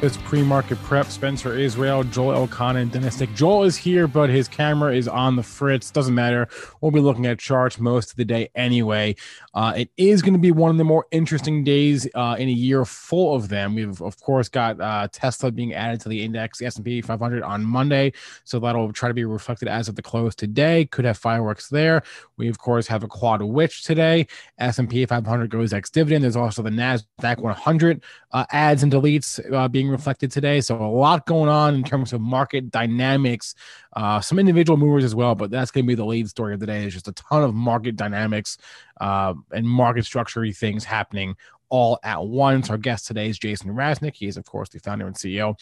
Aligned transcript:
it's 0.00 0.16
pre-market 0.18 0.78
prep. 0.84 1.06
Spencer 1.06 1.58
Israel, 1.58 2.04
Joel 2.04 2.46
Elconin, 2.46 2.90
Dennis 2.90 3.16
Dick. 3.16 3.34
Joel 3.34 3.64
is 3.64 3.76
here, 3.76 4.06
but 4.06 4.30
his 4.30 4.46
camera 4.46 4.94
is 4.94 5.08
on 5.08 5.34
the 5.34 5.42
fritz. 5.42 5.90
Doesn't 5.90 6.14
matter. 6.14 6.48
We'll 6.80 6.92
be 6.92 7.00
looking 7.00 7.26
at 7.26 7.38
charts 7.38 7.80
most 7.80 8.10
of 8.10 8.16
the 8.16 8.24
day 8.24 8.48
anyway. 8.54 9.16
Uh, 9.58 9.72
it 9.72 9.90
is 9.96 10.22
going 10.22 10.34
to 10.34 10.38
be 10.38 10.52
one 10.52 10.70
of 10.70 10.76
the 10.76 10.84
more 10.84 11.04
interesting 11.10 11.64
days 11.64 12.06
uh, 12.14 12.36
in 12.38 12.48
a 12.48 12.52
year 12.52 12.84
full 12.84 13.34
of 13.34 13.48
them. 13.48 13.74
We've 13.74 14.00
of 14.00 14.20
course 14.20 14.48
got 14.48 14.80
uh, 14.80 15.08
Tesla 15.10 15.50
being 15.50 15.74
added 15.74 16.00
to 16.02 16.08
the 16.08 16.22
index, 16.22 16.58
the 16.58 16.66
S&P 16.66 17.00
500 17.00 17.42
on 17.42 17.64
Monday, 17.64 18.12
so 18.44 18.60
that'll 18.60 18.92
try 18.92 19.08
to 19.08 19.14
be 19.14 19.24
reflected 19.24 19.66
as 19.66 19.88
of 19.88 19.96
the 19.96 20.02
close 20.02 20.36
today. 20.36 20.84
Could 20.84 21.06
have 21.06 21.18
fireworks 21.18 21.68
there. 21.68 22.04
We 22.36 22.46
of 22.46 22.58
course 22.58 22.86
have 22.86 23.02
a 23.02 23.08
quad 23.08 23.42
witch 23.42 23.82
today. 23.82 24.28
S&P 24.58 25.04
500 25.04 25.50
goes 25.50 25.72
ex 25.72 25.90
dividend. 25.90 26.22
There's 26.22 26.36
also 26.36 26.62
the 26.62 26.70
Nasdaq 26.70 27.38
100 27.38 28.04
uh, 28.30 28.44
adds 28.52 28.84
and 28.84 28.92
deletes 28.92 29.40
uh, 29.52 29.66
being 29.66 29.88
being 29.88 29.92
reflected 29.92 30.30
today. 30.30 30.60
So 30.60 30.76
a 30.76 30.86
lot 30.86 31.26
going 31.26 31.48
on 31.48 31.74
in 31.74 31.82
terms 31.82 32.12
of 32.12 32.20
market 32.20 32.70
dynamics, 32.70 33.54
uh, 33.94 34.20
some 34.20 34.38
individual 34.38 34.76
movers 34.76 35.04
as 35.04 35.14
well. 35.14 35.34
But 35.34 35.50
that's 35.50 35.70
going 35.70 35.84
to 35.84 35.88
be 35.88 35.94
the 35.94 36.04
lead 36.04 36.28
story 36.28 36.54
of 36.54 36.60
the 36.60 36.66
day. 36.66 36.84
Is 36.84 36.94
just 36.94 37.08
a 37.08 37.12
ton 37.12 37.42
of 37.42 37.54
market 37.54 37.96
dynamics 37.96 38.58
uh, 39.00 39.34
and 39.52 39.66
market 39.66 40.04
structure 40.04 40.46
things 40.52 40.84
happening 40.84 41.36
all 41.70 41.98
at 42.02 42.24
once. 42.24 42.70
Our 42.70 42.78
guest 42.78 43.06
today 43.06 43.28
is 43.28 43.38
Jason 43.38 43.70
Raznick. 43.70 44.14
He 44.14 44.26
is, 44.26 44.36
of 44.36 44.44
course, 44.44 44.68
the 44.70 44.78
founder 44.78 45.06
and 45.06 45.16
CEO 45.16 45.58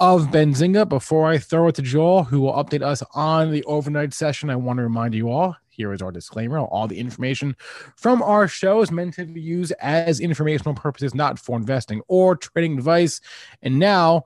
of 0.00 0.26
Benzinga. 0.26 0.88
Before 0.88 1.28
I 1.28 1.38
throw 1.38 1.68
it 1.68 1.74
to 1.76 1.82
Joel, 1.82 2.24
who 2.24 2.40
will 2.42 2.52
update 2.52 2.82
us 2.82 3.02
on 3.14 3.50
the 3.50 3.64
overnight 3.64 4.14
session, 4.14 4.50
I 4.50 4.56
want 4.56 4.78
to 4.78 4.84
remind 4.84 5.14
you 5.14 5.30
all 5.30 5.56
here 5.78 5.92
is 5.92 6.02
our 6.02 6.10
disclaimer. 6.10 6.58
All 6.58 6.88
the 6.88 6.98
information 6.98 7.56
from 7.96 8.20
our 8.20 8.48
show 8.48 8.82
is 8.82 8.90
meant 8.90 9.14
to 9.14 9.24
be 9.24 9.40
used 9.40 9.72
as 9.80 10.18
informational 10.18 10.74
purposes, 10.74 11.14
not 11.14 11.38
for 11.38 11.56
investing 11.56 12.02
or 12.08 12.36
trading 12.36 12.76
advice. 12.76 13.20
And 13.62 13.78
now, 13.78 14.24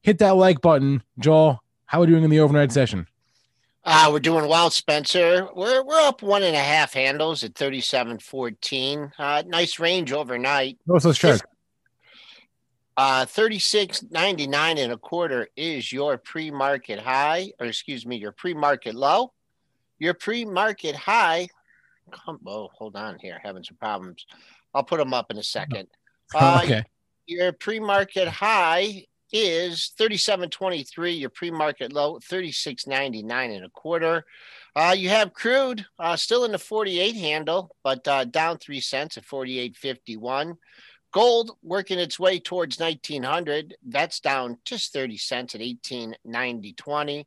hit 0.00 0.18
that 0.18 0.36
like 0.36 0.62
button. 0.62 1.02
Joel, 1.18 1.62
how 1.86 1.98
are 1.98 2.00
we 2.02 2.06
doing 2.08 2.24
in 2.24 2.30
the 2.30 2.40
overnight 2.40 2.72
session? 2.72 3.06
Uh, 3.84 4.10
we're 4.12 4.18
doing 4.18 4.48
well, 4.48 4.68
Spencer. 4.68 5.48
We're 5.54 5.84
we're 5.84 6.00
up 6.00 6.20
one 6.20 6.42
and 6.42 6.56
a 6.56 6.60
half 6.60 6.92
handles 6.92 7.44
at 7.44 7.54
37.14. 7.54 9.12
Uh, 9.16 9.44
nice 9.46 9.78
range 9.78 10.12
overnight. 10.12 10.78
What's 10.86 11.04
those 11.04 11.18
charts? 11.18 11.42
Uh, 12.96 13.26
36.99 13.26 14.78
and 14.78 14.92
a 14.92 14.96
quarter 14.96 15.48
is 15.54 15.92
your 15.92 16.18
pre-market 16.18 16.98
high, 16.98 17.52
or 17.60 17.66
excuse 17.66 18.04
me, 18.06 18.16
your 18.16 18.32
pre-market 18.32 18.94
low. 18.94 19.32
Your 19.98 20.14
pre-market 20.14 20.96
high. 20.96 21.48
Come, 22.10 22.40
oh, 22.46 22.70
hold 22.74 22.96
on 22.96 23.18
here, 23.20 23.38
having 23.42 23.62
some 23.62 23.76
problems. 23.76 24.26
I'll 24.74 24.82
put 24.82 24.98
them 24.98 25.14
up 25.14 25.30
in 25.30 25.38
a 25.38 25.42
second. 25.42 25.88
Uh, 26.34 26.60
okay. 26.64 26.84
Your 27.28 27.52
pre-market 27.52 28.26
high 28.26 29.04
is 29.32 29.92
37.23. 29.98 31.18
Your 31.18 31.30
pre-market 31.30 31.92
low 31.92 32.18
36.99 32.18 33.56
and 33.56 33.64
a 33.64 33.70
quarter. 33.70 34.24
Uh, 34.74 34.94
you 34.96 35.08
have 35.08 35.32
crude 35.32 35.86
uh, 35.98 36.16
still 36.16 36.44
in 36.44 36.52
the 36.52 36.58
48 36.58 37.16
handle, 37.16 37.74
but 37.82 38.06
uh, 38.06 38.24
down 38.24 38.58
three 38.58 38.80
cents 38.80 39.16
at 39.16 39.24
48.51. 39.24 40.56
Gold 41.12 41.52
working 41.62 41.98
its 41.98 42.18
way 42.18 42.38
towards 42.38 42.78
1900. 42.78 43.76
That's 43.86 44.20
down 44.20 44.58
just 44.64 44.92
30 44.92 45.16
cents 45.16 45.54
at 45.54 45.62
18.90.20. 45.62 47.24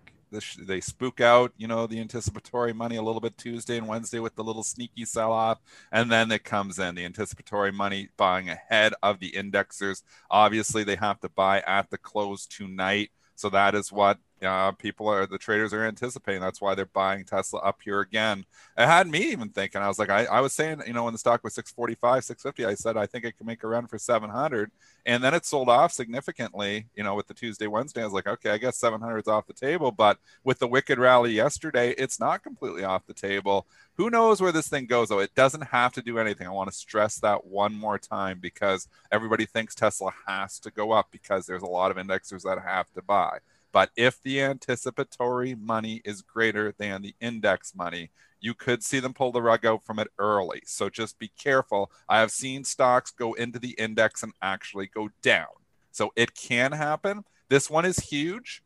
they 0.58 0.80
spook 0.80 1.20
out, 1.20 1.52
you 1.56 1.66
know, 1.66 1.86
the 1.86 2.00
anticipatory 2.00 2.72
money 2.72 2.96
a 2.96 3.02
little 3.02 3.20
bit 3.20 3.36
Tuesday 3.38 3.76
and 3.76 3.88
Wednesday 3.88 4.18
with 4.18 4.34
the 4.34 4.44
little 4.44 4.62
sneaky 4.62 5.04
sell 5.04 5.32
off. 5.32 5.60
And 5.92 6.10
then 6.10 6.30
it 6.32 6.44
comes 6.44 6.78
in 6.78 6.94
the 6.94 7.04
anticipatory 7.04 7.72
money 7.72 8.08
buying 8.16 8.48
ahead 8.48 8.94
of 9.02 9.20
the 9.20 9.32
indexers. 9.32 10.02
Obviously, 10.30 10.84
they 10.84 10.96
have 10.96 11.20
to 11.20 11.28
buy 11.28 11.60
at 11.66 11.90
the 11.90 11.98
close 11.98 12.46
tonight. 12.46 13.10
So 13.36 13.50
that 13.50 13.74
is 13.74 13.92
what 13.92 14.18
uh, 14.44 14.72
people 14.72 15.08
are 15.08 15.26
the 15.26 15.38
traders 15.38 15.72
are 15.72 15.84
anticipating. 15.84 16.40
That's 16.40 16.60
why 16.60 16.74
they're 16.74 16.86
buying 16.86 17.24
Tesla 17.24 17.60
up 17.60 17.80
here 17.84 18.00
again. 18.00 18.44
It 18.76 18.86
had 18.86 19.08
me 19.08 19.30
even 19.32 19.50
thinking. 19.50 19.80
I 19.80 19.88
was 19.88 19.98
like, 19.98 20.10
I, 20.10 20.24
I 20.24 20.40
was 20.40 20.52
saying, 20.52 20.82
you 20.86 20.92
know, 20.92 21.04
when 21.04 21.12
the 21.12 21.18
stock 21.18 21.44
was 21.44 21.54
645, 21.54 22.24
650, 22.24 22.64
I 22.64 22.74
said 22.74 22.96
I 22.96 23.06
think 23.06 23.24
it 23.24 23.36
can 23.36 23.46
make 23.46 23.62
a 23.62 23.68
run 23.68 23.86
for 23.86 23.98
700, 23.98 24.70
and 25.06 25.22
then 25.22 25.34
it 25.34 25.46
sold 25.46 25.68
off 25.68 25.92
significantly. 25.92 26.86
You 26.94 27.04
know, 27.04 27.14
with 27.14 27.26
the 27.26 27.34
Tuesday, 27.34 27.66
Wednesday, 27.66 28.02
I 28.02 28.04
was 28.04 28.12
like, 28.12 28.26
okay, 28.26 28.50
I 28.50 28.58
guess 28.58 28.76
700 28.78 29.18
is 29.18 29.28
off 29.28 29.46
the 29.46 29.52
table. 29.52 29.90
But 29.90 30.18
with 30.44 30.58
the 30.58 30.68
wicked 30.68 30.98
rally 30.98 31.32
yesterday, 31.32 31.90
it's 31.98 32.20
not 32.20 32.42
completely 32.42 32.84
off 32.84 33.06
the 33.06 33.14
table. 33.14 33.66
Who 33.96 34.10
knows 34.10 34.40
where 34.40 34.52
this 34.52 34.68
thing 34.68 34.86
goes? 34.86 35.08
Though 35.08 35.20
it 35.20 35.34
doesn't 35.34 35.68
have 35.68 35.92
to 35.92 36.02
do 36.02 36.18
anything. 36.18 36.46
I 36.46 36.50
want 36.50 36.70
to 36.70 36.76
stress 36.76 37.16
that 37.20 37.46
one 37.46 37.74
more 37.74 37.98
time 37.98 38.38
because 38.40 38.88
everybody 39.12 39.46
thinks 39.46 39.74
Tesla 39.74 40.12
has 40.26 40.58
to 40.60 40.70
go 40.70 40.92
up 40.92 41.08
because 41.10 41.46
there's 41.46 41.62
a 41.62 41.66
lot 41.66 41.90
of 41.90 41.96
indexers 41.96 42.42
that 42.42 42.58
have 42.64 42.90
to 42.94 43.02
buy. 43.02 43.38
But 43.74 43.90
if 43.96 44.22
the 44.22 44.40
anticipatory 44.40 45.56
money 45.56 46.00
is 46.04 46.22
greater 46.22 46.72
than 46.78 47.02
the 47.02 47.16
index 47.20 47.74
money, 47.74 48.12
you 48.38 48.54
could 48.54 48.84
see 48.84 49.00
them 49.00 49.12
pull 49.12 49.32
the 49.32 49.42
rug 49.42 49.66
out 49.66 49.82
from 49.82 49.98
it 49.98 50.06
early. 50.16 50.62
So 50.64 50.88
just 50.88 51.18
be 51.18 51.32
careful. 51.36 51.90
I 52.08 52.20
have 52.20 52.30
seen 52.30 52.62
stocks 52.62 53.10
go 53.10 53.32
into 53.32 53.58
the 53.58 53.70
index 53.72 54.22
and 54.22 54.32
actually 54.40 54.86
go 54.86 55.10
down. 55.22 55.48
So 55.90 56.12
it 56.14 56.36
can 56.36 56.70
happen. 56.70 57.24
This 57.48 57.68
one 57.68 57.84
is 57.84 57.98
huge. 57.98 58.62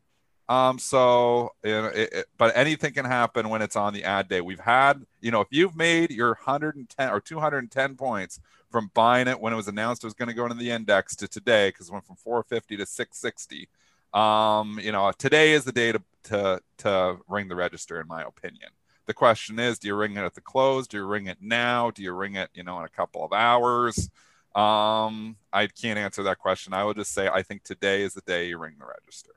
Um, 0.47 0.79
so, 0.79 1.53
you 1.65 1.71
know, 1.71 1.87
it, 1.87 2.13
it, 2.13 2.27
but 2.37 2.55
anything 2.55 2.93
can 2.93 3.07
happen 3.07 3.49
when 3.49 3.63
it's 3.63 3.77
on 3.77 3.95
the 3.95 4.05
add 4.05 4.29
day. 4.29 4.43
We've 4.43 4.61
had, 4.61 5.07
you 5.23 5.31
know, 5.31 5.41
if 5.41 5.49
you've 5.51 5.77
made 5.77 6.11
your 6.11 6.29
110 6.29 7.11
or 7.11 7.21
210 7.21 7.97
points 7.97 8.41
from 8.71 8.91
buying 8.93 9.27
it 9.27 9.41
when 9.41 9.55
it 9.55 9.57
was 9.57 9.69
announced 9.69 10.05
it 10.05 10.07
was 10.07 10.15
going 10.15 10.29
to 10.29 10.35
go 10.35 10.45
into 10.45 10.57
the 10.57 10.71
index 10.71 11.17
to 11.17 11.29
today, 11.29 11.71
because 11.71 11.89
it 11.89 11.93
went 11.93 12.05
from 12.07 12.17
450 12.17 12.77
to 12.77 12.85
660. 12.85 13.69
Um, 14.13 14.79
you 14.83 14.93
know, 14.93 15.13
today 15.17 15.53
is 15.53 15.65
the 15.65 15.73
day 15.73 15.93
to, 15.93 16.03
to, 16.25 16.61
to 16.79 17.17
ring 17.29 17.49
the 17.49 17.57
register, 17.57 18.01
in 18.01 18.09
my 18.09 18.23
opinion. 18.23 18.71
The 19.07 19.15
question 19.15 19.59
is, 19.59 19.79
do 19.79 19.89
you 19.89 19.95
ring 19.95 20.17
it 20.17 20.25
at 20.25 20.35
the 20.35 20.41
close? 20.41 20.87
Do 20.87 20.99
you 20.99 21.07
ring 21.07 21.27
it 21.27 21.39
now? 21.41 21.91
Do 21.91 22.03
you 22.03 22.13
ring 22.13 22.35
it, 22.37 22.51
you 22.55 22.63
know, 22.63 22.79
in 22.79 22.85
a 22.85 22.91
couple 22.91 23.25
of 23.25 23.33
hours? 23.33 24.11
Um, 24.55 25.37
I 25.53 25.67
can't 25.67 25.99
answer 25.99 26.23
that 26.25 26.39
question. 26.39 26.73
I 26.73 26.85
would 26.85 26.97
just 26.97 27.13
say 27.13 27.29
I 27.29 27.43
think 27.43 27.63
today 27.63 28.03
is 28.03 28.15
the 28.15 28.23
day 28.23 28.49
you 28.49 28.59
ring 28.59 28.75
the 28.79 28.87
register. 28.87 29.31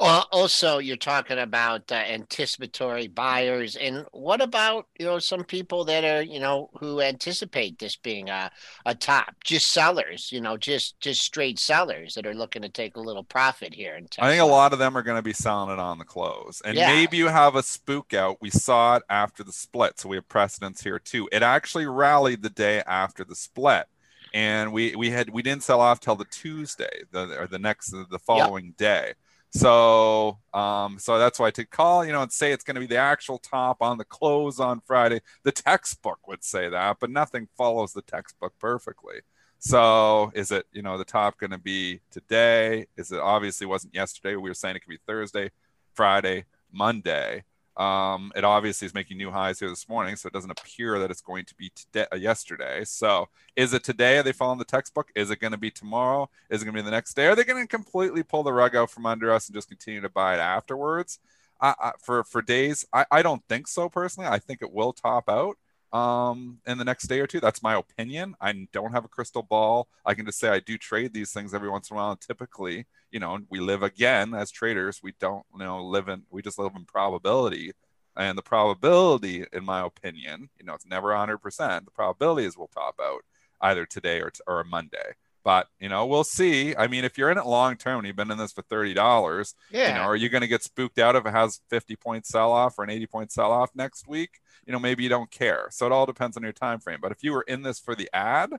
Also, 0.00 0.78
you're 0.78 0.96
talking 0.96 1.38
about 1.38 1.92
uh, 1.92 1.96
anticipatory 1.96 3.06
buyers, 3.06 3.76
and 3.76 4.06
what 4.12 4.40
about 4.40 4.86
you 4.98 5.04
know 5.04 5.18
some 5.18 5.44
people 5.44 5.84
that 5.84 6.04
are 6.04 6.22
you 6.22 6.40
know 6.40 6.70
who 6.78 7.02
anticipate 7.02 7.78
this 7.78 7.96
being 7.96 8.30
a, 8.30 8.50
a 8.86 8.94
top, 8.94 9.34
just 9.44 9.70
sellers, 9.70 10.32
you 10.32 10.40
know, 10.40 10.56
just 10.56 10.98
just 11.00 11.20
straight 11.20 11.58
sellers 11.58 12.14
that 12.14 12.26
are 12.26 12.34
looking 12.34 12.62
to 12.62 12.70
take 12.70 12.96
a 12.96 13.00
little 13.00 13.24
profit 13.24 13.74
here. 13.74 13.94
In 13.94 14.08
I 14.18 14.30
think 14.30 14.40
a 14.40 14.46
lot 14.46 14.72
of 14.72 14.78
them 14.78 14.96
are 14.96 15.02
going 15.02 15.18
to 15.18 15.22
be 15.22 15.34
selling 15.34 15.70
it 15.70 15.78
on 15.78 15.98
the 15.98 16.04
close, 16.06 16.62
and 16.64 16.78
yeah. 16.78 16.86
maybe 16.86 17.18
you 17.18 17.28
have 17.28 17.54
a 17.54 17.62
spook 17.62 18.14
out. 18.14 18.38
We 18.40 18.48
saw 18.48 18.96
it 18.96 19.02
after 19.10 19.44
the 19.44 19.52
split, 19.52 20.00
so 20.00 20.08
we 20.08 20.16
have 20.16 20.28
precedence 20.30 20.82
here 20.82 20.98
too. 20.98 21.28
It 21.30 21.42
actually 21.42 21.84
rallied 21.84 22.42
the 22.42 22.50
day 22.50 22.82
after 22.86 23.22
the 23.22 23.36
split 23.36 23.86
and 24.32 24.72
we 24.72 24.94
we 24.96 25.10
had 25.10 25.28
we 25.30 25.42
didn't 25.42 25.62
sell 25.62 25.80
off 25.80 26.00
till 26.00 26.14
the 26.14 26.24
Tuesday, 26.26 27.02
the 27.10 27.38
or 27.38 27.46
the 27.46 27.58
next 27.58 27.90
the 27.90 28.18
following 28.18 28.66
yep. 28.66 28.76
day. 28.76 29.14
So, 29.52 30.38
um, 30.54 30.98
so 30.98 31.18
that's 31.18 31.38
why 31.38 31.50
to 31.50 31.64
call, 31.64 32.04
you 32.04 32.12
know, 32.12 32.22
and 32.22 32.32
say 32.32 32.52
it's 32.52 32.62
going 32.62 32.76
to 32.76 32.80
be 32.80 32.86
the 32.86 32.96
actual 32.96 33.38
top 33.38 33.82
on 33.82 33.98
the 33.98 34.04
close 34.04 34.60
on 34.60 34.80
Friday. 34.80 35.20
The 35.42 35.52
textbook 35.52 36.26
would 36.28 36.44
say 36.44 36.68
that, 36.68 36.98
but 37.00 37.10
nothing 37.10 37.48
follows 37.56 37.92
the 37.92 38.02
textbook 38.02 38.54
perfectly. 38.60 39.20
So, 39.58 40.30
is 40.34 40.52
it, 40.52 40.66
you 40.72 40.82
know, 40.82 40.96
the 40.96 41.04
top 41.04 41.38
going 41.38 41.50
to 41.50 41.58
be 41.58 42.00
today? 42.10 42.86
Is 42.96 43.12
it 43.12 43.20
obviously 43.20 43.66
wasn't 43.66 43.94
yesterday? 43.94 44.36
We 44.36 44.48
were 44.48 44.54
saying 44.54 44.76
it 44.76 44.80
could 44.80 44.88
be 44.88 45.00
Thursday, 45.06 45.50
Friday, 45.94 46.44
Monday. 46.72 47.44
Um, 47.76 48.32
it 48.36 48.44
obviously 48.44 48.86
is 48.86 48.94
making 48.94 49.16
new 49.16 49.30
highs 49.30 49.60
here 49.60 49.68
this 49.68 49.88
morning, 49.88 50.16
so 50.16 50.26
it 50.26 50.32
doesn't 50.32 50.50
appear 50.50 50.98
that 50.98 51.10
it's 51.10 51.20
going 51.20 51.44
to 51.46 51.54
be 51.54 51.70
today, 51.70 52.06
uh, 52.12 52.16
yesterday. 52.16 52.84
So, 52.84 53.28
is 53.56 53.72
it 53.72 53.84
today? 53.84 54.18
Are 54.18 54.22
they 54.22 54.32
following 54.32 54.58
the 54.58 54.64
textbook? 54.64 55.10
Is 55.14 55.30
it 55.30 55.40
going 55.40 55.52
to 55.52 55.58
be 55.58 55.70
tomorrow? 55.70 56.28
Is 56.50 56.62
it 56.62 56.64
going 56.64 56.74
to 56.74 56.82
be 56.82 56.84
the 56.84 56.90
next 56.90 57.14
day? 57.14 57.26
Are 57.28 57.36
they 57.36 57.44
going 57.44 57.62
to 57.62 57.68
completely 57.68 58.22
pull 58.22 58.42
the 58.42 58.52
rug 58.52 58.76
out 58.76 58.90
from 58.90 59.06
under 59.06 59.32
us 59.32 59.48
and 59.48 59.54
just 59.54 59.68
continue 59.68 60.00
to 60.00 60.08
buy 60.08 60.34
it 60.34 60.40
afterwards? 60.40 61.20
I, 61.60 61.74
I, 61.78 61.92
for 62.02 62.24
for 62.24 62.42
days, 62.42 62.84
I, 62.92 63.06
I 63.10 63.22
don't 63.22 63.42
think 63.48 63.68
so 63.68 63.88
personally. 63.88 64.28
I 64.28 64.38
think 64.38 64.62
it 64.62 64.72
will 64.72 64.92
top 64.92 65.28
out 65.28 65.56
um, 65.92 66.58
in 66.66 66.78
the 66.78 66.84
next 66.84 67.08
day 67.08 67.20
or 67.20 67.26
two. 67.26 67.40
That's 67.40 67.62
my 67.62 67.74
opinion. 67.74 68.34
I 68.40 68.68
don't 68.72 68.92
have 68.92 69.04
a 69.04 69.08
crystal 69.08 69.42
ball. 69.42 69.88
I 70.04 70.14
can 70.14 70.26
just 70.26 70.38
say 70.38 70.48
I 70.48 70.60
do 70.60 70.78
trade 70.78 71.12
these 71.12 71.32
things 71.32 71.54
every 71.54 71.68
once 71.68 71.90
in 71.90 71.96
a 71.96 71.98
while. 71.98 72.10
And 72.12 72.20
typically, 72.20 72.86
you 73.10 73.20
know, 73.20 73.38
we 73.48 73.60
live 73.60 73.82
again 73.82 74.34
as 74.34 74.50
traders. 74.50 75.00
We 75.02 75.14
don't, 75.18 75.44
you 75.52 75.64
know, 75.64 75.82
live 75.84 76.08
in, 76.08 76.22
we 76.30 76.42
just 76.42 76.58
live 76.58 76.72
in 76.76 76.84
probability. 76.84 77.72
And 78.16 78.36
the 78.36 78.42
probability, 78.42 79.46
in 79.52 79.64
my 79.64 79.84
opinion, 79.84 80.50
you 80.58 80.66
know, 80.66 80.74
it's 80.74 80.86
never 80.86 81.08
100%. 81.08 81.84
The 81.84 81.90
probability 81.90 82.46
is 82.46 82.56
we'll 82.56 82.68
top 82.68 82.96
out 83.00 83.22
either 83.60 83.86
today 83.86 84.20
or, 84.20 84.30
t- 84.30 84.40
or 84.46 84.64
Monday. 84.64 85.14
But 85.42 85.68
you 85.78 85.88
know, 85.88 86.06
we'll 86.06 86.24
see. 86.24 86.76
I 86.76 86.86
mean, 86.86 87.04
if 87.04 87.16
you're 87.16 87.30
in 87.30 87.38
it 87.38 87.46
long 87.46 87.76
term 87.76 87.98
and 87.98 88.06
you've 88.06 88.16
been 88.16 88.30
in 88.30 88.38
this 88.38 88.52
for 88.52 88.62
thirty 88.62 88.94
dollars, 88.94 89.54
yeah. 89.70 89.88
you 89.88 89.94
know, 89.94 90.02
are 90.02 90.16
you 90.16 90.28
going 90.28 90.42
to 90.42 90.48
get 90.48 90.62
spooked 90.62 90.98
out 90.98 91.16
if 91.16 91.24
it 91.24 91.30
has 91.30 91.60
fifty 91.70 91.96
point 91.96 92.26
sell 92.26 92.52
off 92.52 92.78
or 92.78 92.84
an 92.84 92.90
eighty 92.90 93.06
point 93.06 93.32
sell 93.32 93.50
off 93.50 93.70
next 93.74 94.06
week? 94.06 94.40
You 94.66 94.72
know, 94.72 94.78
maybe 94.78 95.02
you 95.02 95.08
don't 95.08 95.30
care. 95.30 95.68
So 95.70 95.86
it 95.86 95.92
all 95.92 96.06
depends 96.06 96.36
on 96.36 96.42
your 96.42 96.52
time 96.52 96.78
frame. 96.78 96.98
But 97.00 97.12
if 97.12 97.22
you 97.22 97.32
were 97.32 97.44
in 97.48 97.62
this 97.62 97.78
for 97.78 97.94
the 97.94 98.10
add, 98.12 98.50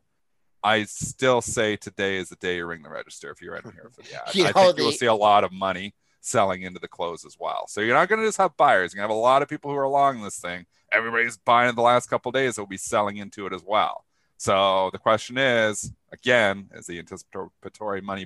I 0.63 0.83
still 0.83 1.41
say 1.41 1.75
today 1.75 2.17
is 2.17 2.29
the 2.29 2.35
day 2.35 2.57
you 2.57 2.65
ring 2.65 2.83
the 2.83 2.89
register. 2.89 3.29
If 3.31 3.41
you're 3.41 3.55
in 3.55 3.63
here 3.63 3.91
for 3.93 4.01
the 4.01 4.15
add, 4.27 4.35
you 4.35 4.45
I 4.45 4.51
think 4.51 4.75
the... 4.75 4.83
you'll 4.83 4.91
see 4.91 5.05
a 5.05 5.13
lot 5.13 5.43
of 5.43 5.51
money 5.51 5.93
selling 6.21 6.61
into 6.61 6.79
the 6.79 6.87
close 6.87 7.25
as 7.25 7.35
well. 7.39 7.65
So 7.67 7.81
you're 7.81 7.95
not 7.95 8.07
going 8.09 8.21
to 8.21 8.27
just 8.27 8.37
have 8.37 8.55
buyers. 8.57 8.93
You're 8.93 9.01
going 9.01 9.09
to 9.09 9.13
have 9.13 9.17
a 9.17 9.21
lot 9.21 9.41
of 9.41 9.49
people 9.49 9.71
who 9.71 9.77
are 9.77 9.83
along 9.83 10.21
this 10.21 10.39
thing. 10.39 10.65
Everybody's 10.91 11.37
buying 11.37 11.75
the 11.75 11.81
last 11.81 12.09
couple 12.09 12.31
days. 12.31 12.57
Will 12.57 12.67
be 12.67 12.77
selling 12.77 13.17
into 13.17 13.45
it 13.47 13.53
as 13.53 13.63
well. 13.65 14.05
So 14.41 14.89
the 14.91 14.97
question 14.97 15.37
is, 15.37 15.93
again, 16.11 16.67
is 16.73 16.87
the 16.87 16.97
anticipatory 16.97 18.01
money 18.01 18.25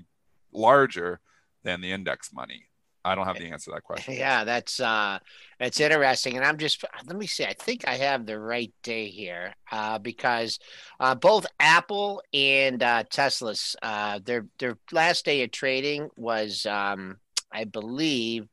larger 0.53 1.19
than 1.63 1.81
the 1.81 1.91
index 1.91 2.31
money? 2.31 2.67
I 3.03 3.15
don't 3.15 3.25
have 3.25 3.37
the 3.37 3.47
answer 3.47 3.71
to 3.71 3.75
that 3.75 3.83
question. 3.83 4.13
Yeah, 4.13 4.45
that's 4.45 4.79
uh 4.79 5.19
that's 5.59 5.77
interesting. 5.81 6.37
And 6.37 6.45
I'm 6.45 6.57
just 6.57 6.85
let 7.05 7.17
me 7.17 7.27
see. 7.27 7.43
I 7.43 7.51
think 7.51 7.85
I 7.85 7.95
have 7.95 8.25
the 8.25 8.39
right 8.39 8.73
day 8.81 9.09
here. 9.09 9.55
Uh 9.69 9.99
because 9.99 10.57
uh 11.01 11.15
both 11.15 11.45
Apple 11.59 12.23
and 12.33 12.81
uh 12.81 13.03
Tesla's 13.09 13.75
uh 13.81 14.21
their 14.23 14.45
their 14.57 14.77
last 14.93 15.25
day 15.25 15.43
of 15.43 15.51
trading 15.51 16.09
was 16.15 16.65
um 16.65 17.17
I 17.51 17.65
believe 17.65 18.47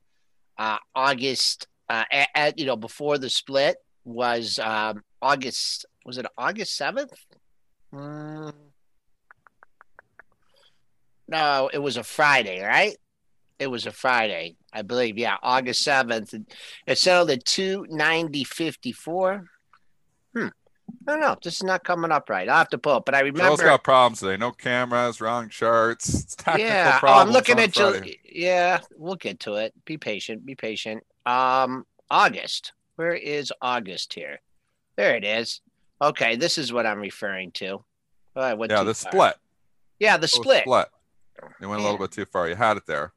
uh 0.58 0.78
August 0.96 1.68
uh 1.88 2.06
at, 2.10 2.28
at 2.34 2.58
you 2.58 2.66
know 2.66 2.76
before 2.76 3.18
the 3.18 3.30
split 3.30 3.76
was 4.04 4.58
um 4.58 5.04
August 5.22 5.86
was 6.04 6.18
it 6.18 6.26
August 6.36 6.76
7th? 6.80 7.12
Mm. 7.92 8.52
No, 11.28 11.70
it 11.72 11.78
was 11.78 11.96
a 11.96 12.02
Friday, 12.02 12.62
right? 12.62 12.96
It 13.58 13.68
was 13.68 13.86
a 13.86 13.92
Friday, 13.92 14.56
I 14.72 14.82
believe. 14.82 15.18
Yeah, 15.18 15.36
August 15.42 15.86
7th. 15.86 16.46
It 16.86 16.98
settled 16.98 17.30
at 17.30 17.44
290.54. 17.44 19.44
Hmm. 20.34 20.48
I 21.06 21.12
don't 21.12 21.20
know. 21.20 21.36
This 21.42 21.54
is 21.54 21.62
not 21.62 21.84
coming 21.84 22.12
up 22.12 22.28
right. 22.28 22.48
I'll 22.48 22.58
have 22.58 22.68
to 22.70 22.78
pull 22.78 22.98
it, 22.98 23.04
but 23.04 23.14
I 23.14 23.20
remember. 23.20 23.44
Joel's 23.44 23.60
got 23.60 23.84
problems 23.84 24.20
today. 24.20 24.36
No 24.36 24.52
cameras, 24.52 25.20
wrong 25.20 25.48
charts. 25.48 26.36
yeah, 26.58 26.98
oh, 27.02 27.06
I'm 27.06 27.30
looking 27.30 27.58
at 27.58 27.76
you. 27.76 28.02
Yeah, 28.24 28.80
we'll 28.96 29.16
get 29.16 29.40
to 29.40 29.54
it. 29.54 29.74
Be 29.84 29.96
patient. 29.96 30.44
Be 30.44 30.54
patient. 30.54 31.04
Um, 31.24 31.86
August. 32.10 32.72
Where 32.96 33.14
is 33.14 33.52
August 33.62 34.14
here? 34.14 34.40
There 34.96 35.16
it 35.16 35.24
is. 35.24 35.60
Okay, 36.02 36.34
this 36.34 36.58
is 36.58 36.72
what 36.72 36.84
I'm 36.84 36.98
referring 36.98 37.52
to. 37.52 37.84
Oh, 38.34 38.40
I 38.40 38.54
went 38.54 38.72
yeah, 38.72 38.82
the 38.82 38.94
far. 38.94 39.12
split. 39.12 39.34
Yeah, 40.00 40.16
the 40.16 40.26
split. 40.26 40.64
Oh, 40.66 40.82
split. 40.82 40.88
You 41.60 41.68
went 41.68 41.80
man. 41.80 41.88
a 41.88 41.90
little 41.92 41.98
bit 41.98 42.10
too 42.10 42.24
far. 42.24 42.48
You 42.48 42.56
had 42.56 42.76
it 42.76 42.86
there. 42.86 43.12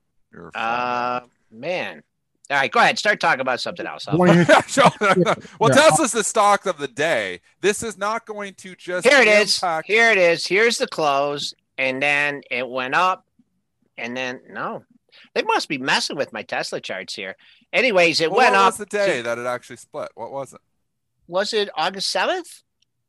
Uh, 0.53 1.21
man. 1.51 2.03
All 2.51 2.57
right, 2.57 2.71
go 2.71 2.79
ahead. 2.79 2.99
Start 2.99 3.19
talking 3.19 3.41
about 3.41 3.59
something 3.59 3.87
else. 3.87 4.05
well, 4.13 4.35
yeah. 4.35 4.61
Tesla's 4.61 6.11
the 6.11 6.23
stock 6.23 6.67
of 6.67 6.77
the 6.77 6.87
day. 6.87 7.41
This 7.61 7.81
is 7.81 7.97
not 7.97 8.27
going 8.27 8.53
to 8.55 8.75
just 8.75 9.07
here. 9.07 9.19
It 9.19 9.27
impact- 9.27 9.89
is. 9.89 9.95
Here 9.95 10.11
it 10.11 10.19
is. 10.19 10.45
Here's 10.45 10.77
the 10.77 10.87
close, 10.87 11.55
and 11.79 12.01
then 12.01 12.41
it 12.51 12.69
went 12.69 12.93
up, 12.93 13.25
and 13.97 14.15
then 14.15 14.41
no, 14.47 14.83
they 15.33 15.41
must 15.41 15.69
be 15.69 15.79
messing 15.79 16.17
with 16.17 16.31
my 16.33 16.43
Tesla 16.43 16.79
charts 16.79 17.15
here. 17.15 17.35
Anyways, 17.73 18.21
it 18.21 18.29
well, 18.29 18.39
went 18.39 18.51
what 18.51 18.59
up. 18.59 18.73
was 18.73 18.77
the 18.77 18.85
day 18.85 19.17
to- 19.17 19.23
that 19.23 19.39
it 19.39 19.47
actually 19.47 19.77
split? 19.77 20.09
What 20.13 20.31
was 20.31 20.53
it? 20.53 20.61
Was 21.27 21.51
it 21.51 21.69
August 21.75 22.11
seventh? 22.11 22.61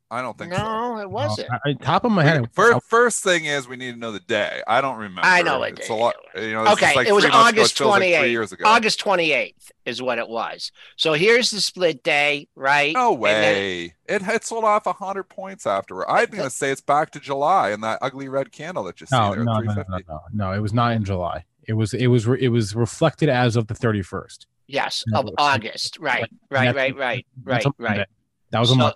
I 0.09 0.21
don't 0.21 0.37
think 0.37 0.51
no, 0.51 0.57
so. 0.57 0.63
No, 0.63 0.99
it 0.99 1.09
wasn't. 1.09 1.49
I, 1.65 1.73
top 1.73 2.05
of 2.05 2.13
my 2.13 2.23
head. 2.23 2.49
First, 2.53 2.85
first 2.87 3.23
thing 3.23 3.43
is 3.43 3.67
we 3.67 3.75
need 3.75 3.91
to 3.91 3.97
know 3.97 4.13
the 4.13 4.21
day. 4.21 4.61
I 4.65 4.79
don't 4.79 4.97
remember. 4.97 5.21
I 5.23 5.41
know 5.41 5.63
it. 5.63 5.79
It's 5.79 5.89
a 5.89 5.93
lot. 5.93 6.15
You 6.33 6.53
know, 6.53 6.65
okay, 6.67 6.95
like 6.95 7.07
it 7.07 7.11
was 7.11 7.25
August 7.25 7.75
twenty 7.75 8.13
eighth. 8.13 8.51
Like 8.51 8.65
August 8.65 8.99
twenty 8.99 9.33
eighth 9.33 9.69
is 9.85 10.01
what 10.01 10.17
it 10.17 10.29
was. 10.29 10.71
So 10.95 11.11
here's 11.11 11.51
the 11.51 11.59
split 11.59 12.03
day, 12.03 12.47
right? 12.55 12.93
No 12.93 13.11
way. 13.11 13.93
Then, 14.07 14.15
it 14.15 14.21
had 14.21 14.45
sold 14.45 14.63
off 14.63 14.85
hundred 14.85 15.25
points 15.25 15.67
afterward. 15.67 16.05
I'm 16.07 16.29
going 16.29 16.43
to 16.45 16.49
say 16.49 16.71
it's 16.71 16.79
back 16.79 17.11
to 17.11 17.19
July 17.19 17.71
and 17.71 17.83
that 17.83 17.99
ugly 18.01 18.29
red 18.29 18.53
candle 18.53 18.85
that 18.85 19.01
you 19.01 19.07
see 19.07 19.17
no, 19.17 19.35
there. 19.35 19.43
No, 19.43 19.59
no, 19.59 19.73
no, 19.73 19.99
no, 20.07 20.21
no. 20.31 20.51
It 20.53 20.59
was 20.59 20.73
not 20.73 20.93
in 20.93 21.03
July. 21.03 21.43
It 21.67 21.73
was. 21.73 21.93
It 21.93 22.07
was. 22.07 22.27
It 22.27 22.47
was 22.47 22.75
reflected 22.75 23.27
as 23.27 23.57
of 23.57 23.67
the 23.67 23.75
thirty 23.75 24.03
first. 24.03 24.47
Yes, 24.67 25.03
of 25.13 25.29
August. 25.37 25.97
Right, 25.99 26.29
right, 26.49 26.73
right, 26.73 26.95
right, 26.95 27.25
right, 27.43 27.65
right. 27.77 28.07
That 28.51 28.59
was 28.61 28.71
a 28.71 28.75
month. 28.75 28.95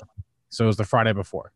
So 0.52 0.66
it 0.66 0.68
was 0.68 0.78
the 0.78 0.84
Friday 0.84 1.14
before. 1.14 1.52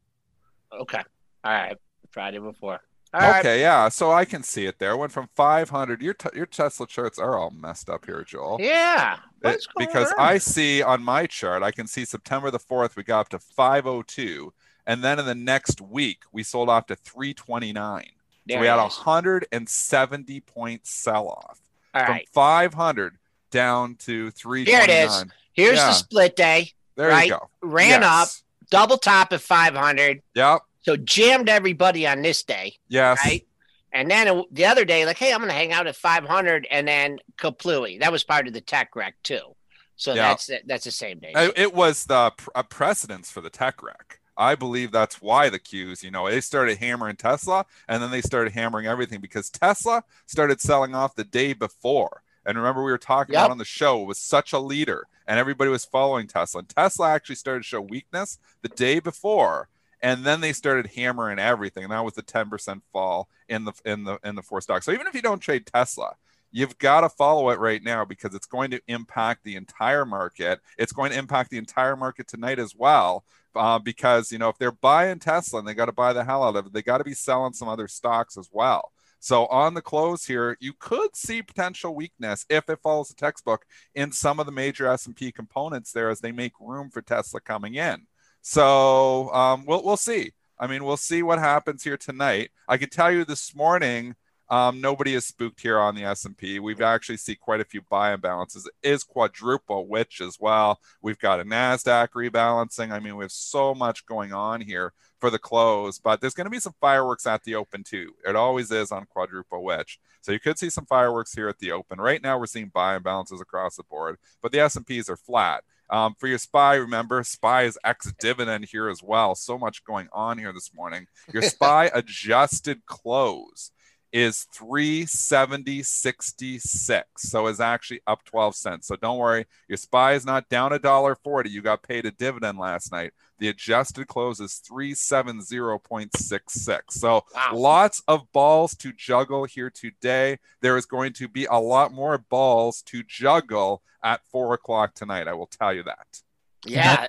Okay. 0.74 1.02
All 1.44 1.52
right. 1.52 1.78
Friday 2.10 2.40
before. 2.40 2.82
All 3.14 3.30
okay, 3.40 3.52
right. 3.52 3.60
yeah. 3.60 3.90
So 3.90 4.12
I 4.12 4.25
can 4.25 4.42
see 4.42 4.66
it 4.66 4.80
there. 4.80 4.98
Went 4.98 5.12
from 5.12 5.30
500. 5.36 6.02
Your 6.02 6.14
t- 6.14 6.30
your 6.34 6.46
Tesla 6.46 6.88
charts 6.88 7.20
are 7.20 7.38
all 7.38 7.52
messed 7.52 7.90
up 7.90 8.06
here, 8.06 8.24
Joel. 8.24 8.58
Yeah. 8.60 9.18
It, 9.44 9.66
because 9.78 10.12
on? 10.14 10.20
I 10.20 10.38
see 10.38 10.82
on 10.82 11.04
my 11.04 11.28
chart, 11.28 11.62
I 11.62 11.72
can 11.72 11.88
see 11.88 12.04
September 12.04 12.50
the 12.52 12.60
4th, 12.60 12.96
we 12.96 13.04
got 13.04 13.22
up 13.22 13.30
to 13.30 13.40
502. 13.40 14.52
And 14.88 15.04
then 15.04 15.20
in 15.20 15.25
the 15.25 15.36
next 15.36 15.82
week, 15.82 16.24
we 16.32 16.44
sold 16.44 16.70
off 16.70 16.88
to 16.88 16.96
329. 16.96 18.06
There 18.48 18.58
so 18.58 18.62
we 18.62 18.68
had 18.68 18.78
a 18.78 18.84
170 18.84 20.40
point 20.42 20.86
sell 20.86 21.28
off 21.28 21.60
from 21.94 22.02
right. 22.02 22.30
500 22.32 23.18
down 23.50 23.96
to 23.96 24.32
329. 24.32 24.66
Here 24.66 24.84
it 24.84 25.06
is. 25.06 25.25
Here's 25.54 25.78
yeah. 25.78 25.88
the 25.88 25.94
split 25.94 26.36
day. 26.36 26.72
There 26.96 27.10
right? 27.10 27.28
you 27.28 27.32
go. 27.32 27.50
Ran 27.62 28.02
yes. 28.02 28.04
up, 28.04 28.45
double 28.69 28.98
top 28.98 29.34
at 29.34 29.41
500. 29.41 30.22
Yep. 30.36 30.62
So 30.81 30.98
jammed 30.98 31.50
everybody 31.50 32.05
on 32.07 32.22
this 32.22 32.43
day. 32.43 32.75
Yes. 32.88 33.19
Right. 33.24 33.45
And 33.91 34.12
then 34.12 34.43
the 34.51 34.65
other 34.65 34.86
day, 34.86 35.05
like, 35.05 35.17
hey, 35.17 35.31
I'm 35.31 35.39
going 35.39 35.50
to 35.50 35.55
hang 35.55 35.72
out 35.72 35.88
at 35.88 35.95
500, 35.95 36.67
and 36.69 36.88
then 36.88 37.19
Kaplui. 37.38 38.01
That 38.01 38.12
was 38.12 38.24
part 38.25 38.45
of 38.45 38.53
the 38.53 38.62
tech 38.62 38.95
wreck 38.95 39.15
too. 39.24 39.55
So 39.95 40.13
Yeah. 40.13 40.27
that's 40.29 40.51
that's 40.65 40.84
the 40.84 40.91
same 40.91 41.19
day. 41.19 41.31
It, 41.55 41.74
was 41.74 42.03
the 42.03 42.31
pr- 42.36 42.50
a 42.55 42.63
precedence 42.63 43.31
for 43.31 43.39
the 43.41 43.50
tech 43.50 43.81
wreck. 43.81 44.19
I 44.38 44.55
believe 44.55 44.91
that's 44.91 45.22
why 45.22 45.50
the 45.50 45.60
Qs, 45.60 46.03
you 46.03 46.12
know, 46.12 46.29
they 46.29 46.41
started 46.41 46.77
hammering 46.77 47.15
Tesla 47.15 47.65
and 47.88 48.03
then 48.03 48.12
they 48.12 48.19
started 48.19 48.51
hammering 48.51 48.86
everything 48.86 49.22
because 49.22 49.50
Tesla 49.50 50.03
started 50.25 50.60
selling 50.60 50.93
off 50.93 51.15
the 51.15 51.24
day 51.24 51.53
before. 51.53 52.22
And 52.46 52.58
remember, 52.58 52.84
we 52.84 52.92
were 52.92 52.98
talking 52.98 53.34
Yep. 53.34 53.42
about 53.42 53.52
on 53.52 53.58
the 53.58 53.66
show, 53.66 54.02
it 54.02 54.06
was 54.06 54.20
such 54.20 54.54
a 54.54 54.60
leader 54.60 55.08
and 55.28 55.40
everybody 55.40 55.70
was 55.70 55.86
following 55.86 56.28
Tesla. 56.28 56.60
And 56.60 56.70
Tesla 56.70 57.10
actually 57.12 57.36
started 57.36 57.62
to 57.62 57.68
show 57.68 57.82
weakness 57.82 58.38
the 58.62 58.70
day 58.70 59.00
before. 59.00 59.70
And 60.02 60.24
then 60.24 60.42
they 60.42 60.54
started 60.54 60.88
hammering 60.96 61.40
everything. 61.40 61.84
And 61.84 61.92
that 61.92 62.06
was 62.06 62.14
the 62.14 62.22
10% 62.22 62.82
fall 62.94 63.28
in 63.50 63.66
the 63.66 63.74
in 63.86 64.04
the 64.04 64.20
in 64.24 64.36
the 64.36 64.44
four 64.44 64.62
stocks. 64.62 64.86
So 64.86 64.92
even 64.92 65.08
if 65.08 65.16
you 65.16 65.22
don't 65.22 65.40
trade 65.40 65.66
Tesla, 65.66 66.16
you've 66.52 66.78
got 66.78 67.02
to 67.02 67.10
follow 67.10 67.50
it 67.50 67.60
right 67.60 67.82
now 67.84 68.06
because 68.06 68.36
it's 68.36 68.46
going 68.46 68.70
to 68.72 68.82
impact 68.88 69.44
the 69.44 69.56
entire 69.56 70.06
market. 70.06 70.60
It's 70.78 70.94
going 70.94 71.12
to 71.12 71.18
impact 71.18 71.50
the 71.50 71.58
entire 71.58 71.96
market 71.96 72.28
tonight 72.28 72.60
as 72.60 72.75
well. 72.75 73.24
Uh, 73.56 73.80
because 73.80 74.34
you 74.34 74.38
know 74.38 74.50
if 74.50 74.58
they're 74.58 74.72
buying 74.72 75.18
Tesla 75.18 75.60
and 75.60 75.68
they 75.68 75.74
got 75.74 75.86
to 75.86 75.94
buy 75.94 76.12
the 76.12 76.25
hell 76.25 76.44
out 76.44 76.58
of 76.58 76.68
it, 76.68 76.74
they 76.74 76.82
got 76.82 76.98
to 77.00 77.06
be 77.06 77.14
selling 77.14 77.54
some 77.54 77.70
other 77.70 77.88
stocks 77.88 78.38
as 78.38 78.50
well. 78.52 78.92
So 79.25 79.48
on 79.48 79.74
the 79.74 79.82
close 79.82 80.24
here, 80.24 80.55
you 80.60 80.74
could 80.77 81.15
see 81.15 81.41
potential 81.41 81.96
weakness 81.96 82.46
if 82.48 82.70
it 82.70 82.79
follows 82.84 83.08
the 83.08 83.15
textbook 83.15 83.65
in 83.96 84.12
some 84.12 84.39
of 84.39 84.46
the 84.46 84.51
major 84.51 84.86
S&P 84.86 85.32
components 85.32 85.91
there 85.91 86.12
as 86.12 86.20
they 86.20 86.32
make 86.32 86.53
room 86.60 86.91
for 86.91 87.01
Tesla 87.01 87.41
coming 87.41 87.74
in. 87.74 88.05
So 88.44 89.34
um, 89.34 89.65
we'll 89.65 89.84
we'll 89.84 89.98
see. 89.98 90.34
I 90.60 90.67
mean, 90.67 90.86
we'll 90.86 90.96
see 90.96 91.24
what 91.24 91.39
happens 91.39 91.84
here 91.84 91.98
tonight. 91.98 92.51
I 92.67 92.77
can 92.77 92.91
tell 92.91 93.12
you 93.12 93.25
this 93.25 93.55
morning, 93.55 94.13
um, 94.50 94.80
nobody 94.80 95.16
is 95.16 95.25
spooked 95.25 95.62
here 95.62 95.80
on 95.80 95.96
the 95.96 96.04
S&P. 96.04 96.60
We've 96.60 96.82
actually 96.82 97.18
see 97.18 97.36
quite 97.36 97.62
a 97.62 97.66
few 97.66 97.82
buy 97.90 98.16
imbalances. 98.16 98.68
It 98.68 98.90
is 98.90 99.04
quadruple 99.04 99.88
witch 99.88 100.22
as 100.22 100.38
well. 100.40 100.80
We've 101.02 101.18
got 101.18 101.40
a 101.40 101.46
Nasdaq 101.46 102.10
rebalancing. 102.10 102.92
I 102.92 103.00
mean, 103.00 103.16
we 103.16 103.24
have 103.24 103.32
so 103.32 103.74
much 103.74 104.06
going 104.06 104.34
on 104.34 104.62
here 104.62 104.94
for 105.20 105.30
the 105.30 105.40
close, 105.40 105.98
but 105.98 106.22
there's 106.22 106.34
going 106.36 106.46
to 106.46 106.52
be 106.52 106.60
some 106.60 106.75
fireworks 106.80 107.25
at 107.25 107.44
the 107.44 107.56
open 107.56 107.84
too. 107.84 108.14
It 108.28 108.36
always 108.36 108.70
is 108.72 108.92
on 108.92 109.06
quadruple 109.06 109.64
witch. 109.64 110.00
So 110.22 110.32
you 110.32 110.40
could 110.40 110.60
see 110.60 110.70
some 110.70 110.86
fireworks 110.86 111.34
here 111.34 111.48
at 111.48 111.60
the 111.60 111.72
open. 111.72 112.00
Right 112.00 112.22
now, 112.22 112.38
we're 112.38 112.46
seeing 112.46 112.70
buy 112.70 112.98
imbalances 112.98 113.42
across 113.42 113.75
the 113.75 113.84
board, 113.84 114.18
but 114.42 114.52
the 114.52 114.60
S&Ps 114.60 115.10
are 115.10 115.18
flat. 115.18 115.64
Um, 115.90 116.16
for 116.18 116.28
your 116.28 116.40
SPY, 116.40 116.75
remember, 116.75 117.24
SPY 117.24 117.64
is 117.64 117.78
ex 117.84 118.12
dividend 118.20 118.66
here 118.66 118.90
as 118.90 119.04
well. 119.04 119.36
So 119.36 119.58
much 119.58 119.84
going 119.84 120.08
on 120.12 120.38
here 120.38 120.52
this 120.52 120.74
morning. 120.74 121.08
Your 121.32 121.42
SPY 121.44 121.92
adjusted 121.94 122.86
close 122.88 123.72
is 124.15 124.48
370.66 124.55 127.03
so 127.17 127.48
it's 127.48 127.60
actually 127.60 128.00
up 128.07 128.24
12 128.24 128.55
cents 128.55 128.88
so 128.88 128.95
don't 128.95 129.17
worry 129.17 129.45
your 129.67 129.75
spy 129.75 130.13
is 130.13 130.25
not 130.25 130.48
down 130.48 130.72
a 130.72 130.79
dollar 130.79 131.15
40 131.15 131.50
you 131.50 131.62
got 131.62 131.84
paid 131.84 132.05
a 132.05 132.12
dividend 132.12 132.57
last 132.57 132.93
night 132.93 133.12
the 133.39 133.50
adjusted 133.50 134.07
close 134.07 134.39
is 134.39 134.62
370.66 134.72 136.79
so 136.89 137.25
Wow. 137.36 137.50
lots 137.53 138.01
of 138.07 138.31
balls 138.31 138.74
to 138.77 138.93
juggle 138.93 139.43
here 139.43 139.69
today 139.69 140.39
there 140.62 140.77
is 140.77 140.86
going 140.86 141.12
to 141.13 141.27
be 141.27 141.43
a 141.45 141.60
lot 141.60 141.91
more 141.91 142.17
balls 142.17 142.81
to 142.84 143.03
juggle 143.03 143.81
at 144.01 144.22
four 144.31 144.53
o'clock 144.53 144.93
tonight 144.93 145.27
i 145.27 145.34
will 145.34 145.48
tell 145.48 145.74
you 145.74 145.84
that 145.84 146.22
yeah. 146.65 147.07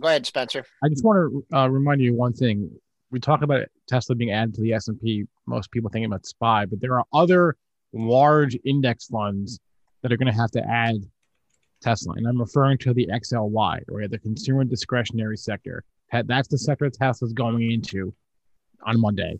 Go 0.00 0.06
ahead, 0.08 0.26
Spencer. 0.26 0.64
I 0.84 0.88
just 0.90 1.02
want 1.02 1.46
to 1.50 1.56
uh, 1.56 1.66
remind 1.68 2.00
you 2.02 2.14
one 2.14 2.32
thing. 2.34 2.70
We 3.10 3.18
talk 3.20 3.40
about 3.42 3.62
Tesla 3.88 4.14
being 4.14 4.30
added 4.30 4.54
to 4.56 4.60
the 4.60 4.74
S 4.74 4.86
and 4.88 5.00
P. 5.00 5.26
Most 5.48 5.70
people 5.70 5.90
think 5.90 6.06
about 6.06 6.26
SPY, 6.26 6.66
but 6.66 6.80
there 6.80 6.98
are 6.98 7.04
other 7.12 7.56
large 7.92 8.56
index 8.64 9.06
funds 9.06 9.60
that 10.02 10.12
are 10.12 10.16
going 10.16 10.32
to 10.32 10.38
have 10.38 10.50
to 10.52 10.62
add 10.68 10.96
Tesla, 11.80 12.14
and 12.14 12.26
I'm 12.26 12.40
referring 12.40 12.78
to 12.78 12.92
the 12.92 13.06
XLY, 13.06 13.80
or 13.90 14.08
the 14.08 14.18
consumer 14.18 14.64
discretionary 14.64 15.36
sector. 15.36 15.84
That's 16.12 16.48
the 16.48 16.58
sector 16.58 16.90
Tesla's 16.90 17.32
going 17.32 17.70
into 17.70 18.14
on 18.84 19.00
Monday. 19.00 19.38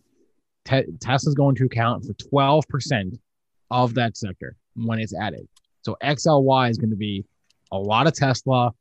Te- 0.65 0.87
Tesla's 1.01 1.35
going 1.35 1.55
to 1.57 1.65
account 1.65 2.05
for 2.05 2.13
12% 2.15 3.19
of 3.71 3.95
that 3.95 4.17
sector 4.17 4.57
when 4.75 4.99
it's 4.99 5.15
added. 5.15 5.49
So 5.83 5.97
XLY 6.03 6.71
is 6.71 6.79
going 6.79 6.91
to 6.91 6.97
be 6.97 7.25
a 7.73 7.79
lot 7.79 8.07
of 8.07 8.15
Tesla, 8.15 8.73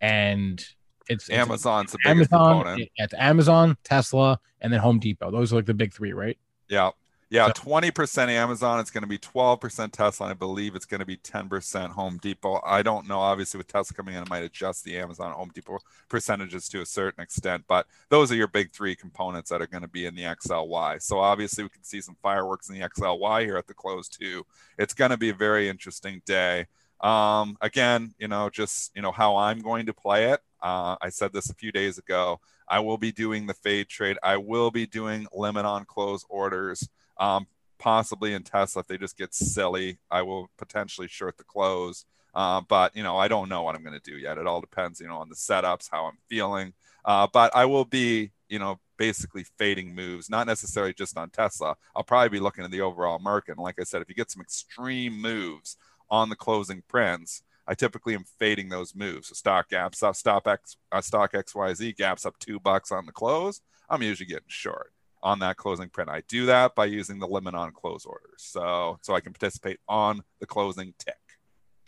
and 0.00 0.64
it's 1.10 1.28
it's- 1.28 1.46
amazon's 1.46 1.92
the 1.92 1.98
biggest 2.04 2.32
Amazon, 2.32 2.56
component 2.64 2.90
it's 2.96 3.14
Amazon, 3.14 3.76
Tesla, 3.84 4.40
and 4.60 4.72
then 4.72 4.80
Home 4.80 4.98
Depot. 4.98 5.30
Those 5.30 5.52
are 5.52 5.56
like 5.56 5.66
the 5.66 5.74
big 5.74 5.92
three, 5.92 6.12
right? 6.12 6.38
Yeah. 6.68 6.90
Yeah, 7.32 7.46
twenty 7.54 7.92
percent 7.92 8.28
Amazon. 8.28 8.80
It's 8.80 8.90
going 8.90 9.04
to 9.04 9.08
be 9.08 9.16
twelve 9.16 9.60
percent 9.60 9.92
Tesla, 9.92 10.26
and 10.26 10.32
I 10.32 10.34
believe 10.34 10.74
it's 10.74 10.84
going 10.84 10.98
to 10.98 11.06
be 11.06 11.16
ten 11.16 11.48
percent 11.48 11.92
Home 11.92 12.18
Depot. 12.20 12.60
I 12.66 12.82
don't 12.82 13.06
know. 13.06 13.20
Obviously, 13.20 13.58
with 13.58 13.68
Tesla 13.68 13.94
coming 13.94 14.16
in, 14.16 14.22
it 14.24 14.28
might 14.28 14.42
adjust 14.42 14.82
the 14.82 14.98
Amazon 14.98 15.30
Home 15.30 15.52
Depot 15.54 15.78
percentages 16.08 16.68
to 16.70 16.80
a 16.80 16.86
certain 16.86 17.22
extent, 17.22 17.62
but 17.68 17.86
those 18.08 18.32
are 18.32 18.34
your 18.34 18.48
big 18.48 18.72
three 18.72 18.96
components 18.96 19.48
that 19.50 19.62
are 19.62 19.68
going 19.68 19.82
to 19.82 19.88
be 19.88 20.06
in 20.06 20.16
the 20.16 20.22
XLY. 20.22 21.00
So 21.00 21.20
obviously, 21.20 21.62
we 21.62 21.70
can 21.70 21.84
see 21.84 22.00
some 22.00 22.16
fireworks 22.20 22.68
in 22.68 22.74
the 22.74 22.88
XLY 22.88 23.44
here 23.44 23.56
at 23.56 23.68
the 23.68 23.74
close 23.74 24.08
too. 24.08 24.44
It's 24.76 24.92
going 24.94 25.12
to 25.12 25.16
be 25.16 25.28
a 25.30 25.34
very 25.34 25.68
interesting 25.68 26.22
day. 26.26 26.66
Um, 27.00 27.56
again, 27.60 28.12
you 28.18 28.26
know, 28.26 28.50
just 28.50 28.90
you 28.96 29.02
know 29.02 29.12
how 29.12 29.36
I'm 29.36 29.60
going 29.60 29.86
to 29.86 29.94
play 29.94 30.32
it. 30.32 30.40
Uh, 30.62 30.96
I 31.00 31.08
said 31.08 31.32
this 31.32 31.50
a 31.50 31.54
few 31.54 31.72
days 31.72 31.98
ago. 31.98 32.40
I 32.68 32.80
will 32.80 32.98
be 32.98 33.12
doing 33.12 33.46
the 33.46 33.54
fade 33.54 33.88
trade. 33.88 34.16
I 34.22 34.36
will 34.36 34.70
be 34.70 34.86
doing 34.86 35.26
limit 35.32 35.64
on 35.64 35.84
close 35.84 36.24
orders 36.28 36.88
um, 37.18 37.46
possibly 37.78 38.34
in 38.34 38.42
Tesla 38.42 38.80
if 38.80 38.86
they 38.86 38.98
just 38.98 39.16
get 39.16 39.34
silly. 39.34 39.98
I 40.10 40.22
will 40.22 40.50
potentially 40.56 41.08
short 41.08 41.36
the 41.36 41.44
close, 41.44 42.04
uh, 42.34 42.60
but 42.68 42.94
you 42.96 43.02
know 43.02 43.16
I 43.16 43.28
don't 43.28 43.48
know 43.48 43.62
what 43.62 43.74
I'm 43.74 43.82
going 43.82 43.98
to 43.98 44.10
do 44.10 44.16
yet. 44.16 44.38
It 44.38 44.46
all 44.46 44.60
depends, 44.60 45.00
you 45.00 45.08
know, 45.08 45.18
on 45.18 45.28
the 45.28 45.34
setups, 45.34 45.88
how 45.90 46.06
I'm 46.06 46.18
feeling. 46.28 46.72
Uh, 47.04 47.26
but 47.32 47.54
I 47.56 47.64
will 47.64 47.84
be, 47.84 48.30
you 48.48 48.58
know, 48.58 48.78
basically 48.98 49.44
fading 49.56 49.94
moves, 49.94 50.28
not 50.28 50.46
necessarily 50.46 50.92
just 50.92 51.16
on 51.16 51.30
Tesla. 51.30 51.76
I'll 51.96 52.02
probably 52.04 52.28
be 52.28 52.40
looking 52.40 52.64
at 52.64 52.70
the 52.70 52.82
overall 52.82 53.18
market. 53.18 53.52
And 53.52 53.62
like 53.62 53.80
I 53.80 53.84
said, 53.84 54.02
if 54.02 54.08
you 54.08 54.14
get 54.14 54.30
some 54.30 54.42
extreme 54.42 55.18
moves 55.20 55.76
on 56.10 56.28
the 56.28 56.36
closing 56.36 56.82
prints, 56.86 57.42
I 57.70 57.74
typically 57.74 58.16
am 58.16 58.24
fading 58.40 58.68
those 58.68 58.96
moves. 58.96 59.28
So 59.28 59.34
stock 59.34 59.68
gaps 59.68 60.02
up, 60.02 60.16
stop 60.16 60.48
X, 60.48 60.76
uh, 60.90 61.00
stock 61.00 61.34
XYZ 61.34 61.96
gaps 61.96 62.26
up 62.26 62.36
two 62.40 62.58
bucks 62.58 62.90
on 62.90 63.06
the 63.06 63.12
close. 63.12 63.60
I'm 63.88 64.02
usually 64.02 64.26
getting 64.26 64.42
short 64.48 64.92
on 65.22 65.38
that 65.38 65.56
closing 65.56 65.88
print. 65.88 66.10
I 66.10 66.22
do 66.26 66.46
that 66.46 66.74
by 66.74 66.86
using 66.86 67.20
the 67.20 67.28
limit 67.28 67.54
on 67.54 67.70
close 67.70 68.04
orders. 68.04 68.38
So 68.38 68.98
so 69.02 69.14
I 69.14 69.20
can 69.20 69.32
participate 69.32 69.78
on 69.88 70.24
the 70.40 70.46
closing 70.46 70.94
tick. 70.98 71.19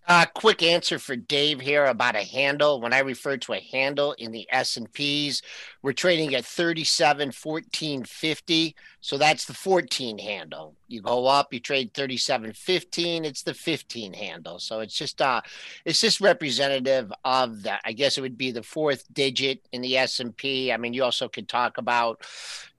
Uh, 0.08 0.26
quick 0.34 0.64
answer 0.64 0.98
for 0.98 1.14
Dave 1.14 1.60
here 1.60 1.84
about 1.84 2.16
a 2.16 2.24
handle. 2.24 2.80
When 2.80 2.92
I 2.92 2.98
refer 2.98 3.36
to 3.36 3.52
a 3.52 3.60
handle 3.60 4.12
in 4.18 4.32
the 4.32 4.48
S 4.50 4.76
and 4.76 4.92
P's, 4.92 5.42
we're 5.80 5.92
trading 5.92 6.34
at 6.34 6.44
37, 6.44 7.30
14, 7.30 8.02
50. 8.02 8.74
So 9.00 9.16
that's 9.16 9.44
the 9.44 9.54
14 9.54 10.18
handle. 10.18 10.74
You 10.88 11.02
go 11.02 11.26
up, 11.26 11.54
you 11.54 11.60
trade 11.60 11.94
37, 11.94 12.52
15. 12.52 13.24
It's 13.24 13.44
the 13.44 13.54
15 13.54 14.12
handle. 14.12 14.58
So 14.58 14.80
it's 14.80 14.94
just 14.96 15.22
uh, 15.22 15.40
it's 15.84 16.00
just 16.00 16.20
representative 16.20 17.12
of 17.24 17.62
that. 17.62 17.80
I 17.84 17.92
guess 17.92 18.18
it 18.18 18.22
would 18.22 18.38
be 18.38 18.50
the 18.50 18.62
fourth 18.64 19.04
digit 19.14 19.60
in 19.70 19.82
the 19.82 19.96
S 19.96 20.18
and 20.18 20.36
P. 20.36 20.72
I 20.72 20.78
mean, 20.78 20.94
you 20.94 21.04
also 21.04 21.28
could 21.28 21.48
talk 21.48 21.78
about 21.78 22.22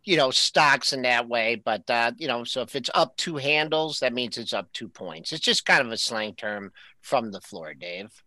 you 0.04 0.18
know 0.18 0.32
stocks 0.32 0.92
in 0.92 1.04
that 1.04 1.30
way 1.30 1.56
but 1.56 1.90
uh 1.90 2.12
you 2.18 2.28
know 2.28 2.44
so 2.44 2.62
if 2.62 2.76
it's 2.76 2.90
up 2.94 3.16
two 3.16 3.38
handles 3.38 4.00
that 4.00 4.14
means 4.14 4.38
it's 4.38 4.52
up 4.52 4.72
two 4.74 4.90
points 4.90 5.32
it's 5.32 5.42
just 5.42 5.66
kind 5.66 5.80
of 5.86 5.94
a 5.94 5.98
slang 5.98 6.34
term 6.36 6.74
from 7.04 7.32
the 7.32 7.42
floor 7.42 7.74
dave 7.74 8.24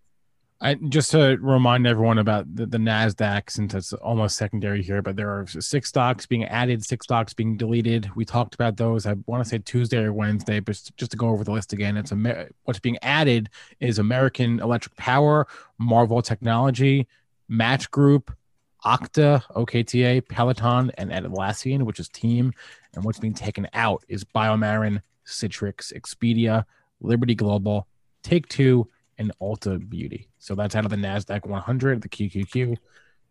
I, 0.61 0.75
just 0.75 1.11
to 1.11 1.37
remind 1.41 1.87
everyone 1.87 2.17
about 2.17 2.55
the, 2.55 2.65
the 2.65 2.79
Nasdaq, 2.79 3.51
since 3.51 3.75
it's 3.75 3.93
almost 3.93 4.39
secondary 4.39 4.83
here, 4.83 5.03
but 5.03 5.15
there 5.15 5.29
are 5.29 5.47
six 5.47 5.91
stocks 5.91 6.25
being 6.25 6.45
added, 6.45 6.83
six 6.83 7.05
stocks 7.05 7.35
being 7.35 7.59
deleted. 7.59 8.11
We 8.17 8.25
talked 8.25 8.55
about 8.55 8.79
those. 8.79 9.07
I 9.07 9.17
want 9.27 9.45
to 9.45 9.49
say 9.49 9.59
Tuesday 9.59 9.99
or 9.99 10.15
Wednesday, 10.15 10.61
but 10.61 10.81
just 10.97 11.11
to 11.11 11.17
go 11.17 11.29
over 11.29 11.45
the 11.45 11.53
list 11.53 11.75
again, 11.75 11.99
it's 11.99 12.11
Amer- 12.11 12.49
what's 12.65 12.81
being 12.81 12.97
added 13.03 13.51
is 13.81 13.99
American 13.99 14.61
Electric 14.61 14.97
Power, 14.97 15.47
Marvell 15.77 16.23
Technology, 16.23 17.07
Match 17.49 17.91
Group, 17.91 18.35
Okta, 18.83 19.43
OKTA, 19.55 20.27
Peloton, 20.27 20.91
and 20.97 21.11
Atlassian, 21.11 21.83
which 21.83 22.01
is 22.01 22.09
Team. 22.09 22.55
And 22.95 23.05
what's 23.05 23.19
being 23.19 23.35
taken 23.35 23.69
out 23.75 24.05
is 24.09 24.25
Biomarin, 24.25 25.03
Citrix, 25.27 25.93
Expedia, 25.93 26.65
Liberty 27.03 27.35
Global, 27.35 27.87
Take 28.27 28.49
Two, 28.49 28.89
and 29.19 29.33
Ulta 29.41 29.89
Beauty. 29.89 30.29
So 30.39 30.55
that's 30.55 30.75
out 30.75 30.85
of 30.85 30.91
the 30.91 30.97
NASDAQ 30.97 31.47
100, 31.47 32.03
the 32.03 32.09
QQQ, 32.09 32.77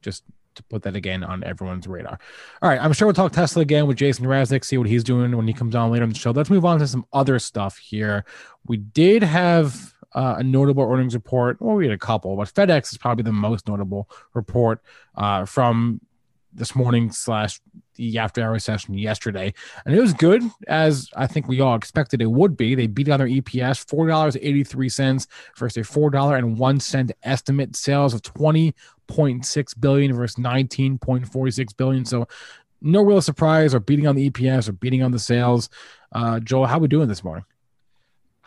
just 0.01 0.23
to 0.55 0.63
put 0.63 0.83
that 0.83 0.95
again 0.95 1.23
on 1.23 1.43
everyone's 1.43 1.85
radar. 1.85 2.17
All 2.61 2.69
right, 2.69 2.79
I'm 2.81 2.93
sure 2.93 3.07
we'll 3.07 3.13
talk 3.13 3.33
Tesla 3.33 3.61
again 3.61 3.87
with 3.87 3.97
Jason 3.97 4.25
Raznick, 4.25 4.63
see 4.63 4.77
what 4.77 4.87
he's 4.87 5.03
doing 5.03 5.35
when 5.35 5.47
he 5.47 5.53
comes 5.53 5.75
on 5.75 5.91
later 5.91 6.05
in 6.05 6.11
the 6.11 6.17
show. 6.17 6.31
Let's 6.31 6.49
move 6.49 6.63
on 6.63 6.79
to 6.79 6.87
some 6.87 7.05
other 7.11 7.39
stuff 7.39 7.77
here. 7.77 8.23
We 8.65 8.77
did 8.77 9.21
have 9.21 9.93
uh, 10.13 10.35
a 10.37 10.43
notable 10.43 10.83
earnings 10.83 11.13
report. 11.13 11.61
Well, 11.61 11.75
we 11.75 11.85
had 11.85 11.93
a 11.93 11.97
couple, 11.97 12.37
but 12.37 12.47
FedEx 12.47 12.93
is 12.93 12.97
probably 12.97 13.23
the 13.23 13.33
most 13.33 13.67
notable 13.67 14.09
report 14.33 14.81
uh, 15.15 15.43
from 15.43 15.99
this 16.53 16.73
morning 16.73 17.11
slash 17.11 17.59
the 17.95 18.17
after 18.17 18.43
hour 18.43 18.57
session 18.59 18.93
yesterday, 18.93 19.53
and 19.85 19.95
it 19.95 20.01
was 20.01 20.13
good 20.13 20.43
as 20.67 21.09
I 21.15 21.27
think 21.27 21.47
we 21.47 21.61
all 21.61 21.75
expected 21.75 22.21
it 22.21 22.31
would 22.31 22.55
be. 22.57 22.75
They 22.75 22.87
beat 22.87 23.09
on 23.09 23.19
their 23.19 23.27
EPS 23.27 23.87
four 23.87 24.07
dollars 24.07 24.35
eighty 24.37 24.63
three 24.63 24.89
cents 24.89 25.27
versus 25.57 25.77
a 25.77 25.83
four 25.83 26.09
dollar 26.09 26.35
and 26.35 26.57
one 26.57 26.79
cent 26.79 27.11
estimate. 27.23 27.75
Sales 27.75 28.13
of 28.13 28.21
twenty 28.21 28.73
point 29.07 29.45
six 29.45 29.73
billion 29.73 30.13
versus 30.13 30.37
nineteen 30.37 30.97
point 30.97 31.27
forty 31.27 31.51
six 31.51 31.73
billion. 31.73 32.05
So 32.05 32.27
no 32.81 33.01
real 33.01 33.21
surprise 33.21 33.73
or 33.73 33.79
beating 33.79 34.07
on 34.07 34.15
the 34.15 34.29
EPS 34.29 34.69
or 34.69 34.73
beating 34.73 35.03
on 35.03 35.11
the 35.11 35.19
sales. 35.19 35.69
Uh, 36.11 36.39
Joel, 36.39 36.67
how 36.67 36.77
are 36.77 36.81
we 36.81 36.87
doing 36.87 37.07
this 37.07 37.23
morning? 37.23 37.45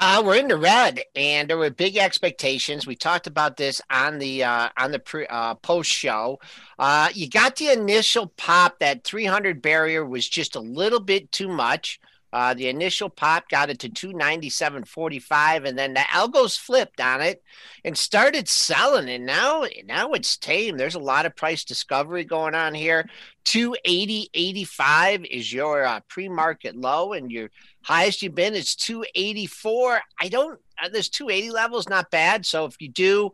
Uh, 0.01 0.23
we're 0.25 0.37
in 0.37 0.47
the 0.47 0.57
red, 0.57 1.01
and 1.17 1.51
there 1.51 1.59
were 1.59 1.71
big 1.71 1.97
expectations. 1.97 2.87
We 2.87 2.95
talked 2.95 3.27
about 3.27 3.57
this 3.57 3.81
on 3.91 4.19
the 4.19 4.45
uh, 4.45 4.69
on 4.77 4.93
the 4.93 5.01
pre, 5.01 5.27
uh, 5.27 5.55
post 5.57 5.91
show. 5.91 6.39
Uh, 6.79 7.09
you 7.15 7.29
got 7.29 7.57
the 7.57 7.71
initial 7.73 8.29
pop. 8.37 8.79
That 8.79 9.03
300 9.03 9.61
barrier 9.61 10.05
was 10.07 10.29
just 10.29 10.55
a 10.55 10.61
little 10.61 11.01
bit 11.01 11.33
too 11.33 11.49
much. 11.49 11.99
Uh, 12.33 12.53
the 12.55 12.69
initial 12.69 13.09
pop 13.09 13.49
got 13.49 13.71
it 13.71 13.79
to 13.79 13.89
297.45, 13.89 15.67
and 15.67 15.79
then 15.79 15.95
the 15.95 16.01
algos 16.01 16.59
flipped 16.59 17.01
on 17.01 17.21
it 17.21 17.43
and 17.85 17.97
started 17.97 18.49
selling. 18.49 19.09
And 19.09 19.25
now, 19.25 19.65
now 19.87 20.13
it's 20.13 20.37
tame. 20.37 20.77
There's 20.77 20.95
a 20.95 21.01
lot 21.01 21.27
of 21.27 21.37
price 21.37 21.65
discovery 21.65 22.25
going 22.25 22.55
on 22.55 22.75
here. 22.75 23.09
280.85 23.47 25.27
is 25.27 25.53
your 25.53 25.85
uh, 25.85 26.01
pre-market 26.09 26.77
low, 26.77 27.15
and 27.15 27.33
your 27.33 27.51
highest 27.83 28.21
you've 28.21 28.35
been 28.35 28.55
is 28.55 28.75
284. 28.75 30.01
I 30.21 30.29
don't. 30.29 30.61
Uh, 30.81 30.89
this 30.91 31.09
280 31.09 31.51
level 31.51 31.79
is 31.79 31.89
not 31.89 32.11
bad. 32.11 32.47
So 32.47 32.67
if 32.67 32.77
you 32.79 32.89
do 32.89 33.33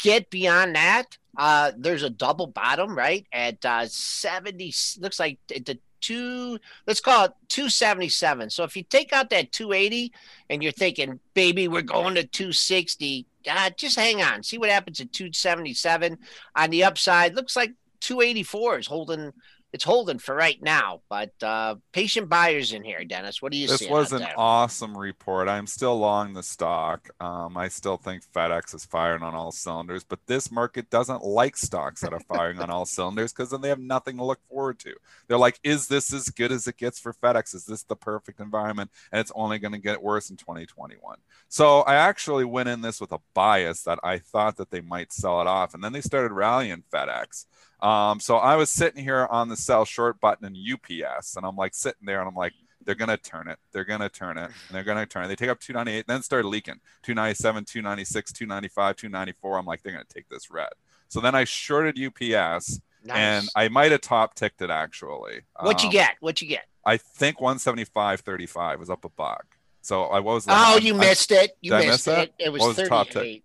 get 0.00 0.30
beyond 0.30 0.76
that, 0.76 1.18
uh, 1.36 1.72
there's 1.76 2.02
a 2.02 2.10
double 2.10 2.46
bottom 2.46 2.96
right 2.96 3.26
at 3.32 3.64
uh, 3.64 3.86
70. 3.86 4.72
Looks 5.00 5.18
like 5.20 5.38
the 5.48 5.78
two, 6.00 6.58
let's 6.86 7.00
call 7.00 7.26
it 7.26 7.32
277. 7.48 8.50
So 8.50 8.64
if 8.64 8.76
you 8.76 8.82
take 8.82 9.12
out 9.12 9.30
that 9.30 9.52
280 9.52 10.12
and 10.50 10.62
you're 10.62 10.72
thinking, 10.72 11.20
baby, 11.34 11.68
we're 11.68 11.82
going 11.82 12.14
to 12.14 12.24
260, 12.24 13.26
uh, 13.50 13.70
just 13.76 13.98
hang 13.98 14.22
on. 14.22 14.42
See 14.42 14.58
what 14.58 14.70
happens 14.70 15.00
at 15.00 15.12
277 15.12 16.18
on 16.56 16.70
the 16.70 16.84
upside. 16.84 17.34
Looks 17.34 17.56
like 17.56 17.72
284 18.00 18.78
is 18.78 18.86
holding 18.86 19.32
it's 19.72 19.84
holding 19.84 20.18
for 20.18 20.34
right 20.34 20.60
now, 20.62 21.02
but 21.10 21.30
uh, 21.42 21.74
patient 21.92 22.28
buyers 22.30 22.72
in 22.72 22.82
here, 22.82 23.04
Dennis. 23.04 23.42
What 23.42 23.52
do 23.52 23.58
you 23.58 23.66
this 23.66 23.80
see? 23.80 23.84
This 23.84 23.92
was 23.92 24.12
an 24.12 24.26
awesome 24.36 24.96
report. 24.96 25.46
I'm 25.46 25.66
still 25.66 25.98
long 25.98 26.32
the 26.32 26.42
stock. 26.42 27.10
Um, 27.20 27.56
I 27.56 27.68
still 27.68 27.98
think 27.98 28.24
FedEx 28.24 28.74
is 28.74 28.86
firing 28.86 29.22
on 29.22 29.34
all 29.34 29.52
cylinders, 29.52 30.04
but 30.04 30.20
this 30.26 30.50
market 30.50 30.88
doesn't 30.88 31.22
like 31.22 31.56
stocks 31.56 32.00
that 32.00 32.14
are 32.14 32.20
firing 32.20 32.60
on 32.60 32.70
all 32.70 32.86
cylinders 32.86 33.32
because 33.32 33.50
then 33.50 33.60
they 33.60 33.68
have 33.68 33.78
nothing 33.78 34.16
to 34.16 34.24
look 34.24 34.40
forward 34.48 34.78
to. 34.80 34.94
They're 35.26 35.36
like, 35.36 35.60
is 35.62 35.88
this 35.88 36.14
as 36.14 36.30
good 36.30 36.50
as 36.50 36.66
it 36.66 36.78
gets 36.78 36.98
for 36.98 37.12
FedEx? 37.12 37.54
Is 37.54 37.66
this 37.66 37.82
the 37.82 37.96
perfect 37.96 38.40
environment? 38.40 38.90
And 39.12 39.20
it's 39.20 39.32
only 39.34 39.58
going 39.58 39.72
to 39.72 39.78
get 39.78 40.02
worse 40.02 40.30
in 40.30 40.38
2021. 40.38 41.18
So 41.48 41.80
I 41.80 41.96
actually 41.96 42.46
went 42.46 42.70
in 42.70 42.80
this 42.80 43.02
with 43.02 43.12
a 43.12 43.20
bias 43.34 43.82
that 43.82 43.98
I 44.02 44.18
thought 44.18 44.56
that 44.56 44.70
they 44.70 44.80
might 44.80 45.12
sell 45.12 45.42
it 45.42 45.46
off, 45.46 45.74
and 45.74 45.84
then 45.84 45.92
they 45.92 46.00
started 46.00 46.32
rallying 46.32 46.84
FedEx. 46.90 47.44
Um, 47.80 48.20
so 48.20 48.36
I 48.36 48.56
was 48.56 48.70
sitting 48.70 49.02
here 49.02 49.26
on 49.30 49.48
the 49.48 49.56
sell 49.56 49.84
short 49.84 50.20
button 50.20 50.46
in 50.46 50.56
UPS, 50.56 51.36
and 51.36 51.46
I'm 51.46 51.56
like 51.56 51.74
sitting 51.74 52.06
there, 52.06 52.20
and 52.20 52.28
I'm 52.28 52.34
like, 52.34 52.52
they're 52.84 52.94
gonna 52.94 53.16
turn 53.16 53.48
it, 53.48 53.58
they're 53.72 53.84
gonna 53.84 54.08
turn 54.08 54.38
it, 54.38 54.44
and 54.46 54.52
they're 54.70 54.82
gonna 54.82 55.06
turn 55.06 55.24
it. 55.24 55.28
They 55.28 55.36
take 55.36 55.50
up 55.50 55.60
298, 55.60 56.06
then 56.06 56.22
started 56.22 56.48
leaking 56.48 56.80
297, 57.02 57.64
296, 57.64 58.32
295, 58.32 58.96
294. 58.96 59.58
I'm 59.58 59.66
like, 59.66 59.82
they're 59.82 59.92
gonna 59.92 60.04
take 60.12 60.28
this 60.28 60.50
red. 60.50 60.70
So 61.08 61.20
then 61.20 61.34
I 61.34 61.44
shorted 61.44 61.98
UPS, 61.98 62.80
nice. 63.04 63.16
and 63.16 63.48
I 63.54 63.68
might 63.68 63.92
have 63.92 64.00
top 64.00 64.34
ticked 64.34 64.62
it 64.62 64.70
actually. 64.70 65.42
What 65.60 65.82
you 65.82 65.88
um, 65.88 65.92
get? 65.92 66.16
What 66.20 66.40
you 66.40 66.48
get? 66.48 66.64
I 66.84 66.96
think 66.96 67.38
175.35 67.38 68.78
was 68.78 68.90
up 68.90 69.04
a 69.04 69.10
buck. 69.10 69.44
So 69.82 70.04
I 70.04 70.20
was. 70.20 70.46
Like, 70.46 70.56
Oh, 70.58 70.76
you 70.78 70.94
missed 70.94 71.30
it. 71.30 71.56
You 71.60 71.72
missed 71.72 72.08
it. 72.08 72.32
It 72.38 72.50
was, 72.50 72.62
was 72.62 72.76
38. 72.76 73.44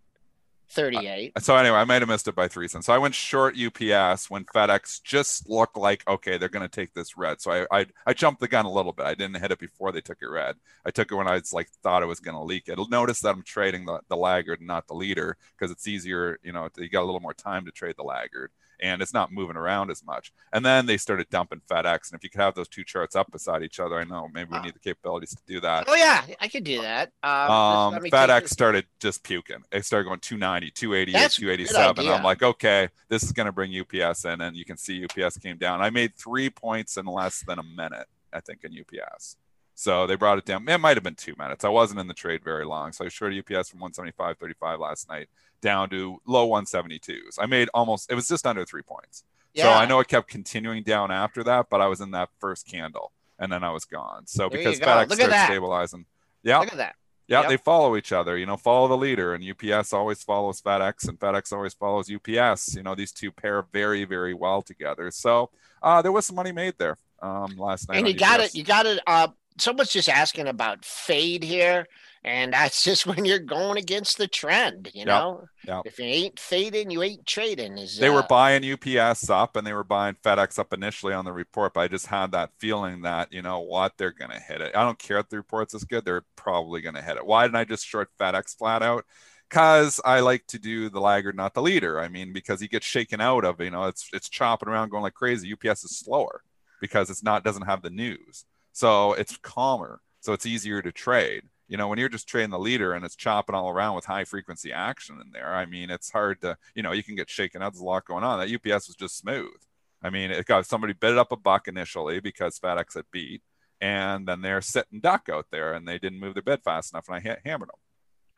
Uh, 0.95 1.01
38. 1.01 1.33
so 1.39 1.55
anyway, 1.55 1.77
I 1.77 1.85
might 1.85 2.01
have 2.01 2.09
missed 2.09 2.27
it 2.27 2.35
by 2.35 2.47
three 2.47 2.67
cents. 2.67 2.85
So 2.87 2.93
I 2.93 2.97
went 2.97 3.15
short 3.15 3.55
UPS 3.57 4.29
when 4.29 4.45
FedEx 4.45 5.01
just 5.03 5.49
looked 5.49 5.77
like 5.77 6.07
okay, 6.07 6.37
they're 6.37 6.49
going 6.49 6.67
to 6.67 6.69
take 6.69 6.93
this 6.93 7.17
red. 7.17 7.41
So 7.41 7.51
I, 7.51 7.79
I 7.79 7.85
I 8.07 8.13
jumped 8.13 8.41
the 8.41 8.47
gun 8.47 8.65
a 8.65 8.71
little 8.71 8.93
bit. 8.93 9.05
I 9.05 9.15
didn't 9.15 9.39
hit 9.41 9.51
it 9.51 9.59
before 9.59 9.91
they 9.91 10.01
took 10.01 10.19
it 10.21 10.27
red. 10.27 10.55
I 10.85 10.91
took 10.91 11.11
it 11.11 11.15
when 11.15 11.27
I 11.27 11.33
was 11.35 11.53
like 11.53 11.69
thought 11.83 12.03
it 12.03 12.07
was 12.07 12.19
going 12.19 12.35
to 12.35 12.43
leak 12.43 12.67
it. 12.67 12.79
Notice 12.89 13.21
that 13.21 13.35
I'm 13.35 13.43
trading 13.43 13.85
the, 13.85 13.99
the 14.09 14.17
laggard, 14.17 14.61
not 14.61 14.87
the 14.87 14.95
leader, 14.95 15.37
because 15.57 15.71
it's 15.71 15.87
easier. 15.87 16.39
You 16.43 16.53
know, 16.53 16.69
you 16.77 16.89
got 16.89 17.03
a 17.03 17.05
little 17.05 17.19
more 17.21 17.33
time 17.33 17.65
to 17.65 17.71
trade 17.71 17.95
the 17.97 18.03
laggard 18.03 18.51
and 18.81 19.01
it's 19.01 19.13
not 19.13 19.31
moving 19.31 19.55
around 19.55 19.91
as 19.91 20.03
much. 20.03 20.31
And 20.51 20.65
then 20.65 20.85
they 20.85 20.97
started 20.97 21.29
dumping 21.29 21.61
FedEx. 21.69 22.11
And 22.11 22.17
if 22.17 22.23
you 22.23 22.29
could 22.29 22.41
have 22.41 22.55
those 22.55 22.67
two 22.67 22.83
charts 22.83 23.15
up 23.15 23.31
beside 23.31 23.63
each 23.63 23.79
other, 23.79 23.99
I 23.99 24.03
know 24.03 24.29
maybe 24.33 24.49
we 24.51 24.59
need 24.59 24.75
the 24.75 24.79
capabilities 24.79 25.31
to 25.31 25.41
do 25.47 25.59
that. 25.61 25.85
Oh 25.87 25.95
yeah, 25.95 26.23
I 26.39 26.47
could 26.47 26.63
do 26.63 26.81
that. 26.81 27.11
Um, 27.23 27.51
um 27.51 27.93
FedEx 27.95 28.49
started 28.49 28.85
just 28.99 29.23
puking. 29.23 29.63
It 29.71 29.85
started 29.85 30.05
going 30.05 30.19
290, 30.19 30.71
288, 30.71 31.13
That's 31.13 31.35
287. 31.35 32.09
I'm 32.09 32.23
like, 32.23 32.43
okay, 32.43 32.89
this 33.09 33.23
is 33.23 33.31
going 33.31 33.45
to 33.45 33.51
bring 33.51 33.71
UPS 33.79 34.25
in, 34.25 34.41
and 34.41 34.55
you 34.55 34.65
can 34.65 34.77
see 34.77 35.05
UPS 35.05 35.37
came 35.37 35.57
down. 35.57 35.81
I 35.81 35.89
made 35.89 36.15
three 36.15 36.49
points 36.49 36.97
in 36.97 37.05
less 37.05 37.43
than 37.45 37.59
a 37.59 37.63
minute, 37.63 38.07
I 38.31 38.39
think, 38.39 38.63
in 38.63 38.71
UPS. 38.71 39.37
So 39.75 40.05
they 40.07 40.15
brought 40.15 40.37
it 40.37 40.45
down. 40.45 40.67
It 40.67 40.77
might 40.79 40.97
have 40.97 41.03
been 41.03 41.15
two 41.15 41.33
minutes. 41.37 41.63
I 41.65 41.69
wasn't 41.69 41.99
in 41.99 42.07
the 42.07 42.13
trade 42.13 42.43
very 42.43 42.65
long. 42.65 42.91
So 42.91 43.05
I 43.05 43.09
shorted 43.09 43.39
UPS 43.39 43.69
from 43.69 43.79
175.35 43.79 44.79
last 44.79 45.09
night 45.09 45.29
down 45.61 45.89
to 45.89 46.21
low 46.27 46.47
172s. 46.47 47.37
I 47.39 47.45
made 47.45 47.69
almost, 47.73 48.11
it 48.11 48.15
was 48.15 48.27
just 48.27 48.45
under 48.45 48.65
three 48.65 48.83
points. 48.83 49.23
Yeah. 49.53 49.63
So 49.63 49.69
I 49.71 49.85
know 49.85 49.99
it 49.99 50.07
kept 50.07 50.29
continuing 50.29 50.83
down 50.83 51.11
after 51.11 51.43
that, 51.43 51.67
but 51.69 51.81
I 51.81 51.87
was 51.87 52.01
in 52.01 52.11
that 52.11 52.29
first 52.39 52.67
candle 52.67 53.11
and 53.39 53.51
then 53.51 53.63
I 53.63 53.71
was 53.71 53.85
gone. 53.85 54.27
So 54.27 54.49
there 54.49 54.59
because 54.59 54.79
FedEx 54.79 55.09
Look 55.09 55.19
started 55.19 55.45
stabilizing. 55.45 56.05
Yeah. 56.43 56.59
Look 56.59 56.71
at 56.71 56.77
that. 56.77 56.95
Yeah, 57.27 57.41
yep. 57.41 57.49
they 57.49 57.57
follow 57.57 57.95
each 57.95 58.11
other. 58.11 58.37
You 58.37 58.45
know, 58.45 58.57
follow 58.57 58.89
the 58.89 58.97
leader, 58.97 59.33
and 59.33 59.43
UPS 59.43 59.93
always 59.93 60.21
follows 60.21 60.61
FedEx, 60.61 61.07
and 61.07 61.17
FedEx 61.17 61.53
always 61.53 61.73
follows 61.73 62.11
UPS. 62.11 62.75
You 62.75 62.83
know, 62.83 62.95
these 62.95 63.13
two 63.13 63.31
pair 63.31 63.61
very, 63.71 64.03
very 64.03 64.33
well 64.33 64.61
together. 64.61 65.09
So 65.09 65.49
uh, 65.81 66.01
there 66.01 66.11
was 66.11 66.25
some 66.25 66.35
money 66.35 66.51
made 66.51 66.73
there 66.77 66.97
um, 67.21 67.55
last 67.57 67.87
night. 67.87 67.99
And 67.99 68.07
you 68.07 68.13
got 68.13 68.41
it. 68.41 68.53
You 68.53 68.63
got 68.63 68.85
it. 68.85 68.99
Uh, 69.07 69.29
someone's 69.57 69.91
just 69.91 70.09
asking 70.09 70.47
about 70.47 70.85
fade 70.85 71.43
here. 71.43 71.87
And 72.25 72.53
that's 72.53 72.83
just 72.83 73.05
when 73.05 73.25
you're 73.25 73.39
going 73.39 73.77
against 73.77 74.17
the 74.17 74.27
trend, 74.27 74.91
you 74.93 75.05
know. 75.05 75.45
Yep. 75.67 75.81
If 75.85 75.99
you 75.99 76.05
ain't 76.05 76.39
fading, 76.39 76.89
you 76.89 77.03
ain't 77.03 77.25
trading. 77.25 77.77
Is 77.77 77.97
they 77.97 78.07
uh, 78.07 78.13
were 78.13 78.23
buying 78.23 78.63
UPS 78.63 79.29
up 79.29 79.55
and 79.55 79.67
they 79.67 79.73
were 79.73 79.83
buying 79.83 80.15
FedEx 80.23 80.57
up 80.57 80.73
initially 80.73 81.13
on 81.13 81.25
the 81.25 81.33
report, 81.33 81.73
but 81.73 81.81
I 81.81 81.87
just 81.87 82.07
had 82.07 82.31
that 82.31 82.51
feeling 82.59 83.01
that 83.01 83.33
you 83.33 83.41
know 83.41 83.59
what 83.59 83.93
they're 83.97 84.11
gonna 84.11 84.39
hit 84.39 84.61
it. 84.61 84.75
I 84.75 84.83
don't 84.83 84.99
care 84.99 85.17
if 85.19 85.29
the 85.29 85.37
report's 85.37 85.73
is 85.73 85.83
good; 85.83 86.05
they're 86.05 86.25
probably 86.35 86.81
gonna 86.81 87.01
hit 87.01 87.17
it. 87.17 87.25
Why 87.25 87.43
didn't 87.43 87.57
I 87.57 87.65
just 87.65 87.85
short 87.85 88.09
FedEx 88.19 88.57
flat 88.57 88.81
out? 88.81 89.05
Because 89.49 89.99
I 90.03 90.21
like 90.21 90.47
to 90.47 90.59
do 90.59 90.89
the 90.89 91.01
laggard, 91.01 91.35
not 91.35 91.53
the 91.53 91.61
leader. 91.61 91.99
I 91.99 92.07
mean, 92.07 92.33
because 92.33 92.59
he 92.59 92.67
gets 92.67 92.85
shaken 92.85 93.21
out 93.21 93.45
of 93.45 93.59
you 93.59 93.71
know 93.71 93.83
it's 93.85 94.09
it's 94.13 94.29
chopping 94.29 94.69
around, 94.69 94.89
going 94.89 95.03
like 95.03 95.13
crazy. 95.13 95.53
UPS 95.53 95.83
is 95.83 95.99
slower 95.99 96.41
because 96.81 97.09
it's 97.09 97.23
not 97.23 97.43
doesn't 97.43 97.63
have 97.63 97.81
the 97.81 97.89
news, 97.89 98.45
so 98.73 99.13
it's 99.13 99.37
calmer, 99.37 100.01
so 100.19 100.33
it's 100.33 100.45
easier 100.45 100.81
to 100.81 100.91
trade 100.91 101.43
you 101.67 101.77
know, 101.77 101.87
when 101.87 101.97
you're 101.97 102.09
just 102.09 102.27
trading 102.27 102.49
the 102.49 102.59
leader 102.59 102.93
and 102.93 103.05
it's 103.05 103.15
chopping 103.15 103.55
all 103.55 103.69
around 103.69 103.95
with 103.95 104.05
high 104.05 104.25
frequency 104.25 104.71
action 104.71 105.19
in 105.19 105.31
there, 105.31 105.53
I 105.53 105.65
mean, 105.65 105.89
it's 105.89 106.11
hard 106.11 106.41
to, 106.41 106.57
you 106.75 106.83
know, 106.83 106.91
you 106.91 107.01
can 107.03 107.15
get 107.15 107.29
shaken 107.29 107.61
out. 107.61 107.73
There's 107.73 107.81
a 107.81 107.85
lot 107.85 108.05
going 108.05 108.23
on. 108.23 108.39
That 108.39 108.53
UPS 108.53 108.87
was 108.87 108.95
just 108.95 109.17
smooth. 109.17 109.55
I 110.03 110.09
mean, 110.09 110.31
it 110.31 110.45
got 110.45 110.65
somebody 110.65 110.93
bid 110.93 111.13
it 111.13 111.17
up 111.17 111.31
a 111.31 111.37
buck 111.37 111.67
initially 111.67 112.19
because 112.19 112.59
FedEx 112.59 112.95
had 112.95 113.05
beat, 113.11 113.41
and 113.79 114.27
then 114.27 114.41
they're 114.41 114.61
sitting 114.61 114.99
duck 114.99 115.29
out 115.31 115.47
there 115.51 115.73
and 115.73 115.87
they 115.87 115.97
didn't 115.97 116.19
move 116.19 116.33
their 116.33 116.43
bid 116.43 116.61
fast 116.61 116.93
enough, 116.93 117.07
and 117.07 117.15
I 117.15 117.19
hit, 117.21 117.39
hammered 117.45 117.69
them. 117.69 117.79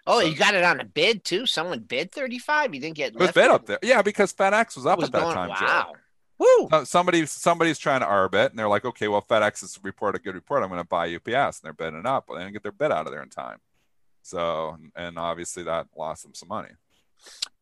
Oh, 0.07 0.21
so, 0.21 0.27
you 0.27 0.35
got 0.35 0.53
it 0.53 0.63
on 0.63 0.79
a 0.79 0.85
bid 0.85 1.23
too. 1.23 1.47
Someone 1.47 1.79
bid 1.79 2.11
thirty 2.11 2.37
five. 2.37 2.75
You 2.75 2.79
didn't 2.79 2.95
get 2.95 3.15
it 3.15 3.19
was 3.19 3.31
bid 3.31 3.49
up 3.49 3.65
there. 3.65 3.79
Yeah, 3.81 4.03
because 4.03 4.31
FedEx 4.31 4.75
was 4.75 4.85
up 4.85 4.99
was 4.99 5.07
at 5.07 5.13
that 5.13 5.21
going, 5.21 5.35
time. 5.35 5.49
Wow. 5.49 5.57
Joe. 5.59 5.99
Woo! 6.37 6.67
Uh, 6.71 6.83
somebody 6.83 7.25
somebody's 7.25 7.79
trying 7.79 8.01
to 8.01 8.05
arb 8.05 8.33
it, 8.33 8.51
and 8.51 8.59
they're 8.59 8.67
like, 8.67 8.85
okay, 8.85 9.07
well, 9.07 9.21
FedEx 9.21 9.61
has 9.61 9.79
reported 9.83 10.19
a 10.19 10.23
good 10.23 10.35
report. 10.35 10.63
I'm 10.63 10.69
going 10.69 10.81
to 10.81 10.87
buy 10.87 11.13
UPS, 11.13 11.59
and 11.59 11.63
they're 11.63 11.73
bidding 11.73 12.05
up, 12.05 12.25
but 12.27 12.35
they 12.35 12.41
didn't 12.41 12.53
get 12.53 12.63
their 12.63 12.71
bid 12.71 12.91
out 12.91 13.05
of 13.05 13.11
there 13.11 13.23
in 13.23 13.29
time. 13.29 13.59
So, 14.21 14.77
and 14.95 15.19
obviously 15.19 15.63
that 15.63 15.87
lost 15.95 16.23
them 16.23 16.33
some 16.33 16.49
money. 16.49 16.69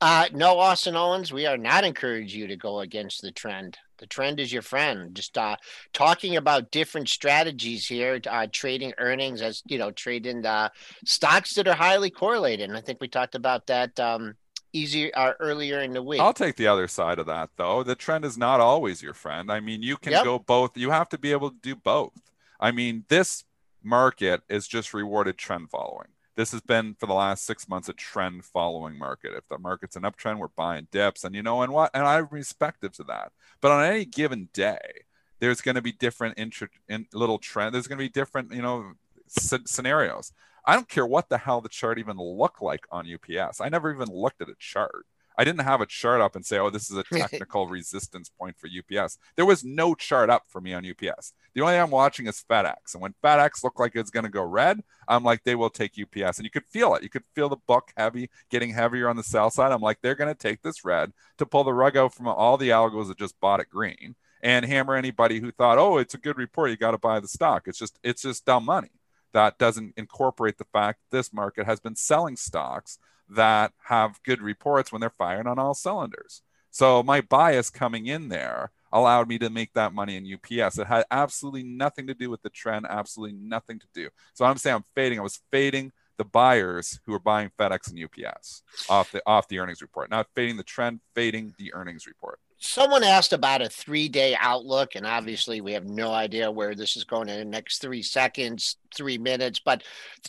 Uh, 0.02 0.28
no, 0.34 0.60
Austin 0.60 0.96
Owens, 0.96 1.32
we 1.32 1.46
are 1.46 1.58
not 1.58 1.84
encouraging 1.84 2.42
you 2.42 2.48
to 2.48 2.58
go 2.58 2.80
against 2.80 3.22
the 3.22 3.32
trend. 3.32 3.78
The 3.98 4.08
trend 4.08 4.40
is 4.40 4.52
your 4.52 4.62
friend. 4.62 5.16
Just 5.16 5.38
uh, 5.38 5.56
talking 5.94 6.36
about 6.36 6.72
different 6.72 7.08
strategies 7.08 7.88
here, 7.88 8.20
uh, 8.30 8.48
trading 8.52 8.94
earnings 8.98 9.42
as 9.42 9.62
you 9.66 9.78
know, 9.78 9.92
trading 9.92 10.42
the 10.42 10.72
stocks 11.06 11.54
that 11.56 11.68
are 11.68 11.76
highly 11.76 12.10
correlated. 12.10 12.70
And 12.70 12.78
I 12.78 12.82
think 12.82 13.00
we 13.00 13.08
talked 13.08 13.36
about 13.36 13.68
that 13.68 13.98
um, 14.00 14.36
easier 14.74 15.12
uh, 15.14 15.34
earlier 15.40 15.82
in 15.82 15.94
the 15.94 16.02
week. 16.02 16.20
I'll 16.20 16.34
take 16.34 16.56
the 16.56 16.68
other 16.68 16.88
side 16.88 17.20
of 17.20 17.28
that 17.28 17.52
though. 17.56 17.84
The 17.84 17.96
trend 17.96 18.26
is 18.26 18.38
not 18.38 18.60
always 18.60 19.02
your 19.02 19.14
friend. 19.14 19.52
I 19.52 19.60
mean, 19.60 19.82
you 19.82 19.98
can 19.98 20.12
yep. 20.12 20.24
go 20.24 20.40
both. 20.40 20.78
You 20.78 20.90
have 20.92 21.10
to 21.10 21.18
be 21.18 21.32
able 21.32 21.52
to 21.52 21.58
do 21.62 21.76
both. 21.76 22.20
I 22.60 22.72
mean, 22.72 23.06
this 23.08 23.46
market 23.84 24.42
is 24.50 24.68
just 24.68 24.94
rewarded 24.94 25.38
trend 25.38 25.70
following. 25.70 26.08
This 26.36 26.52
has 26.52 26.62
been 26.62 26.96
for 27.00 27.06
the 27.06 27.14
last 27.14 27.46
six 27.46 27.70
months 27.70 27.90
a 27.90 27.94
trend 27.94 28.44
following 28.44 28.98
market. 28.98 29.34
If 29.36 29.48
the 29.50 29.60
market's 29.60 29.96
an 29.96 30.04
uptrend, 30.04 30.40
we're 30.40 30.48
buying 30.48 30.88
dips, 30.92 31.24
and 31.24 31.36
you 31.36 31.44
know, 31.44 31.62
and 31.62 31.72
what, 31.72 31.92
and 31.94 32.04
I'm 32.04 32.28
respective 32.32 32.92
to 32.94 33.04
that. 33.04 33.32
But 33.62 33.72
on 33.72 33.86
any 33.86 34.06
given 34.06 34.50
day, 34.52 35.04
there's 35.40 35.62
going 35.62 35.76
to 35.76 35.82
be 35.82 35.92
different 35.92 36.40
intro, 36.40 36.70
in 36.90 37.06
little 37.14 37.38
trend. 37.38 37.76
There's 37.76 37.88
going 37.88 38.00
to 38.00 38.04
be 38.04 38.10
different, 38.10 38.52
you 38.52 38.64
know, 38.64 38.94
scenarios. 39.28 40.32
I 40.66 40.76
don't 40.76 40.90
care 40.90 41.06
what 41.06 41.30
the 41.30 41.38
hell 41.38 41.62
the 41.62 41.70
chart 41.70 42.00
even 42.00 42.18
looked 42.18 42.62
like 42.62 42.86
on 42.92 43.08
UPS. 43.12 43.60
I 43.60 43.70
never 43.70 43.94
even 43.94 44.10
looked 44.10 44.42
at 44.42 44.50
a 44.50 44.56
chart. 44.58 45.06
I 45.38 45.44
didn't 45.44 45.62
have 45.62 45.82
a 45.82 45.86
chart 45.86 46.22
up 46.22 46.36
and 46.36 46.46
say, 46.46 46.60
oh, 46.60 46.70
this 46.70 46.92
is 46.92 46.98
a 46.98 47.04
technical 47.12 47.68
resistance 47.68 48.30
point 48.30 48.56
for 48.58 48.68
UPS. 48.68 49.18
There 49.36 49.46
was 49.46 49.64
no 49.64 49.96
chart 49.96 50.30
up 50.30 50.44
for 50.48 50.62
me 50.62 50.74
on 50.74 50.86
UPS. 50.86 51.34
The 51.54 51.62
only 51.62 51.74
thing 51.74 51.82
I'm 51.82 51.90
watching 51.90 52.28
is 52.28 52.44
FedEx. 52.48 52.94
And 52.94 53.02
when 53.02 53.16
FedEx 53.24 53.64
looked 53.64 53.80
like 53.80 53.96
it's 53.96 54.12
going 54.12 54.26
to 54.26 54.30
go 54.30 54.44
red, 54.44 54.82
I'm 55.08 55.24
like, 55.24 55.44
they 55.44 55.56
will 55.56 55.70
take 55.70 56.00
UPS. 56.00 56.38
And 56.38 56.46
you 56.46 56.52
could 56.52 56.66
feel 56.66 56.94
it. 56.96 57.04
You 57.04 57.10
could 57.10 57.24
feel 57.36 57.50
the 57.50 57.58
book 57.68 57.92
heavy, 57.98 58.30
getting 58.50 58.74
heavier 58.74 59.10
on 59.10 59.16
the 59.16 59.24
sell 59.24 59.50
side. 59.50 59.72
I'm 59.72 59.82
like, 59.82 60.00
they're 60.02 60.16
going 60.16 60.34
to 60.34 60.40
take 60.40 60.62
this 60.62 60.86
red 60.86 61.12
to 61.38 61.46
pull 61.46 61.64
the 61.64 61.74
rug 61.74 61.98
out 61.98 62.14
from 62.14 62.28
all 62.28 62.58
the 62.58 62.70
algos 62.70 63.08
that 63.08 63.18
just 63.18 63.40
bought 63.40 63.60
it 63.60 63.70
green 63.70 64.16
and 64.42 64.66
hammer 64.66 64.96
anybody 64.96 65.40
who 65.40 65.52
thought, 65.52 65.78
oh, 65.78 65.98
it's 65.98 66.14
a 66.14 66.20
good 66.20 66.38
report. 66.38 66.70
You 66.70 66.78
got 66.78 66.92
to 66.92 66.98
buy 66.98 67.20
the 67.20 67.28
stock. 67.28 67.64
It's 67.68 67.80
just, 67.80 67.98
it's 68.04 68.22
just 68.22 68.46
dumb 68.46 68.66
money 68.66 68.92
that 69.34 69.58
doesn't 69.58 69.94
incorporate 69.98 70.58
the 70.58 70.66
fact 70.66 71.00
this 71.12 71.34
market 71.34 71.66
has 71.66 71.80
been 71.80 71.96
selling 71.96 72.36
stocks 72.36 72.98
that 73.30 73.74
have 73.86 74.22
good 74.24 74.42
reports 74.42 74.92
when 74.92 75.02
they're 75.02 75.10
firing 75.10 75.48
on 75.48 75.60
all 75.60 75.74
cylinders. 75.74 76.42
So 76.70 77.04
my 77.04 77.22
bias 77.22 77.70
coming 77.70 78.08
in 78.08 78.30
there 78.30 78.72
allowed 78.92 79.28
me 79.28 79.38
to 79.40 79.50
make 79.50 79.74
that 79.74 79.94
money 79.94 80.16
in 80.16 80.32
UPS. 80.32 80.78
It 80.78 80.88
had 80.88 81.06
absolutely 81.12 81.64
nothing 81.64 82.08
to 82.08 82.14
do 82.14 82.30
with 82.30 82.42
the 82.42 82.50
trend, 82.50 82.86
absolutely 82.88 83.38
nothing 83.38 83.80
to 83.80 83.88
do. 83.94 84.10
So 84.34 84.46
I'm 84.46 84.58
saying 84.58 84.78
I'm 84.78 84.86
fading. 84.96 85.20
I 85.20 85.24
was 85.24 85.42
fading 85.52 85.92
the 86.18 86.26
buyers 86.26 87.00
who 87.06 87.14
are 87.14 87.20
buying 87.20 87.52
FedEx 87.58 87.90
and 87.90 88.04
UPS 88.04 88.62
off 88.88 89.12
the 89.12 89.22
off 89.26 89.48
the 89.48 89.60
earnings 89.60 89.82
report, 89.82 90.12
not 90.12 90.28
fading 90.36 90.58
the 90.58 90.64
trend, 90.64 91.00
fading 91.16 91.54
the 91.58 91.74
earnings 91.74 92.06
report 92.06 92.40
someone 92.64 93.04
asked 93.04 93.34
about 93.34 93.62
a 93.62 93.70
three 93.70 94.08
day 94.08 94.36
outlook, 94.40 94.96
and 94.96 95.06
obviously 95.06 95.62
we 95.62 95.74
have 95.74 95.86
no 95.86 96.12
idea 96.12 96.50
where 96.50 96.76
this 96.76 96.96
is 96.96 97.04
going 97.04 97.30
in 97.30 97.38
the 97.38 97.46
next 97.46 97.80
three 97.80 98.02
seconds, 98.02 98.78
three 98.96 99.18
minutes, 99.18 99.60
but 99.60 99.84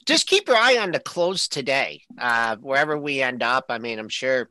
just 0.05 0.27
keep 0.27 0.49
your 0.49 0.57
eye 0.57 0.79
on 0.79 0.91
the 0.91 0.99
close 0.99 1.47
today, 1.47 2.03
uh, 2.19 2.57
wherever 2.57 2.99
we 2.99 3.23
end 3.23 3.43
up. 3.43 3.67
I 3.69 3.79
mean, 3.79 3.99
I'm 3.99 4.09
sure. 4.09 4.51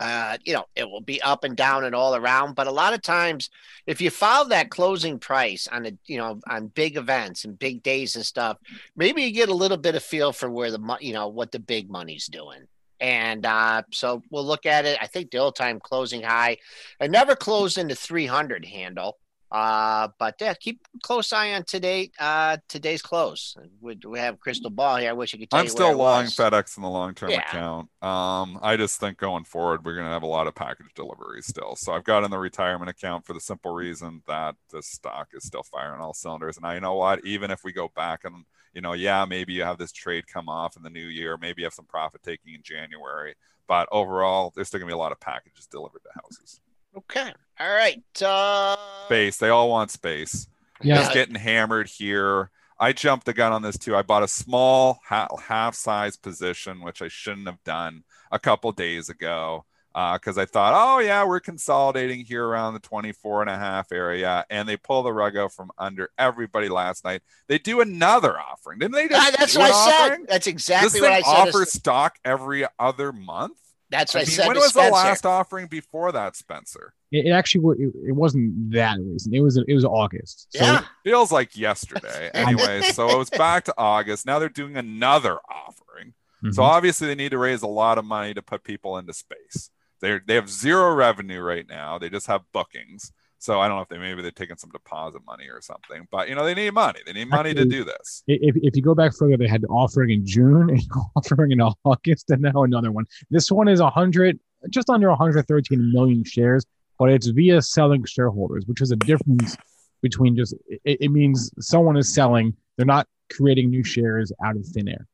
Uh, 0.00 0.38
you 0.44 0.54
know, 0.54 0.64
it 0.76 0.88
will 0.88 1.00
be 1.00 1.20
up 1.22 1.42
and 1.42 1.56
down 1.56 1.82
and 1.82 1.92
all 1.92 2.14
around. 2.14 2.54
But 2.54 2.68
a 2.68 2.70
lot 2.70 2.94
of 2.94 3.02
times, 3.02 3.50
if 3.84 4.00
you 4.00 4.10
follow 4.10 4.48
that 4.50 4.70
closing 4.70 5.18
price 5.18 5.66
on 5.66 5.86
a, 5.86 5.92
you 6.06 6.18
know, 6.18 6.38
on 6.48 6.68
big 6.68 6.96
events 6.96 7.44
and 7.44 7.58
big 7.58 7.82
days 7.82 8.14
and 8.14 8.24
stuff, 8.24 8.58
maybe 8.94 9.22
you 9.24 9.32
get 9.32 9.48
a 9.48 9.54
little 9.54 9.76
bit 9.76 9.96
of 9.96 10.02
feel 10.04 10.32
for 10.32 10.48
where 10.48 10.70
the, 10.70 10.98
you 11.00 11.12
know, 11.12 11.26
what 11.26 11.50
the 11.50 11.58
big 11.58 11.90
money's 11.90 12.28
doing. 12.28 12.68
And 13.00 13.46
uh, 13.46 13.82
so 13.92 14.22
we'll 14.30 14.44
look 14.44 14.66
at 14.66 14.84
it. 14.84 14.98
I 15.00 15.06
think 15.06 15.30
the 15.30 15.38
old 15.38 15.56
time 15.56 15.80
closing 15.80 16.22
high. 16.22 16.58
It 17.00 17.10
never 17.10 17.36
closed 17.36 17.78
into 17.78 17.94
300 17.94 18.64
handle. 18.64 19.18
Uh, 19.50 20.08
but 20.18 20.34
yeah, 20.40 20.52
keep 20.52 20.86
close 21.02 21.32
eye 21.32 21.54
on 21.54 21.64
today. 21.64 22.10
Uh, 22.18 22.58
today's 22.68 23.00
close. 23.00 23.56
We, 23.80 23.98
we 24.06 24.18
have 24.18 24.38
crystal 24.38 24.68
ball 24.68 24.96
here. 24.96 25.08
I 25.08 25.14
wish 25.14 25.34
I 25.34 25.38
could 25.38 25.50
tell 25.50 25.60
I'm 25.60 25.68
still 25.68 25.96
long 25.96 26.24
was. 26.24 26.36
FedEx 26.36 26.76
in 26.76 26.82
the 26.82 26.90
long 26.90 27.14
term 27.14 27.30
yeah. 27.30 27.48
account. 27.48 27.88
Um, 28.02 28.58
I 28.62 28.76
just 28.76 29.00
think 29.00 29.16
going 29.16 29.44
forward, 29.44 29.84
we're 29.84 29.96
gonna 29.96 30.10
have 30.10 30.22
a 30.22 30.26
lot 30.26 30.48
of 30.48 30.54
package 30.54 30.92
deliveries 30.94 31.46
still. 31.46 31.76
So 31.76 31.92
I've 31.92 32.04
got 32.04 32.24
in 32.24 32.30
the 32.30 32.38
retirement 32.38 32.90
account 32.90 33.24
for 33.24 33.32
the 33.32 33.40
simple 33.40 33.72
reason 33.72 34.22
that 34.26 34.54
the 34.70 34.82
stock 34.82 35.28
is 35.32 35.44
still 35.44 35.62
firing 35.62 36.02
all 36.02 36.12
cylinders. 36.12 36.58
And 36.58 36.66
I 36.66 36.74
you 36.74 36.80
know 36.80 36.94
what, 36.94 37.24
even 37.24 37.50
if 37.50 37.64
we 37.64 37.72
go 37.72 37.90
back 37.96 38.24
and 38.24 38.44
you 38.74 38.80
know, 38.80 38.92
yeah, 38.92 39.24
maybe 39.24 39.52
you 39.52 39.62
have 39.62 39.78
this 39.78 39.92
trade 39.92 40.26
come 40.26 40.48
off 40.48 40.76
in 40.76 40.82
the 40.82 40.90
new 40.90 41.06
year. 41.06 41.36
Maybe 41.36 41.62
you 41.62 41.66
have 41.66 41.74
some 41.74 41.86
profit 41.86 42.22
taking 42.22 42.54
in 42.54 42.62
January. 42.62 43.34
But 43.66 43.88
overall, 43.92 44.52
there's 44.54 44.68
still 44.68 44.80
going 44.80 44.88
to 44.88 44.94
be 44.94 44.96
a 44.96 44.98
lot 44.98 45.12
of 45.12 45.20
packages 45.20 45.66
delivered 45.66 46.02
to 46.04 46.20
houses. 46.22 46.60
Okay. 46.96 47.32
All 47.60 47.70
right. 47.70 48.02
Uh... 48.22 48.76
Space. 49.06 49.36
They 49.36 49.50
all 49.50 49.68
want 49.68 49.90
space. 49.90 50.48
Yeah. 50.82 51.00
It's 51.00 51.12
getting 51.12 51.34
hammered 51.34 51.88
here. 51.88 52.50
I 52.80 52.92
jumped 52.92 53.26
the 53.26 53.34
gun 53.34 53.52
on 53.52 53.62
this 53.62 53.76
too. 53.76 53.96
I 53.96 54.02
bought 54.02 54.22
a 54.22 54.28
small 54.28 55.00
half 55.04 55.74
size 55.74 56.16
position, 56.16 56.80
which 56.80 57.02
I 57.02 57.08
shouldn't 57.08 57.46
have 57.46 57.62
done 57.64 58.04
a 58.30 58.38
couple 58.38 58.70
days 58.72 59.08
ago 59.08 59.64
because 60.12 60.38
uh, 60.38 60.42
I 60.42 60.44
thought, 60.44 60.74
oh 60.76 61.00
yeah, 61.00 61.24
we're 61.24 61.40
consolidating 61.40 62.24
here 62.24 62.44
around 62.44 62.74
the 62.74 62.80
24 62.80 63.42
and 63.42 63.50
a 63.50 63.58
half 63.58 63.90
area, 63.90 64.44
and 64.48 64.68
they 64.68 64.76
pull 64.76 65.02
the 65.02 65.12
rug 65.12 65.36
out 65.36 65.52
from 65.52 65.72
under 65.76 66.10
everybody 66.16 66.68
last 66.68 67.04
night. 67.04 67.22
They 67.48 67.58
do 67.58 67.80
another 67.80 68.38
offering, 68.38 68.78
didn't 68.78 68.94
they? 68.94 69.08
Just 69.08 69.36
that's 69.36 69.56
what 69.56 69.70
I 69.70 69.74
offering? 69.74 70.20
said. 70.20 70.28
That's 70.28 70.46
exactly 70.46 71.00
this 71.00 71.00
what 71.00 71.10
I 71.10 71.22
said. 71.22 71.48
Offer 71.48 71.64
stock 71.64 72.18
every 72.24 72.64
other 72.78 73.12
month. 73.12 73.58
That's 73.90 74.14
what 74.14 74.20
I, 74.20 74.22
I 74.22 74.26
mean, 74.26 74.36
said. 74.36 74.46
When 74.46 74.56
was 74.56 74.68
Spencer. 74.68 74.88
the 74.88 74.94
last 74.94 75.26
offering 75.26 75.66
before 75.66 76.12
that, 76.12 76.36
Spencer? 76.36 76.92
It, 77.10 77.26
it 77.26 77.30
actually 77.30 77.84
it, 77.84 77.92
it, 78.08 78.12
wasn't 78.12 78.70
that 78.72 78.98
recent. 79.00 79.34
It 79.34 79.40
was 79.40 79.56
it 79.56 79.74
was 79.74 79.84
August. 79.84 80.48
So 80.50 80.62
yeah, 80.62 80.84
feels 81.02 81.32
like 81.32 81.56
yesterday. 81.56 82.30
anyway, 82.34 82.82
so 82.92 83.08
it 83.08 83.18
was 83.18 83.30
back 83.30 83.64
to 83.64 83.74
August. 83.76 84.26
Now 84.26 84.38
they're 84.38 84.48
doing 84.48 84.76
another 84.76 85.38
offering. 85.48 86.12
Mm-hmm. 86.44 86.52
So 86.52 86.62
obviously 86.62 87.08
they 87.08 87.16
need 87.16 87.30
to 87.30 87.38
raise 87.38 87.62
a 87.62 87.66
lot 87.66 87.98
of 87.98 88.04
money 88.04 88.34
to 88.34 88.42
put 88.42 88.62
people 88.62 88.98
into 88.98 89.12
space. 89.12 89.70
They 90.00 90.18
they 90.26 90.34
have 90.34 90.48
zero 90.48 90.94
revenue 90.94 91.40
right 91.40 91.66
now. 91.68 91.98
They 91.98 92.10
just 92.10 92.26
have 92.26 92.42
bookings. 92.52 93.12
So 93.40 93.60
I 93.60 93.68
don't 93.68 93.76
know 93.76 93.82
if 93.82 93.88
they 93.88 93.98
maybe 93.98 94.20
they're 94.20 94.32
taking 94.32 94.56
some 94.56 94.70
deposit 94.70 95.22
money 95.24 95.46
or 95.48 95.60
something, 95.60 96.08
but 96.10 96.28
you 96.28 96.34
know 96.34 96.44
they 96.44 96.54
need 96.54 96.74
money. 96.74 97.00
They 97.06 97.12
need 97.12 97.28
money 97.28 97.50
Actually, 97.50 97.64
to 97.64 97.70
do 97.70 97.84
this. 97.84 98.24
If, 98.26 98.56
if 98.56 98.76
you 98.76 98.82
go 98.82 98.96
back 98.96 99.14
further, 99.16 99.36
they 99.36 99.46
had 99.46 99.62
the 99.62 99.68
offering 99.68 100.10
in 100.10 100.26
June, 100.26 100.70
and 100.70 100.82
offering 101.16 101.52
in 101.52 101.60
August, 101.60 102.30
and 102.30 102.42
now 102.42 102.64
another 102.64 102.90
one. 102.90 103.06
This 103.30 103.50
one 103.50 103.68
is 103.68 103.78
a 103.78 103.90
hundred, 103.90 104.38
just 104.70 104.90
under 104.90 105.08
113 105.08 105.92
million 105.92 106.24
shares, 106.24 106.66
but 106.98 107.10
it's 107.10 107.28
via 107.28 107.62
selling 107.62 108.04
shareholders, 108.04 108.66
which 108.66 108.82
is 108.82 108.90
a 108.90 108.96
difference 108.96 109.56
between 110.02 110.34
just 110.36 110.54
it, 110.66 110.98
it 111.00 111.10
means 111.12 111.52
someone 111.60 111.96
is 111.96 112.12
selling. 112.12 112.54
They're 112.76 112.86
not 112.86 113.06
creating 113.32 113.70
new 113.70 113.84
shares 113.84 114.32
out 114.44 114.56
of 114.56 114.66
thin 114.66 114.88
air. 114.88 115.06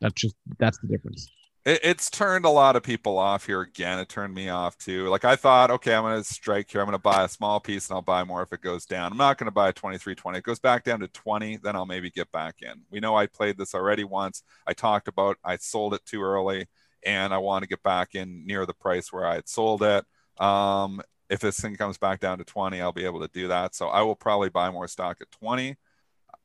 That's 0.00 0.14
just 0.14 0.34
that's 0.58 0.78
the 0.78 0.88
difference 0.88 1.30
it, 1.70 1.80
it's 1.84 2.10
turned 2.10 2.44
a 2.44 2.50
lot 2.50 2.74
of 2.74 2.82
people 2.82 3.16
off 3.16 3.46
here 3.46 3.60
again. 3.60 3.98
It 4.00 4.08
turned 4.08 4.34
me 4.34 4.48
off 4.48 4.76
too. 4.76 5.08
Like 5.08 5.24
I 5.24 5.36
thought, 5.36 5.70
okay, 5.70 5.94
I'm 5.94 6.04
to 6.04 6.24
strike 6.24 6.70
here. 6.70 6.80
I'm 6.80 6.90
to 6.90 6.98
buy 6.98 7.24
a 7.24 7.28
small 7.28 7.60
piece 7.60 7.88
and 7.88 7.94
I'll 7.94 8.02
buy 8.02 8.24
more 8.24 8.42
if 8.42 8.52
it 8.52 8.60
goes 8.60 8.84
down. 8.84 9.12
I'm 9.12 9.18
not 9.18 9.38
to 9.38 9.50
buy 9.52 9.70
23.20. 9.72 10.36
It 10.36 10.42
goes 10.42 10.58
back 10.58 10.82
down 10.84 11.00
to 11.00 11.08
20, 11.08 11.58
then 11.58 11.76
I'll 11.76 11.86
maybe 11.86 12.10
get 12.10 12.30
back 12.32 12.56
in. 12.62 12.82
We 12.90 12.98
know 12.98 13.16
I 13.16 13.26
played 13.26 13.56
this 13.56 13.74
already 13.74 14.04
once. 14.04 14.42
I 14.66 14.72
talked 14.72 15.06
about 15.06 15.38
I 15.44 15.56
sold 15.58 15.94
it 15.94 16.04
too 16.04 16.22
early 16.22 16.66
and 17.04 17.32
I 17.32 17.38
want 17.38 17.62
to 17.62 17.68
get 17.68 17.82
back 17.82 18.14
in 18.14 18.44
near 18.46 18.66
the 18.66 18.74
price 18.74 19.12
where 19.12 19.26
I 19.26 19.36
had 19.36 19.48
sold 19.48 19.82
it. 19.82 20.04
Um, 20.38 21.00
if 21.28 21.38
this 21.38 21.60
thing 21.60 21.76
comes 21.76 21.98
back 21.98 22.18
down 22.18 22.38
to 22.38 22.44
20, 22.44 22.80
I'll 22.80 22.90
be 22.90 23.04
able 23.04 23.20
to 23.20 23.30
do 23.32 23.46
that. 23.48 23.76
So 23.76 23.88
I 23.88 24.02
will 24.02 24.16
probably 24.16 24.48
buy 24.48 24.70
more 24.70 24.88
stock 24.88 25.18
at 25.20 25.30
20. 25.30 25.76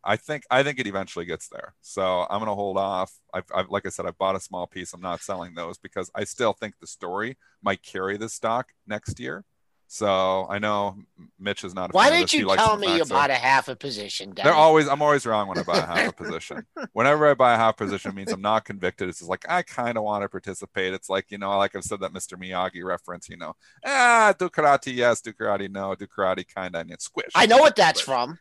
I 0.06 0.18
think 0.18 0.44
I 0.52 0.62
think 0.64 0.80
it 0.80 0.88
eventually 0.88 1.26
gets 1.26 1.48
there. 1.50 1.74
So 1.82 2.28
I'm 2.30 2.40
going 2.40 2.50
to 2.50 2.56
hold 2.56 2.78
off. 2.78 3.12
I've, 3.34 3.46
I've, 3.54 3.70
like 3.70 3.86
I 3.86 3.90
said, 3.90 4.06
I 4.06 4.12
bought 4.12 4.36
a 4.36 4.40
small 4.40 4.68
piece. 4.68 4.94
I'm 4.94 5.02
not 5.02 5.22
selling 5.22 5.56
those 5.56 5.78
because 5.78 6.12
I 6.14 6.24
still 6.24 6.54
think 6.54 6.76
the 6.80 6.88
story 6.88 7.38
might 7.64 7.82
carry 7.82 8.18
the 8.18 8.30
stock 8.30 8.68
next 8.88 9.20
year. 9.20 9.44
So 9.88 10.48
I 10.50 10.60
know 10.60 10.98
Mitch 11.40 11.64
is 11.64 11.76
not. 11.76 11.92
A 11.92 11.94
Why 11.94 12.10
didn't 12.10 12.34
you 12.34 12.54
tell 12.56 12.78
me 12.78 12.98
you 12.98 13.06
bought 13.06 13.30
a 13.30 13.36
half 13.36 13.68
a 13.68 13.76
position? 13.76 14.34
They're 14.36 14.54
always. 14.54 14.88
I'm 14.88 15.02
always 15.02 15.26
wrong 15.26 15.48
when 15.48 15.60
I 15.60 15.64
buy 15.64 15.78
a 15.78 15.86
half 15.86 16.08
a 16.08 16.12
position. 16.24 16.66
Whenever 16.94 17.30
I 17.30 17.34
buy 17.36 17.54
a 17.54 17.58
half 17.58 17.78
position, 17.78 18.16
means 18.16 18.32
I'm 18.32 18.42
not 18.42 18.66
convicted. 18.66 19.10
It's 19.10 19.20
just 19.20 19.30
like 19.30 19.46
I 19.48 19.62
kind 19.62 19.98
of 19.98 20.04
want 20.04 20.24
to 20.24 20.30
participate. 20.30 20.94
It's 20.94 21.10
like 21.10 21.30
you 21.30 21.38
know, 21.38 21.56
like 21.58 21.76
I've 21.76 21.84
said 21.84 22.00
that 22.00 22.14
Mr. 22.14 22.38
Miyagi 22.38 22.84
reference. 22.84 23.30
You 23.30 23.38
know, 23.38 23.54
ah, 23.86 24.34
do 24.38 24.50
karate 24.50 24.94
yes, 24.96 25.22
do 25.22 25.34
karate 25.34 25.70
no, 25.70 25.94
do 25.94 26.08
karate 26.08 26.46
kind 26.54 26.76
of, 26.76 26.90
and 26.90 27.00
squish. 27.00 27.32
I 27.36 27.46
know 27.46 27.60
what 27.60 27.76
that's 27.76 28.02
from. 28.02 28.40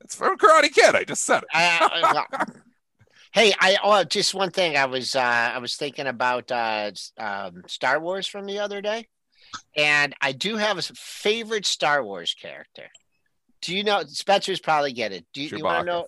It's 0.00 0.14
from 0.14 0.36
Karate 0.38 0.72
Kid. 0.72 0.94
I 0.94 1.04
just 1.04 1.24
said 1.24 1.42
it. 1.42 1.48
uh, 1.54 2.24
hey, 3.32 3.52
I 3.60 3.76
oh, 3.82 4.04
just 4.04 4.34
one 4.34 4.50
thing. 4.50 4.76
I 4.76 4.86
was 4.86 5.14
uh, 5.14 5.20
I 5.54 5.58
was 5.58 5.76
thinking 5.76 6.06
about 6.06 6.50
uh, 6.50 6.90
um, 7.18 7.62
Star 7.66 8.00
Wars 8.00 8.26
from 8.26 8.46
the 8.46 8.58
other 8.58 8.80
day, 8.80 9.08
and 9.76 10.14
I 10.20 10.32
do 10.32 10.56
have 10.56 10.78
a 10.78 10.82
favorite 10.82 11.66
Star 11.66 12.02
Wars 12.02 12.34
character. 12.40 12.88
Do 13.62 13.76
you 13.76 13.84
know? 13.84 14.02
Spencer's 14.06 14.60
probably 14.60 14.92
get 14.92 15.12
it. 15.12 15.26
Do 15.34 15.42
you, 15.42 15.58
you 15.58 15.64
want 15.64 15.80
to 15.80 15.92
know? 15.92 16.06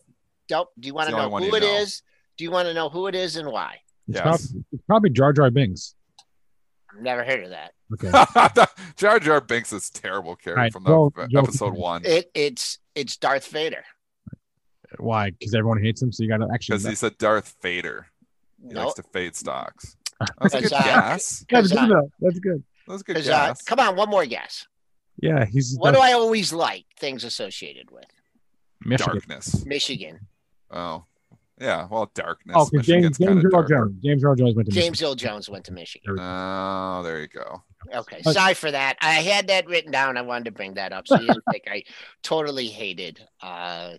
Don't, 0.48 0.68
do 0.78 0.86
you 0.86 0.94
want 0.94 1.10
to 1.10 1.16
know 1.16 1.30
who 1.30 1.54
it 1.54 1.62
know. 1.62 1.76
is? 1.76 2.02
Do 2.38 2.44
you 2.44 2.50
want 2.50 2.66
to 2.68 2.74
know 2.74 2.88
who 2.88 3.06
it 3.06 3.14
is 3.14 3.36
and 3.36 3.50
why? 3.50 3.78
It's, 4.08 4.16
yes. 4.16 4.22
probably, 4.24 4.64
it's 4.72 4.82
probably 4.86 5.10
Jar 5.10 5.32
Jar 5.32 5.50
Binks. 5.50 5.94
Never 7.00 7.24
heard 7.24 7.44
of 7.44 7.50
that. 7.50 7.72
Okay. 7.94 8.66
Jar 8.96 9.18
Jar 9.18 9.40
Binks 9.40 9.72
is 9.72 9.90
terrible 9.90 10.36
character 10.36 10.60
right, 10.60 10.72
from 10.72 10.84
the 10.84 10.90
well, 10.90 11.12
episode 11.36 11.74
one. 11.74 12.02
It, 12.04 12.30
it's 12.34 12.78
it's 12.94 13.16
Darth 13.16 13.48
Vader. 13.48 13.84
Why? 14.98 15.30
Because 15.30 15.54
everyone 15.54 15.82
hates 15.82 16.02
him, 16.02 16.12
so 16.12 16.22
you 16.22 16.28
got 16.28 16.38
to 16.38 16.48
actually. 16.52 16.78
Because 16.78 16.88
he's 16.88 17.02
a 17.02 17.10
Darth 17.10 17.56
Vader. 17.62 18.06
He 18.60 18.74
nope. 18.74 18.84
likes 18.84 18.94
to 18.94 19.02
fade 19.02 19.34
stocks. 19.34 19.96
That's 20.40 20.54
a 20.54 20.62
good 20.62 20.72
uh, 20.72 20.82
guess. 20.82 21.44
That's 21.50 21.72
good. 21.72 21.90
That's 22.20 22.38
good. 22.38 22.62
That's 22.86 23.02
good 23.02 23.16
guess. 23.16 23.28
Uh, 23.28 23.54
come 23.66 23.80
on, 23.80 23.96
one 23.96 24.08
more 24.08 24.26
guess. 24.26 24.66
Yeah, 25.20 25.44
he's. 25.44 25.76
What 25.76 25.94
do 25.94 26.00
I 26.00 26.12
always 26.12 26.52
like? 26.52 26.84
Things 26.98 27.24
associated 27.24 27.90
with 27.90 28.06
Michigan. 28.84 29.14
darkness. 29.14 29.64
Michigan. 29.64 30.20
Oh, 30.70 31.04
Yeah, 31.62 31.86
well, 31.90 32.10
darkness. 32.14 32.56
Oh, 32.58 32.68
because 32.70 32.86
James, 32.86 33.18
James 33.18 33.44
Earl 33.44 33.50
dark. 33.50 33.68
Jones. 33.68 34.00
James 34.02 34.24
Earl 34.24 34.34
Jones 34.34 34.54
went 34.56 34.68
to 34.68 34.74
James 34.74 35.00
Earl 35.02 35.14
Jones 35.14 35.48
went 35.48 35.64
to 35.66 35.72
Michigan. 35.72 36.16
Oh, 36.18 37.02
there 37.04 37.20
you 37.20 37.28
go. 37.28 37.62
Okay, 37.94 38.20
But- 38.24 38.32
sorry 38.34 38.54
for 38.54 38.70
that. 38.70 38.96
I 39.00 39.12
had 39.14 39.46
that 39.48 39.66
written 39.68 39.92
down. 39.92 40.16
I 40.16 40.22
wanted 40.22 40.46
to 40.46 40.50
bring 40.50 40.74
that 40.74 40.92
up, 40.92 41.06
so 41.06 41.20
you 41.20 41.28
didn't 41.28 41.44
think 41.50 41.64
I 41.70 41.84
totally 42.22 42.66
hated 42.66 43.20
uh, 43.42 43.94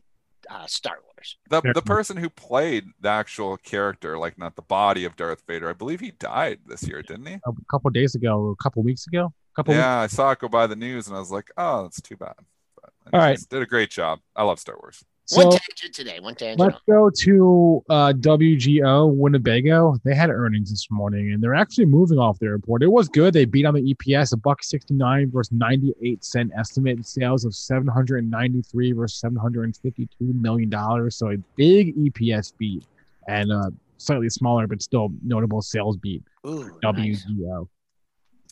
uh, 0.50 0.66
Star 0.68 0.98
Wars. 1.04 1.38
The 1.50 1.62
the 1.74 1.82
person 1.82 2.18
who 2.18 2.30
played 2.30 2.86
the 3.00 3.10
actual 3.10 3.56
character, 3.58 4.18
like 4.18 4.38
not 4.38 4.56
the 4.58 4.62
body 4.62 5.06
of 5.06 5.16
Darth 5.16 5.44
Vader, 5.48 5.70
I 5.70 5.74
believe 5.74 6.02
he 6.02 6.12
died 6.12 6.60
this 6.66 6.86
year, 6.86 7.02
didn't 7.02 7.26
he? 7.28 7.36
a 7.36 7.52
couple 7.72 7.90
days 7.92 8.14
ago, 8.16 8.40
or 8.40 8.52
a 8.52 8.56
couple 8.58 8.84
weeks 8.84 9.08
ago. 9.08 9.34
A 9.54 9.56
couple 9.56 9.74
Yeah, 9.74 10.00
I 10.00 10.08
saw 10.08 10.32
it 10.32 10.40
go 10.40 10.50
by 10.50 10.68
the 10.68 10.76
news, 10.76 11.08
and 11.08 11.16
I 11.16 11.20
was 11.20 11.32
like, 11.32 11.50
oh, 11.58 11.84
that's 11.84 12.02
too 12.02 12.18
bad. 12.18 12.34
But 12.76 12.92
All 13.14 13.20
right. 13.22 13.40
did 13.50 13.62
a 13.62 13.66
great 13.66 13.90
job. 13.90 14.20
I 14.36 14.44
love 14.44 14.60
Star 14.60 14.76
Wars. 14.82 15.04
One 15.32 15.52
So 15.52 15.58
tangent 15.58 15.96
today. 15.96 16.20
One 16.20 16.36
tangent. 16.36 16.60
let's 16.60 16.80
go 16.88 17.10
to 17.10 17.84
uh, 17.90 18.14
WGO 18.18 19.14
Winnebago. 19.16 19.96
They 20.04 20.14
had 20.16 20.30
earnings 20.30 20.70
this 20.70 20.88
morning, 20.92 21.32
and 21.32 21.42
they're 21.42 21.56
actually 21.56 21.86
moving 21.86 22.20
off 22.20 22.40
their 22.40 22.52
report. 22.52 22.84
It 22.84 22.88
was 22.88 23.08
good. 23.08 23.34
They 23.34 23.46
beat 23.46 23.66
on 23.66 23.74
the 23.74 23.94
EPS 23.94 24.34
a 24.34 24.38
buck 24.38 24.62
sixty 24.64 24.94
nine 24.94 25.32
versus 25.32 25.52
ninety 25.54 25.94
eight 26.04 26.26
cent 26.26 26.52
estimated 26.58 27.06
sales 27.06 27.46
of 27.46 27.56
seven 27.56 27.88
hundred 27.88 28.18
and 28.20 28.30
ninety 28.32 28.62
three 28.64 28.92
versus 28.92 29.20
seven 29.20 29.38
hundred 29.38 29.64
and 29.64 29.78
fifty 29.78 30.10
two 30.20 30.34
million 30.34 30.70
dollars. 30.70 31.16
So 31.16 31.32
a 31.32 31.38
big 31.56 31.96
EPS 31.96 32.54
beat 32.58 32.86
and 33.30 33.50
a 33.52 33.72
slightly 33.98 34.30
smaller 34.30 34.68
but 34.68 34.82
still 34.82 35.10
notable 35.24 35.62
sales 35.62 35.96
beat. 35.96 36.22
Ooh, 36.46 36.78
nice. 36.84 37.26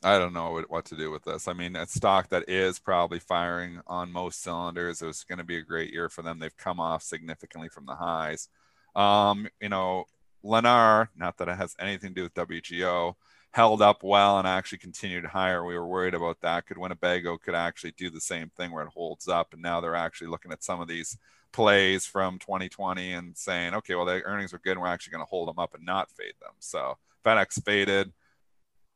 I 0.04 0.18
don't 0.18 0.34
know 0.34 0.64
what, 0.68 0.86
to 0.86 0.98
do 0.98 1.12
with 1.12 1.24
this. 1.24 1.48
I 1.48 1.54
mean, 1.54 1.76
a 1.76 1.86
stock 1.86 2.30
that 2.30 2.50
is 2.50 2.80
probably 2.80 3.20
firing 3.20 3.82
on 3.86 4.12
most 4.12 4.42
cylinders. 4.42 5.02
It 5.02 5.06
was 5.06 5.24
going 5.24 5.38
to 5.38 5.44
be 5.44 5.58
a 5.58 5.62
great 5.62 5.94
year 5.94 6.10
for 6.10 6.24
them. 6.24 6.40
They've 6.40 6.58
come 6.58 6.80
off 6.80 7.04
significantly 7.04 7.70
from 7.70 7.86
the 7.86 7.96
highs. 7.96 8.50
Um, 8.96 9.48
you 9.62 9.70
know, 9.70 10.06
Lennar, 10.44 11.10
not 11.16 11.38
that 11.38 11.50
it 11.50 11.58
has 11.58 11.76
anything 11.80 12.10
to 12.10 12.16
do 12.16 12.24
with 12.24 12.34
WGO, 12.34 13.14
held 13.52 13.82
up 13.82 14.02
well 14.02 14.40
and 14.40 14.48
actually 14.48 14.80
continued 14.80 15.26
higher. 15.26 15.64
We 15.64 15.76
were 15.76 15.88
worried 15.88 16.16
about 16.16 16.42
that. 16.42 16.66
Could 16.66 16.80
Winnebago 16.80 17.38
could 17.38 17.56
actually 17.56 17.92
do 17.92 18.10
the 18.10 18.22
same 18.22 18.50
thing 18.50 18.72
where 18.72 18.84
it 18.84 18.94
holds 18.94 19.28
up, 19.28 19.54
and 19.54 19.62
now 19.62 19.82
they're 19.82 19.96
actually 19.96 20.28
looking 20.28 20.52
at 20.52 20.64
some 20.64 20.82
of 20.82 20.88
these 20.88 21.16
plays 21.52 22.06
from 22.08 22.40
2020 22.40 23.12
and 23.12 23.38
saying, 23.38 23.76
okay, 23.76 23.94
well, 23.94 24.06
the 24.06 24.24
earnings 24.24 24.54
are 24.54 24.60
good, 24.60 24.72
and 24.72 24.82
we're 24.82 24.88
actually 24.88 25.12
going 25.12 25.24
to 25.24 25.30
hold 25.30 25.48
them 25.48 25.60
up 25.60 25.76
and 25.76 25.86
not 25.86 26.10
fade 26.10 26.34
them. 26.42 26.54
So 26.60 26.98
FedEx 27.24 27.64
faded, 27.64 28.14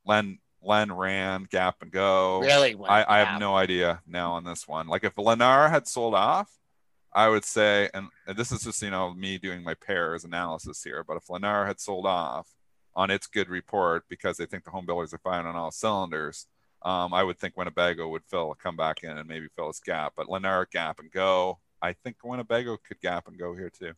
Len 0.05 0.39
Len 0.65 0.91
ran, 0.91 1.47
Gap 1.49 1.81
and 1.81 1.91
Go. 1.91 2.39
Really? 2.41 2.75
I, 2.87 3.17
I 3.17 3.23
have 3.23 3.39
no 3.39 3.55
idea 3.55 4.01
now 4.07 4.33
on 4.33 4.43
this 4.43 4.67
one. 4.67 4.87
Like 4.87 5.03
if 5.03 5.15
Lennar 5.15 5.69
had 5.69 5.87
sold 5.87 6.15
off, 6.15 6.49
I 7.13 7.29
would 7.29 7.45
say, 7.45 7.89
and 7.93 8.07
this 8.35 8.51
is 8.51 8.63
just 8.63 8.81
you 8.81 8.89
know 8.89 9.13
me 9.13 9.37
doing 9.37 9.63
my 9.63 9.73
pairs 9.75 10.25
analysis 10.25 10.83
here, 10.83 11.03
but 11.03 11.17
if 11.17 11.27
Lennar 11.27 11.65
had 11.65 11.79
sold 11.79 12.05
off 12.05 12.47
on 12.95 13.09
its 13.09 13.27
good 13.27 13.49
report 13.49 14.03
because 14.09 14.37
they 14.37 14.45
think 14.45 14.63
the 14.63 14.71
home 14.71 14.85
builders 14.85 15.13
are 15.13 15.19
firing 15.19 15.47
on 15.47 15.55
all 15.55 15.71
cylinders, 15.71 16.47
um, 16.81 17.13
I 17.13 17.23
would 17.23 17.39
think 17.39 17.57
Winnebago 17.57 18.07
would 18.09 18.23
fill 18.25 18.53
come 18.61 18.75
back 18.75 19.03
in 19.03 19.17
and 19.17 19.27
maybe 19.27 19.47
fill 19.55 19.69
its 19.69 19.79
gap. 19.79 20.13
But 20.15 20.27
Lennar 20.27 20.69
gap 20.69 20.99
and 20.99 21.11
go. 21.11 21.59
I 21.81 21.93
think 21.93 22.17
Winnebago 22.23 22.77
could 22.85 22.99
gap 23.01 23.27
and 23.27 23.37
go 23.37 23.55
here 23.55 23.69
too. 23.69 23.93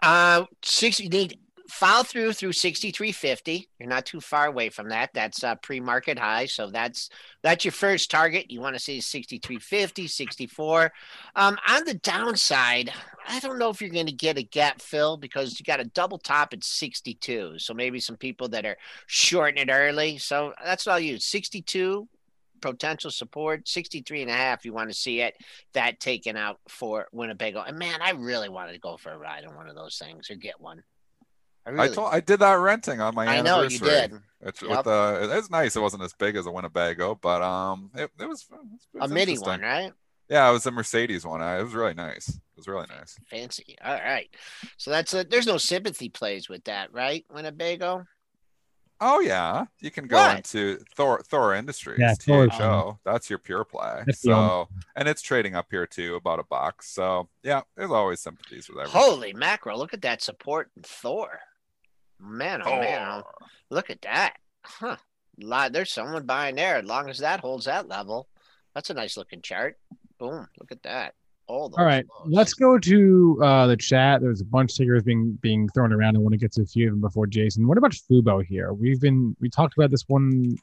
Uh, 0.00 0.44
six. 0.62 1.00
You 1.00 1.08
need 1.08 1.38
follow 1.72 2.02
through 2.02 2.34
through 2.34 2.52
sixty 2.52 2.90
three 2.90 3.12
fifty. 3.12 3.68
You're 3.78 3.88
not 3.88 4.06
too 4.06 4.20
far 4.20 4.46
away 4.46 4.68
from 4.68 4.90
that. 4.90 5.10
That's 5.14 5.42
uh, 5.42 5.54
pre 5.56 5.80
market 5.80 6.18
high. 6.18 6.46
So 6.46 6.70
that's 6.70 7.08
that's 7.42 7.64
your 7.64 7.72
first 7.72 8.10
target. 8.10 8.50
You 8.50 8.60
want 8.60 8.76
to 8.76 8.80
see 8.80 8.98
63.50, 8.98 10.08
64. 10.08 10.92
Um, 11.34 11.58
on 11.68 11.84
the 11.84 11.94
downside, 11.94 12.92
I 13.26 13.40
don't 13.40 13.58
know 13.58 13.70
if 13.70 13.80
you're 13.80 13.90
going 13.90 14.06
to 14.06 14.12
get 14.12 14.38
a 14.38 14.42
gap 14.42 14.80
fill 14.80 15.16
because 15.16 15.58
you 15.58 15.64
got 15.64 15.80
a 15.80 15.84
double 15.84 16.18
top 16.18 16.52
at 16.52 16.62
62. 16.62 17.58
So 17.58 17.74
maybe 17.74 17.98
some 18.00 18.16
people 18.16 18.48
that 18.50 18.64
are 18.64 18.76
shorting 19.06 19.62
it 19.62 19.72
early. 19.72 20.18
So 20.18 20.52
that's 20.64 20.86
I'll 20.86 21.00
use 21.00 21.24
62 21.24 22.08
potential 22.60 23.10
support 23.10 23.66
63 23.66 24.22
and 24.22 24.30
a 24.30 24.34
half 24.34 24.64
you 24.64 24.72
want 24.72 24.88
to 24.88 24.94
see 24.94 25.20
it 25.20 25.34
that 25.72 25.98
taken 25.98 26.36
out 26.36 26.60
for 26.68 27.08
winnebago 27.10 27.60
and 27.60 27.76
man 27.76 28.00
i 28.00 28.12
really 28.12 28.48
wanted 28.48 28.72
to 28.72 28.78
go 28.78 28.96
for 28.96 29.10
a 29.10 29.18
ride 29.18 29.44
on 29.44 29.56
one 29.56 29.68
of 29.68 29.74
those 29.74 29.98
things 29.98 30.30
or 30.30 30.36
get 30.36 30.60
one 30.60 30.80
i, 31.66 31.84
I 31.84 31.88
told 31.88 32.12
I 32.12 32.20
did 32.20 32.40
that 32.40 32.54
renting 32.54 33.00
on 33.00 33.14
my 33.14 33.26
I 33.26 33.40
know 33.40 33.62
you 33.62 33.78
did 33.78 34.14
It's 34.40 34.60
Yep. 34.62 34.70
with 34.70 34.86
uh, 34.86 35.18
it 35.22 35.28
was 35.36 35.50
nice. 35.50 35.76
It 35.76 35.80
wasn't 35.80 36.02
as 36.02 36.12
big 36.14 36.34
as 36.36 36.46
a 36.46 36.50
Winnebago, 36.50 37.14
but 37.20 37.42
um, 37.42 37.90
it, 37.94 38.10
it 38.20 38.28
was, 38.28 38.44
it 38.50 38.58
was 38.58 38.86
it 38.94 38.98
a 39.04 39.08
mini 39.08 39.32
interesting. 39.32 39.46
one 39.48 39.60
right 39.60 39.92
Yeah, 40.28 40.48
it 40.48 40.52
was 40.52 40.66
a 40.66 40.70
Mercedes 40.72 41.24
one. 41.24 41.40
I, 41.42 41.60
it 41.60 41.62
was 41.62 41.74
really 41.74 41.94
nice. 41.94 42.28
It 42.28 42.40
was 42.56 42.66
really 42.66 42.86
nice. 42.88 43.16
fancy 43.30 43.76
all 43.84 43.94
right 43.94 44.28
so 44.76 44.90
that's 44.90 45.14
a, 45.14 45.24
there's 45.24 45.46
no 45.46 45.56
sympathy 45.58 46.08
plays 46.08 46.48
with 46.48 46.64
that 46.64 46.92
right 46.92 47.24
winnebago 47.32 48.04
Oh 49.04 49.18
yeah, 49.18 49.64
you 49.80 49.90
can 49.90 50.06
go 50.06 50.16
What? 50.16 50.36
into 50.36 50.78
Thor 50.94 51.24
Thor 51.28 51.54
Industries. 51.56 51.98
Yeah, 51.98 52.14
Thor- 52.14 52.46
THO. 52.46 53.00
That's 53.04 53.28
your 53.28 53.40
pure 53.40 53.64
play. 53.64 54.04
That's 54.06 54.22
So 54.22 54.68
and 54.94 55.08
it's 55.08 55.20
trading 55.22 55.56
up 55.56 55.66
here 55.72 55.88
too, 55.88 56.14
about 56.14 56.38
a 56.38 56.44
box. 56.44 56.90
So 56.94 57.28
yeah, 57.42 57.62
there's 57.76 57.90
always 57.90 58.20
sympathies 58.20 58.68
with 58.68 58.78
everything. 58.78 59.00
holy 59.02 59.32
mackerel 59.32 59.76
look 59.76 59.92
at 59.92 60.02
that 60.02 60.22
support 60.22 60.70
in 60.76 60.84
thor 60.84 61.40
man 62.22 62.62
oh 62.64 62.80
man 62.80 63.22
Thor. 63.22 63.32
look 63.70 63.90
at 63.90 64.02
that 64.02 64.36
huh 64.62 64.96
there's 65.70 65.92
someone 65.92 66.24
buying 66.24 66.54
there 66.54 66.76
as 66.76 66.84
long 66.84 67.08
as 67.08 67.18
that 67.18 67.40
holds 67.40 67.64
that 67.64 67.88
level 67.88 68.28
that's 68.74 68.90
a 68.90 68.94
nice 68.94 69.16
looking 69.16 69.42
chart 69.42 69.78
boom 70.18 70.46
look 70.58 70.70
at 70.70 70.82
that 70.82 71.14
all 71.48 71.72
All 71.76 71.84
right, 71.84 72.06
let's 72.24 72.54
go 72.54 72.78
to 72.78 73.40
uh, 73.42 73.66
the 73.66 73.76
chat. 73.76 74.22
There's 74.22 74.40
a 74.40 74.44
bunch 74.44 74.70
of 74.70 74.74
stickers 74.74 75.02
being 75.02 75.38
being 75.42 75.68
thrown 75.70 75.92
around. 75.92 76.16
I 76.16 76.20
want 76.20 76.32
to 76.32 76.38
get 76.38 76.52
to 76.52 76.62
a 76.62 76.66
few 76.66 76.86
of 76.86 76.92
them 76.94 77.00
before 77.00 77.26
Jason. 77.26 77.66
What 77.66 77.76
about 77.76 77.92
Fubo 77.92 78.44
here? 78.44 78.72
We've 78.72 79.00
been 79.00 79.36
we 79.40 79.50
talked 79.50 79.76
about 79.76 79.90
this 79.90 80.04
one. 80.06 80.56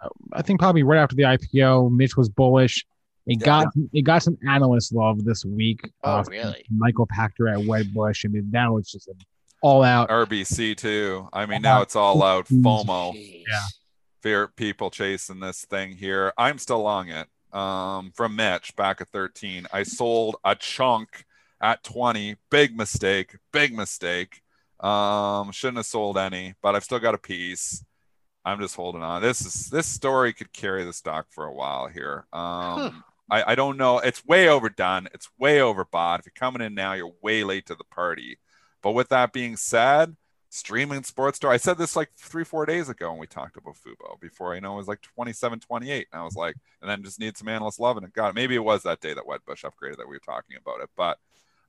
Uh, 0.00 0.08
I 0.32 0.42
think 0.42 0.60
probably 0.60 0.84
right 0.84 0.98
after 1.00 1.16
the 1.16 1.24
IPO. 1.24 1.90
Mitch 1.90 2.16
was 2.16 2.28
bullish. 2.28 2.86
It 3.26 3.40
Yeah. 3.40 3.46
got 3.46 3.68
it 3.92 4.02
got 4.02 4.22
some 4.22 4.38
analyst 4.48 4.94
love 4.94 5.24
this 5.24 5.44
week. 5.44 5.90
Oh, 6.02 6.18
uh, 6.18 6.24
really? 6.28 6.64
Michael 6.70 7.06
Pachter 7.06 7.52
at 7.52 7.58
Wedbush. 7.58 8.24
I 8.24 8.28
mean, 8.28 8.48
now 8.50 8.76
it's 8.76 8.90
just 8.90 9.08
an 9.08 9.16
all 9.62 9.82
out. 9.82 10.10
RBC 10.10 10.76
too. 10.76 11.28
I 11.32 11.46
mean, 11.46 11.62
now 11.62 11.82
it's 11.82 11.96
all 11.96 12.22
out 12.22 12.46
FOMO. 12.46 13.14
Jeez. 13.14 13.44
Yeah. 13.48 13.60
fear 14.20 14.48
people 14.48 14.90
chasing 14.90 15.40
this 15.40 15.64
thing 15.64 15.92
here. 15.92 16.32
I'm 16.36 16.58
still 16.58 16.82
long 16.82 17.08
it. 17.08 17.28
Um, 17.56 18.12
from 18.14 18.36
Mitch 18.36 18.74
back 18.76 19.00
at 19.00 19.08
13. 19.08 19.66
I 19.72 19.82
sold 19.82 20.36
a 20.44 20.54
chunk 20.54 21.24
at 21.60 21.82
20. 21.84 22.36
Big 22.50 22.76
mistake. 22.76 23.36
Big 23.52 23.74
mistake. 23.74 24.42
Um, 24.80 25.52
shouldn't 25.52 25.76
have 25.78 25.86
sold 25.86 26.18
any, 26.18 26.54
but 26.62 26.74
I've 26.74 26.84
still 26.84 26.98
got 26.98 27.14
a 27.14 27.18
piece. 27.18 27.84
I'm 28.44 28.58
just 28.58 28.74
holding 28.74 29.02
on. 29.02 29.22
This 29.22 29.46
is 29.46 29.70
this 29.70 29.86
story 29.86 30.32
could 30.32 30.52
carry 30.52 30.84
the 30.84 30.92
stock 30.92 31.26
for 31.30 31.44
a 31.44 31.52
while 31.52 31.86
here. 31.86 32.26
Um, 32.32 33.04
I, 33.30 33.52
I 33.52 33.54
don't 33.54 33.76
know. 33.76 33.98
It's 34.00 34.26
way 34.26 34.48
overdone. 34.48 35.08
It's 35.14 35.28
way 35.38 35.58
overbought. 35.58 36.18
If 36.18 36.26
you're 36.26 36.32
coming 36.34 36.60
in 36.62 36.74
now, 36.74 36.94
you're 36.94 37.12
way 37.22 37.44
late 37.44 37.66
to 37.66 37.76
the 37.76 37.84
party. 37.84 38.38
But 38.82 38.92
with 38.92 39.08
that 39.08 39.32
being 39.32 39.56
said, 39.56 40.16
streaming 40.52 41.02
sports 41.02 41.36
store. 41.36 41.50
I 41.50 41.56
said 41.56 41.78
this 41.78 41.96
like 41.96 42.10
three, 42.16 42.44
four 42.44 42.66
days 42.66 42.90
ago 42.90 43.10
when 43.10 43.18
we 43.18 43.26
talked 43.26 43.56
about 43.56 43.74
Fubo 43.74 44.20
before 44.20 44.54
I 44.54 44.60
know 44.60 44.74
it 44.74 44.76
was 44.76 44.88
like 44.88 45.00
27, 45.00 45.60
28. 45.60 46.08
And 46.12 46.20
I 46.20 46.24
was 46.24 46.36
like, 46.36 46.56
and 46.82 46.90
then 46.90 47.02
just 47.02 47.18
need 47.18 47.38
some 47.38 47.48
analyst 47.48 47.80
love 47.80 47.96
and 47.96 48.06
it 48.06 48.12
got. 48.12 48.34
Maybe 48.34 48.54
it 48.54 48.64
was 48.64 48.82
that 48.82 49.00
day 49.00 49.14
that 49.14 49.24
Wedbush 49.24 49.64
upgraded 49.64 49.96
that 49.96 50.08
we 50.08 50.16
were 50.16 50.18
talking 50.18 50.56
about 50.60 50.82
it. 50.82 50.90
But 50.94 51.16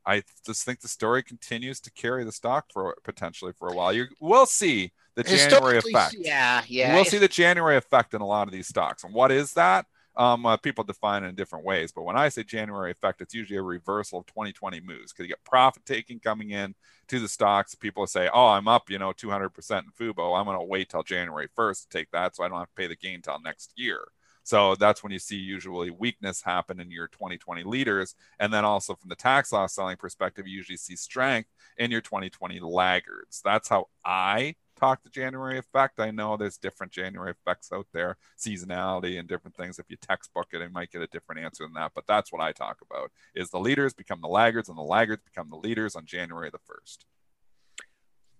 I 0.05 0.23
just 0.45 0.65
think 0.65 0.81
the 0.81 0.89
story 0.89 1.23
continues 1.23 1.79
to 1.79 1.91
carry 1.91 2.25
the 2.25 2.33
stock 2.33 2.65
for 2.73 2.97
potentially 3.05 3.53
for 3.53 3.69
a 3.69 3.73
while. 3.73 3.93
You 3.93 4.07
will 4.19 4.45
see 4.45 4.91
the 5.15 5.23
January 5.23 5.77
effect. 5.77 6.17
Yeah, 6.19 6.63
yeah. 6.67 6.93
We'll 6.93 7.05
see 7.05 7.19
the 7.19 7.29
January 7.29 7.77
effect 7.77 8.13
in 8.13 8.19
a 8.19 8.27
lot 8.27 8.49
of 8.49 8.51
these 8.51 8.67
stocks. 8.67 9.05
And 9.05 9.13
what 9.13 9.31
is 9.31 9.53
that? 9.53 9.85
Um, 10.15 10.45
uh, 10.45 10.57
people 10.57 10.83
define 10.83 11.23
it 11.23 11.29
in 11.29 11.35
different 11.35 11.65
ways. 11.65 11.91
But 11.91 12.03
when 12.03 12.15
I 12.15 12.29
say 12.29 12.43
January 12.43 12.91
effect, 12.91 13.21
it's 13.21 13.33
usually 13.33 13.57
a 13.57 13.63
reversal 13.63 14.19
of 14.19 14.25
2020 14.27 14.81
moves 14.81 15.11
because 15.11 15.23
you 15.23 15.29
get 15.29 15.43
profit 15.43 15.85
taking 15.85 16.19
coming 16.19 16.51
in 16.51 16.75
to 17.07 17.19
the 17.19 17.27
stocks. 17.27 17.75
People 17.75 18.05
say, 18.05 18.29
oh, 18.33 18.47
I'm 18.47 18.67
up, 18.67 18.89
you 18.89 18.99
know, 18.99 19.11
200% 19.11 19.47
in 19.79 19.91
Fubo. 19.91 20.37
I'm 20.37 20.45
going 20.45 20.59
to 20.59 20.63
wait 20.63 20.89
till 20.89 21.03
January 21.03 21.47
1st 21.57 21.83
to 21.83 21.97
take 21.97 22.11
that 22.11 22.35
so 22.35 22.43
I 22.43 22.47
don't 22.47 22.59
have 22.59 22.69
to 22.69 22.75
pay 22.75 22.87
the 22.87 22.95
gain 22.95 23.21
till 23.21 23.39
next 23.41 23.73
year. 23.75 23.99
So 24.43 24.75
that's 24.75 25.01
when 25.01 25.11
you 25.11 25.19
see 25.19 25.37
usually 25.37 25.89
weakness 25.89 26.41
happen 26.41 26.79
in 26.79 26.91
your 26.91 27.07
2020 27.07 27.63
leaders. 27.63 28.15
And 28.39 28.53
then 28.53 28.65
also 28.65 28.93
from 28.95 29.09
the 29.09 29.15
tax 29.15 29.51
loss 29.53 29.73
selling 29.73 29.97
perspective, 29.97 30.45
you 30.47 30.57
usually 30.57 30.77
see 30.77 30.97
strength 30.97 31.49
in 31.77 31.91
your 31.91 32.01
2020 32.01 32.59
laggards. 32.59 33.41
That's 33.43 33.69
how 33.69 33.87
I 34.03 34.55
talk 34.79 35.03
the 35.03 35.09
January 35.09 35.57
effect. 35.57 35.99
I 35.99 36.11
know 36.11 36.37
there's 36.37 36.57
different 36.57 36.91
January 36.91 37.31
effects 37.31 37.71
out 37.73 37.87
there, 37.93 38.17
seasonality 38.37 39.19
and 39.19 39.27
different 39.27 39.55
things. 39.55 39.79
If 39.79 39.85
you 39.89 39.97
textbook 39.97 40.47
it, 40.53 40.61
it 40.61 40.71
might 40.71 40.91
get 40.91 41.01
a 41.01 41.07
different 41.07 41.41
answer 41.41 41.63
than 41.63 41.73
that. 41.73 41.91
But 41.95 42.05
that's 42.07 42.31
what 42.31 42.41
I 42.41 42.51
talk 42.51 42.79
about 42.81 43.11
is 43.35 43.49
the 43.49 43.59
leaders 43.59 43.93
become 43.93 44.21
the 44.21 44.27
laggards 44.27 44.69
and 44.69 44.77
the 44.77 44.83
laggards 44.83 45.23
become 45.23 45.49
the 45.49 45.57
leaders 45.57 45.95
on 45.95 46.05
January 46.05 46.49
the 46.49 46.59
1st. 46.59 46.97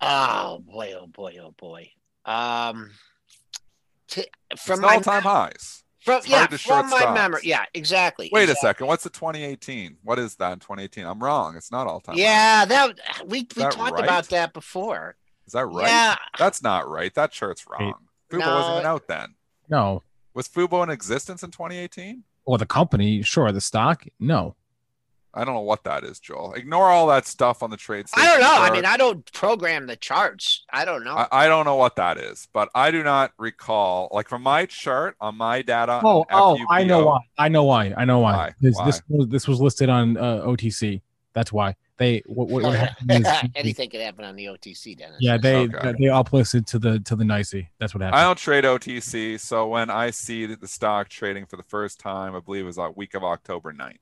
Oh 0.02 0.60
boy, 0.60 0.94
oh 1.00 1.08
boy, 1.08 1.38
oh 1.42 1.52
boy. 1.58 1.92
Um, 2.26 2.92
to, 4.10 4.28
from 4.58 4.84
all 4.84 5.02
time 5.02 5.24
highs. 5.24 5.84
From 6.04 6.22
yeah, 6.26 6.48
from 6.48 6.90
my 6.90 6.98
stocks. 6.98 7.16
memory. 7.16 7.42
Yeah, 7.46 7.64
exactly. 7.74 8.30
Wait 8.34 8.50
a 8.50 8.56
second. 8.56 8.88
What's 8.88 9.06
the 9.06 9.10
2018? 9.10 9.96
What 10.04 10.20
is 10.20 10.36
that 10.36 10.52
in 10.52 10.60
2018? 10.60 11.06
I'm 11.06 11.24
wrong. 11.24 11.56
It's 11.56 11.72
not 11.72 11.88
all 11.88 12.02
time. 12.02 12.18
Yeah, 12.18 12.66
that 12.66 13.00
we 13.26 13.48
we 13.56 13.64
that 13.64 13.72
talked 13.72 13.94
right? 13.94 14.04
about 14.04 14.28
that 14.30 14.52
before. 14.52 15.16
Is 15.46 15.54
that 15.54 15.66
right? 15.66 15.88
Yeah, 15.88 16.16
That's 16.38 16.64
not 16.64 16.88
right. 16.88 17.14
That 17.14 17.32
chart's 17.32 17.66
wrong. 17.68 17.94
Fubo 18.32 18.40
No. 18.40 18.56
wasn't 18.56 18.76
even 18.78 18.86
out 18.86 19.08
then. 19.08 19.36
No. 19.70 20.04
Was 20.34 20.48
Fubo 20.48 20.84
in 20.84 20.90
existence 20.90 21.44
in 21.44 21.52
2018? 21.52 22.24
Well, 22.46 22.58
the 22.58 22.66
company, 22.66 23.22
sure. 23.22 23.52
The 23.52 23.62
stock, 23.62 24.06
no. 24.20 24.56
I 25.36 25.44
don't 25.46 25.56
know 25.56 25.62
what 25.62 25.84
that 25.86 26.04
is, 26.04 26.20
Joel. 26.20 26.54
Ignore 26.54 26.90
all 26.90 27.08
that 27.08 27.26
stuff 27.26 27.64
on 27.64 27.72
the 27.72 27.78
trade. 27.78 28.06
I 28.16 28.26
don't 28.28 28.40
know. 28.40 28.48
station 28.48 28.64
I 28.64 28.72
mean, 28.72 28.86
I 28.86 28.98
don't 28.98 29.32
program 29.34 29.88
the 29.88 29.96
charts. 29.96 30.64
I 30.72 30.86
don't 30.86 31.04
know. 31.04 31.16
I, 31.16 31.28
I 31.32 31.48
don't 31.48 31.66
know 31.66 31.76
what 31.76 31.96
that 31.96 32.20
is, 32.20 32.48
but 32.54 32.70
I 32.76 32.92
do 32.92 33.02
not 33.02 33.32
recall. 33.40 34.10
Like 34.12 34.30
from 34.30 34.44
my 34.44 34.68
chart 34.68 35.16
on 35.20 35.36
my 35.36 35.64
data. 35.64 36.02
Oh, 36.04 36.20
on 36.20 36.26
oh, 36.32 36.60
I 36.70 36.84
know 36.84 37.06
why. 37.06 37.20
I 37.38 37.48
know 37.48 37.64
why. 37.64 37.94
I 37.98 38.06
know 38.06 38.20
why. 38.20 38.34
Why? 38.34 38.54
This, 38.62 38.76
Why? 38.76 38.86
this 38.86 39.02
was 39.10 39.28
this 39.30 39.48
was 39.48 39.60
listed 39.60 39.90
on 39.90 40.18
uh, 40.18 40.44
OTC. 40.46 41.02
That's 41.34 41.52
why 41.52 41.76
they. 41.98 42.24
What, 42.26 42.48
what, 42.50 42.64
what 42.64 42.76
happened 42.76 43.12
is, 43.12 43.28
Anything 43.56 43.90
could 43.90 44.02
happen 44.02 44.26
on 44.26 44.36
the 44.36 44.46
OTC, 44.46 44.98
Dennis. 44.98 45.18
yeah, 45.20 45.38
they 45.38 45.64
Okay. 45.68 45.94
they 46.00 46.06
uplisted 46.06 46.66
to 46.68 46.80
the 46.80 47.00
to 47.02 47.16
the 47.16 47.24
NYSE. 47.24 47.68
That's 47.80 47.94
what 47.94 48.02
happened. 48.02 48.20
I 48.20 48.24
don't 48.24 48.38
trade 48.38 48.64
OTC, 48.64 49.40
so 49.40 49.68
when 49.68 49.90
I 49.90 50.10
see 50.12 50.46
that 50.48 50.62
the 50.62 50.68
stock 50.68 51.10
trading 51.10 51.46
for 51.46 51.58
the 51.58 51.64
first 51.64 52.00
time, 52.00 52.36
I 52.36 52.40
believe 52.40 52.64
it 52.64 52.68
was 52.68 52.78
a 52.78 52.90
week 52.92 53.14
of 53.14 53.24
October 53.24 53.74
9th, 53.74 53.98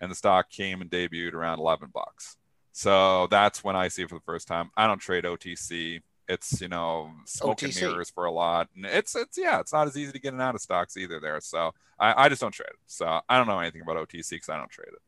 and 0.00 0.10
the 0.10 0.14
stock 0.16 0.50
came 0.50 0.80
and 0.80 0.90
debuted 0.90 1.34
around 1.34 1.58
11 1.58 1.90
bucks. 1.92 2.36
So 2.72 3.26
that's 3.28 3.64
when 3.64 3.74
I 3.76 3.88
see 3.88 4.02
it 4.02 4.08
for 4.08 4.14
the 4.14 4.20
first 4.24 4.46
time. 4.46 4.70
I 4.76 4.86
don't 4.86 4.98
trade 5.00 5.24
OTC. 5.24 6.00
It's 6.28 6.60
you 6.60 6.68
know 6.68 7.10
smoke 7.24 7.62
and 7.62 7.72
OTC. 7.72 7.80
mirrors 7.80 8.10
for 8.10 8.26
a 8.26 8.30
lot, 8.30 8.68
and 8.76 8.84
it's 8.84 9.16
it's 9.16 9.38
yeah, 9.38 9.60
it's 9.60 9.72
not 9.72 9.86
as 9.88 9.96
easy 9.96 10.12
to 10.12 10.18
get 10.20 10.28
in 10.28 10.34
and 10.34 10.42
out 10.42 10.54
of 10.54 10.60
stocks 10.60 10.96
either 10.96 11.18
there. 11.20 11.40
So 11.40 11.72
I, 11.98 12.24
I 12.24 12.28
just 12.28 12.40
don't 12.42 12.52
trade 12.52 12.68
it. 12.68 12.76
So 12.86 13.20
I 13.28 13.38
don't 13.38 13.46
know 13.48 13.58
anything 13.58 13.80
about 13.80 13.96
OTC 13.96 14.30
because 14.30 14.48
I 14.50 14.58
don't 14.58 14.70
trade 14.70 14.88
it. 14.92 15.00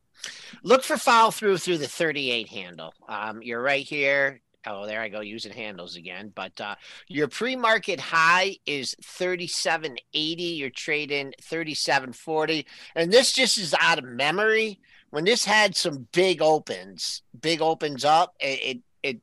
Look 0.63 0.83
for 0.83 0.97
follow 0.97 1.31
through 1.31 1.57
through 1.57 1.79
the 1.79 1.87
38 1.87 2.49
handle. 2.49 2.93
Um, 3.07 3.41
you're 3.41 3.61
right 3.61 3.85
here. 3.85 4.41
Oh, 4.65 4.85
there 4.85 5.01
I 5.01 5.09
go 5.09 5.21
using 5.21 5.53
handles 5.53 5.95
again. 5.95 6.31
But 6.33 6.59
uh, 6.61 6.75
your 7.07 7.27
pre-market 7.27 7.99
high 7.99 8.57
is 8.65 8.95
37.80. 9.03 9.97
You're 10.13 10.69
trading 10.69 11.33
37.40, 11.41 12.65
and 12.95 13.11
this 13.11 13.31
just 13.31 13.57
is 13.57 13.73
out 13.79 13.97
of 13.97 14.05
memory. 14.05 14.79
When 15.09 15.25
this 15.25 15.43
had 15.43 15.75
some 15.75 16.07
big 16.13 16.41
opens, 16.41 17.23
big 17.39 17.61
opens 17.61 18.05
up, 18.05 18.33
it 18.39 18.59
it, 18.61 18.79
it 19.03 19.21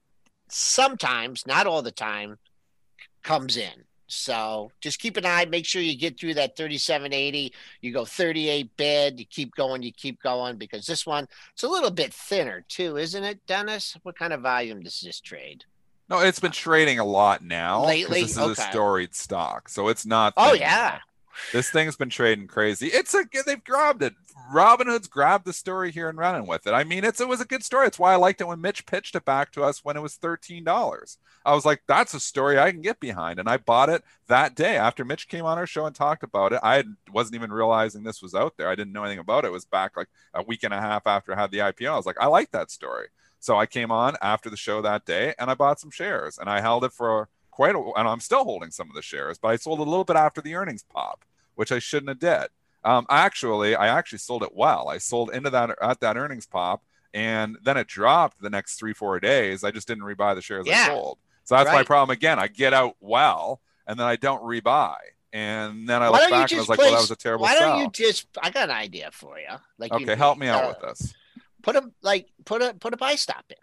sometimes, 0.50 1.46
not 1.46 1.66
all 1.66 1.82
the 1.82 1.92
time, 1.92 2.38
comes 3.22 3.56
in. 3.56 3.84
So 4.08 4.72
just 4.80 4.98
keep 4.98 5.16
an 5.18 5.26
eye. 5.26 5.44
Make 5.44 5.66
sure 5.66 5.82
you 5.82 5.96
get 5.96 6.18
through 6.18 6.34
that 6.34 6.56
37.80. 6.56 7.52
You 7.82 7.92
go 7.92 8.04
38 8.04 8.76
bid. 8.76 9.20
You 9.20 9.26
keep 9.26 9.54
going. 9.54 9.82
You 9.82 9.92
keep 9.92 10.20
going 10.22 10.56
because 10.56 10.86
this 10.86 11.06
one 11.06 11.28
it's 11.52 11.62
a 11.62 11.68
little 11.68 11.90
bit 11.90 12.12
thinner 12.12 12.64
too, 12.68 12.96
isn't 12.96 13.22
it, 13.22 13.46
Dennis? 13.46 13.96
What 14.02 14.18
kind 14.18 14.32
of 14.32 14.40
volume 14.40 14.82
does 14.82 15.00
this 15.00 15.20
trade? 15.20 15.64
No, 16.08 16.20
it's 16.20 16.40
been 16.40 16.52
trading 16.52 16.98
a 16.98 17.04
lot 17.04 17.44
now. 17.44 17.84
Lately? 17.84 18.22
this 18.22 18.30
is 18.32 18.38
Okay. 18.38 18.52
a 18.62 18.70
storied 18.70 19.14
stock, 19.14 19.68
so 19.68 19.88
it's 19.88 20.06
not. 20.06 20.32
Oh 20.38 20.54
yeah. 20.54 21.00
This 21.52 21.70
thing's 21.70 21.94
been 21.96 22.10
trading 22.10 22.46
crazy. 22.48 22.88
It's 22.88 23.14
a 23.14 23.24
they've 23.46 23.62
grabbed 23.62 24.02
it. 24.02 24.14
Robinhood's 24.52 25.08
grabbed 25.08 25.44
the 25.44 25.52
story 25.52 25.90
here 25.90 26.08
and 26.08 26.18
running 26.18 26.46
with 26.46 26.66
it. 26.66 26.72
I 26.72 26.82
mean, 26.84 27.04
it's 27.04 27.20
it 27.20 27.28
was 27.28 27.40
a 27.40 27.44
good 27.46 27.62
story. 27.62 27.86
It's 27.86 27.98
why 27.98 28.12
I 28.12 28.16
liked 28.16 28.40
it 28.40 28.46
when 28.46 28.60
Mitch 28.60 28.86
pitched 28.86 29.14
it 29.14 29.24
back 29.24 29.52
to 29.52 29.62
us 29.62 29.84
when 29.84 29.96
it 29.96 30.02
was 30.02 30.14
thirteen 30.14 30.64
dollars. 30.64 31.18
I 31.44 31.54
was 31.54 31.66
like, 31.66 31.82
that's 31.86 32.14
a 32.14 32.20
story 32.20 32.58
I 32.58 32.70
can 32.70 32.80
get 32.80 32.98
behind, 32.98 33.38
and 33.38 33.48
I 33.48 33.58
bought 33.58 33.90
it 33.90 34.02
that 34.26 34.54
day 34.54 34.76
after 34.76 35.04
Mitch 35.04 35.28
came 35.28 35.44
on 35.44 35.58
our 35.58 35.66
show 35.66 35.86
and 35.86 35.94
talked 35.94 36.22
about 36.22 36.52
it. 36.52 36.60
I 36.62 36.84
wasn't 37.12 37.34
even 37.36 37.52
realizing 37.52 38.02
this 38.02 38.22
was 38.22 38.34
out 38.34 38.56
there. 38.56 38.68
I 38.68 38.74
didn't 38.74 38.92
know 38.92 39.04
anything 39.04 39.18
about 39.18 39.44
it. 39.44 39.48
It 39.48 39.52
was 39.52 39.66
back 39.66 39.96
like 39.96 40.08
a 40.32 40.42
week 40.42 40.62
and 40.62 40.72
a 40.72 40.80
half 40.80 41.06
after 41.06 41.34
I 41.34 41.40
had 41.40 41.50
the 41.50 41.58
IPO. 41.58 41.92
I 41.92 41.96
was 41.96 42.06
like, 42.06 42.20
I 42.20 42.26
like 42.26 42.50
that 42.52 42.70
story. 42.70 43.08
So 43.40 43.56
I 43.56 43.66
came 43.66 43.90
on 43.90 44.16
after 44.20 44.50
the 44.50 44.56
show 44.56 44.82
that 44.82 45.04
day 45.04 45.34
and 45.38 45.50
I 45.50 45.54
bought 45.54 45.78
some 45.78 45.90
shares 45.90 46.38
and 46.38 46.50
I 46.50 46.60
held 46.60 46.84
it 46.84 46.92
for 46.92 47.28
quite 47.50 47.74
a 47.74 47.92
and 47.96 48.08
I'm 48.08 48.20
still 48.20 48.44
holding 48.44 48.70
some 48.70 48.88
of 48.88 48.94
the 48.94 49.02
shares, 49.02 49.38
but 49.38 49.48
I 49.48 49.56
sold 49.56 49.78
a 49.78 49.82
little 49.82 50.04
bit 50.04 50.16
after 50.16 50.40
the 50.40 50.54
earnings 50.54 50.84
pop, 50.88 51.24
which 51.54 51.70
I 51.70 51.78
shouldn't 51.78 52.08
have 52.08 52.18
did. 52.18 52.48
Um, 52.84 53.06
actually, 53.10 53.74
I 53.74 53.88
actually 53.88 54.18
sold 54.18 54.42
it 54.42 54.54
well. 54.54 54.88
I 54.88 54.98
sold 54.98 55.30
into 55.30 55.50
that 55.50 55.76
at 55.82 56.00
that 56.00 56.16
earnings 56.16 56.46
pop, 56.46 56.82
and 57.12 57.56
then 57.62 57.76
it 57.76 57.86
dropped 57.86 58.40
the 58.40 58.50
next 58.50 58.76
three 58.78 58.92
four 58.92 59.18
days. 59.20 59.64
I 59.64 59.70
just 59.70 59.88
didn't 59.88 60.04
rebuy 60.04 60.34
the 60.34 60.42
shares 60.42 60.66
Yeah. 60.66 60.84
I 60.84 60.86
sold. 60.88 61.18
So 61.44 61.56
that's 61.56 61.72
my 61.72 61.82
problem 61.82 62.10
again. 62.14 62.38
I 62.38 62.48
get 62.48 62.74
out 62.74 62.96
well, 63.00 63.60
and 63.86 63.98
then 63.98 64.06
I 64.06 64.16
don't 64.16 64.42
rebuy, 64.42 64.96
and 65.32 65.88
then 65.88 66.02
I 66.02 66.10
Why 66.10 66.20
look 66.20 66.30
back 66.30 66.50
and 66.50 66.58
I 66.58 66.60
was 66.60 66.68
like, 66.68 66.78
well, 66.78 66.92
that 66.92 67.00
was 67.00 67.10
a 67.10 67.16
terrible 67.16 67.44
Why 67.44 67.54
don't 67.54 67.62
sell. 67.62 67.80
you 67.80 67.90
just? 67.90 68.26
I 68.42 68.50
got 68.50 68.68
an 68.68 68.76
idea 68.76 69.10
for 69.12 69.38
you. 69.38 69.56
Like, 69.78 69.92
you 69.92 70.04
okay, 70.04 70.14
help 70.14 70.38
me 70.38 70.48
out 70.48 70.64
uh, 70.64 70.68
with 70.68 70.80
this. 70.80 71.14
Put 71.62 71.76
a 71.76 71.90
like 72.02 72.28
put 72.44 72.62
a 72.62 72.74
put 72.74 72.94
a 72.94 72.96
buy 72.96 73.14
stop 73.16 73.44
in. 73.50 73.56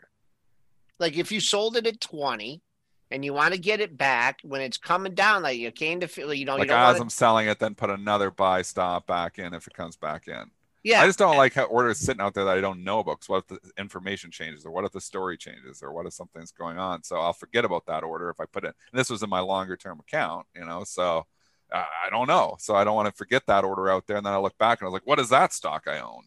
Like 1.00 1.18
if 1.18 1.32
you 1.32 1.40
sold 1.40 1.78
it 1.78 1.88
at 1.88 2.02
20 2.02 2.62
and 3.12 3.24
you 3.24 3.34
want 3.34 3.54
to 3.54 3.60
get 3.60 3.80
it 3.80 3.98
back 3.98 4.40
when 4.44 4.62
it's 4.62 4.78
coming 4.78 5.14
down, 5.14 5.44
like 5.44 5.58
you 5.58 5.72
came 5.72 6.00
to 6.00 6.08
feel 6.08 6.34
you 6.34 6.46
know 6.46 6.56
Like 6.56 6.64
you 6.64 6.70
don't 6.70 6.80
as 6.96 7.00
I'm 7.00 7.10
selling 7.10 7.48
it, 7.48 7.60
then 7.60 7.76
put 7.76 7.90
another 7.90 8.32
buy 8.32 8.62
stop 8.62 9.08
back 9.08 9.40
in 9.40 9.54
if 9.54 9.68
it 9.68 9.74
comes 9.74 9.96
back 9.96 10.28
in. 10.28 10.52
yeah. 10.84 11.02
I 11.02 11.06
just 11.06 11.20
don't 11.20 11.38
like 11.38 11.54
how 11.54 11.66
orders 11.66 12.00
sitting 12.00 12.22
out 12.22 12.34
there 12.34 12.46
that 12.46 12.58
I 12.58 12.62
don't 12.62 12.84
know 12.84 13.00
about. 13.00 13.20
Because 13.20 13.30
what 13.30 13.44
if 13.44 13.48
the 13.48 13.82
information 13.82 14.32
changes, 14.32 14.66
or 14.66 14.72
what 14.72 14.86
if 14.86 14.92
the 14.92 15.02
story 15.02 15.38
changes, 15.38 15.82
or 15.84 15.92
what 15.92 16.06
if 16.06 16.14
something's 16.14 16.52
going 16.52 16.78
on? 16.78 17.04
So 17.04 17.18
I'll 17.18 17.34
forget 17.34 17.66
about 17.66 17.86
that 17.88 18.04
order 18.04 18.30
if 18.30 18.40
I 18.40 18.46
put 18.46 18.64
it. 18.64 18.76
And 18.92 19.00
this 19.00 19.10
was 19.10 19.24
in 19.24 19.30
my 19.30 19.40
longer 19.40 19.78
term 19.78 20.00
account, 20.00 20.48
you 20.56 20.66
know. 20.66 20.84
So 20.84 21.26
uh, 21.72 21.86
I 22.06 22.10
don't 22.10 22.28
know. 22.28 22.56
So 22.60 22.76
I 22.76 22.84
don't 22.84 22.96
want 22.96 23.08
to 23.08 23.16
forget 23.16 23.44
that 23.48 23.64
order 23.64 23.90
out 23.90 24.08
there. 24.08 24.18
And 24.18 24.26
then 24.26 24.34
I 24.34 24.38
look 24.38 24.58
back 24.58 24.82
and 24.82 24.86
I 24.86 24.90
was 24.90 24.94
like, 24.94 25.08
what 25.08 25.20
is 25.20 25.30
that 25.30 25.54
stock 25.54 25.88
I 25.88 26.00
own? 26.00 26.24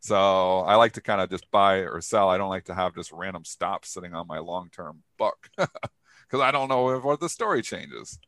So 0.00 0.60
I 0.60 0.74
like 0.76 0.92
to 0.94 1.00
kind 1.00 1.20
of 1.20 1.30
just 1.30 1.50
buy 1.50 1.76
or 1.76 2.00
sell. 2.00 2.28
I 2.28 2.36
don't 2.38 2.48
like 2.50 2.64
to 2.64 2.74
have 2.74 2.94
just 2.94 3.12
random 3.12 3.44
stops 3.44 3.90
sitting 3.90 4.14
on 4.14 4.26
my 4.26 4.38
long 4.38 4.68
term 4.70 5.02
book 5.16 5.48
because 6.32 6.42
I 6.42 6.50
don't 6.50 6.68
know 6.68 6.88
if, 6.90 7.04
what 7.04 7.20
the 7.20 7.28
story 7.28 7.60
changes. 7.60 8.18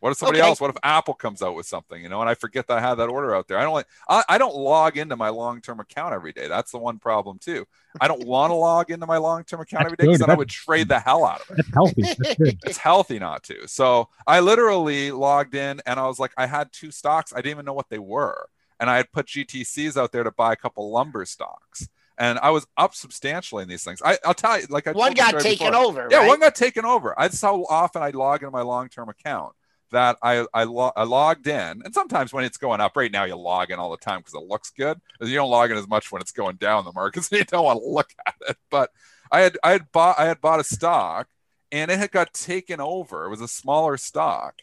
What 0.00 0.10
if 0.10 0.18
somebody 0.18 0.40
Okay. 0.40 0.48
else? 0.48 0.60
What 0.60 0.70
if 0.70 0.76
Apple 0.82 1.14
comes 1.14 1.40
out 1.40 1.54
with 1.54 1.66
something, 1.66 2.02
you 2.02 2.08
know, 2.10 2.20
and 2.20 2.28
I 2.28 2.34
forget 2.34 2.66
that 2.66 2.76
I 2.76 2.80
had 2.80 2.96
that 2.96 3.08
order 3.08 3.34
out 3.34 3.48
there? 3.48 3.56
I 3.58 3.62
don't 3.62 3.72
like. 3.72 3.86
I, 4.06 4.22
I 4.28 4.38
don't 4.38 4.54
log 4.54 4.98
into 4.98 5.16
my 5.16 5.30
long 5.30 5.62
term 5.62 5.80
account 5.80 6.12
every 6.12 6.32
day. 6.32 6.46
That's 6.48 6.72
the 6.72 6.78
one 6.78 6.98
problem 6.98 7.38
too. 7.38 7.64
I 8.00 8.08
don't 8.08 8.26
want 8.26 8.50
to 8.50 8.54
log 8.54 8.90
into 8.90 9.06
my 9.06 9.16
long 9.16 9.44
term 9.44 9.60
account 9.60 9.84
That's 9.84 9.86
every 9.86 9.96
day 9.96 10.04
because 10.04 10.18
then 10.18 10.28
I 10.28 10.34
would 10.34 10.50
trade 10.50 10.88
the 10.88 10.98
hell 10.98 11.24
out 11.24 11.40
of 11.40 11.46
it. 11.50 11.56
That's 11.56 11.72
healthy. 11.72 12.02
That's 12.02 12.34
good. 12.38 12.58
It's 12.64 12.76
healthy 12.76 13.18
not 13.18 13.44
to. 13.44 13.66
So 13.66 14.10
I 14.26 14.40
literally 14.40 15.10
logged 15.10 15.54
in 15.54 15.80
and 15.86 15.98
I 15.98 16.06
was 16.06 16.18
like, 16.18 16.32
I 16.36 16.46
had 16.46 16.70
two 16.72 16.90
stocks. 16.90 17.32
I 17.32 17.36
didn't 17.36 17.52
even 17.52 17.64
know 17.64 17.72
what 17.72 17.88
they 17.88 18.00
were, 18.00 18.48
and 18.78 18.90
I 18.90 18.96
had 18.96 19.10
put 19.10 19.26
GTCs 19.26 19.96
out 19.96 20.12
there 20.12 20.24
to 20.24 20.32
buy 20.32 20.52
a 20.52 20.56
couple 20.56 20.90
lumber 20.90 21.24
stocks. 21.24 21.88
And 22.18 22.38
I 22.38 22.50
was 22.50 22.66
up 22.76 22.94
substantially 22.94 23.62
in 23.62 23.68
these 23.68 23.82
things. 23.82 24.00
I, 24.04 24.18
I'll 24.24 24.34
tell 24.34 24.60
you, 24.60 24.66
like 24.70 24.86
I 24.86 24.92
one 24.92 25.14
got 25.14 25.40
taken 25.40 25.72
before. 25.72 25.84
over. 25.84 26.08
Yeah, 26.10 26.18
right? 26.18 26.28
one 26.28 26.38
got 26.38 26.54
taken 26.54 26.84
over. 26.84 27.14
That's 27.18 27.40
how 27.40 27.64
often 27.64 28.02
I 28.02 28.10
log 28.10 28.42
into 28.42 28.52
my 28.52 28.62
long-term 28.62 29.08
account 29.08 29.52
that 29.90 30.16
I 30.22 30.44
I, 30.52 30.64
lo- 30.64 30.92
I 30.94 31.04
logged 31.04 31.46
in, 31.46 31.82
and 31.84 31.94
sometimes 31.94 32.32
when 32.32 32.44
it's 32.44 32.58
going 32.58 32.80
up, 32.80 32.96
right 32.96 33.10
now 33.10 33.24
you 33.24 33.36
log 33.36 33.70
in 33.70 33.78
all 33.78 33.90
the 33.90 33.96
time 33.96 34.20
because 34.20 34.34
it 34.34 34.46
looks 34.46 34.70
good. 34.70 35.00
You 35.20 35.34
don't 35.34 35.50
log 35.50 35.70
in 35.70 35.76
as 35.76 35.88
much 35.88 36.12
when 36.12 36.20
it's 36.20 36.32
going 36.32 36.56
down 36.56 36.84
the 36.84 36.92
markets. 36.92 37.30
You 37.32 37.44
don't 37.44 37.64
want 37.64 37.80
to 37.80 37.88
look 37.88 38.10
at 38.26 38.34
it. 38.48 38.56
But 38.70 38.90
I 39.30 39.40
had 39.40 39.58
I 39.64 39.72
had 39.72 39.90
bought 39.92 40.18
I 40.18 40.26
had 40.26 40.40
bought 40.40 40.60
a 40.60 40.64
stock, 40.64 41.28
and 41.72 41.90
it 41.90 41.98
had 41.98 42.12
got 42.12 42.32
taken 42.32 42.80
over. 42.80 43.24
It 43.24 43.30
was 43.30 43.40
a 43.40 43.48
smaller 43.48 43.96
stock, 43.96 44.54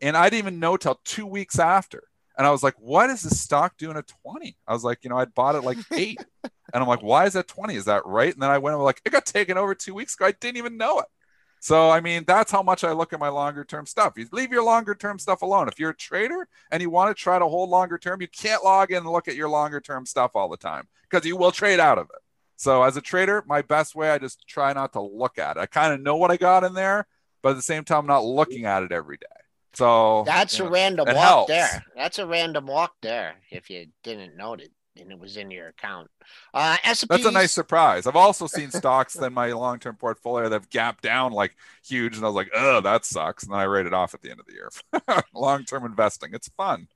and 0.00 0.16
I 0.16 0.24
didn't 0.24 0.38
even 0.38 0.60
know 0.60 0.76
till 0.76 1.00
two 1.04 1.26
weeks 1.26 1.58
after. 1.58 2.04
And 2.38 2.46
I 2.46 2.50
was 2.50 2.62
like, 2.62 2.74
"What 2.78 3.10
is 3.10 3.22
this 3.22 3.40
stock 3.40 3.76
doing 3.76 3.96
at 3.96 4.10
20?" 4.22 4.56
I 4.66 4.72
was 4.72 4.84
like, 4.84 5.00
"You 5.02 5.10
know, 5.10 5.18
I'd 5.18 5.34
bought 5.34 5.56
it 5.56 5.64
like 5.64 5.78
eight, 5.92 6.24
and 6.44 6.52
I'm 6.82 6.86
like, 6.86 7.02
"Why 7.02 7.26
is 7.26 7.34
that 7.34 7.48
20? 7.48 7.74
Is 7.74 7.86
that 7.86 8.06
right?" 8.06 8.32
And 8.32 8.42
then 8.42 8.50
I 8.50 8.58
went 8.58 8.74
and 8.74 8.80
was 8.80 8.86
like, 8.86 9.02
"It 9.04 9.10
got 9.12 9.26
taken 9.26 9.58
over 9.58 9.74
two 9.74 9.94
weeks 9.94 10.14
ago. 10.14 10.26
I 10.26 10.32
didn't 10.32 10.56
even 10.56 10.76
know 10.76 11.00
it." 11.00 11.06
So 11.60 11.90
I 11.90 12.00
mean, 12.00 12.24
that's 12.26 12.52
how 12.52 12.62
much 12.62 12.84
I 12.84 12.92
look 12.92 13.12
at 13.12 13.20
my 13.20 13.28
longer 13.28 13.64
term 13.64 13.86
stuff. 13.86 14.14
You 14.16 14.26
leave 14.32 14.52
your 14.52 14.62
longer 14.62 14.94
term 14.94 15.18
stuff 15.18 15.42
alone. 15.42 15.68
If 15.68 15.78
you're 15.78 15.90
a 15.90 15.96
trader 15.96 16.48
and 16.70 16.80
you 16.80 16.90
want 16.90 17.14
to 17.14 17.20
try 17.20 17.38
to 17.38 17.46
hold 17.48 17.70
longer 17.70 17.98
term, 17.98 18.20
you 18.20 18.28
can't 18.28 18.64
log 18.64 18.92
in 18.92 18.98
and 18.98 19.10
look 19.10 19.28
at 19.28 19.36
your 19.36 19.48
longer 19.48 19.80
term 19.80 20.06
stuff 20.06 20.32
all 20.34 20.48
the 20.48 20.56
time 20.56 20.88
because 21.10 21.26
you 21.26 21.36
will 21.36 21.52
trade 21.52 21.80
out 21.80 21.98
of 21.98 22.06
it. 22.14 22.22
So 22.56 22.82
as 22.82 22.96
a 22.96 23.00
trader, 23.00 23.44
my 23.46 23.62
best 23.62 23.94
way 23.94 24.10
I 24.10 24.18
just 24.18 24.46
try 24.46 24.72
not 24.72 24.92
to 24.94 25.00
look 25.00 25.38
at 25.38 25.56
it. 25.56 25.60
I 25.60 25.66
kind 25.66 25.92
of 25.92 26.00
know 26.00 26.16
what 26.16 26.30
I 26.30 26.36
got 26.36 26.64
in 26.64 26.74
there, 26.74 27.06
but 27.42 27.50
at 27.50 27.56
the 27.56 27.62
same 27.62 27.84
time, 27.84 28.00
I'm 28.00 28.06
not 28.06 28.24
looking 28.24 28.64
at 28.64 28.82
it 28.82 28.90
every 28.90 29.16
day. 29.16 29.26
So 29.74 30.24
That's 30.26 30.58
you 30.58 30.64
a 30.64 30.68
know, 30.68 30.74
random 30.74 31.06
walk 31.06 31.16
helps. 31.16 31.48
there. 31.48 31.84
That's 31.94 32.18
a 32.18 32.26
random 32.26 32.66
walk 32.66 32.94
there. 33.02 33.36
If 33.50 33.70
you 33.70 33.86
didn't 34.02 34.36
note 34.36 34.60
it, 34.60 34.70
and 35.00 35.12
it 35.12 35.18
was 35.18 35.36
in 35.36 35.50
your 35.50 35.68
account. 35.68 36.10
Uh, 36.52 36.76
S&Ps, 36.84 37.08
That's 37.08 37.24
a 37.24 37.30
nice 37.30 37.52
surprise. 37.52 38.06
I've 38.06 38.16
also 38.16 38.46
seen 38.48 38.70
stocks 38.70 39.16
in 39.16 39.32
my 39.32 39.52
long 39.52 39.78
term 39.78 39.96
portfolio 39.96 40.48
that 40.48 40.54
have 40.54 40.70
gapped 40.70 41.02
down 41.02 41.32
like 41.32 41.56
huge, 41.86 42.16
and 42.16 42.24
I 42.24 42.28
was 42.28 42.34
like, 42.34 42.50
oh, 42.54 42.80
that 42.80 43.04
sucks. 43.04 43.44
And 43.44 43.52
then 43.52 43.60
I 43.60 43.64
rate 43.64 43.86
it 43.86 43.94
off 43.94 44.14
at 44.14 44.22
the 44.22 44.30
end 44.30 44.40
of 44.40 44.46
the 44.46 44.54
year. 44.54 45.22
long 45.34 45.64
term 45.64 45.84
investing, 45.84 46.30
it's 46.32 46.48
fun. 46.56 46.88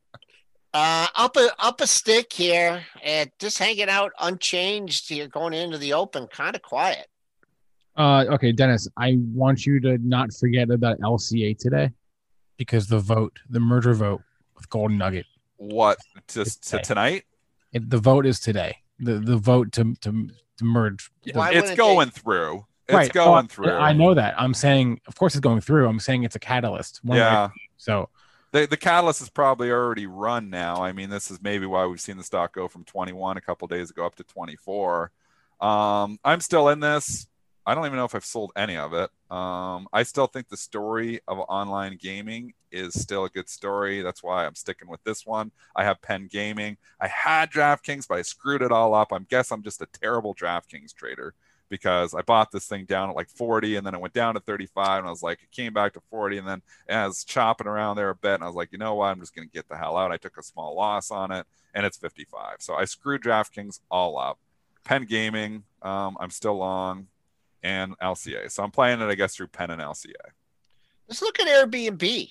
Uh, 0.74 1.06
up 1.14 1.36
a 1.36 1.50
up 1.58 1.80
a 1.80 1.86
stick 1.86 2.32
here, 2.32 2.82
and 3.02 3.30
just 3.38 3.58
hanging 3.58 3.90
out 3.90 4.12
unchanged 4.20 5.08
here, 5.08 5.28
going 5.28 5.52
into 5.52 5.78
the 5.78 5.92
open, 5.92 6.26
kind 6.28 6.56
of 6.56 6.62
quiet. 6.62 7.06
Uh, 7.94 8.24
okay, 8.30 8.52
Dennis, 8.52 8.88
I 8.96 9.18
want 9.18 9.66
you 9.66 9.78
to 9.80 9.98
not 9.98 10.32
forget 10.32 10.70
about 10.70 10.98
LCA 11.00 11.58
today 11.58 11.90
because 12.62 12.86
the 12.88 12.98
vote, 13.00 13.38
the 13.50 13.60
merger 13.60 13.94
vote 13.94 14.22
with 14.56 14.68
Golden 14.70 14.98
Nugget. 14.98 15.26
What 15.56 15.98
just 16.28 16.62
to 16.64 16.70
Today. 16.78 16.82
tonight? 16.82 17.24
It, 17.72 17.90
the 17.90 17.98
vote 17.98 18.26
is 18.26 18.40
today. 18.40 18.78
The 18.98 19.14
the 19.18 19.36
vote 19.36 19.72
to 19.72 19.94
to, 20.02 20.28
to 20.58 20.64
merge. 20.64 21.10
the- 21.24 21.30
it's 21.30 21.36
wouldn't 21.38 21.66
they- 21.68 21.76
going 21.76 22.10
through. 22.10 22.66
It's 22.88 22.94
Right. 22.96 23.12
going 23.12 23.44
Oh, 23.44 23.48
through. 23.48 23.70
I 23.72 23.92
know 23.92 24.12
that. 24.14 24.34
I'm 24.40 24.52
saying, 24.54 25.00
of 25.06 25.14
course, 25.14 25.34
it's 25.34 25.40
going 25.40 25.60
through. 25.60 25.88
I'm 25.88 26.00
saying 26.00 26.24
it's 26.24 26.34
a 26.34 26.40
catalyst. 26.40 27.00
one 27.04 27.16
way 27.16 27.22
or 27.22 27.26
Yeah. 27.26 27.48
So 27.76 28.08
the 28.50 28.66
the 28.66 28.76
catalyst 28.76 29.22
is 29.22 29.30
probably 29.30 29.70
already 29.70 30.06
run 30.06 30.50
now. 30.50 30.82
I 30.82 30.92
mean, 30.92 31.08
this 31.08 31.30
is 31.30 31.40
maybe 31.40 31.64
why 31.66 31.86
we've 31.86 32.00
seen 32.00 32.16
the 32.16 32.24
stock 32.24 32.52
go 32.52 32.66
from 32.68 32.84
21 32.84 33.36
a 33.36 33.40
couple 33.40 33.66
days 33.68 33.90
ago 33.90 34.04
up 34.04 34.16
to 34.16 34.24
24. 34.24 35.10
Um, 35.60 36.18
I'm 36.24 36.40
still 36.40 36.68
in 36.68 36.80
this. 36.80 37.26
I 37.64 37.74
don't 37.74 37.86
even 37.86 37.96
know 37.96 38.04
if 38.04 38.14
I've 38.14 38.24
sold 38.24 38.52
any 38.56 38.76
of 38.76 38.92
it. 38.92 39.10
Um, 39.30 39.86
I 39.92 40.02
still 40.02 40.26
think 40.26 40.48
the 40.48 40.56
story 40.56 41.20
of 41.28 41.38
online 41.38 41.96
gaming 42.00 42.54
is 42.72 43.00
still 43.00 43.24
a 43.24 43.30
good 43.30 43.48
story. 43.48 44.02
That's 44.02 44.22
why 44.22 44.46
I'm 44.46 44.56
sticking 44.56 44.88
with 44.88 45.02
this 45.04 45.24
one. 45.24 45.52
I 45.76 45.84
have 45.84 46.02
Penn 46.02 46.28
Gaming. 46.30 46.76
I 47.00 47.06
had 47.06 47.50
DraftKings, 47.50 48.08
but 48.08 48.18
I 48.18 48.22
screwed 48.22 48.62
it 48.62 48.72
all 48.72 48.94
up. 48.94 49.12
I 49.12 49.18
guess 49.20 49.52
I'm 49.52 49.62
just 49.62 49.80
a 49.80 49.86
terrible 49.86 50.34
DraftKings 50.34 50.92
trader 50.94 51.34
because 51.68 52.14
I 52.14 52.22
bought 52.22 52.50
this 52.50 52.66
thing 52.66 52.84
down 52.84 53.10
at 53.10 53.16
like 53.16 53.30
40 53.30 53.76
and 53.76 53.86
then 53.86 53.94
it 53.94 54.00
went 54.00 54.12
down 54.12 54.34
to 54.34 54.40
35 54.40 54.98
and 54.98 55.06
I 55.06 55.10
was 55.10 55.22
like, 55.22 55.42
it 55.42 55.50
came 55.52 55.72
back 55.72 55.94
to 55.94 56.02
40 56.10 56.38
and 56.38 56.48
then 56.48 56.62
as 56.88 57.24
chopping 57.24 57.66
around 57.66 57.96
there 57.96 58.10
a 58.10 58.14
bit 58.14 58.34
and 58.34 58.44
I 58.44 58.46
was 58.46 58.56
like, 58.56 58.72
you 58.72 58.78
know 58.78 58.94
what? 58.96 59.06
I'm 59.06 59.20
just 59.20 59.34
going 59.34 59.48
to 59.48 59.52
get 59.52 59.68
the 59.68 59.76
hell 59.76 59.96
out. 59.96 60.12
I 60.12 60.16
took 60.16 60.36
a 60.36 60.42
small 60.42 60.74
loss 60.76 61.10
on 61.10 61.30
it 61.30 61.46
and 61.74 61.86
it's 61.86 61.96
55. 61.96 62.56
So 62.58 62.74
I 62.74 62.84
screwed 62.84 63.22
DraftKings 63.22 63.80
all 63.90 64.18
up. 64.18 64.38
Penn 64.84 65.04
Gaming, 65.04 65.62
um, 65.80 66.16
I'm 66.20 66.30
still 66.30 66.56
long 66.56 67.06
and 67.62 67.98
LCA. 67.98 68.50
So 68.50 68.62
I'm 68.62 68.70
playing 68.70 69.00
it, 69.00 69.06
I 69.06 69.14
guess, 69.14 69.34
through 69.34 69.48
Penn 69.48 69.70
and 69.70 69.80
LCA. 69.80 70.12
Let's 71.08 71.22
look 71.22 71.40
at 71.40 71.46
Airbnb. 71.46 72.30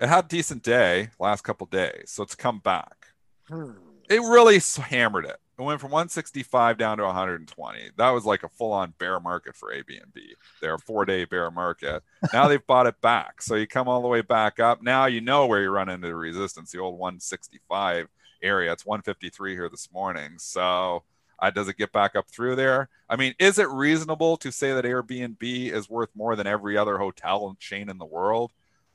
It 0.00 0.08
had 0.08 0.24
a 0.24 0.28
decent 0.28 0.62
day 0.62 1.10
last 1.20 1.42
couple 1.42 1.66
days, 1.66 2.06
so 2.06 2.22
it's 2.22 2.34
come 2.34 2.58
back. 2.58 3.06
Hmm. 3.48 3.72
It 4.08 4.20
really 4.20 4.60
hammered 4.88 5.24
it. 5.24 5.36
It 5.58 5.62
went 5.62 5.80
from 5.80 5.92
165 5.92 6.76
down 6.78 6.98
to 6.98 7.04
120. 7.04 7.90
That 7.96 8.10
was 8.10 8.24
like 8.24 8.42
a 8.42 8.48
full-on 8.48 8.92
bear 8.98 9.20
market 9.20 9.54
for 9.54 9.72
Airbnb. 9.72 10.18
They're 10.60 10.74
a 10.74 10.78
four-day 10.78 11.26
bear 11.26 11.50
market. 11.52 12.02
Now 12.32 12.48
they've 12.48 12.66
bought 12.66 12.88
it 12.88 13.00
back, 13.00 13.40
so 13.40 13.54
you 13.54 13.68
come 13.68 13.86
all 13.86 14.02
the 14.02 14.08
way 14.08 14.20
back 14.20 14.58
up. 14.58 14.82
Now 14.82 15.06
you 15.06 15.20
know 15.20 15.46
where 15.46 15.62
you 15.62 15.70
run 15.70 15.88
into 15.88 16.08
the 16.08 16.14
resistance, 16.16 16.72
the 16.72 16.80
old 16.80 16.98
165 16.98 18.08
area. 18.42 18.72
It's 18.72 18.84
153 18.84 19.52
here 19.52 19.68
this 19.68 19.92
morning. 19.92 20.32
So 20.38 21.04
uh, 21.38 21.50
does 21.50 21.68
it 21.68 21.76
get 21.76 21.92
back 21.92 22.16
up 22.16 22.28
through 22.28 22.56
there? 22.56 22.88
I 23.08 23.16
mean, 23.16 23.34
is 23.38 23.58
it 23.58 23.68
reasonable 23.68 24.36
to 24.38 24.50
say 24.50 24.72
that 24.72 24.84
Airbnb 24.84 25.42
is 25.42 25.90
worth 25.90 26.10
more 26.14 26.36
than 26.36 26.46
every 26.46 26.76
other 26.76 26.98
hotel 26.98 27.56
chain 27.58 27.88
in 27.88 27.98
the 27.98 28.04
world? 28.04 28.52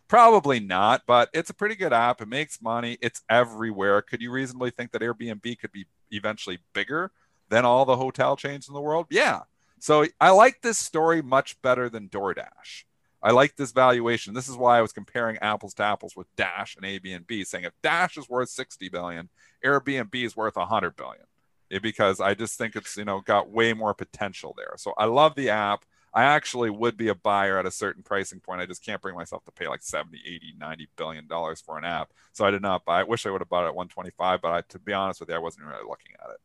Probably 0.07 0.59
not, 0.59 1.03
but 1.05 1.29
it's 1.33 1.51
a 1.51 1.53
pretty 1.53 1.75
good 1.75 1.93
app. 1.93 2.21
It 2.21 2.27
makes 2.27 2.61
money. 2.61 2.97
It's 3.01 3.21
everywhere. 3.29 4.01
Could 4.01 4.21
you 4.21 4.31
reasonably 4.31 4.71
think 4.71 4.91
that 4.91 5.01
Airbnb 5.01 5.59
could 5.59 5.71
be 5.71 5.85
eventually 6.11 6.59
bigger 6.73 7.11
than 7.49 7.63
all 7.63 7.85
the 7.85 7.97
hotel 7.97 8.35
chains 8.35 8.67
in 8.67 8.73
the 8.73 8.81
world? 8.81 9.05
Yeah. 9.11 9.41
So 9.79 10.05
I 10.19 10.31
like 10.31 10.61
this 10.61 10.77
story 10.77 11.21
much 11.21 11.61
better 11.61 11.89
than 11.89 12.09
DoorDash. 12.09 12.85
I 13.21 13.31
like 13.31 13.55
this 13.55 13.71
valuation. 13.71 14.33
This 14.33 14.47
is 14.47 14.55
why 14.55 14.77
I 14.77 14.81
was 14.81 14.93
comparing 14.93 15.37
apples 15.39 15.73
to 15.75 15.83
apples 15.83 16.15
with 16.15 16.33
Dash 16.35 16.75
and 16.75 16.85
Airbnb, 16.85 17.45
saying 17.45 17.65
if 17.65 17.73
Dash 17.83 18.17
is 18.17 18.29
worth 18.29 18.49
60 18.49 18.89
billion, 18.89 19.29
Airbnb 19.63 20.15
is 20.15 20.37
worth 20.37 20.55
100 20.55 20.95
billion. 20.95 21.25
It- 21.69 21.81
because 21.81 22.19
I 22.19 22.33
just 22.33 22.57
think 22.57 22.75
it's, 22.75 22.97
you 22.97 23.05
know, 23.05 23.21
got 23.21 23.49
way 23.49 23.73
more 23.73 23.93
potential 23.93 24.53
there. 24.57 24.73
So 24.77 24.93
I 24.97 25.05
love 25.05 25.35
the 25.35 25.49
app. 25.49 25.85
I 26.13 26.23
actually 26.23 26.71
would 26.71 26.97
be 26.97 27.09
a 27.09 27.15
buyer 27.15 27.59
at 27.59 27.67
a 27.67 27.71
certain 27.71 28.01
pricing 28.01 28.39
point. 28.39 28.61
I 28.61 28.65
just 28.65 28.83
can't 28.83 28.99
bring 29.01 29.15
myself 29.15 29.45
to 29.45 29.51
pay 29.51 29.67
like 29.67 29.83
70, 29.83 30.19
80, 30.25 30.55
90 30.57 30.87
billion 30.95 31.27
dollars 31.27 31.61
for 31.61 31.77
an 31.77 31.85
app. 31.85 32.09
So 32.33 32.45
I 32.45 32.49
did 32.51 32.63
not 32.63 32.83
buy. 32.83 33.01
I 33.01 33.03
wish 33.03 33.25
I 33.27 33.29
would 33.29 33.41
have 33.41 33.49
bought 33.49 33.65
it 33.65 33.67
at 33.67 33.75
125, 33.75 34.41
but 34.41 34.51
I, 34.51 34.61
to 34.69 34.79
be 34.79 34.91
honest 34.93 35.19
with 35.19 35.29
you, 35.29 35.35
I 35.35 35.39
wasn't 35.39 35.67
really 35.67 35.83
looking 35.87 36.13
at 36.23 36.31
it. 36.31 36.39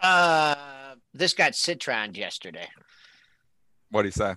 Uh, 0.00 0.94
this 1.12 1.34
got 1.34 1.54
Citron 1.54 2.14
yesterday. 2.14 2.68
What 3.90 4.02
do 4.02 4.08
you 4.08 4.12
say? 4.12 4.36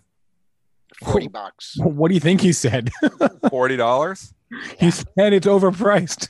40 1.06 1.28
bucks. 1.30 1.76
what 1.78 2.10
do 2.10 2.14
you 2.14 2.20
think 2.20 2.42
he 2.42 2.52
said? 2.52 2.90
$40? 3.04 4.34
he 4.80 4.92
said 4.92 5.06
it's 5.34 5.48
overpriced. 5.48 6.28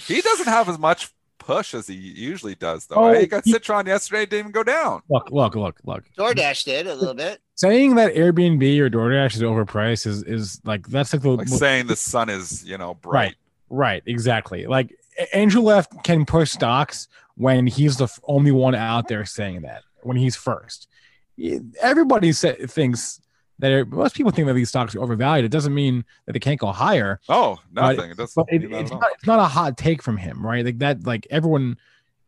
He 0.00 0.22
doesn't 0.22 0.46
have 0.46 0.68
as 0.70 0.78
much 0.78 1.10
push 1.42 1.74
as 1.74 1.86
he 1.86 1.94
usually 1.94 2.54
does, 2.54 2.86
though. 2.86 2.96
Oh, 2.96 3.12
he 3.12 3.26
got 3.26 3.44
he- 3.44 3.52
Citron 3.52 3.86
yesterday, 3.86 4.26
didn't 4.26 4.38
even 4.38 4.52
go 4.52 4.62
down. 4.62 5.02
Look, 5.08 5.30
look, 5.30 5.54
look, 5.54 5.80
look. 5.84 6.04
DoorDash 6.16 6.64
did 6.64 6.86
a 6.86 6.94
little 6.94 7.14
bit. 7.14 7.40
Saying 7.56 7.96
that 7.96 8.14
Airbnb 8.14 8.78
or 8.80 8.88
DoorDash 8.90 9.36
is 9.36 9.42
overpriced 9.42 10.06
is 10.06 10.22
is 10.22 10.60
like 10.64 10.86
that's 10.88 11.12
like 11.12 11.22
the 11.22 11.30
Like 11.30 11.48
saying 11.48 11.86
the 11.86 11.96
sun 11.96 12.28
is, 12.28 12.64
you 12.64 12.78
know, 12.78 12.94
bright. 12.94 13.14
Right. 13.14 13.34
Right, 13.74 14.02
exactly. 14.06 14.66
Like 14.66 14.94
A- 15.18 15.36
Andrew 15.36 15.62
Left 15.62 16.04
can 16.04 16.24
push 16.26 16.50
stocks 16.50 17.08
when 17.36 17.66
he's 17.66 17.96
the 17.96 18.08
only 18.24 18.50
one 18.52 18.74
out 18.74 19.08
there 19.08 19.24
saying 19.24 19.62
that. 19.62 19.82
When 20.02 20.16
he's 20.16 20.36
first, 20.36 20.88
everybody 21.80 22.32
sa- 22.32 22.52
thinks 22.66 23.20
that 23.62 23.88
most 23.88 24.14
people 24.14 24.30
think 24.32 24.46
that 24.48 24.54
these 24.54 24.68
stocks 24.68 24.94
are 24.94 25.00
overvalued. 25.00 25.44
It 25.44 25.50
doesn't 25.52 25.72
mean 25.74 26.04
that 26.26 26.32
they 26.32 26.38
can't 26.40 26.60
go 26.60 26.72
higher, 26.72 27.20
Oh, 27.28 27.58
But- 27.72 27.96
nothing. 27.96 28.10
it 28.10 28.16
but 28.16 28.46
it, 28.48 28.64
it's 28.64 28.90
not. 28.90 29.10
It's 29.14 29.26
not 29.26 29.38
a 29.38 29.44
hot 29.44 29.76
take 29.78 30.02
from 30.02 30.16
him, 30.18 30.44
right? 30.44 30.64
Like 30.64 30.78
that. 30.80 31.06
Like 31.06 31.26
everyone, 31.30 31.78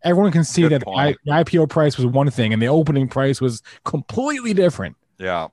everyone 0.03 0.33
can 0.33 0.45
see 0.45 0.63
Good 0.63 0.73
that 0.73 0.81
the, 0.85 1.17
the 1.25 1.31
IPO 1.33 1.69
price 1.69 1.97
was 1.97 2.07
one 2.07 2.31
thing 2.31 2.53
and 2.53 2.63
the 2.63 2.69
opening 2.69 3.09
price 3.09 3.41
was 3.41 3.63
completely 3.85 4.55
different. 4.55 4.97
Yeah. 5.19 5.49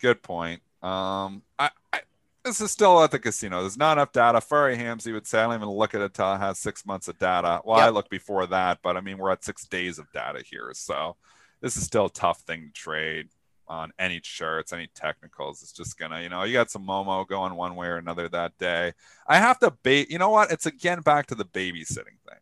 Good 0.00 0.22
point. 0.22 0.60
Um, 0.82 1.42
I, 1.58 1.70
I 1.92 2.00
this 2.44 2.60
is 2.60 2.70
still 2.70 3.02
at 3.02 3.10
the 3.10 3.18
casino. 3.18 3.62
There's 3.62 3.78
not 3.78 3.92
enough 3.96 4.12
data. 4.12 4.38
Furry 4.42 4.76
Hamsey 4.76 5.14
would 5.14 5.26
say 5.26 5.40
I 5.40 5.44
don't 5.46 5.54
even 5.54 5.68
look 5.70 5.94
at 5.94 6.02
it 6.02 6.04
until 6.04 6.34
it 6.34 6.38
has 6.38 6.58
six 6.58 6.84
months 6.84 7.08
of 7.08 7.18
data. 7.18 7.62
Well, 7.64 7.78
I 7.80 7.86
Yep. 7.86 7.94
look 7.94 8.10
before 8.10 8.46
that, 8.48 8.80
but 8.82 8.98
I 8.98 9.00
mean 9.00 9.16
we're 9.16 9.30
at 9.30 9.42
six 9.42 9.64
days 9.66 9.98
of 9.98 10.12
data 10.12 10.42
here, 10.44 10.70
so 10.74 11.16
this 11.62 11.78
is 11.78 11.84
still 11.84 12.06
a 12.06 12.10
tough 12.10 12.40
thing 12.40 12.66
to 12.66 12.72
trade 12.72 13.28
on 13.68 13.92
any 13.98 14.20
charts, 14.20 14.72
any 14.72 14.88
technicals. 14.94 15.62
It's 15.62 15.72
just 15.72 15.98
gonna, 15.98 16.20
you 16.20 16.28
know, 16.28 16.42
you 16.44 16.52
got 16.52 16.70
some 16.70 16.86
Momo 16.86 17.26
going 17.26 17.54
one 17.54 17.76
way 17.76 17.86
or 17.86 17.96
another 17.96 18.28
that 18.28 18.56
day. 18.58 18.92
I 19.26 19.38
have 19.38 19.58
to 19.60 19.70
bait. 19.70 20.10
You 20.10 20.18
know 20.18 20.30
what? 20.30 20.50
It's 20.50 20.66
again 20.66 21.00
back 21.00 21.26
to 21.26 21.34
the 21.34 21.44
babysitting 21.44 22.18
thing. 22.28 22.38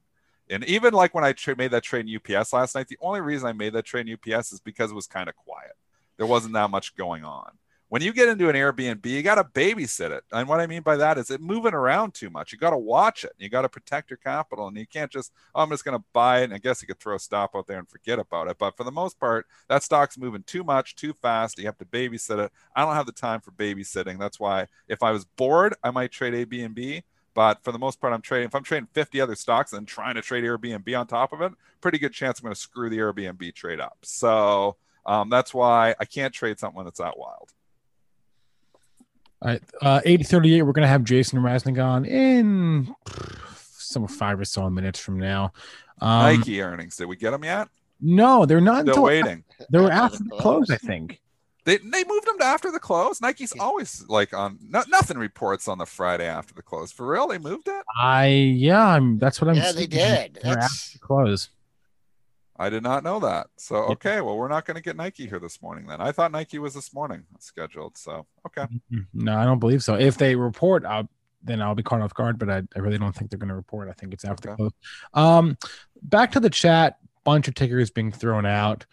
And 0.50 0.64
even 0.64 0.92
like 0.92 1.14
when 1.14 1.24
I 1.24 1.32
tra- 1.32 1.56
made 1.56 1.70
that 1.70 1.82
trade 1.82 2.06
in 2.06 2.36
UPS 2.36 2.52
last 2.52 2.74
night, 2.74 2.88
the 2.88 2.98
only 3.00 3.20
reason 3.20 3.48
I 3.48 3.52
made 3.52 3.72
that 3.72 3.84
trade 3.84 4.08
in 4.08 4.14
UPS 4.14 4.52
is 4.52 4.60
because 4.60 4.90
it 4.90 4.94
was 4.94 5.06
kind 5.06 5.28
of 5.28 5.36
quiet. 5.36 5.72
There 6.18 6.26
wasn't 6.26 6.54
that 6.54 6.70
much 6.70 6.94
going 6.94 7.24
on. 7.24 7.52
When 7.92 8.00
you 8.00 8.14
get 8.14 8.30
into 8.30 8.48
an 8.48 8.56
Airbnb, 8.56 9.04
you 9.04 9.22
got 9.22 9.34
to 9.34 9.44
babysit 9.44 10.12
it. 10.12 10.24
And 10.32 10.48
what 10.48 10.60
I 10.60 10.66
mean 10.66 10.80
by 10.80 10.96
that 10.96 11.18
is 11.18 11.30
it 11.30 11.42
moving 11.42 11.74
around 11.74 12.14
too 12.14 12.30
much. 12.30 12.50
You 12.50 12.56
got 12.56 12.70
to 12.70 12.78
watch 12.78 13.22
it. 13.22 13.34
You 13.36 13.50
got 13.50 13.62
to 13.62 13.68
protect 13.68 14.08
your 14.08 14.16
capital. 14.16 14.66
And 14.66 14.78
you 14.78 14.86
can't 14.86 15.10
just, 15.10 15.30
oh, 15.54 15.62
I'm 15.62 15.68
just 15.68 15.84
going 15.84 15.98
to 15.98 16.04
buy 16.14 16.40
it. 16.40 16.44
And 16.44 16.54
I 16.54 16.58
guess 16.58 16.80
you 16.80 16.88
could 16.88 16.98
throw 16.98 17.16
a 17.16 17.18
stop 17.18 17.50
out 17.54 17.66
there 17.66 17.78
and 17.78 17.86
forget 17.86 18.18
about 18.18 18.48
it. 18.48 18.56
But 18.58 18.78
for 18.78 18.84
the 18.84 18.90
most 18.90 19.20
part, 19.20 19.46
that 19.68 19.82
stock's 19.82 20.16
moving 20.16 20.42
too 20.44 20.64
much, 20.64 20.96
too 20.96 21.12
fast. 21.12 21.58
You 21.58 21.66
have 21.66 21.76
to 21.76 21.84
babysit 21.84 22.42
it. 22.42 22.50
I 22.74 22.82
don't 22.82 22.94
have 22.94 23.04
the 23.04 23.12
time 23.12 23.42
for 23.42 23.50
babysitting. 23.50 24.18
That's 24.18 24.40
why 24.40 24.68
if 24.88 25.02
I 25.02 25.10
was 25.10 25.26
bored, 25.26 25.74
I 25.84 25.90
might 25.90 26.12
trade 26.12 26.32
Airbnb. 26.32 27.02
But 27.34 27.62
for 27.62 27.72
the 27.72 27.78
most 27.78 28.00
part, 28.00 28.14
I'm 28.14 28.22
trading. 28.22 28.46
If 28.46 28.54
I'm 28.54 28.64
trading 28.64 28.88
50 28.94 29.20
other 29.20 29.34
stocks 29.34 29.74
and 29.74 29.86
trying 29.86 30.14
to 30.14 30.22
trade 30.22 30.44
Airbnb 30.44 30.98
on 30.98 31.06
top 31.08 31.34
of 31.34 31.42
it, 31.42 31.52
pretty 31.82 31.98
good 31.98 32.14
chance 32.14 32.38
I'm 32.38 32.44
going 32.44 32.54
to 32.54 32.58
screw 32.58 32.88
the 32.88 32.96
Airbnb 32.96 33.54
trade 33.54 33.80
up. 33.80 33.98
So 34.00 34.78
um, 35.04 35.28
that's 35.28 35.52
why 35.52 35.94
I 36.00 36.06
can't 36.06 36.32
trade 36.32 36.58
something 36.58 36.84
that's 36.84 36.98
that 36.98 37.18
wild. 37.18 37.52
All 39.42 39.48
right, 39.48 39.62
uh, 39.80 40.00
eight 40.04 40.24
thirty-eight. 40.26 40.62
We're 40.62 40.72
gonna 40.72 40.86
have 40.86 41.02
Jason 41.04 41.40
Raznick 41.40 41.82
on 41.84 42.04
in 42.04 42.94
some 43.76 44.06
five 44.06 44.38
or 44.38 44.44
so 44.44 44.70
minutes 44.70 45.00
from 45.00 45.18
now. 45.18 45.52
Um, 46.00 46.38
Nike 46.38 46.62
earnings. 46.62 46.96
Did 46.96 47.06
we 47.06 47.16
get 47.16 47.32
them 47.32 47.42
yet? 47.44 47.68
No, 48.00 48.46
they're 48.46 48.60
not 48.60 48.82
Still 48.82 48.88
until 48.90 49.02
waiting. 49.04 49.44
they 49.70 49.78
were 49.78 49.90
After 49.90 50.14
after 50.14 50.18
the 50.18 50.24
the 50.30 50.36
close, 50.42 50.70
I 50.70 50.76
think. 50.76 51.20
They 51.64 51.76
they 51.78 52.04
moved 52.04 52.26
them 52.26 52.38
to 52.38 52.44
after 52.44 52.70
the 52.72 52.80
close. 52.80 53.20
Nike's 53.20 53.52
always 53.58 54.04
like 54.08 54.32
on 54.32 54.58
no, 54.68 54.82
nothing 54.88 55.18
reports 55.18 55.66
on 55.68 55.78
the 55.78 55.86
Friday 55.86 56.26
after 56.26 56.54
the 56.54 56.62
close. 56.62 56.90
For 56.92 57.06
real, 57.06 57.26
they 57.28 57.38
moved 57.38 57.68
it. 57.68 57.84
I 58.00 58.26
yeah, 58.26 58.84
I'm. 58.86 59.18
That's 59.18 59.40
what 59.40 59.50
I'm. 59.50 59.56
Yeah, 59.56 59.72
they 59.72 59.86
did. 59.86 60.34
They're 60.42 60.54
That's- 60.54 60.64
after 60.64 60.98
the 60.98 61.04
close. 61.04 61.48
I 62.62 62.70
did 62.70 62.84
not 62.84 63.02
know 63.02 63.18
that. 63.20 63.48
So 63.56 63.76
okay, 63.76 64.20
well 64.20 64.36
we're 64.36 64.48
not 64.48 64.64
going 64.64 64.76
to 64.76 64.82
get 64.82 64.96
Nike 64.96 65.26
here 65.26 65.40
this 65.40 65.60
morning 65.60 65.86
then. 65.86 66.00
I 66.00 66.12
thought 66.12 66.30
Nike 66.30 66.60
was 66.60 66.74
this 66.74 66.94
morning 66.94 67.24
scheduled. 67.40 67.98
So 67.98 68.26
okay, 68.46 68.66
No, 69.12 69.36
I 69.36 69.44
don't 69.44 69.58
believe 69.58 69.82
so. 69.82 69.94
If 69.94 70.16
they 70.16 70.36
report, 70.36 70.84
I'll, 70.84 71.08
then 71.42 71.60
I'll 71.60 71.74
be 71.74 71.82
caught 71.82 72.00
off 72.00 72.14
guard. 72.14 72.38
But 72.38 72.50
I, 72.50 72.62
I 72.76 72.78
really 72.78 72.98
don't 72.98 73.14
think 73.14 73.30
they're 73.30 73.38
going 73.38 73.48
to 73.48 73.56
report. 73.56 73.88
I 73.88 73.92
think 73.92 74.14
it's 74.14 74.24
after 74.24 74.50
the 74.50 74.56
close. 74.56 74.70
Um, 75.12 75.58
back 76.02 76.30
to 76.32 76.40
the 76.40 76.50
chat. 76.50 76.98
Bunch 77.24 77.48
of 77.48 77.54
tickers 77.54 77.90
being 77.90 78.12
thrown 78.12 78.46
out. 78.46 78.86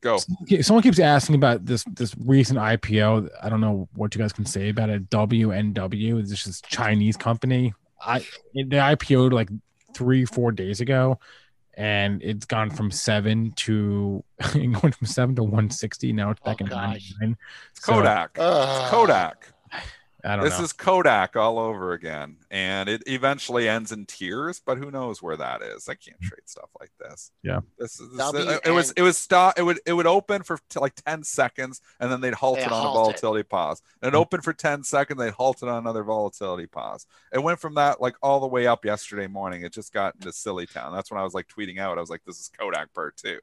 go. 0.00 0.18
Someone 0.60 0.82
keeps 0.82 1.00
asking 1.00 1.34
about 1.34 1.66
this 1.66 1.84
this 1.84 2.14
recent 2.18 2.60
IPO. 2.60 3.28
I 3.42 3.48
don't 3.48 3.60
know 3.60 3.88
what 3.94 4.14
you 4.14 4.20
guys 4.20 4.32
can 4.32 4.46
say 4.46 4.68
about 4.68 4.90
it. 4.90 5.10
WNW. 5.10 6.28
This 6.28 6.46
is 6.46 6.60
Chinese 6.62 7.16
company. 7.16 7.74
I 8.00 8.24
they 8.54 8.62
IPO'd 8.64 9.32
like 9.32 9.48
three 9.94 10.24
four 10.24 10.52
days 10.52 10.80
ago, 10.80 11.18
and 11.76 12.22
it's 12.22 12.46
gone 12.46 12.70
from 12.70 12.90
seven 12.90 13.52
to 13.56 14.22
going 14.52 14.70
from 14.92 15.06
seven 15.06 15.34
to 15.36 15.42
one 15.42 15.70
sixty. 15.70 16.12
Now 16.12 16.30
it's 16.30 16.40
oh, 16.44 16.50
back 16.50 16.56
Oh, 16.60 16.64
in 16.64 16.70
gosh. 16.70 16.86
ninety 16.88 17.14
nine. 17.20 17.36
It's 17.70 17.80
Kodak. 17.80 18.36
Ugh. 18.38 18.80
it's 18.82 18.90
Kodak. 18.90 19.53
I 20.24 20.36
don't 20.36 20.44
This 20.44 20.58
know. 20.58 20.64
is 20.64 20.72
Kodak 20.72 21.36
all 21.36 21.58
over 21.58 21.92
again, 21.92 22.38
and 22.50 22.88
it 22.88 23.02
eventually 23.06 23.68
ends 23.68 23.92
in 23.92 24.06
tears. 24.06 24.60
But 24.64 24.78
who 24.78 24.90
knows 24.90 25.22
where 25.22 25.36
that 25.36 25.62
is? 25.62 25.88
I 25.88 25.94
can't 25.94 26.20
mm. 26.20 26.26
trade 26.26 26.46
stuff 26.46 26.70
like 26.80 26.92
this. 26.98 27.30
Yeah. 27.42 27.60
this 27.78 28.00
is. 28.00 28.08
This, 28.10 28.18
W 28.18 28.58
it 28.64 28.70
was. 28.70 28.92
It 28.92 29.02
was 29.02 29.18
stop. 29.18 29.58
It 29.58 29.62
would. 29.62 29.80
It 29.84 29.92
would 29.92 30.06
open 30.06 30.42
for 30.42 30.58
t- 30.70 30.80
like 30.80 30.94
ten 30.94 31.22
seconds, 31.24 31.82
and 32.00 32.10
then 32.10 32.20
they'd 32.20 32.34
halt 32.34 32.56
They 32.56 32.62
it 32.62 32.72
on 32.72 32.72
a 32.72 32.74
halt 32.74 32.94
it. 32.94 32.98
volatility 33.00 33.42
pause. 33.44 33.82
And 34.00 34.14
it 34.14 34.16
mm. 34.16 34.20
opened 34.20 34.44
for 34.44 34.54
ten 34.54 34.82
seconds. 34.82 35.20
They'd 35.20 35.32
halt 35.32 35.62
it 35.62 35.68
on 35.68 35.78
another 35.78 36.04
volatility 36.04 36.66
pause. 36.66 37.06
It 37.32 37.42
went 37.42 37.60
from 37.60 37.74
that 37.74 38.00
like 38.00 38.16
all 38.22 38.40
the 38.40 38.46
way 38.46 38.66
up 38.66 38.84
yesterday 38.84 39.26
morning. 39.26 39.62
It 39.62 39.72
just 39.74 39.92
got 39.92 40.14
into 40.14 40.32
silly 40.32 40.66
town. 40.66 40.94
That's 40.94 41.10
when 41.10 41.20
I 41.20 41.24
was 41.24 41.34
like 41.34 41.48
tweeting 41.48 41.78
out. 41.78 41.98
I 41.98 42.00
was 42.00 42.10
like, 42.10 42.24
"This 42.24 42.40
is 42.40 42.48
Kodak 42.48 42.94
part 42.94 43.16
two. 43.16 43.40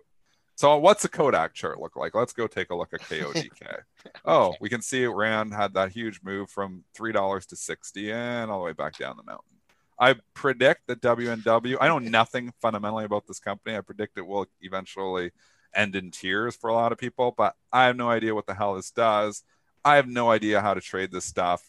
So 0.61 0.77
what's 0.77 1.03
a 1.03 1.09
Kodak 1.09 1.55
chart 1.55 1.81
look 1.81 1.95
like? 1.95 2.13
Let's 2.13 2.33
go 2.33 2.45
take 2.45 2.69
a 2.69 2.75
look 2.75 2.93
at 2.93 3.01
KODK. 3.01 3.79
Oh, 4.25 4.53
we 4.61 4.69
can 4.69 4.83
see 4.83 5.01
it 5.01 5.07
ran 5.07 5.49
had 5.49 5.73
that 5.73 5.91
huge 5.91 6.19
move 6.21 6.51
from 6.51 6.83
three 6.93 7.11
dollars 7.11 7.47
to 7.47 7.55
sixty 7.55 8.11
and 8.11 8.51
all 8.51 8.59
the 8.59 8.65
way 8.65 8.73
back 8.73 8.95
down 8.95 9.17
the 9.17 9.23
mountain. 9.23 9.57
I 9.99 10.17
predict 10.35 10.85
that 10.85 11.01
WNW. 11.01 11.77
I 11.81 11.87
know 11.87 11.97
nothing 11.97 12.53
fundamentally 12.61 13.05
about 13.05 13.25
this 13.25 13.39
company. 13.39 13.75
I 13.75 13.81
predict 13.81 14.19
it 14.19 14.27
will 14.27 14.45
eventually 14.61 15.31
end 15.73 15.95
in 15.95 16.11
tears 16.11 16.55
for 16.55 16.69
a 16.69 16.75
lot 16.75 16.91
of 16.91 16.99
people, 16.99 17.33
but 17.35 17.55
I 17.73 17.85
have 17.85 17.95
no 17.95 18.11
idea 18.11 18.35
what 18.35 18.45
the 18.45 18.53
hell 18.53 18.75
this 18.75 18.91
does. 18.91 19.41
I 19.83 19.95
have 19.95 20.07
no 20.07 20.29
idea 20.29 20.61
how 20.61 20.75
to 20.75 20.81
trade 20.81 21.11
this 21.11 21.25
stuff. 21.25 21.67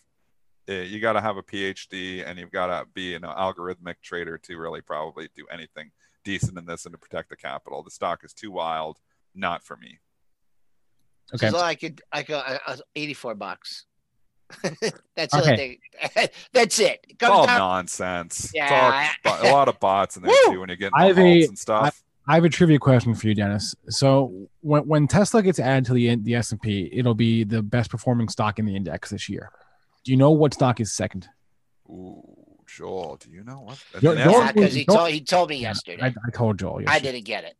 Eh, 0.68 0.82
You 0.82 1.00
got 1.00 1.14
to 1.14 1.22
have 1.22 1.38
a 1.38 1.42
PhD 1.42 2.28
and 2.28 2.38
you've 2.38 2.52
got 2.52 2.66
to 2.66 2.86
be 2.92 3.14
an 3.14 3.22
algorithmic 3.22 4.02
trader 4.02 4.36
to 4.36 4.58
really 4.58 4.82
probably 4.82 5.30
do 5.34 5.46
anything 5.50 5.92
decent 6.24 6.58
in 6.58 6.64
this 6.66 6.84
and 6.84 6.92
to 6.92 6.98
protect 6.98 7.30
the 7.30 7.36
capital. 7.36 7.82
The 7.82 7.90
stock 7.90 8.24
is 8.24 8.32
too 8.32 8.50
wild, 8.50 8.98
not 9.34 9.62
for 9.64 9.76
me. 9.76 9.98
Okay. 11.34 11.50
So 11.50 11.58
I 11.58 11.74
could, 11.74 12.02
I 12.12 12.22
could, 12.22 12.34
uh, 12.34 12.58
uh, 12.66 12.76
84 12.94 13.34
bucks. 13.36 13.86
That's 15.16 15.34
Okay. 15.34 15.50
the 15.50 15.56
thing. 15.56 16.28
That's 16.52 16.78
it. 16.78 17.00
It 17.08 17.16
It's 17.20 17.24
all 17.24 17.46
down- 17.46 17.58
nonsense. 17.58 18.50
Yeah, 18.54 19.08
all 19.24 19.42
a 19.42 19.50
lot 19.52 19.68
of 19.68 19.80
bots 19.80 20.16
in 20.16 20.22
there 20.22 20.34
Woo! 20.48 20.52
too 20.54 20.60
when 20.60 20.68
you're 20.68 20.76
getting 20.76 20.92
I 20.94 21.06
have 21.06 21.16
the 21.16 21.22
a- 21.22 21.46
and 21.46 21.58
stuff. 21.58 22.02
I 22.28 22.34
have 22.34 22.44
a 22.44 22.48
trivia 22.48 22.78
question 22.78 23.14
for 23.14 23.26
you, 23.26 23.34
Dennis. 23.34 23.74
So 23.88 24.48
when, 24.60 24.86
when 24.86 25.08
Tesla 25.08 25.42
gets 25.42 25.58
added 25.58 25.86
to 25.86 25.92
the 25.94 26.14
the 26.16 26.36
S 26.36 26.52
and 26.52 26.60
P, 26.62 26.88
it'll 26.92 27.14
be 27.14 27.42
the 27.44 27.62
best 27.62 27.90
performing 27.90 28.28
stock 28.28 28.58
in 28.60 28.64
the 28.66 28.76
index 28.76 29.10
this 29.10 29.28
year. 29.28 29.50
Do 30.04 30.12
you 30.12 30.16
know 30.16 30.30
what 30.30 30.54
stock 30.54 30.78
is 30.80 30.92
second? 30.92 31.28
Ooh, 31.88 32.22
Joel, 32.66 33.16
do 33.16 33.30
you 33.30 33.44
know 33.44 33.60
what? 33.60 33.78
You're- 34.00 34.16
The 34.16 34.22
you're- 34.22 34.32
Nasdaq- 34.34 34.44
Yeah, 34.46 34.52
because 34.52 34.74
he 34.74 34.84
told 34.84 35.10
he 35.10 35.20
told 35.20 35.50
me 35.50 35.56
Yeah, 35.56 35.68
yesterday. 35.68 36.02
I, 36.02 36.06
I 36.08 36.30
told 36.32 36.58
Joel. 36.58 36.82
I 36.86 36.98
didn't 36.98 37.24
get 37.24 37.44
it. 37.44 37.54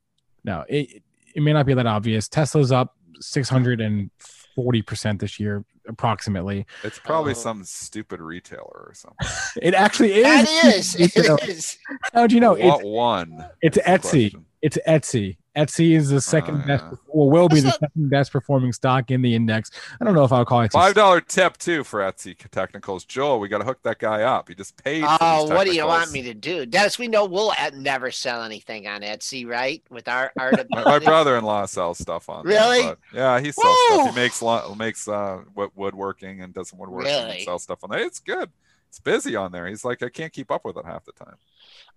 No, 0.45 0.65
it 0.69 1.03
it 1.35 1.43
may 1.43 1.53
not 1.53 1.67
be 1.67 1.75
that 1.75 1.87
obvious. 1.87 2.29
Tesla's 2.29 2.73
up 2.73 2.97
six 3.21 3.49
hundred 3.49 3.81
and 3.81 4.11
forty 4.55 4.83
percent 4.83 5.21
this 5.21 5.39
year, 5.41 5.65
approximately. 5.89 6.67
It's 6.83 6.99
probably 6.99 7.33
Oh. 7.33 7.35
some 7.35 7.65
stupid 7.65 8.21
retailer 8.21 8.63
or 8.65 8.93
something. 8.95 9.27
It 9.63 9.75
actually 9.75 10.15
is. 10.15 10.25
That 10.25 10.75
is. 10.77 11.17
You 11.17 11.23
know, 11.29 11.35
It 11.37 11.49
is. 11.49 11.79
How 12.13 12.27
do 12.27 12.35
you 12.35 12.41
know? 12.41 12.53
what 12.53 12.61
It's 12.81 12.85
one? 12.85 13.47
it's 13.61 13.79
Etsy. 13.79 14.11
question. 14.33 14.47
It's 14.63 14.79
Etsy. 14.87 15.37
Etsy 15.57 15.95
is 15.97 16.09
the 16.09 16.21
second 16.21 16.63
Oh, 16.65 16.67
best, 16.67 16.85
yeah. 16.91 16.97
or 17.09 17.31
will 17.31 17.47
be 17.49 17.61
That's 17.61 17.77
the 17.79 17.87
second 17.87 18.09
best 18.11 18.33
performing 18.33 18.73
stock 18.73 19.11
in 19.11 19.21
the 19.21 19.35
index. 19.35 19.71
I 20.01 20.05
don't 20.05 20.15
know 20.15 20.25
if 20.25 20.33
I'll 20.33 20.47
call 20.47 20.63
it. 20.63 20.73
Five 20.73 20.95
dollar 20.95 21.21
tip 21.21 21.59
too 21.59 21.85
for 21.85 22.01
Etsy 22.01 22.35
technicals. 22.51 23.05
Joel, 23.05 23.39
we 23.39 23.49
got 23.49 23.59
to 23.59 23.65
hook 23.65 23.81
that 23.83 23.99
guy 23.99 24.23
up. 24.23 24.49
He 24.49 24.55
just 24.55 24.83
paid. 24.83 25.05
Oh, 25.07 25.43
these 25.43 25.51
what 25.55 25.67
do 25.67 25.75
you 25.75 25.87
want 25.87 26.11
me 26.11 26.23
to 26.23 26.33
do, 26.33 26.65
Dennis? 26.65 26.99
We 26.99 27.07
know 27.09 27.27
we'll 27.27 27.51
uh, 27.59 27.71
never 27.75 28.11
sell 28.11 28.43
anything 28.43 28.87
on 28.87 29.03
Etsy, 29.03 29.47
right? 29.47 29.83
With 29.91 30.09
our 30.09 30.33
art. 30.39 30.55
My, 30.71 30.85
my 30.85 30.99
brother-in-law 30.99 31.67
sells 31.67 31.99
stuff 31.99 32.31
on. 32.31 32.47
there, 32.47 32.59
Really? 32.59 32.83
but 32.85 32.99
yeah, 33.13 33.39
he 33.39 33.53
sells 33.53 33.77
stuff. 33.89 34.09
He 34.09 34.15
makes 34.17 34.43
makes 34.79 35.07
uh 35.07 35.43
wo- 35.55 35.73
woodworking 35.75 36.41
and 36.41 36.55
does 36.55 36.71
some 36.71 36.79
woodworking 36.79 37.11
and 37.13 37.41
sells 37.43 37.63
stuff 37.65 37.85
on 37.85 37.91
there. 37.91 38.01
It's 38.01 38.21
good. 38.21 38.49
It's 38.89 39.01
busy 39.01 39.37
on 39.37 39.53
there. 39.53 39.67
He's 39.67 39.85
like, 39.85 40.03
I 40.03 40.09
can't 40.09 40.33
keep 40.33 40.51
up 40.51 40.65
with 40.65 40.77
it 40.79 40.85
half 40.87 41.05
the 41.05 41.13
time. 41.13 41.37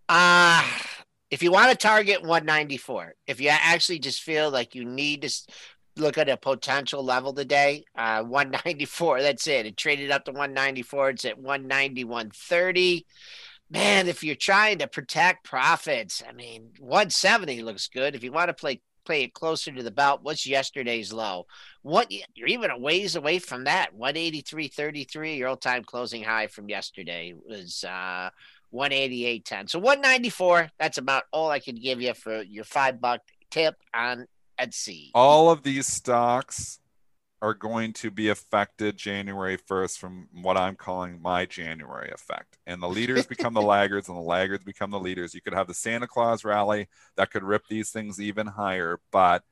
Uh 0.10 0.64
if 1.32 1.42
you 1.42 1.52
want 1.52 1.72
to 1.72 1.78
target 1.78 2.22
194, 2.22 3.16
if 3.28 3.42
you 3.42 3.50
actually 3.50 4.00
just 4.00 4.22
feel 4.22 4.50
like 4.52 4.76
you 4.76 4.86
need 4.86 5.24
to 5.24 5.32
look 5.98 6.18
at 6.18 6.30
a 6.30 6.38
potential 6.38 7.04
level 7.04 7.34
today, 7.34 7.86
uh 7.96 8.24
194, 8.24 9.22
that's 9.22 9.48
it. 9.48 9.66
It 9.66 9.78
traded 9.78 10.12
up 10.12 10.26
to 10.26 10.32
194. 10.32 11.10
It's 11.10 11.26
at 11.26 11.38
190, 11.40 13.06
Man, 13.72 14.08
if 14.08 14.24
you're 14.24 14.36
trying 14.36 14.78
to 14.78 14.88
protect 14.88 15.44
profits, 15.44 16.22
I 16.28 16.34
mean, 16.34 16.70
170 16.80 17.64
looks 17.64 17.88
good. 17.88 18.14
If 18.14 18.24
you 18.24 18.32
want 18.32 18.50
to 18.50 18.54
play 18.54 18.82
play 19.06 19.24
it 19.24 19.34
closer 19.34 19.72
to 19.72 19.84
the 19.84 19.92
belt, 19.92 20.22
what's 20.24 20.48
yesterday's 20.48 21.14
low? 21.14 21.46
What 21.84 22.12
you're 22.36 22.48
even 22.48 22.72
a 22.72 22.78
ways 22.78 23.16
away 23.16 23.40
from 23.40 23.66
that. 23.66 23.96
183.33, 23.98 25.38
your 25.38 25.50
all-time 25.50 25.84
closing 25.84 26.24
high 26.24 26.48
from 26.48 26.70
yesterday 26.70 27.34
was 27.48 27.84
uh 27.84 28.30
188.10. 28.76 29.70
So 29.70 29.80
194, 29.80 30.70
that's 30.78 30.98
about 30.98 31.24
all 31.32 31.50
I 31.50 31.60
could 31.60 31.82
give 31.82 32.02
you 32.02 32.14
for 32.14 32.42
your 32.42 32.64
five 32.64 33.00
buck 33.00 33.22
tip 33.50 33.76
on 33.94 34.28
Etsy. 34.60 35.12
All 35.14 35.50
of 35.50 35.64
these 35.64 35.88
stocks 35.88 36.80
are 37.42 37.54
going 37.54 37.94
to 37.94 38.10
be 38.10 38.30
affected 38.30 38.98
January 38.98 39.58
1st 39.58 39.98
from 39.98 40.28
what 40.42 40.58
I'm 40.58 40.76
calling 40.76 41.22
my 41.22 41.46
January 41.46 42.10
effect. 42.12 42.58
And 42.66 42.82
the 42.82 42.90
leaders 42.90 43.26
become 43.26 43.54
the 43.54 43.62
laggards 43.76 44.08
and 44.08 44.18
the 44.18 44.22
laggards 44.22 44.64
become 44.64 44.92
the 44.92 45.00
leaders. 45.00 45.34
You 45.34 45.42
could 45.42 45.54
have 45.54 45.68
the 45.68 45.74
Santa 45.74 46.08
Claus 46.08 46.44
rally 46.44 46.88
that 47.18 47.32
could 47.32 47.44
rip 47.44 47.68
these 47.68 47.92
things 47.92 48.20
even 48.20 48.48
higher. 48.48 49.00
But 49.12 49.44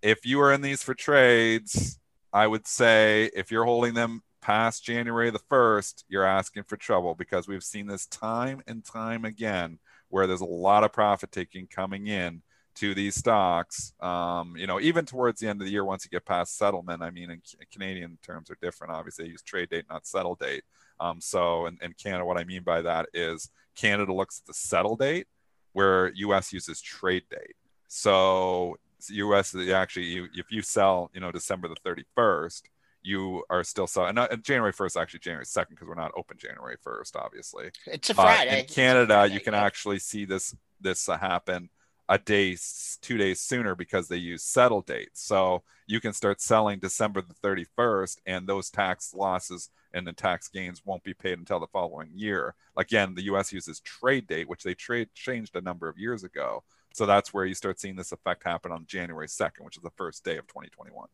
if 0.00 0.24
you 0.24 0.40
are 0.40 0.52
in 0.52 0.62
these 0.62 0.82
for 0.82 0.94
trades, 0.94 1.98
I 2.32 2.46
would 2.46 2.66
say 2.66 3.30
if 3.34 3.50
you're 3.50 3.64
holding 3.64 3.94
them 3.94 4.22
past 4.44 4.84
January 4.84 5.30
the 5.30 5.38
1st, 5.38 6.04
you're 6.06 6.26
asking 6.26 6.64
for 6.64 6.76
trouble 6.76 7.14
because 7.14 7.48
we've 7.48 7.64
seen 7.64 7.86
this 7.86 8.04
time 8.06 8.62
and 8.66 8.84
time 8.84 9.24
again 9.24 9.78
where 10.10 10.26
there's 10.26 10.42
a 10.42 10.44
lot 10.44 10.84
of 10.84 10.92
profit 10.92 11.32
taking 11.32 11.66
coming 11.66 12.08
in 12.08 12.42
to 12.74 12.94
these 12.94 13.14
stocks. 13.14 13.94
Um, 14.00 14.54
you 14.54 14.66
know, 14.66 14.78
even 14.80 15.06
towards 15.06 15.40
the 15.40 15.48
end 15.48 15.62
of 15.62 15.66
the 15.66 15.72
year, 15.72 15.84
once 15.84 16.04
you 16.04 16.10
get 16.10 16.26
past 16.26 16.58
settlement, 16.58 17.02
I 17.02 17.08
mean, 17.08 17.30
in 17.30 17.38
Ca- 17.40 17.64
Canadian 17.72 18.18
terms 18.22 18.50
are 18.50 18.58
different. 18.60 18.92
Obviously, 18.92 19.24
they 19.24 19.30
use 19.30 19.40
trade 19.40 19.70
date, 19.70 19.86
not 19.88 20.06
settle 20.06 20.34
date. 20.34 20.64
Um, 21.00 21.22
so, 21.22 21.64
in, 21.64 21.78
in 21.80 21.94
Canada, 21.94 22.26
what 22.26 22.38
I 22.38 22.44
mean 22.44 22.64
by 22.64 22.82
that 22.82 23.06
is 23.14 23.48
Canada 23.74 24.12
looks 24.12 24.40
at 24.42 24.46
the 24.46 24.54
settle 24.54 24.96
date, 24.96 25.26
where 25.72 26.12
US 26.16 26.52
uses 26.52 26.82
trade 26.82 27.24
date. 27.30 27.56
So, 27.88 28.76
US 29.08 29.54
actually, 29.54 30.06
you, 30.06 30.28
if 30.34 30.52
you 30.52 30.60
sell, 30.60 31.10
you 31.14 31.20
know, 31.20 31.32
December 31.32 31.68
the 31.68 32.04
31st, 32.16 32.62
you 33.04 33.44
are 33.50 33.62
still 33.62 33.86
selling. 33.86 34.10
And, 34.10 34.18
and 34.18 34.42
January 34.42 34.72
1st, 34.72 35.00
actually 35.00 35.20
January 35.20 35.44
2nd, 35.44 35.70
because 35.70 35.86
we're 35.86 35.94
not 35.94 36.12
open 36.16 36.36
January 36.38 36.76
1st, 36.84 37.16
obviously. 37.16 37.70
It's 37.86 38.10
a 38.10 38.14
Friday. 38.14 38.60
in 38.60 38.66
Canada, 38.66 39.14
Friday, 39.14 39.34
you 39.34 39.40
can 39.40 39.54
yeah. 39.54 39.62
actually 39.62 39.98
see 39.98 40.24
this 40.24 40.56
this 40.80 41.08
uh, 41.08 41.16
happen 41.16 41.68
a 42.08 42.18
day, 42.18 42.56
two 43.00 43.16
days 43.16 43.40
sooner 43.40 43.74
because 43.74 44.08
they 44.08 44.16
use 44.16 44.42
settle 44.42 44.82
dates. 44.82 45.22
So 45.22 45.62
you 45.86 46.00
can 46.00 46.12
start 46.12 46.40
selling 46.40 46.78
December 46.78 47.22
the 47.22 47.34
31st, 47.34 48.18
and 48.26 48.46
those 48.46 48.70
tax 48.70 49.14
losses 49.14 49.70
and 49.94 50.06
the 50.06 50.12
tax 50.12 50.48
gains 50.48 50.82
won't 50.84 51.04
be 51.04 51.14
paid 51.14 51.38
until 51.38 51.60
the 51.60 51.66
following 51.68 52.10
year. 52.14 52.54
Again, 52.76 53.14
the 53.14 53.24
U.S. 53.24 53.52
uses 53.52 53.80
trade 53.80 54.26
date, 54.26 54.48
which 54.48 54.64
they 54.64 54.74
trade 54.74 55.08
changed 55.14 55.56
a 55.56 55.60
number 55.60 55.88
of 55.88 55.98
years 55.98 56.24
ago. 56.24 56.64
So 56.92 57.06
that's 57.06 57.32
where 57.32 57.44
you 57.44 57.54
start 57.54 57.80
seeing 57.80 57.96
this 57.96 58.12
effect 58.12 58.44
happen 58.44 58.72
on 58.72 58.86
January 58.86 59.28
2nd, 59.28 59.60
which 59.64 59.76
is 59.76 59.82
the 59.82 59.90
first 59.90 60.24
day 60.24 60.36
of 60.36 60.46
2021. 60.46 61.06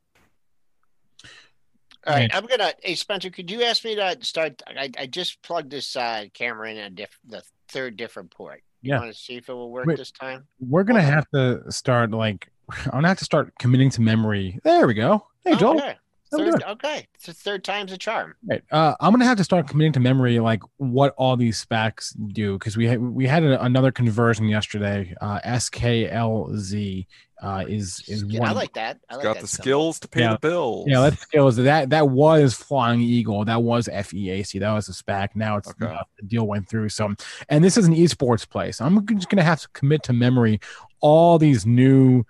All 2.06 2.14
right, 2.14 2.30
I'm 2.34 2.46
gonna. 2.46 2.72
Hey, 2.82 2.94
Spencer, 2.94 3.30
could 3.30 3.50
you 3.50 3.62
ask 3.62 3.84
me 3.84 3.94
to 3.96 4.16
start? 4.22 4.62
I, 4.66 4.90
I 4.98 5.06
just 5.06 5.42
plugged 5.42 5.70
this 5.70 5.94
uh, 5.96 6.24
camera 6.32 6.70
in 6.70 6.78
a 6.78 6.90
diff, 6.90 7.18
the 7.26 7.42
third 7.68 7.96
different 7.96 8.30
port. 8.30 8.62
You 8.82 8.90
Yeah. 8.94 9.00
want 9.00 9.12
to 9.12 9.18
see 9.18 9.36
if 9.36 9.48
it 9.48 9.52
will 9.52 9.70
work 9.70 9.86
Wait. 9.86 9.98
this 9.98 10.10
time? 10.10 10.46
We're 10.58 10.84
gonna 10.84 11.00
Okay. 11.00 11.08
have 11.08 11.28
to 11.34 11.70
start 11.70 12.10
like 12.12 12.50
I'm 12.86 12.90
gonna 12.92 13.08
have 13.08 13.18
to 13.18 13.24
start 13.24 13.52
committing 13.58 13.90
to 13.90 14.00
memory. 14.00 14.58
There 14.64 14.86
we 14.86 14.94
go. 14.94 15.26
Hey 15.44 15.56
Joel. 15.56 15.76
Okay. 15.76 15.96
How 16.32 16.38
we 16.38 16.50
Third, 16.50 16.62
okay. 16.64 17.06
It's 17.14 17.26
the 17.26 17.32
third 17.32 17.64
time's 17.64 17.92
a 17.92 17.98
charm. 17.98 18.34
Right. 18.48 18.62
Uh, 18.70 18.94
I'm 19.00 19.12
gonna 19.12 19.24
have 19.24 19.38
to 19.38 19.44
start 19.44 19.68
committing 19.68 19.92
to 19.94 20.00
memory 20.00 20.38
like 20.40 20.62
what 20.76 21.14
all 21.16 21.36
these 21.36 21.64
SPACs 21.64 22.14
do 22.32 22.58
because 22.58 22.76
we 22.76 22.86
had 22.86 23.00
we 23.00 23.26
had 23.26 23.42
a, 23.42 23.62
another 23.64 23.90
conversion 23.92 24.46
yesterday. 24.46 25.14
Uh, 25.20 25.40
SKLZ 25.44 27.06
uh, 27.42 27.64
is 27.66 28.04
is 28.06 28.24
one. 28.24 28.48
I 28.48 28.52
like 28.52 28.74
that. 28.74 28.98
I 29.08 29.14
like 29.14 29.22
got 29.22 29.34
that 29.34 29.42
the 29.42 29.48
symbol. 29.48 29.62
skills 29.62 30.00
to 30.00 30.08
pay 30.08 30.20
Yeah. 30.20 30.32
the 30.34 30.38
bills. 30.40 30.86
Yeah, 30.88 30.98
let's. 31.00 31.56
That 31.56 31.90
that 31.90 32.08
was 32.10 32.54
Flying 32.54 33.00
Eagle. 33.00 33.44
That 33.44 33.62
was 33.62 33.88
FEAC. 33.88 34.60
That 34.60 34.72
was 34.72 34.88
a 34.88 34.92
SPAC. 34.92 35.30
Now 35.34 35.56
it's 35.56 35.68
Okay. 35.70 35.86
uh, 35.86 36.02
the 36.18 36.26
deal 36.26 36.46
went 36.46 36.68
through. 36.68 36.90
So, 36.90 37.14
and 37.48 37.64
this 37.64 37.76
is 37.76 37.86
an 37.86 37.94
esports 37.94 38.48
place. 38.48 38.80
I'm 38.80 39.06
just 39.06 39.28
gonna 39.30 39.42
have 39.42 39.60
to 39.62 39.68
commit 39.70 40.02
to 40.04 40.12
memory 40.12 40.60
all 41.00 41.38
these 41.38 41.64
new, 41.64 42.24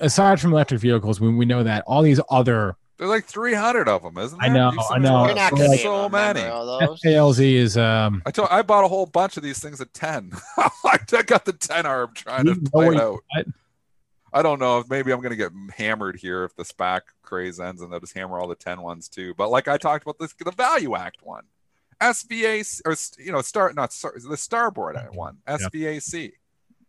aside 0.00 0.40
from 0.40 0.52
electric 0.52 0.80
vehicles, 0.80 1.20
we, 1.20 1.28
we 1.34 1.44
know 1.44 1.62
that 1.62 1.84
all 1.86 2.00
these 2.02 2.20
other 2.30 2.76
There's 2.98 3.10
like 3.10 3.26
300 3.26 3.88
of 3.88 4.02
them, 4.02 4.18
isn't 4.18 4.40
there? 4.40 4.50
I 4.50 4.52
know, 4.52 4.72
I 4.90 4.98
know. 4.98 5.26
You're 5.26 5.34
not 5.36 5.52
gonna 5.52 5.68
like- 5.68 5.80
so 5.80 6.08
many. 6.08 6.42
all 6.42 6.80
those. 6.80 7.00
SKLZ 7.00 7.52
is 7.54 7.76
um. 7.76 8.22
I 8.26 8.32
told 8.32 8.48
I 8.50 8.62
bought 8.62 8.84
a 8.84 8.88
whole 8.88 9.06
bunch 9.06 9.36
of 9.36 9.44
these 9.44 9.60
things 9.60 9.80
at 9.80 9.94
10. 9.94 10.32
I 10.84 11.22
got 11.24 11.44
the 11.44 11.52
10 11.52 11.86
arm 11.86 12.10
trying 12.14 12.46
to 12.46 12.54
know 12.54 12.70
play 12.72 12.88
it 12.88 13.00
out. 13.00 13.20
what? 13.34 13.46
I 14.32 14.42
don't 14.42 14.58
know 14.58 14.78
if 14.80 14.90
maybe 14.90 15.12
I'm 15.12 15.20
going 15.20 15.30
to 15.30 15.36
get 15.36 15.52
hammered 15.76 16.16
here 16.16 16.44
if 16.44 16.54
the 16.54 16.64
SPAC 16.64 17.00
craze 17.22 17.58
ends 17.60 17.80
and 17.80 17.90
they'll 17.90 18.00
just 18.00 18.14
hammer 18.14 18.38
all 18.38 18.46
the 18.48 18.54
10 18.56 18.82
ones 18.82 19.08
too. 19.08 19.32
But 19.34 19.48
like 19.50 19.68
I 19.68 19.78
talked 19.78 20.04
about 20.04 20.18
this, 20.18 20.34
the 20.34 20.50
ValueAct 20.50 21.22
one, 21.22 21.44
SVA 22.00 22.80
or 22.84 22.94
you 23.22 23.32
know, 23.32 23.40
start 23.42 23.74
not 23.74 23.92
star, 23.92 24.12
the 24.16 24.36
Starboard 24.36 24.98
one, 25.12 25.38
SVAC. 25.46 26.32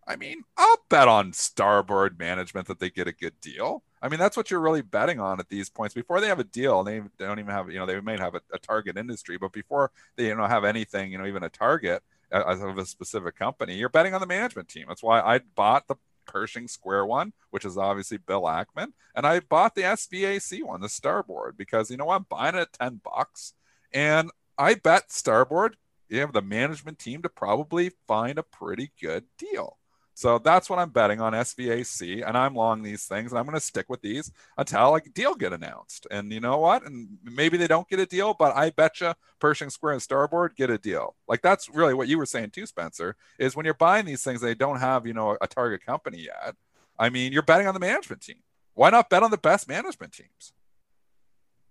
I 0.07 0.15
mean, 0.15 0.43
I'll 0.57 0.77
bet 0.89 1.07
on 1.07 1.33
Starboard 1.33 2.17
management 2.19 2.67
that 2.67 2.79
they 2.79 2.89
get 2.89 3.07
a 3.07 3.13
good 3.13 3.39
deal. 3.41 3.83
I 4.01 4.09
mean, 4.09 4.19
that's 4.19 4.37
what 4.37 4.49
you're 4.49 4.59
really 4.59 4.81
betting 4.81 5.19
on 5.19 5.39
at 5.39 5.49
these 5.49 5.69
points. 5.69 5.93
Before 5.93 6.21
they 6.21 6.27
have 6.27 6.39
a 6.39 6.45
deal, 6.45 6.83
they 6.83 7.01
don't 7.17 7.39
even 7.39 7.51
have, 7.51 7.69
you 7.69 7.79
know, 7.79 7.85
they 7.85 7.99
may 7.99 8.17
have 8.17 8.35
a, 8.35 8.41
a 8.53 8.59
target 8.59 8.97
industry, 8.97 9.37
but 9.37 9.51
before 9.51 9.91
they, 10.15 10.27
you 10.27 10.35
know, 10.35 10.47
have 10.47 10.63
anything, 10.63 11.11
you 11.11 11.17
know, 11.17 11.25
even 11.25 11.43
a 11.43 11.49
target 11.49 12.01
of 12.31 12.77
a 12.77 12.85
specific 12.85 13.35
company, 13.35 13.75
you're 13.75 13.89
betting 13.89 14.13
on 14.13 14.21
the 14.21 14.27
management 14.27 14.69
team. 14.69 14.85
That's 14.87 15.03
why 15.03 15.19
I 15.19 15.39
bought 15.55 15.87
the 15.87 15.95
Pershing 16.25 16.67
Square 16.67 17.07
one, 17.07 17.33
which 17.49 17.65
is 17.65 17.77
obviously 17.77 18.17
Bill 18.17 18.43
Ackman, 18.43 18.93
and 19.15 19.25
I 19.25 19.39
bought 19.39 19.73
the 19.73 19.81
SVAC 19.81 20.63
one, 20.63 20.79
the 20.79 20.89
Starboard, 20.89 21.57
because 21.57 21.89
you 21.89 21.97
know 21.97 22.11
I'm 22.11 22.27
buying 22.29 22.55
it 22.55 22.61
at 22.61 22.73
10 22.73 23.01
bucks, 23.03 23.53
and 23.91 24.29
I 24.57 24.75
bet 24.75 25.11
Starboard, 25.11 25.75
you 26.07 26.19
have 26.19 26.33
the 26.33 26.41
management 26.43 26.99
team 26.99 27.23
to 27.23 27.29
probably 27.29 27.91
find 28.07 28.37
a 28.37 28.43
pretty 28.43 28.91
good 29.01 29.25
deal. 29.39 29.78
So 30.19 30.37
that's 30.37 30.69
what 30.69 30.79
I'm 30.79 30.89
betting 30.89 31.21
on 31.21 31.31
SVAC, 31.31 32.27
and 32.27 32.37
I'm 32.37 32.53
long 32.53 32.83
these 32.83 33.05
things, 33.05 33.31
and 33.31 33.39
I'm 33.39 33.45
going 33.45 33.55
to 33.55 33.61
stick 33.61 33.85
with 33.87 34.01
these 34.01 34.33
until 34.57 34.95
a 34.95 34.99
deal 34.99 35.33
get 35.33 35.53
announced. 35.53 36.07
And 36.11 36.29
you 36.33 36.41
know 36.41 36.57
what? 36.57 36.85
And 36.85 37.19
maybe 37.23 37.55
they 37.55 37.67
don't 37.67 37.87
get 37.87 38.01
a 38.01 38.05
deal, 38.05 38.33
but 38.33 38.53
I 38.53 38.71
bet 38.71 38.99
you 38.99 39.13
Pershing 39.39 39.69
Square 39.69 39.93
and 39.93 40.01
Starboard 40.01 40.57
get 40.57 40.69
a 40.69 40.77
deal. 40.77 41.15
Like 41.29 41.41
that's 41.41 41.69
really 41.69 41.93
what 41.93 42.09
you 42.09 42.17
were 42.17 42.25
saying 42.25 42.49
too, 42.49 42.65
Spencer. 42.65 43.15
Is 43.39 43.55
when 43.55 43.63
you're 43.63 43.73
buying 43.73 44.05
these 44.05 44.21
things, 44.21 44.41
they 44.41 44.55
don't 44.55 44.81
have 44.81 45.07
you 45.07 45.13
know 45.13 45.37
a 45.39 45.47
target 45.47 45.85
company 45.85 46.25
yet. 46.25 46.53
I 46.99 47.07
mean, 47.07 47.31
you're 47.31 47.41
betting 47.41 47.67
on 47.67 47.73
the 47.73 47.79
management 47.79 48.21
team. 48.21 48.43
Why 48.73 48.89
not 48.89 49.09
bet 49.09 49.23
on 49.23 49.31
the 49.31 49.37
best 49.37 49.69
management 49.69 50.11
teams? 50.11 50.51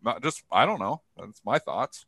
Not 0.03 0.23
just 0.23 0.43
I 0.51 0.65
don't 0.65 0.81
know. 0.81 1.03
That's 1.19 1.43
my 1.45 1.59
thoughts. 1.59 2.07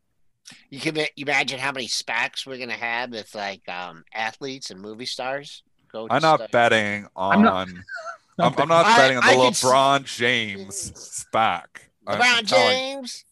You 0.71 0.81
can 0.81 0.97
imagine 1.19 1.59
how 1.59 1.73
many 1.73 1.87
SPACs 1.87 2.47
we're 2.47 2.57
gonna 2.57 2.73
have 2.73 3.11
with 3.11 3.35
like 3.35 3.69
um, 3.69 4.05
athletes 4.15 4.71
and 4.71 4.81
movie 4.81 5.05
stars. 5.05 5.65
Go 5.93 6.07
I'm 6.11 6.23
not 6.23 6.39
study. 6.39 6.51
betting 6.53 7.07
on. 7.17 7.39
I'm 7.39 7.43
not, 7.43 7.69
I'm, 8.39 8.55
I'm 8.59 8.69
not 8.69 8.97
betting 8.97 9.17
on 9.19 9.25
the 9.25 9.31
I 9.31 9.35
LeBron 9.35 10.05
James 10.05 10.93
SPAC. 10.93 11.65
LeBron 12.07 12.45
James. 12.45 13.25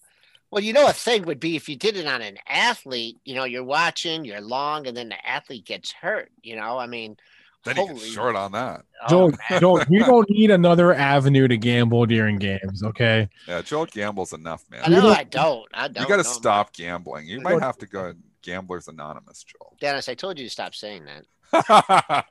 Well, 0.50 0.62
you 0.62 0.72
know, 0.72 0.88
a 0.88 0.92
thing 0.92 1.24
would 1.24 1.40
be 1.40 1.56
if 1.56 1.68
you 1.68 1.76
did 1.76 1.96
it 1.96 2.06
on 2.06 2.22
an 2.22 2.38
athlete. 2.46 3.18
You 3.24 3.34
know, 3.34 3.44
you're 3.44 3.64
watching, 3.64 4.24
you're 4.24 4.40
long, 4.40 4.86
and 4.86 4.96
then 4.96 5.10
the 5.10 5.26
athlete 5.26 5.66
gets 5.66 5.92
hurt. 5.92 6.30
You 6.42 6.56
know, 6.56 6.78
I 6.78 6.86
mean, 6.86 7.16
then 7.64 7.76
holy, 7.76 7.94
you 7.94 8.12
short 8.12 8.34
on 8.34 8.52
that. 8.52 8.84
Oh, 9.02 9.30
Joel, 9.50 9.60
Joel, 9.60 9.84
you 9.90 10.00
don't 10.00 10.28
need 10.30 10.50
another 10.50 10.94
avenue 10.94 11.48
to 11.48 11.56
gamble 11.56 12.06
during 12.06 12.38
games. 12.38 12.82
Okay. 12.82 13.28
Yeah, 13.46 13.62
Joel 13.62 13.86
gambles 13.86 14.32
enough, 14.32 14.64
man. 14.70 14.82
I 14.84 14.88
know 14.88 15.08
I 15.08 15.24
don't. 15.24 15.66
I 15.74 15.88
don't. 15.88 16.02
You 16.02 16.08
got 16.08 16.16
to 16.16 16.24
stop 16.24 16.72
gambling. 16.72 17.26
You 17.26 17.40
might 17.40 17.60
have 17.60 17.76
to 17.78 17.86
go 17.86 18.14
Gamblers 18.42 18.88
Anonymous, 18.88 19.44
Joel. 19.44 19.76
Dennis, 19.80 20.08
I 20.08 20.14
told 20.14 20.38
you 20.38 20.44
to 20.44 20.50
stop 20.50 20.74
saying 20.74 21.04
that. 21.04 21.24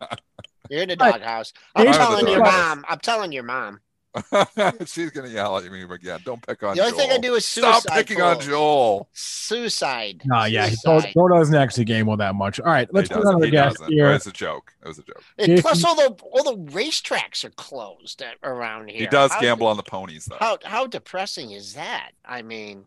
You're 0.70 0.82
in 0.82 0.89
the 0.89 0.95
doghouse. 0.95 1.53
I'm 1.76 1.93
telling 1.93 2.28
your 2.28 2.43
mom. 2.43 2.86
I'm 2.88 2.99
telling 2.99 3.32
your 3.32 3.43
mom. 3.43 3.80
She's 4.86 5.11
gonna 5.11 5.28
yell 5.28 5.57
at 5.57 5.72
me 5.72 5.84
again. 5.84 6.20
Don't 6.24 6.45
pick 6.45 6.63
on. 6.63 6.76
Joel. 6.76 6.86
The 6.86 6.91
only 6.91 6.91
Joel. 6.91 6.99
thing 6.99 7.11
I 7.11 7.22
do 7.22 7.36
is 7.36 7.45
suicide. 7.45 7.80
Stop 7.82 7.95
picking 7.95 8.22
on 8.22 8.39
Joel. 8.39 9.09
Suicide. 9.13 10.22
No, 10.26 10.45
yeah, 10.45 10.70
Joel, 10.84 11.01
Joel 11.01 11.30
doesn't 11.30 11.55
actually 11.55 11.86
gamble 11.86 12.18
that 12.18 12.36
much. 12.36 12.59
All 12.59 12.68
right, 12.68 12.91
let's 12.93 13.09
put 13.09 13.26
on 13.26 13.39
the 13.39 13.49
guest 13.49 13.78
here. 13.88 14.11
It's 14.11 14.28
a 14.28 14.32
joke. 14.32 14.74
It 14.84 14.88
was 14.88 14.99
a 14.99 15.03
joke. 15.03 15.24
And 15.38 15.61
plus, 15.61 15.84
all 15.84 15.95
the 15.95 16.09
all 16.24 16.43
the 16.43 16.72
racetracks 16.72 17.43
are 17.43 17.51
closed 17.51 18.24
around 18.43 18.89
here. 18.89 19.01
He 19.01 19.07
does 19.07 19.32
how, 19.32 19.41
gamble 19.41 19.68
on 19.68 19.78
the 19.78 19.84
ponies, 19.84 20.26
though. 20.26 20.38
How 20.39 20.57
how 20.63 20.88
depressing 20.88 21.51
is 21.51 21.74
that? 21.74 22.11
I 22.26 22.41
mean, 22.41 22.86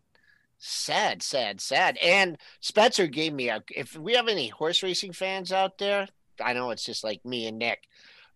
sad, 0.57 1.23
sad, 1.23 1.61
sad. 1.61 1.97
And 1.97 2.37
Spencer 2.59 3.07
gave 3.07 3.33
me 3.33 3.49
a. 3.49 3.63
If 3.69 3.95
we 3.95 4.13
have 4.13 4.27
any 4.27 4.49
horse 4.49 4.83
racing 4.83 5.13
fans 5.13 5.51
out 5.51 5.77
there, 5.77 6.07
I 6.43 6.53
know 6.53 6.71
it's 6.71 6.85
just 6.85 7.03
like 7.03 7.23
me 7.25 7.47
and 7.47 7.57
Nick. 7.57 7.83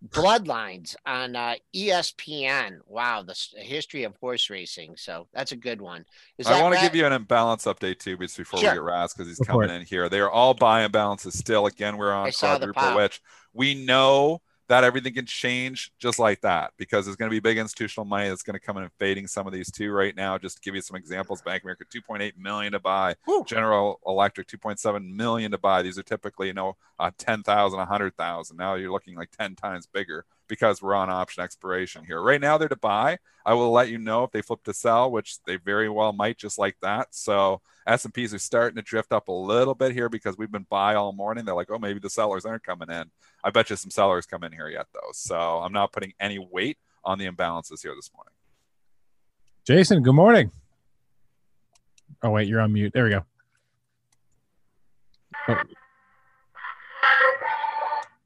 Bloodlines 0.10 0.96
on 1.06 1.36
uh, 1.36 1.56
ESPN. 1.76 2.80
Wow, 2.86 3.24
the 3.24 3.36
history 3.58 4.04
of 4.04 4.16
horse 4.18 4.50
racing. 4.50 4.96
So 4.98 5.28
that's 5.34 5.52
a 5.52 5.56
good 5.56 5.82
one. 5.82 6.06
Is 6.38 6.48
I 6.48 6.62
want 6.62 6.76
to 6.76 6.82
give 6.82 6.96
you 6.96 7.06
an 7.06 7.14
imbalance 7.14 7.66
update 7.66 8.00
too, 8.00 8.18
before 8.18 8.60
sure. 8.60 8.72
we 8.72 8.76
get 8.76 8.84
Raz 8.84 9.14
because 9.14 9.28
he's 9.28 9.48
coming 9.48 9.70
in 9.70 9.84
here. 9.84 10.10
They 10.10 10.20
are 10.20 10.30
all 10.30 10.54
buy 10.54 10.88
imbalances 10.88 11.32
still. 11.34 11.66
Again, 11.66 11.98
we're 11.98 12.14
on 12.14 12.32
quadruple, 12.32 12.96
which 12.96 13.22
we 13.54 13.74
know 13.74 14.42
that 14.68 14.84
everything 14.84 15.14
can 15.14 15.26
change 15.26 15.92
just 16.00 16.18
like 16.18 16.42
that 16.42 16.72
because 16.78 17.06
there's 17.06 17.16
going 17.16 17.30
to 17.30 17.36
be 17.36 17.40
big 17.40 17.58
institutional 17.58 18.06
money 18.06 18.30
that's 18.30 18.44
going 18.44 18.56
to 18.56 18.60
come 18.60 18.78
in 18.78 18.84
and 18.84 18.92
fading 19.00 19.28
some 19.28 19.46
of 19.46 19.54
these 19.54 19.72
too 19.72 19.92
right 19.92 20.16
now. 20.16 20.38
Just 20.38 20.58
to 20.58 20.62
give 20.62 20.76
you 20.76 20.82
some 20.82 20.98
examples, 20.98 21.42
Bank 21.42 21.64
America 21.64 21.86
2.8 21.86 22.38
million 22.38 22.74
to 22.74 22.80
buy, 22.80 23.16
Woo. 23.28 23.44
General 23.46 24.00
Electric 24.06 24.48
2.7 24.48 25.16
million 25.16 25.52
to 25.52 25.58
buy. 25.58 25.82
These 25.82 25.98
are 25.98 26.04
typically 26.04 26.48
you 26.48 26.54
know 26.54 26.76
uh, 27.00 27.12
10,000, 27.18 27.78
100,000. 27.78 28.58
Now 28.58 28.76
you're 28.76 28.92
looking 28.92 29.16
like 29.16 29.32
10 29.32 29.56
times 29.56 29.88
bigger 29.88 30.26
because 30.48 30.82
we're 30.82 30.96
on 30.96 31.10
option 31.10 31.44
expiration 31.44 32.04
here. 32.06 32.22
Right 32.22 32.42
now 32.42 32.58
they're 32.58 32.70
to 32.70 32.76
buy. 32.76 33.18
I 33.46 33.54
will 33.54 33.72
let 33.72 33.90
you 33.90 33.98
know 33.98 34.24
if 34.24 34.32
they 34.32 34.42
flip 34.42 34.64
to 34.64 34.74
sell, 34.74 35.12
which 35.12 35.42
they 35.44 35.58
very 35.58 35.90
well 35.90 36.14
might 36.14 36.38
just 36.38 36.58
like 36.58 36.78
that. 36.82 37.08
So 37.12 37.62
S&Ps 37.88 38.34
are 38.34 38.40
starting 38.40 38.76
to 38.76 38.82
drift 38.82 39.12
up 39.12 39.28
a 39.28 39.32
little 39.32 39.76
bit 39.76 39.92
here 39.92 40.10
because 40.10 40.38
we've 40.38 40.52
been 40.52 40.66
buy 40.70 40.96
all 40.96 41.12
morning. 41.12 41.46
They're 41.46 41.56
like, 41.56 41.70
oh, 41.70 41.80
maybe 41.80 42.00
the 42.00 42.10
sellers 42.10 42.46
aren't 42.46 42.64
coming 42.64 42.90
in. 42.90 43.12
I 43.44 43.52
bet 43.52 43.70
you 43.70 43.76
some 43.76 43.92
sellers 43.92 44.26
come 44.26 44.44
in 44.44 44.52
here 44.52 44.70
yet 44.70 44.88
though. 44.94 45.12
So 45.14 45.38
I'm 45.38 45.74
not 45.74 45.92
putting 45.92 46.14
any 46.20 46.40
weight 46.40 46.78
on 47.04 47.20
the 47.20 47.28
imbalances 47.28 47.82
here 47.84 47.94
this 47.96 48.12
morning. 48.16 48.34
Jason, 49.66 50.04
good 50.04 50.16
morning. 50.16 50.52
Oh 52.24 52.32
wait, 52.32 52.48
you're 52.48 52.62
on 52.62 52.74
mute. 52.74 52.94
There 52.94 53.04
we 53.04 53.12
go. 53.12 53.26
Oh. 55.48 55.62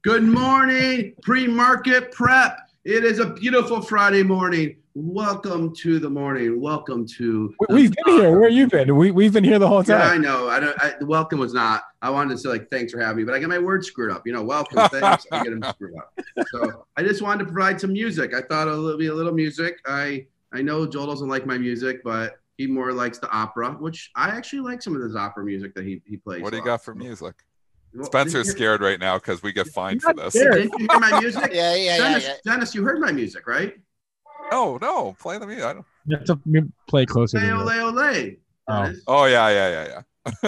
Good 0.02 0.22
morning, 0.22 1.12
pre-market 1.20 2.10
prep. 2.10 2.56
It 2.84 3.04
is 3.04 3.18
a 3.18 3.34
beautiful 3.34 3.82
Friday 3.82 4.22
morning. 4.22 4.76
Welcome 4.94 5.74
to 5.74 5.98
the 5.98 6.08
morning. 6.08 6.58
Welcome 6.58 7.06
to. 7.18 7.54
We've 7.68 7.92
been 7.92 8.14
here. 8.14 8.40
Where 8.40 8.48
you 8.48 8.66
been? 8.66 8.96
We 8.96 9.10
we've 9.10 9.34
been 9.34 9.44
here 9.44 9.58
the 9.58 9.68
whole 9.68 9.84
time. 9.84 10.00
Yeah, 10.00 10.06
I 10.06 10.16
know. 10.16 10.48
I 10.48 10.58
don't. 10.58 10.82
I, 10.82 10.94
the 10.98 11.04
welcome 11.04 11.38
was 11.38 11.52
not. 11.52 11.82
I 12.00 12.08
wanted 12.08 12.30
to 12.30 12.38
say 12.38 12.48
like 12.48 12.70
thanks 12.70 12.94
for 12.94 12.98
having 12.98 13.18
me, 13.18 13.24
but 13.24 13.34
I 13.34 13.40
get 13.40 13.50
my 13.50 13.58
words 13.58 13.88
screwed 13.88 14.10
up. 14.10 14.26
You 14.26 14.32
know, 14.32 14.42
welcome, 14.42 14.88
thanks. 14.88 15.26
I 15.30 15.44
get 15.44 15.50
them 15.50 15.70
screwed 15.74 15.92
up. 15.98 16.18
So 16.50 16.86
I 16.96 17.02
just 17.02 17.20
wanted 17.20 17.44
to 17.44 17.52
provide 17.52 17.78
some 17.78 17.92
music. 17.92 18.32
I 18.32 18.40
thought 18.40 18.68
it'll 18.68 18.96
be 18.96 19.08
a 19.08 19.14
little 19.14 19.34
music. 19.34 19.80
I 19.84 20.24
I 20.54 20.62
know 20.62 20.86
Joel 20.86 21.08
doesn't 21.08 21.28
like 21.28 21.44
my 21.44 21.58
music, 21.58 22.02
but 22.02 22.38
he 22.56 22.66
more 22.66 22.94
likes 22.94 23.18
the 23.18 23.30
opera, 23.30 23.72
which 23.72 24.10
I 24.16 24.30
actually 24.30 24.60
like 24.60 24.80
some 24.80 24.96
of 24.96 25.02
this 25.02 25.14
opera 25.14 25.44
music 25.44 25.74
that 25.74 25.84
he 25.84 26.00
he 26.06 26.16
plays. 26.16 26.40
What 26.40 26.52
do 26.52 26.56
you 26.56 26.64
got 26.64 26.82
for 26.82 26.94
music? 26.94 27.34
Spencer's 28.02 28.50
scared 28.50 28.80
right 28.80 28.98
now 28.98 29.18
because 29.18 29.42
we 29.42 29.52
get 29.52 29.66
fined 29.68 30.02
for 30.02 30.14
this. 30.14 30.32
Didn't 30.34 30.72
you 30.78 30.86
hear 30.90 31.00
my 31.00 31.20
music? 31.20 31.50
yeah, 31.52 31.74
yeah, 31.74 31.96
Dennis, 31.98 32.24
yeah, 32.24 32.28
yeah. 32.44 32.52
Dennis, 32.52 32.74
you 32.74 32.84
heard 32.84 33.00
my 33.00 33.12
music, 33.12 33.46
right? 33.46 33.74
No, 34.50 34.78
no, 34.78 35.16
play 35.18 35.38
the 35.38 35.46
music. 35.46 35.64
I 35.64 35.72
don't. 35.74 35.86
You 36.06 36.16
have 36.16 36.24
to 36.26 36.72
play 36.88 37.06
closer. 37.06 37.38
Ole, 37.38 37.60
ole, 37.60 37.70
ole. 37.70 37.98
Oh. 37.98 38.30
Oh, 38.68 38.84
oh. 38.84 38.92
oh 39.08 39.24
yeah, 39.26 39.48
yeah, 39.48 39.70
yeah, 39.70 39.88
yeah. 39.88 40.02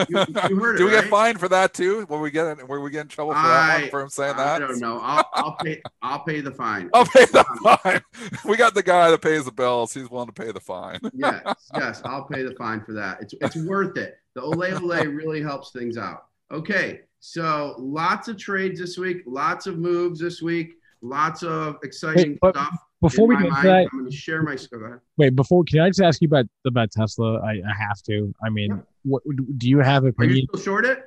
You, 0.09 0.25
you 0.51 0.57
heard 0.61 0.77
Do 0.77 0.85
it, 0.85 0.91
we 0.91 0.95
right? 0.95 1.03
get 1.03 1.11
fined 1.11 1.41
for 1.41 1.49
that 1.49 1.73
too? 1.73 2.07
Were 2.09 2.21
we 2.21 2.31
get 2.31 2.69
were 2.69 2.81
we 2.81 2.91
get 2.91 3.03
in 3.03 3.09
trouble 3.09 3.33
for 3.33 3.39
I, 3.39 3.49
that 3.49 3.81
one 3.81 3.91
for 3.91 4.01
him 4.03 4.09
saying 4.11 4.35
I 4.35 4.45
that? 4.45 4.63
I 4.63 4.67
don't 4.67 4.81
know. 4.81 5.01
I'll, 5.03 5.25
I'll 5.33 5.57
pay. 5.57 5.83
I'll 6.03 6.21
pay 6.21 6.41
the 6.41 6.53
fine. 6.53 6.91
I'll 6.93 7.07
pay 7.07 7.25
the 7.25 7.45
fine. 7.63 8.03
We 8.45 8.57
got 8.57 8.75
the 8.75 8.83
guy 8.83 9.11
that 9.11 9.23
pays 9.23 9.45
the 9.45 9.53
bills. 9.53 9.95
He's 9.95 10.11
willing 10.11 10.27
to 10.29 10.33
pay 10.33 10.53
the 10.53 10.61
fine. 10.61 11.01
yes, 11.15 11.43
yes, 11.75 12.03
I'll 12.05 12.25
pay 12.25 12.43
the 12.43 12.55
fine 12.55 12.83
for 12.85 12.93
that. 12.93 13.23
It's 13.23 13.35
it's 13.41 13.57
worth 13.57 13.97
it. 13.97 14.19
The 14.35 14.43
ole 14.43 14.63
ole 14.63 15.07
really 15.07 15.43
helps 15.43 15.73
things 15.73 15.97
out. 15.97 16.27
Okay, 16.51 17.01
so 17.25 17.77
lots 17.79 18.27
of 18.27 18.37
trades 18.37 18.81
this 18.81 18.99
week, 18.99 19.23
lots 19.27 19.69
of 19.69 19.79
moves 19.79 20.19
this 20.19 20.43
week, 20.43 20.73
lots 21.03 21.45
of 21.45 21.77
exciting 21.85 22.37
Wait, 22.43 22.53
stuff. 22.53 22.77
Before 23.01 23.29
we 23.29 23.37
get 23.37 23.45
to 23.45 23.61
that, 23.63 23.89
I'm 23.93 24.01
going 24.01 24.11
to 24.11 24.17
share 24.17 24.43
my. 24.43 24.57
Wait, 25.19 25.37
before 25.37 25.63
can 25.63 25.79
I 25.79 25.89
just 25.89 26.01
ask 26.01 26.21
you 26.21 26.27
about 26.27 26.47
about 26.67 26.91
Tesla? 26.91 27.39
I, 27.39 27.53
I 27.53 27.75
have 27.79 28.03
to. 28.09 28.35
I 28.45 28.51
mean, 28.51 28.71
yeah. 28.73 28.83
what 29.05 29.23
do 29.57 29.69
you 29.69 29.79
have 29.79 30.05
a 30.05 30.13
Are 30.19 30.25
you 30.25 30.49
still 30.49 30.61
short 30.61 30.85
it? 30.85 31.05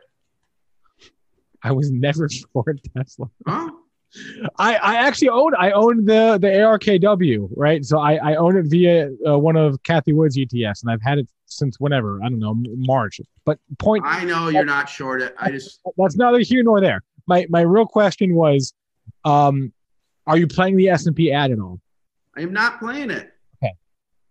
I 1.61 1.73
was 1.73 1.91
never 1.91 2.29
short 2.53 2.79
Tesla. 2.95 3.29
Huh? 3.45 3.71
I, 4.57 4.75
I 4.75 4.95
actually 4.95 5.29
own 5.29 5.53
I 5.55 5.71
own 5.71 6.05
the 6.05 6.37
the 6.39 6.47
ARKW 6.47 7.49
right, 7.55 7.83
so 7.83 7.99
I, 7.99 8.15
I 8.15 8.35
own 8.35 8.55
it 8.57 8.65
via 8.67 9.09
uh, 9.27 9.37
one 9.37 9.55
of 9.55 9.81
Cathie 9.83 10.13
Wood's 10.13 10.37
ETFs, 10.37 10.83
and 10.83 10.91
I've 10.91 11.01
had 11.01 11.19
it 11.19 11.29
since 11.45 11.79
whenever 11.79 12.21
I 12.23 12.29
don't 12.29 12.39
know 12.39 12.55
March. 12.55 13.19
But 13.45 13.59
point 13.77 14.03
I 14.05 14.23
know 14.23 14.49
you're 14.49 14.65
not 14.65 14.87
short 14.89 15.21
it. 15.21 15.35
I 15.37 15.51
just 15.51 15.81
that's 15.97 16.15
neither 16.15 16.39
here 16.39 16.63
nor 16.63 16.79
there. 16.79 17.01
My 17.27 17.45
my 17.49 17.61
real 17.61 17.85
question 17.85 18.35
was, 18.35 18.73
um, 19.25 19.73
are 20.27 20.37
you 20.37 20.47
playing 20.47 20.77
the 20.77 20.89
S 20.89 21.05
and 21.05 21.15
P 21.15 21.31
add 21.31 21.51
at 21.51 21.59
all? 21.59 21.81
I 22.37 22.41
am 22.41 22.53
not 22.53 22.79
playing 22.79 23.11
it. 23.11 23.31
Okay, 23.63 23.73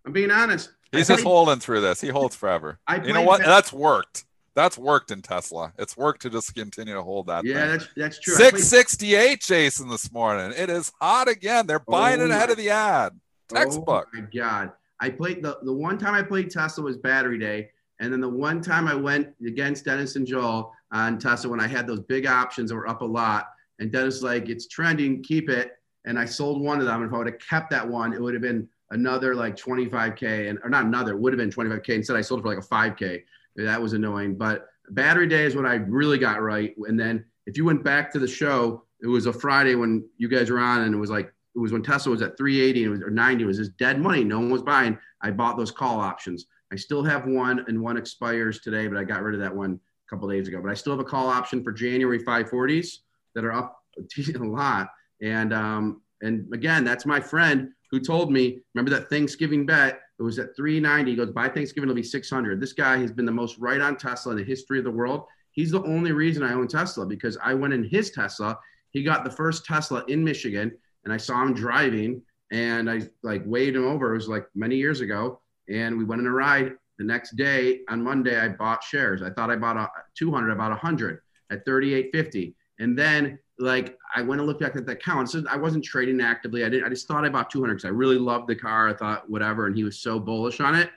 I'm 0.07 0.12
being 0.12 0.31
honest. 0.31 0.70
He's 0.93 1.09
just 1.09 1.25
holding 1.25 1.59
through 1.59 1.81
this. 1.81 2.01
He 2.01 2.09
holds 2.09 2.37
forever. 2.37 2.79
I 2.87 3.05
you 3.05 3.12
know 3.12 3.22
what? 3.22 3.43
That's 3.43 3.72
worked. 3.72 4.25
That's 4.55 4.79
worked 4.79 5.11
in 5.11 5.21
Tesla. 5.21 5.73
It's 5.79 5.97
worked 5.97 6.23
to 6.23 6.31
just 6.31 6.55
continue 6.55 6.95
to 6.95 7.03
hold 7.03 7.27
that. 7.27 7.45
Yeah, 7.45 7.61
thing. 7.63 7.71
that's 7.71 7.89
that's 7.97 8.19
true. 8.21 8.35
668, 8.35 9.41
Jason, 9.41 9.89
this 9.89 10.13
morning. 10.13 10.53
It 10.57 10.71
is 10.71 10.93
hot 11.01 11.29
again. 11.29 11.67
They're 11.67 11.81
buying 11.81 12.21
Oh 12.21 12.25
it 12.27 12.31
ahead 12.31 12.49
my- 12.49 12.53
of 12.53 12.59
the 12.59 12.71
add. 12.71 13.19
Textbook. 13.49 14.09
Oh 14.15 14.21
my 14.21 14.27
god! 14.35 14.73
I 15.01 15.11
played 15.11 15.43
the 15.43 15.59
the 15.65 15.73
one 15.73 15.99
time 15.99 16.15
I 16.15 16.23
played 16.23 16.51
Tesla 16.51 16.83
was 16.85 16.97
Battery 16.97 17.39
Day, 17.39 17.71
and 18.01 18.13
then 18.13 18.21
the 18.21 18.29
one 18.29 18.61
time 18.63 18.89
I 18.89 18.95
went 18.95 19.29
against 19.47 19.85
Dennis 19.85 20.17
and 20.17 20.27
Joel 20.27 20.73
on 20.93 21.19
Tesla 21.19 21.51
when 21.51 21.61
I 21.61 21.67
had 21.67 21.87
those 21.87 22.01
big 22.01 22.27
options 22.27 22.71
that 22.71 22.77
were 22.77 22.89
up 22.89 23.03
a 23.03 23.05
lot, 23.05 23.49
and 23.81 23.91
Dennis 23.93 24.15
was 24.15 24.23
like, 24.23 24.49
"It's 24.49 24.67
trending, 24.69 25.23
keep 25.23 25.51
it." 25.51 25.73
And 26.07 26.19
I 26.19 26.25
sold 26.27 26.63
one 26.63 26.81
of 26.81 26.87
them. 26.87 27.03
And 27.03 27.11
if 27.11 27.15
I 27.15 27.19
would 27.19 27.27
have 27.27 27.39
kept 27.39 27.71
that 27.71 27.87
one, 27.87 28.13
it 28.13 28.21
would 28.21 28.35
have 28.35 28.43
been 28.43 28.69
another 28.91 29.35
like 29.35 29.57
25k, 29.57 30.49
and 30.49 30.59
or 30.63 30.71
not 30.71 30.85
another, 30.87 31.13
it 31.13 31.19
would 31.19 31.33
have 31.33 31.39
been 31.39 31.51
25k. 31.51 31.89
Instead, 31.97 32.17
I 32.17 32.21
sold 32.23 32.41
it 32.41 32.43
for 32.45 32.49
like 32.55 32.59
a 32.59 32.67
5k. 32.67 33.23
That 33.57 33.81
was 33.81 33.93
annoying. 33.93 34.37
But 34.37 34.67
Battery 34.91 35.27
Day 35.27 35.45
is 35.45 35.57
what 35.57 35.67
I 35.67 35.75
really 35.75 36.19
got 36.19 36.43
right. 36.43 36.75
And 36.87 36.99
then 36.99 37.25
if 37.47 37.57
you 37.57 37.65
went 37.65 37.85
back 37.85 38.13
to 38.13 38.19
the 38.19 38.29
show, 38.29 38.85
it 39.03 39.07
was 39.07 39.27
a 39.27 39.33
Friday 39.33 39.75
when 39.75 40.09
you 40.17 40.29
guys 40.29 40.51
were 40.51 40.59
on, 40.59 40.83
and 40.83 40.95
it 40.95 40.99
was 40.99 41.11
like 41.11 41.33
it 41.55 41.59
was 41.59 41.73
when 41.73 41.83
Tesla 41.83 42.11
was 42.11 42.23
at 42.23 42.37
380 42.37 42.85
and 42.85 42.87
it 42.87 42.91
was, 42.91 43.01
or 43.03 43.11
90. 43.11 43.45
It 43.45 43.47
was 43.47 43.59
just 43.59 43.77
dead 43.77 44.01
money. 44.01 44.25
No 44.25 44.39
one 44.39 44.51
was 44.51 44.63
buying. 44.63 44.99
I 45.23 45.31
bought 45.31 45.57
those 45.57 45.71
call 45.71 46.01
options. 46.01 46.47
I 46.73 46.77
still 46.77 47.05
have 47.05 47.27
one, 47.27 47.65
and 47.69 47.81
one 47.81 47.97
expires 47.97 48.61
today, 48.61 48.89
but 48.89 48.99
I 48.99 49.05
got 49.05 49.23
rid 49.23 49.35
of 49.35 49.41
that 49.41 49.55
one 49.55 49.79
a 50.07 50.11
couple 50.11 50.29
days 50.29 50.49
ago. 50.49 50.61
But 50.61 50.71
I 50.71 50.75
still 50.75 50.93
have 50.93 51.01
a 51.01 51.09
call 51.09 51.29
option 51.29 51.63
for 51.63 51.71
January 51.71 52.19
540s 52.19 52.99
that 53.35 53.45
are 53.45 53.53
up 53.53 53.79
a 54.35 54.39
lot. 54.39 54.89
And 55.23 55.53
um, 55.53 56.03
and 56.23 56.53
again, 56.53 56.85
that's 56.85 57.07
my 57.07 57.21
friend 57.21 57.71
who 57.91 58.01
told 58.01 58.33
me. 58.33 58.61
Remember 58.75 58.91
that 58.91 59.09
Thanksgiving 59.09 59.67
bet? 59.67 60.01
It 60.19 60.23
was 60.23 60.39
at 60.39 60.55
390. 60.57 61.11
He 61.11 61.17
goes, 61.17 61.31
by 61.31 61.49
Thanksgiving 61.49 61.91
it'll 61.91 61.97
be 61.97 62.03
600. 62.03 62.61
This 62.61 62.73
guy 62.73 62.99
has 62.99 63.12
been 63.12 63.27
the 63.27 63.33
most 63.33 63.59
right 63.59 63.81
on 63.81 63.97
Tesla 63.97 64.33
in 64.33 64.39
the 64.39 64.45
history 64.45 64.79
of 64.79 64.85
the 64.85 64.91
world. 64.91 65.25
He's 65.51 65.71
the 65.71 65.83
only 65.85 66.12
reason 66.12 66.43
I 66.43 66.53
own 66.53 66.69
Tesla 66.69 67.07
because 67.07 67.37
I 67.43 67.55
went 67.55 67.75
in 67.75 67.85
his 67.85 68.11
Tesla. 68.11 68.59
He 68.91 69.03
got 69.03 69.25
the 69.25 69.31
first 69.31 69.65
Tesla 69.65 70.05
in 70.09 70.23
Michigan, 70.23 70.73
and 71.05 71.12
I 71.12 71.17
saw 71.17 71.43
him 71.43 71.55
driving, 71.55 72.23
and 72.51 72.91
I 72.91 73.03
like 73.23 73.43
waved 73.45 73.77
him 73.77 73.87
over. 73.87 74.12
It 74.12 74.17
was 74.17 74.29
like 74.29 74.47
many 74.55 74.77
years 74.77 75.01
ago, 75.01 75.41
and 75.69 75.97
we 75.99 76.05
went 76.05 76.21
on 76.21 76.27
a 76.27 76.33
ride. 76.33 76.73
The 76.99 77.05
next 77.05 77.37
day 77.37 77.81
on 77.89 78.03
Monday, 78.03 78.39
I 78.39 78.49
bought 78.49 78.85
shares. 78.85 79.21
I 79.23 79.31
thought 79.31 79.51
I 79.51 79.57
bought 79.57 79.77
a 79.77 79.91
200, 80.17 80.53
I 80.53 80.55
bought 80.55 80.71
100 80.71 81.21
at 81.51 81.67
38.50, 81.67 82.55
and 82.79 82.97
then 82.97 83.39
like 83.59 83.97
I 84.15 84.23
went 84.23 84.41
and 84.41 84.49
looked 84.49 84.61
back 84.61 84.75
at 84.77 84.85
the 84.87 84.93
account. 84.93 85.31
So 85.31 85.43
I 85.49 85.57
wasn't 85.57 85.85
trading 85.85 86.21
actively. 86.21 86.65
I 86.65 86.69
didn't. 86.69 86.85
I 86.85 86.89
just 86.89 87.07
thought 87.07 87.25
I 87.25 87.29
bought 87.29 87.51
200 87.51 87.75
because 87.75 87.85
I 87.85 87.91
really 87.91 88.19
loved 88.19 88.49
the 88.49 88.57
car. 88.57 88.89
I 88.89 88.95
thought 88.95 89.29
whatever, 89.31 89.67
and 89.67 89.77
he 89.77 89.85
was 89.85 89.99
so 90.01 90.19
bullish 90.19 90.61
on 90.61 90.75
it. 90.75 90.91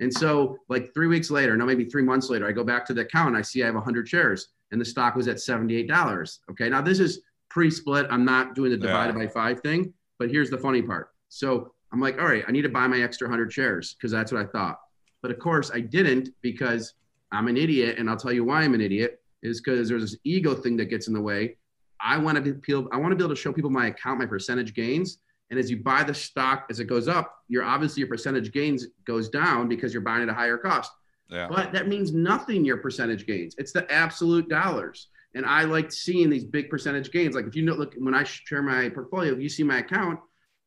And 0.00 0.12
so 0.12 0.58
like 0.68 0.92
three 0.94 1.06
weeks 1.06 1.30
later, 1.30 1.56
no, 1.56 1.64
maybe 1.64 1.84
three 1.84 2.02
months 2.02 2.28
later, 2.28 2.46
I 2.46 2.52
go 2.52 2.64
back 2.64 2.84
to 2.86 2.94
the 2.94 3.02
account. 3.02 3.28
And 3.28 3.36
I 3.36 3.42
see 3.42 3.62
I 3.62 3.66
have 3.66 3.74
100 3.74 4.08
shares, 4.08 4.48
and 4.72 4.80
the 4.80 4.84
stock 4.84 5.14
was 5.14 5.28
at 5.28 5.36
$78. 5.36 6.38
Okay, 6.50 6.68
now 6.68 6.80
this 6.82 6.98
is 6.98 7.20
pre-split. 7.48 8.06
I'm 8.10 8.24
not 8.24 8.54
doing 8.54 8.70
the 8.70 8.76
divided 8.76 9.14
Yeah. 9.16 9.26
by 9.26 9.28
five 9.28 9.60
thing. 9.60 9.92
But 10.18 10.30
here's 10.30 10.50
the 10.50 10.58
funny 10.58 10.82
part. 10.82 11.10
So 11.28 11.72
I'm 11.92 12.00
like, 12.00 12.18
all 12.18 12.26
right, 12.26 12.44
I 12.46 12.52
need 12.52 12.62
to 12.62 12.68
buy 12.68 12.86
my 12.86 13.00
extra 13.02 13.26
100 13.26 13.52
shares 13.52 13.94
because 13.94 14.10
that's 14.12 14.32
what 14.32 14.40
I 14.40 14.46
thought. 14.46 14.80
But 15.20 15.30
of 15.30 15.38
course, 15.38 15.70
I 15.72 15.80
didn't 15.80 16.30
because 16.42 16.94
I'm 17.32 17.48
an 17.48 17.56
idiot, 17.56 17.96
and 17.98 18.08
I'll 18.10 18.16
tell 18.16 18.32
you 18.32 18.44
why 18.44 18.62
I'm 18.62 18.74
an 18.74 18.80
idiot. 18.80 19.20
Is 19.42 19.60
because 19.60 19.88
there's 19.88 20.02
this 20.02 20.16
ego 20.22 20.54
thing 20.54 20.76
that 20.76 20.84
gets 20.86 21.08
in 21.08 21.14
the 21.14 21.20
way. 21.20 21.56
I 22.02 22.18
want 22.18 22.42
to 22.42 22.54
be 22.54 22.74
I 22.92 22.96
want 22.96 23.12
to 23.12 23.16
be 23.16 23.22
able 23.22 23.34
to 23.34 23.40
show 23.40 23.52
people 23.52 23.70
my 23.70 23.86
account, 23.86 24.18
my 24.18 24.26
percentage 24.26 24.74
gains. 24.74 25.18
And 25.50 25.58
as 25.58 25.70
you 25.70 25.82
buy 25.82 26.02
the 26.02 26.14
stock 26.14 26.66
as 26.70 26.80
it 26.80 26.84
goes 26.84 27.08
up, 27.08 27.34
you're 27.48 27.62
obviously 27.62 28.00
your 28.00 28.08
percentage 28.08 28.52
gains 28.52 28.86
goes 29.04 29.28
down 29.28 29.68
because 29.68 29.92
you're 29.92 30.02
buying 30.02 30.22
at 30.22 30.28
a 30.28 30.34
higher 30.34 30.56
cost. 30.56 30.90
Yeah. 31.28 31.46
But 31.48 31.72
that 31.72 31.88
means 31.88 32.12
nothing, 32.12 32.64
your 32.64 32.78
percentage 32.78 33.26
gains. 33.26 33.54
It's 33.58 33.72
the 33.72 33.90
absolute 33.92 34.48
dollars. 34.48 35.08
And 35.34 35.46
I 35.46 35.64
like 35.64 35.92
seeing 35.92 36.30
these 36.30 36.44
big 36.44 36.70
percentage 36.70 37.10
gains. 37.10 37.34
Like 37.34 37.46
if 37.46 37.54
you 37.54 37.62
know, 37.62 37.74
look, 37.74 37.94
when 37.98 38.14
I 38.14 38.24
share 38.24 38.62
my 38.62 38.88
portfolio, 38.88 39.32
if 39.32 39.40
you 39.40 39.48
see 39.48 39.62
my 39.62 39.78
account, 39.78 40.20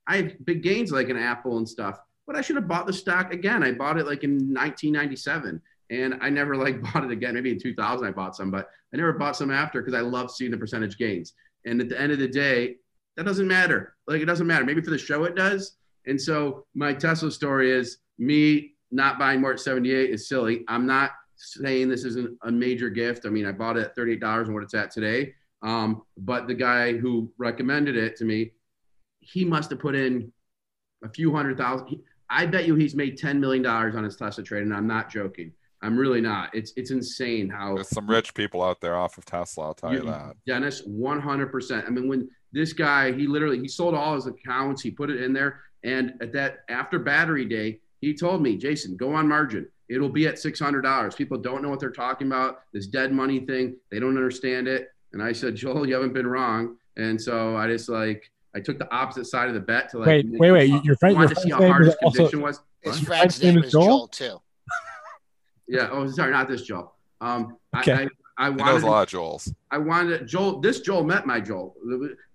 I 0.07 0.17
have 0.17 0.45
big 0.45 0.63
gains 0.63 0.91
like 0.91 1.09
an 1.09 1.17
Apple 1.17 1.57
and 1.57 1.67
stuff. 1.67 1.99
But 2.27 2.35
I 2.35 2.41
should 2.41 2.55
have 2.55 2.67
bought 2.67 2.87
the 2.87 2.93
stock 2.93 3.33
again. 3.33 3.63
I 3.63 3.71
bought 3.71 3.97
it 3.99 4.05
like 4.05 4.23
in 4.23 4.31
1997 4.53 5.61
and 5.89 6.15
I 6.21 6.29
never 6.29 6.55
like 6.55 6.81
bought 6.93 7.03
it 7.03 7.11
again. 7.11 7.35
Maybe 7.35 7.51
in 7.51 7.59
2000 7.59 8.07
I 8.07 8.11
bought 8.11 8.35
some, 8.35 8.51
but 8.51 8.69
I 8.93 8.97
never 8.97 9.13
bought 9.13 9.35
some 9.35 9.51
after 9.51 9.81
because 9.81 9.93
I 9.93 10.01
love 10.01 10.31
seeing 10.31 10.51
the 10.51 10.57
percentage 10.57 10.97
gains. 10.97 11.33
And 11.65 11.81
at 11.81 11.89
the 11.89 11.99
end 11.99 12.11
of 12.11 12.19
the 12.19 12.27
day, 12.27 12.75
that 13.17 13.25
doesn't 13.25 13.47
matter. 13.47 13.95
Like 14.07 14.21
it 14.21 14.25
doesn't 14.25 14.47
matter. 14.47 14.65
Maybe 14.65 14.81
for 14.81 14.91
the 14.91 14.97
show 14.97 15.23
it 15.23 15.35
does. 15.35 15.77
And 16.05 16.21
so 16.21 16.65
my 16.75 16.93
Tesla 16.93 17.31
story 17.31 17.71
is 17.71 17.97
me 18.17 18.73
not 18.91 19.17
buying 19.17 19.41
more 19.41 19.53
at 19.53 19.59
78 19.59 20.09
is 20.09 20.27
silly. 20.27 20.63
I'm 20.67 20.85
not 20.85 21.11
saying 21.35 21.89
this 21.89 22.05
isn't 22.05 22.37
a 22.43 22.51
major 22.51 22.89
gift. 22.89 23.25
I 23.25 23.29
mean, 23.29 23.45
I 23.45 23.51
bought 23.51 23.77
it 23.77 23.85
at 23.85 23.95
$38 23.95 24.45
and 24.45 24.53
what 24.53 24.63
it's 24.63 24.73
at 24.73 24.91
today. 24.91 25.33
Um, 25.61 26.03
but 26.17 26.47
the 26.47 26.53
guy 26.53 26.93
who 26.93 27.31
recommended 27.37 27.97
it 27.97 28.15
to 28.17 28.25
me, 28.25 28.51
he 29.19 29.43
must 29.43 29.69
have 29.71 29.79
put 29.79 29.95
in 29.95 30.31
a 31.03 31.09
few 31.09 31.33
hundred 31.33 31.57
thousand. 31.57 32.01
I 32.29 32.45
bet 32.45 32.65
you 32.65 32.75
he's 32.75 32.95
made 32.95 33.19
$10 33.19 33.39
million 33.39 33.65
on 33.65 34.03
his 34.03 34.15
Tesla 34.15 34.43
trade. 34.43 34.63
And 34.63 34.73
I'm 34.73 34.87
not 34.87 35.09
joking. 35.09 35.51
I'm 35.81 35.97
really 35.97 36.21
not. 36.21 36.53
It's, 36.53 36.73
it's 36.75 36.91
insane 36.91 37.49
how 37.49 37.75
There's 37.75 37.89
some 37.89 38.09
rich 38.09 38.33
people 38.33 38.63
out 38.63 38.81
there 38.81 38.95
off 38.95 39.17
of 39.17 39.25
Tesla, 39.25 39.65
I'll 39.65 39.73
tell 39.73 39.93
you 39.93 40.03
Yeah, 40.03 40.11
that. 40.11 40.35
Dennis, 40.47 40.81
100%. 40.87 41.85
I 41.85 41.89
mean, 41.89 42.07
when 42.07 42.29
this 42.51 42.73
guy, 42.73 43.11
he 43.11 43.27
literally, 43.27 43.59
he 43.59 43.67
sold 43.67 43.93
all 43.93 44.15
his 44.15 44.25
accounts, 44.25 44.81
he 44.81 44.91
put 44.91 45.09
it 45.09 45.21
in 45.21 45.33
there. 45.33 45.61
And 45.83 46.13
at 46.21 46.31
that, 46.33 46.63
after 46.69 46.97
battery 46.97 47.45
day, 47.45 47.79
he 48.01 48.13
told 48.15 48.41
me, 48.41 48.57
Jason, 48.57 48.95
go 48.95 49.13
on 49.13 49.27
margin. 49.27 49.67
It'll 49.89 50.09
be 50.09 50.27
at 50.27 50.35
$600. 50.35 51.15
People 51.15 51.37
don't 51.37 51.61
know 51.61 51.69
what 51.69 51.79
they're 51.79 51.91
talking 51.91 52.27
about. 52.27 52.61
This 52.73 52.87
dead 52.87 53.11
money 53.11 53.41
thing, 53.41 53.75
they 53.91 53.99
don't 53.99 54.17
understand 54.17 54.67
it. 54.67 54.89
And 55.13 55.21
I 55.21 55.31
said, 55.31 55.55
Joel, 55.55 55.87
you 55.87 55.93
haven't 55.93 56.13
been 56.13 56.27
wrong. 56.27 56.77
And 56.97 57.21
so 57.21 57.55
I 57.55 57.67
just 57.67 57.89
like, 57.89 58.31
I 58.55 58.61
took 58.61 58.79
the 58.79 58.91
opposite 58.93 59.25
side 59.25 59.49
of 59.49 59.53
the 59.53 59.59
bet 59.59 59.89
to 59.89 59.99
like, 59.99 60.07
Wait, 60.07 60.25
wait, 60.39 60.51
wait. 60.51 60.83
Your 60.83 60.95
friend, 60.95 61.15
your 61.15 61.25
wanted 61.25 61.35
to 61.35 61.41
friend's 61.41 61.59
name 61.59 61.81
is 61.81 61.95
also, 62.03 62.37
was. 62.39 62.61
His 62.81 62.99
friend's 62.99 63.05
friend's 63.05 63.43
name 63.43 63.55
name 63.55 63.63
is 63.63 63.67
is 63.67 63.71
Joel? 63.73 63.85
Joel 63.85 64.07
too. 64.07 64.41
Yeah. 65.67 65.89
Oh, 65.91 66.07
sorry, 66.07 66.31
not 66.31 66.47
this 66.47 66.63
Joel. 66.63 66.93
Um, 67.21 67.57
Okay. 67.77 67.93
I, 67.93 68.07
I, 68.37 68.47
I 68.47 68.51
He 68.51 68.55
knows 68.57 68.83
a 68.83 68.87
lot 68.87 69.13
of 69.13 69.19
Joels. 69.19 69.53
I 69.71 69.77
wanted 69.77 70.27
Joel. 70.27 70.59
This 70.59 70.81
Joel 70.81 71.03
met 71.03 71.25
my 71.25 71.39
Joel. 71.39 71.75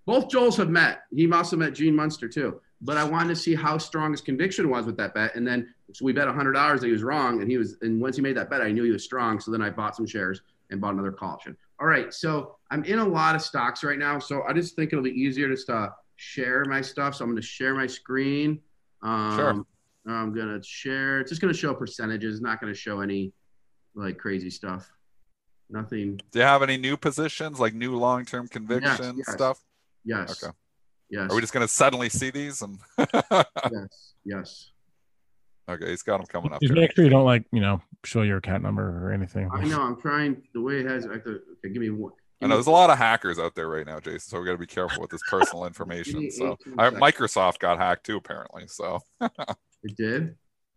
Both 0.05 0.29
Joels 0.29 0.55
have 0.57 0.69
met. 0.69 1.03
He 1.13 1.31
also 1.31 1.57
met 1.57 1.73
Gene 1.73 1.95
Munster 1.95 2.27
too. 2.27 2.59
But 2.83 2.97
I 2.97 3.03
wanted 3.03 3.29
to 3.29 3.35
see 3.35 3.53
how 3.53 3.77
strong 3.77 4.11
his 4.11 4.21
conviction 4.21 4.69
was 4.69 4.85
with 4.85 4.97
that 4.97 5.13
bet. 5.13 5.35
And 5.35 5.45
then 5.45 5.73
so 5.93 6.03
we 6.03 6.13
bet 6.13 6.27
hundred 6.27 6.53
dollars 6.53 6.81
that 6.81 6.87
he 6.87 6.91
was 6.91 7.03
wrong, 7.03 7.41
and 7.41 7.49
he 7.49 7.57
was. 7.57 7.77
And 7.81 8.01
once 8.01 8.15
he 8.15 8.21
made 8.21 8.35
that 8.37 8.49
bet, 8.49 8.61
I 8.61 8.71
knew 8.71 8.83
he 8.83 8.91
was 8.91 9.03
strong. 9.03 9.39
So 9.39 9.51
then 9.51 9.61
I 9.61 9.69
bought 9.69 9.95
some 9.95 10.07
shares 10.07 10.41
and 10.71 10.81
bought 10.81 10.93
another 10.93 11.11
call 11.11 11.29
option. 11.31 11.55
All 11.79 11.87
right. 11.87 12.13
So 12.13 12.55
I'm 12.71 12.83
in 12.85 12.99
a 12.99 13.07
lot 13.07 13.35
of 13.35 13.41
stocks 13.41 13.83
right 13.83 13.99
now. 13.99 14.19
So 14.19 14.43
I 14.43 14.53
just 14.53 14.75
think 14.75 14.93
it'll 14.93 15.03
be 15.03 15.11
easier 15.11 15.47
just 15.49 15.67
to 15.67 15.93
share 16.15 16.65
my 16.65 16.81
stuff. 16.81 17.15
So 17.15 17.23
I'm 17.23 17.31
going 17.31 17.41
to 17.41 17.47
share 17.47 17.75
my 17.75 17.87
screen. 17.87 18.59
Um, 19.03 19.35
Sure. 19.37 19.65
I'm 20.07 20.33
going 20.33 20.47
to 20.47 20.63
share. 20.67 21.19
It's 21.19 21.29
just 21.29 21.41
going 21.41 21.53
to 21.53 21.59
show 21.59 21.73
percentages. 21.73 22.41
Not 22.41 22.59
going 22.59 22.73
to 22.73 22.79
show 22.79 23.01
any 23.01 23.33
like 23.95 24.17
crazy 24.17 24.49
stuff. 24.49 24.91
Nothing. 25.69 26.19
Do 26.31 26.39
you 26.39 26.45
have 26.45 26.63
any 26.63 26.77
new 26.77 26.97
positions, 26.97 27.59
like 27.59 27.73
new 27.73 27.95
long-term 27.95 28.47
conviction 28.49 29.17
yes. 29.17 29.31
stuff? 29.31 29.59
Yes. 30.03 30.43
Okay. 30.43 30.53
Yes. 31.09 31.31
Are 31.31 31.35
we 31.35 31.41
just 31.41 31.53
going 31.53 31.65
to 31.65 31.71
suddenly 31.71 32.09
see 32.09 32.29
these? 32.29 32.61
And 32.61 32.77
yes. 32.97 34.13
Yes. 34.23 34.71
okay, 35.69 35.89
he's 35.89 36.03
got 36.03 36.17
them 36.17 36.27
coming 36.27 36.51
up. 36.51 36.61
just 36.61 36.73
make 36.73 36.93
sure 36.95 37.03
you 37.03 37.09
don't 37.09 37.25
like, 37.25 37.43
you 37.51 37.61
know, 37.61 37.81
show 38.03 38.21
your 38.21 38.37
account 38.37 38.63
number 38.63 39.05
or 39.05 39.11
anything. 39.11 39.49
I 39.53 39.63
know. 39.65 39.81
I'm 39.81 39.99
trying. 39.99 40.41
The 40.53 40.61
way 40.61 40.79
it 40.79 40.85
has. 40.85 41.05
I 41.05 41.13
have 41.13 41.23
to, 41.25 41.29
okay. 41.29 41.71
Give 41.71 41.81
me 41.81 41.89
one. 41.89 42.13
I 42.41 42.47
know 42.47 42.55
there's 42.55 42.67
a 42.67 42.71
lot 42.71 42.89
of 42.89 42.97
hackers 42.97 43.37
out 43.37 43.53
there 43.53 43.67
right 43.67 43.85
now, 43.85 43.99
Jason. 43.99 44.19
So 44.19 44.39
we 44.39 44.45
got 44.45 44.53
to 44.53 44.57
be 44.57 44.65
careful 44.65 45.01
with 45.01 45.11
this 45.11 45.21
personal 45.29 45.65
information. 45.65 46.31
So 46.31 46.57
I. 46.77 46.89
Microsoft 46.89 47.59
got 47.59 47.77
hacked 47.77 48.05
too, 48.05 48.17
apparently. 48.17 48.67
So 48.67 48.99
It 49.83 49.95
did. 49.97 50.35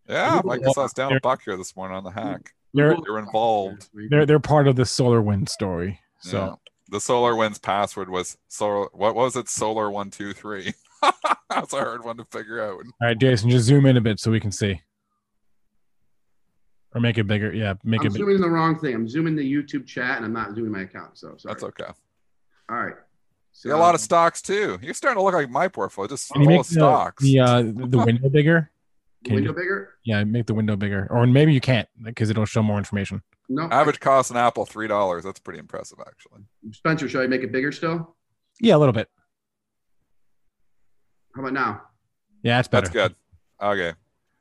yeah, 0.09 0.41
Google- 0.41 0.73
Microsoft's 0.73 0.93
down 0.93 1.13
a 1.13 1.19
buck 1.19 1.41
here 1.43 1.57
this 1.57 1.75
morning 1.75 1.97
on 1.97 2.03
the 2.03 2.11
hack. 2.11 2.53
They're 2.73 2.95
They're 3.05 3.19
involved. 3.19 3.87
they're 4.09 4.25
they're 4.25 4.39
part 4.39 4.67
of 4.67 4.75
the 4.75 4.85
solar 4.85 5.21
wind 5.21 5.47
story. 5.49 5.99
So 6.19 6.37
Yeah. 6.37 6.55
the 6.89 6.97
SolarWinds 6.97 7.61
password 7.61 8.09
was 8.09 8.37
solar. 8.47 8.87
What 8.91 9.15
was 9.15 9.35
it? 9.35 9.47
Solar 9.47 9.89
one 9.89 10.09
two 10.11 10.33
three. 10.33 10.73
That's 11.49 11.71
a 11.73 11.77
hard 11.77 12.03
one 12.03 12.17
to 12.17 12.25
figure 12.25 12.61
out. 12.61 12.79
all 12.79 12.83
right, 13.01 13.17
Jason, 13.17 13.49
just 13.49 13.65
zoom 13.65 13.85
in 13.85 13.95
a 13.95 14.01
bit 14.01 14.19
so 14.19 14.29
we 14.31 14.39
can 14.41 14.51
see. 14.51 14.81
Or 16.93 17.01
make 17.01 17.17
it 17.17 17.25
bigger. 17.27 17.53
Yeah, 17.53 17.73
make 17.83 18.01
it. 18.03 18.07
I'm 18.07 18.15
it 18.15 18.25
big. 18.25 18.39
the 18.41 18.49
wrong 18.49 18.79
thing. 18.79 18.93
I'm 18.95 19.07
zooming 19.07 19.35
the 19.35 19.43
YouTube 19.53 19.85
chat, 19.85 20.17
and 20.17 20.25
I'm 20.25 20.33
not 20.33 20.55
zooming 20.55 20.71
my 20.71 20.81
account. 20.81 21.17
So 21.17 21.35
sorry. 21.37 21.53
That's 21.53 21.63
okay. 21.63 21.91
All 22.69 22.77
right. 22.77 22.95
You 23.63 23.71
got 23.71 23.77
a 23.77 23.79
lot 23.79 23.95
of 23.95 24.01
stocks 24.01 24.41
too. 24.41 24.79
You're 24.81 24.93
starting 24.93 25.17
to 25.19 25.23
look 25.23 25.33
like 25.33 25.49
my 25.49 25.67
portfolio, 25.69 26.09
just 26.09 26.29
Can 26.31 26.43
full 26.43 26.59
of 26.59 26.67
the, 26.67 26.73
stocks. 26.73 27.23
the 27.23 27.39
uh 27.39 27.61
the 27.63 28.03
window 28.05 28.27
bigger? 28.33 28.69
Can 29.25 29.35
window 29.35 29.49
you, 29.49 29.55
bigger? 29.55 29.95
yeah, 30.03 30.23
make 30.23 30.45
the 30.45 30.53
window 30.53 30.75
bigger. 30.75 31.07
Or 31.09 31.25
maybe 31.25 31.53
you 31.53 31.59
can't 31.61 31.89
because 32.03 32.29
it'll 32.29 32.45
show 32.45 32.61
more 32.61 32.77
information. 32.77 33.21
No. 33.49 33.63
Average 33.71 33.99
cost 33.99 34.31
an 34.31 34.37
Apple 34.37 34.65
three 34.65 34.87
dollars. 34.87 35.23
That's 35.23 35.39
pretty 35.39 35.59
impressive, 35.59 35.99
actually. 35.99 36.43
Spencer, 36.71 37.09
should 37.09 37.23
I 37.23 37.27
make 37.27 37.41
it 37.41 37.51
bigger 37.51 37.71
still? 37.71 38.15
Yeah, 38.61 38.75
a 38.75 38.79
little 38.79 38.93
bit. 38.93 39.09
How 41.35 41.41
about 41.41 41.53
now? 41.53 41.81
Yeah, 42.43 42.59
it's 42.59 42.67
better. 42.67 42.87
That's 42.87 42.93
good. 42.93 43.15
Okay, 43.61 43.93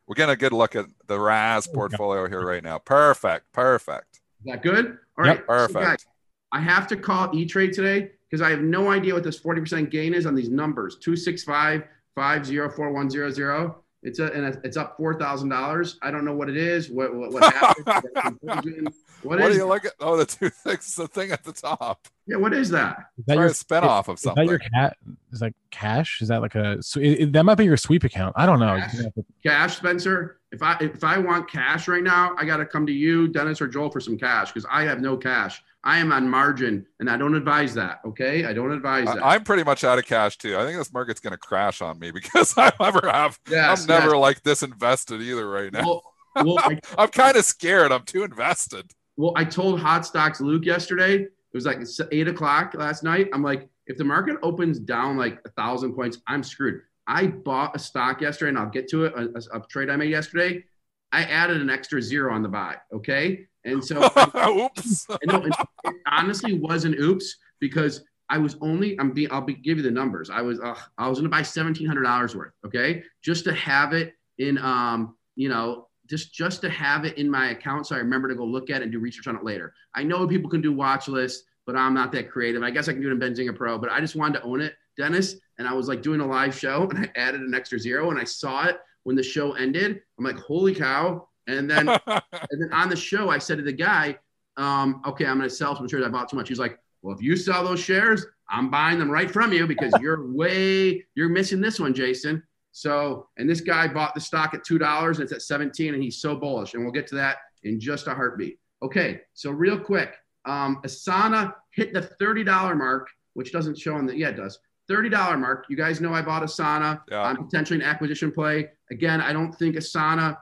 we're 0.07 0.15
getting 0.15 0.33
a 0.33 0.37
good 0.37 0.53
look 0.53 0.77
at 0.77 0.87
the 1.07 1.19
Raz 1.19 1.67
portfolio 1.67 2.29
here 2.29 2.45
right 2.45 2.63
now. 2.63 2.79
Perfect, 2.79 3.53
perfect. 3.53 4.21
Is 4.45 4.53
that 4.53 4.63
good? 4.63 4.99
All 5.19 5.25
right. 5.25 5.39
Yep, 5.39 5.47
perfect. 5.47 5.73
So 5.73 5.81
guys, 5.81 6.07
I 6.53 6.61
have 6.61 6.87
to 6.89 6.97
call 6.97 7.35
E 7.35 7.47
Trade 7.47 7.73
today 7.73 8.11
because 8.29 8.43
I 8.43 8.51
have 8.51 8.61
no 8.61 8.91
idea 8.91 9.15
what 9.15 9.25
this 9.25 9.41
40% 9.41 9.91
gain 9.91 10.13
is 10.13 10.27
on 10.27 10.35
these 10.35 10.51
numbers 10.51 10.97
265 10.97 11.85
504100. 12.15 13.75
It's 14.05 14.19
a, 14.19 14.31
and 14.33 14.61
it's 14.65 14.77
up 14.77 14.99
four 14.99 15.19
thousand 15.19 15.49
dollars. 15.49 15.99
I 16.03 16.11
don't 16.11 16.27
know 16.27 16.35
what 16.35 16.51
it 16.51 16.59
is. 16.59 16.91
What 16.91 17.15
what, 17.15 17.33
what 17.33 17.55
happened? 17.55 17.87
what, 18.43 19.41
what 19.41 19.41
is? 19.41 19.53
do 19.53 19.63
you 19.63 19.67
look 19.67 19.87
at? 19.87 19.95
Oh, 19.99 20.19
the 20.19 20.27
two 20.27 20.51
things, 20.51 20.95
the 20.95 21.09
thing 21.09 21.33
at 21.33 21.43
the 21.43 21.53
top. 21.53 22.07
Yeah, 22.27 22.37
what 22.37 22.53
is 22.53 22.69
that? 22.71 22.99
Is 23.19 23.25
that 23.25 23.39
your 23.39 23.49
spinoff 23.49 24.09
of 24.09 24.19
something? 24.19 24.45
Is 24.45 24.51
that 24.51 24.51
your 24.51 24.59
cat? 24.59 24.99
Is 25.33 25.41
that 25.41 25.55
cash? 25.71 26.21
Is 26.21 26.29
that 26.29 26.43
like 26.43 26.55
a? 26.55 26.83
So 26.83 27.01
it, 27.01 27.33
that 27.33 27.45
might 27.45 27.55
be 27.55 27.65
your 27.65 27.79
sweep 27.79 28.05
account. 28.05 28.35
I 28.37 28.45
don't 28.45 28.61
know. 28.61 28.77
Cash, 28.77 29.05
cash, 29.43 29.77
Spencer. 29.79 30.39
If 30.53 30.63
I 30.63 30.77
if 30.83 31.03
I 31.03 31.17
want 31.17 31.51
cash 31.51 31.89
right 31.89 32.03
now, 32.03 32.35
I 32.37 32.45
got 32.45 32.59
to 32.59 32.67
come 32.67 32.87
to 32.87 32.93
you, 32.93 33.29
Dennis 33.29 33.63
or 33.63 33.69
Joel, 33.69 33.91
for 33.91 34.01
some 34.01 34.19
cash 34.19 34.53
because 34.53 34.67
I 34.71 34.83
have 34.83 35.01
no 35.01 35.17
cash. 35.17 35.63
I 35.87 35.99
am 35.99 36.13
on 36.13 36.31
margin, 36.31 36.87
and 36.99 37.11
I 37.11 37.19
don't 37.19 37.35
advise 37.35 37.75
that. 37.75 38.01
Okay, 38.07 38.47
I 38.47 38.55
don't 38.55 38.73
advise 38.73 39.07
that. 39.07 39.25
I'm 39.25 39.45
pretty 39.45 39.65
much 39.65 39.85
out 39.85 39.99
of 39.99 40.07
cash 40.07 40.39
too. 40.39 40.57
I 40.57 40.65
think 40.65 40.79
this 40.79 40.93
market's 40.93 41.21
going 41.21 41.33
to 41.33 41.39
crash 41.39 41.83
on 41.83 41.99
me 41.99 42.11
because 42.11 42.55
I 42.57 42.73
never 42.81 43.09
have. 43.11 43.39
Yes, 43.51 43.83
I'm 43.83 43.89
never 43.89 44.13
yes. 44.13 44.21
like 44.21 44.43
this 44.43 44.63
invested 44.63 45.21
either 45.21 45.49
right 45.49 45.71
now. 45.71 45.85
Well, 45.85 46.03
well, 46.37 46.59
I, 46.61 46.81
I'm 46.99 47.09
kind 47.09 47.37
of 47.37 47.45
scared. 47.45 47.93
I'm 47.93 48.05
too 48.05 48.25
invested. 48.25 48.91
well, 49.19 49.35
I 49.37 49.45
told 49.45 49.79
Hot 49.79 50.07
Stocks 50.07 50.41
Luke 50.41 50.65
yesterday. 50.65 51.17
It 51.17 51.31
was 51.53 51.67
like 51.67 51.79
eight 52.11 52.29
o'clock 52.29 52.75
last 52.75 53.05
night. 53.05 53.29
I'm 53.33 53.43
like, 53.43 53.69
if 53.87 53.99
the 53.99 54.05
market 54.05 54.37
opens 54.43 54.79
down 54.79 55.19
like 55.19 55.39
a 55.45 55.51
thousand 55.51 55.95
points, 55.95 56.19
I'm 56.27 56.43
screwed. 56.43 56.81
I 57.07 57.27
bought 57.27 57.77
a 57.77 57.79
stock 57.79 58.23
yesterday, 58.23 58.49
and 58.49 58.59
I'll 58.59 58.71
get 58.71 58.89
to 58.89 59.05
it. 59.05 59.13
A, 59.15 59.29
a- 59.37 59.59
a 59.59 59.67
trade 59.69 59.91
I 59.91 59.97
made 59.97 60.11
yesterday. 60.11 60.65
I 61.13 61.25
added 61.25 61.61
an 61.61 61.69
extra 61.69 62.01
zero 62.01 62.33
on 62.35 62.43
the 62.43 62.49
buy. 62.49 62.77
Okay, 62.93 63.47
and 63.65 63.85
so 63.85 63.97
Oops. 64.49 65.09
Know 65.25 65.43
it, 65.43 65.55
it 65.85 65.97
honestly 66.07 66.59
was 66.59 66.85
an 66.85 66.95
oops 66.99 67.37
because 67.61 68.03
I 68.29 68.39
was 68.39 68.57
only 68.61 68.99
I'm 68.99 69.13
being 69.13 69.29
I'll 69.31 69.41
be, 69.41 69.55
give 69.55 69.77
you 69.77 69.83
the 69.83 69.91
numbers. 69.91 70.31
I 70.31 70.43
was 70.43 70.61
uh, 70.61 70.75
I 70.99 71.09
was 71.09 71.19
gonna 71.19 71.29
buy 71.29 71.43
seventeen 71.43 71.87
hundred 71.87 72.03
dollars 72.03 72.35
worth, 72.35 72.53
okay, 72.65 73.03
just 73.23 73.45
to 73.45 73.55
have 73.55 73.93
it 73.93 74.15
in 74.39 74.59
um 74.59 75.17
you 75.37 75.49
know 75.49 75.89
just 76.09 76.35
just 76.35 76.61
to 76.63 76.71
have 76.71 77.05
it 77.05 77.17
in 77.19 77.31
my 77.31 77.51
account 77.51 77.87
so 77.87 77.95
I 77.95 77.99
remember 77.99 78.29
to 78.29 78.35
go 78.35 78.45
look 78.45 78.69
at 78.69 78.81
it 78.81 78.85
and 78.85 78.93
do 78.93 78.99
research 78.99 79.27
on 79.27 79.37
it 79.37 79.45
later. 79.45 79.73
I 79.95 80.03
know 80.03 80.27
people 80.27 80.51
can 80.51 80.61
do 80.61 80.73
watch 80.73 81.09
lists, 81.09 81.45
but 81.67 81.77
I'm 81.77 81.95
not 81.95 82.13
that 82.13 82.31
creative. 82.31 82.63
I 82.63 82.71
guess 82.71 82.89
I 82.89 82.93
can 82.93 83.03
do 83.03 83.09
it 83.09 83.13
in 83.13 83.21
Benzinga 83.21 83.57
Pro, 83.57 83.79
but 83.79 83.91
I 83.91 84.01
just 84.01 84.17
wanted 84.17 84.39
to 84.39 84.45
own 84.45 84.61
it, 84.61 84.75
Dennis. 84.97 85.37
And 85.59 85.69
I 85.69 85.73
was 85.73 85.89
like 85.89 86.03
doing 86.03 86.21
a 86.21 86.27
live 86.27 86.59
show 86.59 86.89
and 86.91 86.99
I 86.99 87.11
added 87.19 87.41
an 87.41 87.55
extra 87.55 87.79
zero 87.79 88.11
and 88.11 88.19
I 88.19 88.25
saw 88.25 88.67
it 88.67 88.79
when 89.05 89.17
the 89.17 89.23
show 89.23 89.53
ended. 89.53 90.01
I'm 90.19 90.25
like, 90.25 90.39
holy 90.39 90.75
cow! 90.75 91.29
And 91.47 91.71
then 91.71 91.89
and 92.07 92.23
then 92.59 92.73
on 92.73 92.89
the 92.89 92.97
show, 92.97 93.31
I 93.31 93.39
said 93.39 93.59
to 93.59 93.65
the 93.65 93.73
guy, 93.73 94.19
um, 94.57 95.03
okay, 95.07 95.27
I'm 95.27 95.39
going 95.39 95.49
to 95.49 95.55
sell 95.55 95.77
some 95.77 95.89
shares. 95.89 96.05
I 96.05 96.09
bought 96.09 96.29
too 96.29 96.37
much. 96.37 96.49
He's 96.49 96.59
like, 96.59 96.79
well, 97.03 97.15
if 97.15 97.23
you 97.23 97.37
sell 97.37 97.65
those 97.65 97.81
shares, 97.81 98.25
I'm 98.49 98.71
buying 98.71 98.99
them 98.99 99.11
right 99.11 99.31
from 99.31 99.53
you 99.53 99.67
because 99.67 99.93
you're 100.01 100.33
way, 100.33 101.05
you're 101.15 101.29
missing 101.29 101.61
this 101.61 101.81
one, 101.81 101.95
Jason. 101.95 102.43
So, 102.73 103.29
and 103.37 103.49
this 103.49 103.61
guy 103.61 103.87
bought 103.87 104.15
the 104.15 104.21
stock 104.21 104.53
at 104.55 104.65
$2 104.65 105.07
and 105.07 105.21
it's 105.21 105.33
at 105.33 105.43
17 105.43 105.95
and 105.95 106.03
he's 106.03 106.21
so 106.21 106.35
bullish. 106.35 106.75
And 106.75 106.83
we'll 106.83 106.93
get 106.93 107.07
to 107.09 107.15
that 107.17 107.39
in 107.63 107.79
just 107.79 108.09
a 108.09 108.15
heartbeat. 108.15 108.59
Okay. 108.83 109.21
So 109.35 109.51
real 109.51 109.79
quick, 109.79 110.15
um, 110.45 110.81
Asana 110.85 111.55
hit 111.71 111.93
the 111.93 112.01
$30 112.01 112.77
mark, 112.77 113.09
which 113.35 113.53
doesn't 113.53 113.79
show 113.79 113.95
on 113.95 114.07
the, 114.07 114.17
yeah, 114.17 114.31
it 114.31 114.37
does. 114.37 114.59
$30 114.91 115.39
mark. 115.39 115.67
You 115.69 115.77
guys 115.77 116.01
know 116.01 116.13
I 116.13 116.21
bought 116.21 116.43
Asana. 116.43 117.01
Yeah. 117.11 117.23
I'm 117.23 117.37
potentially 117.37 117.81
an 117.81 117.87
acquisition 117.87 118.33
play. 118.33 118.71
Again, 118.91 119.21
I 119.21 119.33
don't 119.33 119.53
think 119.53 119.77
Asana 119.77 120.37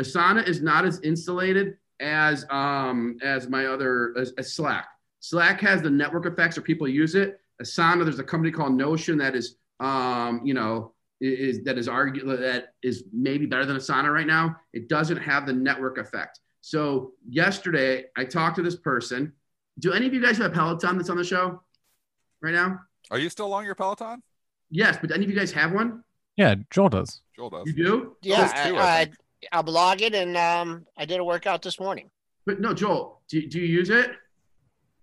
Asana 0.00 0.46
is 0.46 0.60
not 0.60 0.84
as 0.84 1.00
insulated 1.00 1.76
as 2.00 2.44
um, 2.50 3.16
as 3.22 3.48
my 3.48 3.66
other 3.66 4.14
as, 4.18 4.32
as 4.38 4.54
Slack. 4.54 4.88
Slack 5.20 5.60
has 5.60 5.82
the 5.82 5.90
network 5.90 6.26
effects, 6.26 6.58
or 6.58 6.62
people 6.62 6.88
use 6.88 7.14
it. 7.14 7.40
Asana, 7.62 8.04
there's 8.04 8.18
a 8.18 8.24
company 8.24 8.50
called 8.50 8.72
Notion 8.72 9.16
that 9.18 9.34
is 9.34 9.56
um, 9.80 10.40
you 10.44 10.54
know 10.54 10.92
is 11.20 11.62
that 11.64 11.78
is 11.78 11.88
argue 11.88 12.24
that 12.36 12.74
is 12.82 13.04
maybe 13.12 13.46
better 13.46 13.64
than 13.64 13.76
Asana 13.76 14.12
right 14.12 14.26
now. 14.26 14.56
It 14.72 14.88
doesn't 14.88 15.18
have 15.18 15.46
the 15.46 15.52
network 15.52 15.98
effect. 15.98 16.40
So 16.60 17.12
yesterday, 17.28 18.04
I 18.16 18.24
talked 18.24 18.56
to 18.56 18.62
this 18.62 18.76
person. 18.76 19.32
Do 19.78 19.92
any 19.92 20.06
of 20.06 20.14
you 20.14 20.22
guys 20.22 20.38
have 20.38 20.50
a 20.50 20.54
Peloton 20.54 20.96
that's 20.96 21.10
on 21.10 21.16
the 21.16 21.24
show 21.24 21.62
right 22.40 22.54
now? 22.54 22.80
Are 23.10 23.18
you 23.18 23.28
still 23.28 23.52
on 23.52 23.64
your 23.64 23.74
Peloton? 23.74 24.22
Yes, 24.70 24.96
but 25.00 25.12
any 25.12 25.24
of 25.24 25.30
you 25.30 25.36
guys 25.36 25.52
have 25.52 25.72
one? 25.72 26.02
Yeah, 26.36 26.54
Joel 26.70 26.88
does. 26.88 27.22
Joel 27.36 27.50
does. 27.50 27.66
You 27.66 27.72
do? 27.72 28.16
Yeah, 28.22 28.48
two, 28.66 28.76
I 28.76 28.78
I, 28.78 29.00
I, 29.00 29.04
think. 29.04 29.16
I'll 29.52 29.62
blog 29.62 30.02
it, 30.02 30.14
and 30.14 30.36
um, 30.36 30.86
I 30.96 31.04
did 31.04 31.20
a 31.20 31.24
workout 31.24 31.62
this 31.62 31.78
morning. 31.78 32.10
But 32.46 32.60
no, 32.60 32.74
Joel, 32.74 33.22
do, 33.28 33.46
do 33.46 33.60
you 33.60 33.66
use 33.66 33.90
it? 33.90 34.12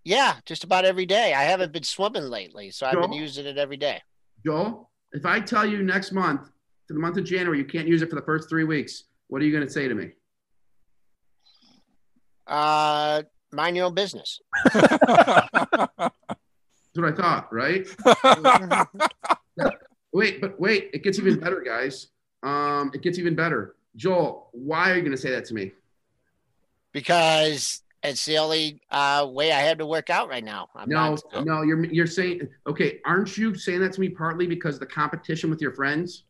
Yeah, 0.03 0.35
just 0.45 0.63
about 0.63 0.85
every 0.85 1.05
day. 1.05 1.33
I 1.33 1.43
haven't 1.43 1.71
been 1.71 1.83
swimming 1.83 2.23
lately, 2.23 2.71
so 2.71 2.87
I've 2.87 2.99
been 2.99 3.13
using 3.13 3.45
it 3.45 3.57
every 3.57 3.77
day. 3.77 4.01
Joel, 4.45 4.89
if 5.11 5.25
I 5.25 5.39
tell 5.39 5.65
you 5.65 5.83
next 5.83 6.11
month, 6.11 6.49
for 6.87 6.93
the 6.93 6.99
month 6.99 7.17
of 7.17 7.23
January, 7.23 7.59
you 7.59 7.65
can't 7.65 7.87
use 7.87 8.01
it 8.01 8.09
for 8.09 8.15
the 8.15 8.23
first 8.23 8.49
three 8.49 8.63
weeks, 8.63 9.03
what 9.27 9.41
are 9.41 9.45
you 9.45 9.51
going 9.51 9.65
to 9.65 9.71
say 9.71 9.87
to 9.87 9.93
me? 9.93 10.09
Uh, 12.47 13.21
mind 13.51 13.77
your 13.77 13.85
own 13.85 13.93
business. 13.93 14.41
That's 14.73 14.89
what 16.95 17.05
I 17.05 17.11
thought, 17.11 17.53
right? 17.53 17.87
Wait, 20.13 20.41
but 20.41 20.59
wait, 20.59 20.89
it 20.93 21.03
gets 21.03 21.19
even 21.19 21.39
better, 21.39 21.61
guys. 21.61 22.07
Um, 22.43 22.91
it 22.93 23.01
gets 23.01 23.17
even 23.17 23.35
better. 23.35 23.75
Joel, 23.95 24.49
why 24.53 24.91
are 24.91 24.95
you 24.95 25.01
going 25.01 25.11
to 25.11 25.17
say 25.17 25.31
that 25.31 25.45
to 25.45 25.53
me? 25.53 25.71
because 26.93 27.83
it's 28.03 28.25
the 28.25 28.37
only 28.37 28.81
uh, 28.89 29.25
way 29.29 29.51
I 29.53 29.59
have 29.61 29.77
to 29.77 29.85
work 29.85 30.09
out 30.09 30.27
right 30.27 30.43
now. 30.43 30.67
I'm 30.75 30.89
No, 30.89 31.15
not, 31.33 31.45
no, 31.45 31.61
you're 31.61 31.85
you're 31.85 32.07
saying 32.07 32.49
okay. 32.67 32.99
Aren't 33.05 33.37
you 33.37 33.55
saying 33.55 33.79
that 33.81 33.93
to 33.93 34.01
me 34.01 34.09
partly 34.09 34.45
because 34.47 34.77
the 34.79 34.85
competition 34.85 35.49
with 35.49 35.61
your 35.61 35.71
friends? 35.71 36.23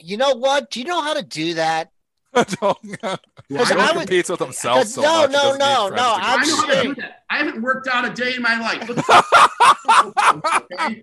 you 0.00 0.16
know 0.16 0.34
what? 0.34 0.70
Do 0.70 0.80
you 0.80 0.86
know 0.86 1.02
how 1.02 1.14
to 1.14 1.22
do 1.22 1.54
that? 1.54 1.90
Joel, 2.34 2.78
Well, 3.02 3.64
Joel 3.64 3.80
I 3.80 3.86
I 3.88 3.92
competes 3.94 4.28
with 4.28 4.38
himself 4.40 4.86
so 4.86 5.00
No, 5.02 5.20
much. 5.22 5.30
he 5.30 5.36
no, 5.36 5.56
no, 5.56 5.88
no, 5.88 6.14
I'm 6.16 6.40
I 6.40 6.44
know 6.44 6.56
how 6.56 6.66
to 6.66 6.82
do 6.82 6.94
that. 6.96 7.24
I 7.30 7.38
haven't 7.38 7.62
worked 7.62 7.88
out 7.88 8.04
a 8.04 8.10
day 8.10 8.34
in 8.34 8.42
my 8.42 8.58
life. 8.60 8.88
Okay? 8.88 9.02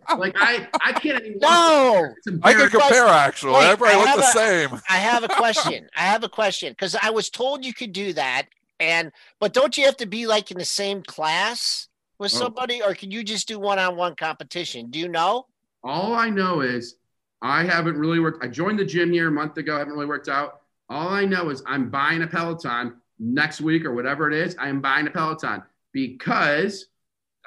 Like 0.18 0.36
I, 0.38 0.68
I 0.84 0.92
can't 0.94 1.24
even. 1.26 1.40
No, 1.40 2.14
I 2.44 2.54
can 2.54 2.70
compare 2.70 3.06
actually. 3.08 3.54
Wait, 3.54 3.66
Everybody 3.66 3.96
I 3.96 4.00
look 4.00 4.08
have 4.08 4.18
the 4.18 4.24
a- 4.24 4.28
same. 4.72 4.82
I 4.90 4.98
have 4.98 5.24
a 5.24 5.28
question. 5.28 5.88
I 5.98 6.02
have 6.02 6.24
a 6.24 6.30
question 6.30 6.72
because 6.72 6.96
I 7.02 7.10
was 7.10 7.30
told 7.30 7.66
you 7.66 7.74
could 7.74 7.92
do 7.94 8.14
that, 8.14 8.44
and 8.80 9.12
but 9.40 9.54
don't 9.54 9.78
you 9.78 9.86
have 9.86 9.98
to 9.98 10.06
be 10.06 10.26
like 10.28 10.52
in 10.52 10.58
the 10.58 10.66
same 10.66 11.02
class 11.04 11.88
with 12.18 12.34
Oh. 12.36 12.38
somebody, 12.38 12.82
or 12.82 12.94
can 12.96 13.12
you 13.12 13.24
just 13.24 13.48
do 13.48 13.60
one-on-one 13.60 14.16
competition? 14.16 14.90
Do 14.90 15.00
you 15.00 15.08
know? 15.10 15.48
All 15.84 16.14
I 16.14 16.30
know 16.30 16.62
is 16.62 16.96
I 17.42 17.64
haven't 17.64 17.98
really 17.98 18.20
worked. 18.20 18.44
I 18.44 18.48
joined 18.48 18.80
the 18.80 18.86
gym 18.86 19.12
here 19.12 19.28
a 19.28 19.32
month 19.32 19.58
ago. 19.58 19.76
I 19.76 19.80
haven't 19.80 19.94
really 19.94 20.06
worked 20.06 20.30
out. 20.30 20.62
All 20.90 21.10
I 21.10 21.26
know 21.26 21.50
is 21.50 21.64
I'm 21.66 21.90
buying 21.90 22.22
a 22.22 22.28
Peloton 22.28 22.96
next 23.20 23.62
week 23.62 23.86
or 23.86 23.94
whatever 23.94 24.30
it 24.30 24.34
is. 24.38 24.56
I 24.60 24.70
am 24.70 24.82
buying 24.82 25.08
a 25.08 25.12
Peloton 25.12 25.64
because 25.94 26.88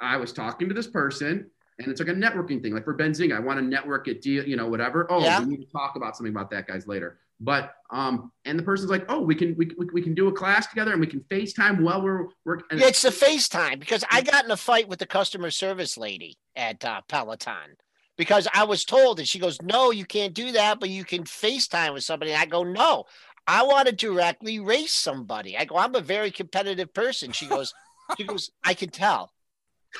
I 0.01 0.17
was 0.17 0.33
talking 0.33 0.67
to 0.67 0.73
this 0.73 0.87
person 0.87 1.49
and 1.77 1.87
it's 1.87 2.01
like 2.01 2.09
a 2.09 2.13
networking 2.13 2.61
thing. 2.61 2.73
Like 2.73 2.83
for 2.83 2.95
Benzinga, 2.95 3.35
I 3.35 3.39
want 3.39 3.59
to 3.59 3.65
network 3.65 4.07
at 4.07 4.21
deal, 4.21 4.45
you 4.45 4.57
know, 4.57 4.67
whatever. 4.67 5.07
Oh, 5.09 5.23
Yeah. 5.23 5.39
we 5.39 5.45
need 5.45 5.65
to 5.65 5.71
talk 5.71 5.95
about 5.95 6.17
something 6.17 6.33
about 6.33 6.49
that, 6.51 6.67
guys, 6.67 6.87
later. 6.87 7.19
But 7.39 7.73
um, 7.89 8.33
and 8.43 8.59
the 8.59 8.63
person's 8.63 8.89
like, 8.91 9.05
oh, 9.07 9.21
we 9.21 9.33
can 9.33 9.55
we, 9.55 9.71
we, 9.77 9.87
we 9.93 10.01
can 10.01 10.13
do 10.13 10.27
a 10.27 10.31
class 10.33 10.67
together 10.67 10.91
and 10.91 10.99
we 10.99 11.07
can 11.07 11.21
FaceTime 11.21 11.79
while 11.79 12.01
we're 12.01 12.25
working. 12.43 12.79
Yeah, 12.79 12.87
it's 12.87 13.01
the 13.01 13.09
FaceTime 13.11 13.79
because 13.79 14.03
I 14.11 14.21
got 14.21 14.43
in 14.43 14.51
a 14.51 14.57
fight 14.57 14.89
with 14.89 14.99
the 14.99 15.05
customer 15.05 15.49
service 15.49 15.97
lady 15.97 16.37
at 16.57 16.83
uh, 16.83 16.99
Peloton 17.07 17.77
because 18.17 18.45
I 18.53 18.65
was 18.65 18.83
told, 18.83 19.19
and 19.19 19.27
she 19.27 19.39
goes, 19.39 19.57
"No, 19.61 19.91
you 19.91 20.03
can't 20.03 20.33
do 20.33 20.51
that, 20.51 20.81
but 20.81 20.89
you 20.89 21.05
can 21.05 21.23
FaceTime 21.23 21.93
with 21.93 22.03
somebody." 22.03 22.33
And 22.33 22.41
I 22.41 22.45
go, 22.45 22.63
"No, 22.63 23.05
I 23.49 23.63
want 23.63 23.87
to 23.87 23.95
directly 23.95 24.59
race 24.59 24.93
somebody." 24.93 25.57
I 25.57 25.65
go, 25.65 25.77
"I'm 25.77 25.95
a 25.95 26.01
very 26.01 26.31
competitive 26.31 26.93
person." 26.93 27.31
She 27.31 27.47
goes, 27.47 27.73
"She 28.17 28.23
goes, 28.23 28.51
I 28.63 28.73
can 28.73 28.89
tell." 28.89 29.31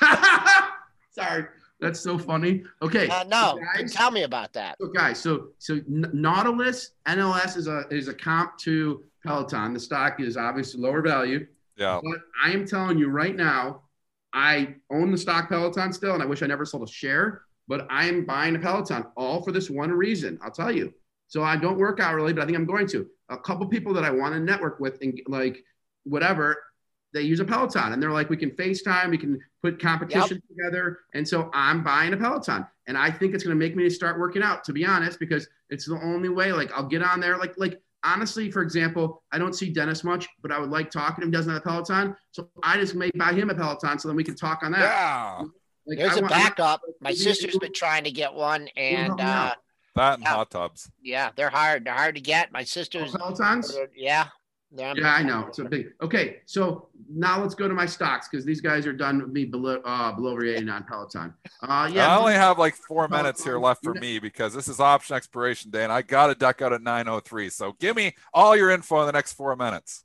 Sorry, 1.12 1.44
that's 1.80 2.00
so 2.00 2.16
funny. 2.18 2.62
Okay, 2.82 3.08
Uh, 3.08 3.24
no, 3.24 3.58
guys, 3.74 3.92
tell 3.92 4.10
me 4.10 4.22
about 4.22 4.52
that. 4.52 4.76
So 4.80 4.88
guys, 4.88 5.18
so 5.18 5.48
so 5.58 5.80
Nautilus 5.88 6.92
NLS 7.06 7.56
is 7.56 7.66
a 7.66 7.84
is 7.90 8.08
a 8.08 8.14
comp 8.14 8.56
to 8.58 9.02
Peloton. 9.26 9.74
The 9.74 9.80
stock 9.80 10.20
is 10.20 10.36
obviously 10.36 10.80
lower 10.80 11.02
value, 11.02 11.46
Yeah. 11.76 12.00
but 12.02 12.20
I 12.42 12.52
am 12.52 12.66
telling 12.66 12.98
you 12.98 13.08
right 13.08 13.34
now, 13.34 13.82
I 14.32 14.76
own 14.90 15.10
the 15.10 15.18
stock 15.18 15.48
Peloton 15.48 15.92
still, 15.92 16.14
and 16.14 16.22
I 16.22 16.26
wish 16.26 16.42
I 16.42 16.46
never 16.46 16.64
sold 16.64 16.88
a 16.88 16.92
share. 16.92 17.42
But 17.68 17.86
I 17.90 18.06
am 18.06 18.24
buying 18.24 18.56
a 18.56 18.58
Peloton 18.58 19.04
all 19.16 19.42
for 19.42 19.52
this 19.52 19.68
one 19.70 19.90
reason. 19.92 20.38
I'll 20.42 20.50
tell 20.50 20.72
you. 20.72 20.92
So 21.28 21.42
I 21.44 21.56
don't 21.56 21.78
work 21.78 22.00
out 22.00 22.14
really, 22.16 22.32
but 22.32 22.42
I 22.42 22.46
think 22.46 22.56
I'm 22.58 22.66
going 22.66 22.86
to. 22.88 23.06
A 23.30 23.38
couple 23.38 23.66
people 23.66 23.94
that 23.94 24.04
I 24.04 24.10
want 24.10 24.34
to 24.34 24.40
network 24.40 24.80
with, 24.80 25.00
and 25.02 25.20
like 25.26 25.64
whatever, 26.04 26.56
they 27.12 27.22
use 27.22 27.40
a 27.40 27.44
Peloton, 27.44 27.92
and 27.92 28.02
they're 28.02 28.12
like, 28.12 28.30
we 28.30 28.36
can 28.36 28.50
FaceTime, 28.50 29.10
we 29.10 29.18
can 29.18 29.40
put 29.62 29.80
competition 29.80 30.42
together, 30.48 30.98
and 31.14 31.26
so 31.26 31.50
I'm 31.52 31.82
buying 31.82 32.12
a 32.12 32.16
Peloton, 32.16 32.66
and 32.86 32.96
I 32.98 33.10
think 33.10 33.34
it's 33.34 33.44
going 33.44 33.56
to 33.56 33.58
make 33.58 33.76
me 33.76 33.88
start 33.90 34.18
working 34.18 34.42
out. 34.42 34.64
To 34.64 34.72
be 34.72 34.84
honest, 34.84 35.18
because 35.18 35.48
it's 35.70 35.86
the 35.86 36.00
only 36.02 36.28
way. 36.28 36.52
Like 36.52 36.72
I'll 36.72 36.86
get 36.86 37.02
on 37.02 37.20
there, 37.20 37.36
like 37.38 37.54
like 37.56 37.80
honestly, 38.02 38.50
for 38.50 38.62
example, 38.62 39.22
I 39.32 39.38
don't 39.38 39.54
see 39.54 39.70
Dennis 39.70 40.04
much, 40.04 40.28
but 40.42 40.50
I 40.50 40.58
would 40.58 40.70
like 40.70 40.90
talking 40.90 41.20
to 41.22 41.26
him. 41.26 41.30
Doesn't 41.30 41.52
have 41.52 41.62
a 41.62 41.64
Peloton, 41.64 42.16
so 42.32 42.48
I 42.62 42.76
just 42.78 42.94
may 42.94 43.10
buy 43.16 43.32
him 43.32 43.50
a 43.50 43.54
Peloton 43.54 43.98
so 43.98 44.08
then 44.08 44.16
we 44.16 44.24
can 44.24 44.36
talk 44.36 44.62
on 44.62 44.72
that. 44.72 44.80
Yeah. 44.80 45.44
Like, 45.86 45.98
There's 45.98 46.12
I 46.12 46.18
a 46.18 46.20
want- 46.20 46.32
backup. 46.32 46.82
My 47.00 47.12
sister's 47.26 47.58
been 47.58 47.72
trying 47.72 48.04
to 48.04 48.10
get 48.10 48.32
one, 48.32 48.68
and 48.76 49.06
help 49.06 49.18
me 49.18 49.24
uh, 49.24 49.28
out. 49.28 49.56
That 49.96 50.14
and 50.14 50.22
Yeah. 50.22 50.34
hot 50.34 50.50
tubs. 50.50 50.90
yeah, 51.02 51.30
they're 51.36 51.50
hard. 51.50 51.84
They're 51.84 51.94
hard 51.94 52.14
to 52.14 52.20
get. 52.20 52.52
My 52.52 52.62
sister's, 52.64 53.12
Pelotons. 53.12 53.72
yeah, 53.96 54.28
they're 54.70 54.96
Yeah, 54.96 55.12
I 55.14 55.22
know. 55.22 55.46
It's 55.48 55.58
a 55.58 55.64
big. 55.64 55.88
Okay, 56.00 56.38
so 56.46 56.88
now 57.12 57.40
let's 57.42 57.54
go 57.56 57.66
to 57.66 57.74
my 57.74 57.86
stocks 57.86 58.28
because 58.30 58.44
these 58.44 58.60
guys 58.60 58.86
are 58.86 58.92
done 58.92 59.20
with 59.20 59.30
me 59.32 59.44
below 59.44 59.80
uh 59.84 60.12
below 60.12 60.34
rating 60.36 60.68
on 60.68 60.84
Peloton. 60.84 61.34
Uh 61.62 61.90
yeah. 61.92 62.06
I 62.14 62.18
only 62.18 62.34
have 62.34 62.56
like 62.58 62.76
four 62.76 63.08
Well, 63.08 63.22
minutes 63.22 63.42
here 63.42 63.58
left 63.58 63.82
for 63.82 63.94
me 63.94 64.20
because 64.20 64.54
this 64.54 64.68
is 64.68 64.78
option 64.78 65.16
expiration 65.16 65.70
day 65.72 65.82
and 65.82 65.92
I 65.92 66.02
got 66.02 66.28
to 66.28 66.34
duck 66.36 66.62
out 66.62 66.72
at 66.72 66.82
9.03. 66.82 67.50
So 67.50 67.74
give 67.80 67.96
me 67.96 68.14
all 68.32 68.56
your 68.56 68.70
info 68.70 69.00
in 69.00 69.06
the 69.06 69.12
next 69.12 69.32
four 69.32 69.56
minutes. 69.56 70.04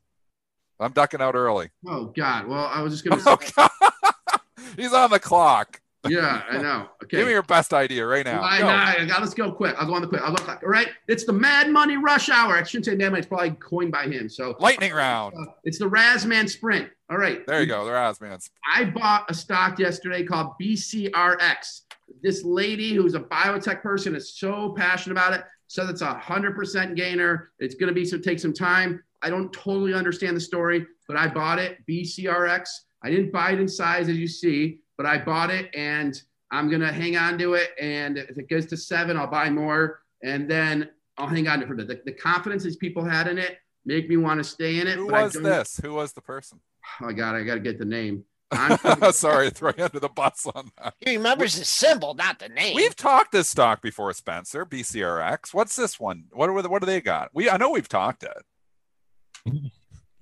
I'm 0.80 0.92
ducking 0.94 1.22
out 1.22 1.36
early. 1.36 1.70
oh 1.88 2.06
God. 2.06 2.48
Well, 2.48 2.66
I 2.66 2.82
was 2.82 2.92
just 2.94 3.06
gonna. 3.06 3.22
Oh, 3.28 3.38
Say, 3.40 3.52
God. 3.56 4.42
He's 4.78 4.92
on 4.94 5.10
the 5.12 5.20
clock. 5.20 5.80
Yeah, 6.10 6.44
I 6.50 6.58
know. 6.62 6.88
Okay. 7.04 7.18
Give 7.18 7.26
me 7.28 7.34
your 7.34 7.44
best 7.44 7.74
idea 7.74 8.06
right 8.06 8.26
now. 8.26 8.42
I, 8.42 8.60
Go. 8.60 8.68
I 8.68 9.06
got. 9.06 9.22
Let's 9.22 9.34
go 9.34 9.52
quick. 9.52 9.76
I'll 9.78 9.88
go 9.88 9.94
on 9.94 10.02
the 10.02 10.08
quick. 10.08 10.22
I'll 10.22 10.34
go 10.34 10.44
quick. 10.44 10.62
All 10.64 10.70
right. 10.70 10.90
It's 11.08 11.26
the 11.26 11.34
Mad 11.34 11.70
Money 11.70 11.98
Rush 11.98 12.30
Hour. 12.30 12.56
I 12.56 12.64
shouldn't 12.64 12.86
say 12.86 12.96
Mad 12.96 13.10
Money. 13.12 13.20
It's 13.20 13.28
probably 13.28 13.52
coined 13.52 13.92
by 13.92 14.04
him. 14.06 14.30
So 14.30 14.56
Lightning 14.60 14.94
round. 14.94 15.34
uh, 15.40 15.52
it's 15.64 15.80
the 15.80 15.90
Razman 15.90 16.50
Sprint. 16.50 16.90
All 17.10 17.18
right. 17.18 17.46
There 17.46 17.60
you 17.62 17.68
go. 17.68 17.86
They're 17.86 17.96
Asmans. 17.96 18.50
I 18.74 18.86
bought 18.86 19.30
a 19.30 19.34
stock 19.34 19.78
yesterday 19.80 20.24
called 20.24 20.54
BCRX. 20.62 21.82
This 22.22 22.44
lady 22.44 22.94
who's 22.94 23.14
a 23.16 23.20
biotech 23.20 23.82
person 23.82 24.16
is 24.16 24.34
so 24.38 24.74
passionate 24.78 25.14
about 25.14 25.34
it. 25.34 25.44
Says 25.68 25.90
it's 25.90 26.02
a 26.02 26.14
hundred 26.14 26.56
percent 26.56 26.96
gainer. 26.96 27.52
It's 27.60 27.76
going 27.76 27.88
to 27.88 27.94
be 27.94 28.06
so 28.06 28.18
take 28.18 28.40
some 28.40 28.54
time. 28.54 29.04
I 29.22 29.30
don't 29.30 29.52
totally 29.52 29.94
understand 29.94 30.38
the 30.38 30.42
story, 30.42 30.86
but 31.08 31.18
I 31.18 31.28
bought 31.28 31.58
it. 31.58 31.80
BCRX. 31.90 32.68
I 33.02 33.10
didn't 33.10 33.32
buy 33.32 33.52
it 33.52 33.60
in 33.60 33.68
size 33.68 34.08
as 34.10 34.18
you 34.18 34.28
see, 34.28 34.80
but 34.98 35.06
I 35.06 35.18
bought 35.18 35.50
it 35.50 35.70
and 35.76 36.20
I'm 36.52 36.70
gonna 36.70 36.92
hang 36.92 37.18
on 37.18 37.38
to 37.40 37.54
it. 37.56 37.72
And 37.80 38.18
if 38.18 38.38
it 38.38 38.50
goes 38.50 38.66
to 38.68 38.78
seven, 38.78 39.18
I'll 39.18 39.28
buy 39.28 39.50
more, 39.50 40.02
and 40.24 40.50
then 40.50 40.90
I'll 41.18 41.28
hang 41.28 41.48
on 41.48 41.60
to 41.60 41.66
it 41.66 41.68
for 41.68 41.76
the, 41.76 41.84
the, 41.86 42.02
the 42.06 42.12
confidence 42.14 42.64
these 42.64 42.76
people 42.78 43.04
had 43.04 43.28
in 43.28 43.38
it 43.38 43.58
make 43.86 44.10
me 44.10 44.18
want 44.18 44.40
to 44.40 44.44
stay 44.44 44.80
in 44.80 44.88
it. 44.88 44.96
Who 44.98 45.10
but 45.10 45.24
was 45.24 45.34
don't- 45.34 45.44
this? 45.44 45.80
Who 45.84 45.94
was 45.94 46.14
the 46.14 46.22
person? 46.22 46.60
Oh 47.02 47.06
my 47.06 47.14
God, 47.14 47.36
I 47.36 47.44
got 47.44 47.56
to 47.56 47.60
get 47.60 47.80
the 47.80 47.86
name. 47.86 48.24
I'm- 48.52 49.12
Sorry, 49.12 49.50
throw 49.50 49.72
you 49.78 49.84
under 49.86 50.00
the 50.00 50.10
bus 50.10 50.46
on 50.54 50.72
that. 50.78 50.94
He 51.00 51.18
remembers 51.18 51.58
the 51.58 51.66
symbol, 51.66 52.14
not 52.14 52.40
the 52.40 52.50
name. 52.50 52.76
We've 52.76 52.96
talked 52.96 53.32
this 53.32 53.50
stock 53.50 53.82
before, 53.82 54.14
Spencer. 54.14 54.66
BCRX. 54.66 55.54
What's 55.54 55.76
this 55.76 56.00
one? 56.00 56.26
What 56.32 56.50
are 56.50 56.54
what 56.54 56.82
do 56.82 56.86
they 56.86 57.02
got? 57.02 57.30
We 57.34 57.50
I 57.50 57.58
know 57.58 57.72
we've 57.72 57.90
talked 57.90 58.24
it. 58.24 59.52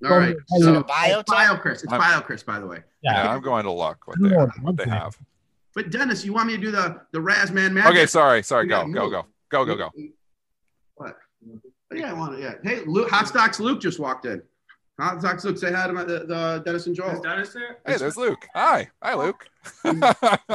All 0.04 0.18
right. 0.18 0.36
Oh, 0.52 0.60
So 0.60 0.72
yeah. 0.72 0.80
it's 0.80 0.90
Biotech? 0.90 1.24
BioCryst. 1.24 1.84
It's 1.84 1.92
I'm- 1.92 2.22
by 2.46 2.60
the 2.60 2.66
way. 2.66 2.78
Yeah, 3.02 3.24
Yeah. 3.24 3.34
I'm 3.34 3.40
going 3.42 3.64
to 3.64 3.72
look 3.72 4.06
what 4.06 4.16
they 4.20 4.28
Lord, 4.28 4.50
are, 4.50 4.54
what 4.62 4.76
they 4.76 4.84
have. 4.88 5.16
But 5.74 5.90
Dennis, 5.90 6.24
you 6.24 6.32
want 6.32 6.46
me 6.46 6.56
to 6.56 6.62
do 6.62 6.70
the 6.70 7.00
the 7.12 7.18
Razman 7.18 7.72
magic? 7.72 7.90
Okay, 7.90 8.06
sorry, 8.06 8.42
sorry. 8.42 8.66
Go, 8.66 8.86
go, 8.86 9.10
go, 9.10 9.26
go, 9.50 9.64
go, 9.64 9.76
go. 9.76 9.90
What? 10.94 11.16
Yeah, 11.92 12.10
I 12.10 12.12
want 12.12 12.34
it. 12.34 12.40
Yeah. 12.40 12.54
Hey, 12.62 12.82
Luke, 12.86 13.10
Hot 13.10 13.26
Stocks 13.26 13.58
Luke 13.60 13.80
just 13.80 13.98
walked 13.98 14.24
in. 14.24 14.40
Hot 15.00 15.18
Stocks 15.20 15.44
Luke, 15.44 15.58
say 15.58 15.72
hi 15.72 15.88
to 15.88 15.92
my, 15.92 16.04
the, 16.04 16.20
the 16.20 16.62
Dennis 16.64 16.86
and 16.86 16.94
Joel. 16.94 17.10
Is 17.10 17.20
Dennis 17.20 17.52
there? 17.52 17.78
Hey, 17.84 17.96
there's 17.96 18.16
Luke. 18.16 18.46
Hi, 18.54 18.88
hi, 19.02 19.12
oh. 19.14 19.18
Luke. 19.18 19.48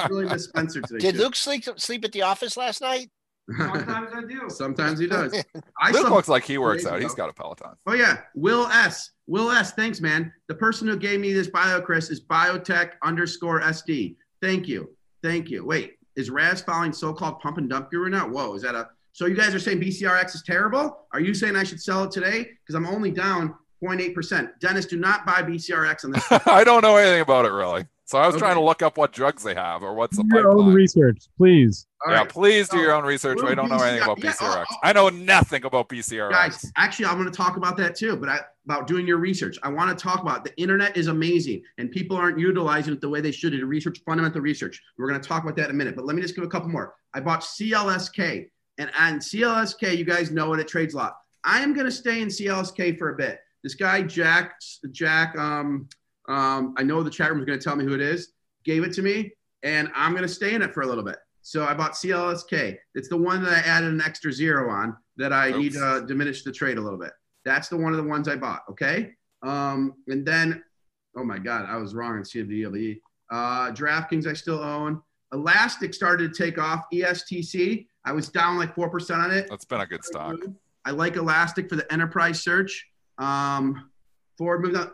Really 0.09 0.25
miss 0.29 0.45
Spencer 0.45 0.81
today. 0.81 0.99
Did 0.99 1.15
too. 1.15 1.21
Luke 1.21 1.35
sleep 1.35 1.65
sleep 1.77 2.05
at 2.05 2.13
the 2.13 2.21
office 2.21 2.55
last 2.55 2.79
night? 2.81 3.09
Sometimes 3.57 4.09
I 4.13 4.21
do. 4.21 4.49
Sometimes 4.49 4.99
he 4.99 5.07
does. 5.07 5.33
I 5.81 5.91
Luke 5.91 6.09
looks 6.09 6.27
like 6.29 6.45
he 6.45 6.57
works 6.57 6.85
out. 6.85 6.95
ago. 6.97 7.03
He's 7.03 7.15
got 7.15 7.29
a 7.29 7.33
Peloton. 7.33 7.71
Oh 7.87 7.93
yeah, 7.93 8.19
Will 8.35 8.67
S. 8.67 9.11
Will 9.29 9.51
S. 9.51 9.73
Thanks, 9.73 10.01
man. 10.01 10.33
The 10.47 10.55
person 10.55 10.87
who 10.87 10.97
gave 10.97 11.19
me 11.19 11.33
this 11.33 11.47
BioCryst 11.47 12.09
is 12.09 12.19
biotech 12.19 12.93
underscore 13.03 13.61
SD. 13.61 14.15
Thank 14.41 14.67
you. 14.67 14.89
Thank 15.21 15.51
you. 15.51 15.63
Wait, 15.63 15.97
is 16.15 16.31
Raz 16.31 16.61
following 16.61 16.91
so-called 16.91 17.39
pump 17.39 17.59
and 17.59 17.69
dump 17.69 17.91
guru 17.91 18.09
now? 18.09 18.27
Whoa, 18.27 18.55
is 18.55 18.63
that 18.63 18.73
a? 18.73 18.89
So 19.13 19.27
you 19.27 19.35
guys 19.35 19.53
are 19.53 19.59
saying 19.59 19.79
BCRX 19.79 20.33
is 20.33 20.41
terrible? 20.41 21.05
Are 21.13 21.19
you 21.19 21.35
saying 21.35 21.55
I 21.55 21.63
should 21.63 21.79
sell 21.79 22.05
it 22.05 22.11
today? 22.11 22.49
Because 22.65 22.73
I'm 22.73 22.87
only 22.87 23.11
down 23.11 23.53
0.8 23.83 24.15
percent. 24.15 24.49
Dennis, 24.59 24.87
do 24.87 24.97
not 24.97 25.27
buy 25.27 25.43
BCRX 25.43 26.05
on 26.05 26.11
this. 26.11 26.25
I 26.47 26.63
don't 26.63 26.81
know 26.81 26.95
anything 26.95 27.21
about 27.21 27.45
it 27.45 27.51
really. 27.51 27.85
So 28.09 28.17
I 28.17 28.25
was 28.25 28.33
Okay. 28.33 28.39
trying 28.39 28.55
to 28.55 28.61
look 28.63 28.81
up 28.81 28.97
what 28.97 29.11
drugs 29.13 29.43
they 29.43 29.53
have 29.53 29.83
or 29.83 29.93
what's 29.93 30.17
the 30.17 30.23
Do 30.23 30.35
your 30.39 30.49
own 30.49 30.73
research, 30.73 31.27
please. 31.37 31.85
All 32.03 32.11
yeah, 32.11 32.21
right. 32.21 32.29
please 32.29 32.67
do 32.67 32.77
So, 32.77 32.81
your 32.81 32.93
own 32.93 33.03
research. 33.03 33.37
we'll 33.39 33.51
I 33.51 33.53
don't 33.53 33.69
know 33.69 33.75
anything 33.83 34.01
about 34.01 34.17
BCR 34.17 34.23
yeah, 34.23 34.31
BCRX. 34.31 34.65
oh, 34.71 34.73
oh. 34.73 34.77
I 34.81 34.93
know 34.93 35.09
nothing 35.09 35.63
about 35.63 35.89
BCRX. 35.89 36.31
guys 36.31 36.71
actually 36.75 37.05
i'm 37.05 37.17
going 37.19 37.29
to 37.29 37.37
talk 37.37 37.55
about 37.57 37.77
that 37.77 37.95
too 37.95 38.15
but 38.17 38.27
I, 38.27 38.39
about 38.65 38.87
doing 38.87 39.05
your 39.05 39.17
research 39.17 39.59
i 39.61 39.69
want 39.69 39.95
to 39.95 40.03
talk 40.03 40.21
about 40.23 40.43
the 40.43 40.55
internet 40.59 40.97
is 40.97 41.05
amazing 41.05 41.61
and 41.77 41.91
people 41.91 42.17
aren't 42.17 42.39
utilizing 42.39 42.93
it 42.93 43.01
the 43.01 43.09
way 43.09 43.21
they 43.21 43.31
should 43.31 43.51
to 43.51 43.63
research 43.67 43.99
fundamental 44.03 44.41
research 44.41 44.81
we're 44.97 45.07
going 45.07 45.21
to 45.21 45.27
talk 45.27 45.43
about 45.43 45.55
that 45.57 45.65
in 45.65 45.71
a 45.71 45.77
minute 45.77 45.95
but 45.95 46.03
let 46.05 46.15
me 46.15 46.21
just 46.23 46.33
give 46.33 46.43
a 46.43 46.47
couple 46.47 46.69
more 46.69 46.95
i 47.13 47.19
bought 47.19 47.41
clsk 47.41 48.47
and 48.79 48.91
on 48.97 49.19
clsk 49.19 49.97
you 49.97 50.03
guys 50.03 50.31
know 50.31 50.51
it 50.53 50.59
it 50.59 50.67
trades 50.67 50.95
a 50.95 50.97
lot 50.97 51.13
i 51.43 51.59
am 51.61 51.73
going 51.75 51.85
to 51.85 51.91
stay 51.91 52.23
in 52.23 52.27
clsk 52.29 52.97
for 52.97 53.11
a 53.13 53.15
bit 53.15 53.39
this 53.63 53.75
guy 53.75 54.01
jack 54.01 54.55
jack 54.91 55.37
um, 55.37 55.87
um, 56.29 56.73
i 56.77 56.83
know 56.83 57.03
the 57.03 57.09
chat 57.09 57.29
room 57.29 57.39
is 57.39 57.45
going 57.45 57.59
to 57.59 57.63
tell 57.63 57.75
me 57.75 57.83
who 57.83 57.93
it 57.93 58.01
is 58.01 58.33
gave 58.63 58.83
it 58.83 58.93
to 58.93 59.01
me 59.01 59.31
and 59.63 59.89
i'm 59.93 60.11
going 60.11 60.23
to 60.23 60.29
stay 60.29 60.53
in 60.55 60.61
it 60.61 60.73
for 60.73 60.81
a 60.81 60.87
little 60.87 61.03
bit 61.03 61.17
so 61.41 61.63
I 61.63 61.73
bought 61.73 61.93
CLSK. 61.93 62.77
It's 62.95 63.09
the 63.09 63.17
one 63.17 63.41
that 63.43 63.51
I 63.51 63.67
added 63.67 63.91
an 63.91 64.01
extra 64.01 64.31
zero 64.31 64.69
on 64.69 64.95
that 65.17 65.33
I 65.33 65.51
need 65.51 65.75
Oops. 65.75 66.01
to 66.01 66.05
diminish 66.07 66.43
the 66.43 66.51
trade 66.51 66.77
a 66.77 66.81
little 66.81 66.99
bit. 66.99 67.11
That's 67.45 67.69
the 67.69 67.77
one 67.77 67.91
of 67.91 67.97
the 67.97 68.07
ones 68.07 68.27
I 68.27 68.35
bought. 68.35 68.63
Okay. 68.69 69.13
Um, 69.41 69.95
and 70.07 70.25
then, 70.25 70.63
oh 71.17 71.23
my 71.23 71.39
God, 71.39 71.65
I 71.67 71.77
was 71.77 71.95
wrong 71.95 72.17
on 72.17 72.23
CFDLE. 72.23 72.99
Uh, 73.31 73.71
DraftKings 73.71 74.27
I 74.27 74.33
still 74.33 74.59
own. 74.59 75.01
Elastic 75.33 75.93
started 75.93 76.33
to 76.33 76.43
take 76.43 76.57
off. 76.57 76.85
ESTC. 76.93 77.87
I 78.05 78.11
was 78.11 78.29
down 78.29 78.57
like 78.57 78.75
4% 78.75 79.17
on 79.17 79.31
it. 79.31 79.47
That's 79.49 79.65
been 79.65 79.81
a 79.81 79.87
good 79.87 80.03
stock. 80.03 80.37
I 80.85 80.91
like 80.91 81.15
Elastic 81.15 81.69
for 81.69 81.75
the 81.75 81.91
enterprise 81.91 82.41
search. 82.41 82.87
Um, 83.17 83.89
Ford 84.37 84.61
moved 84.61 84.77
on. 84.77 84.91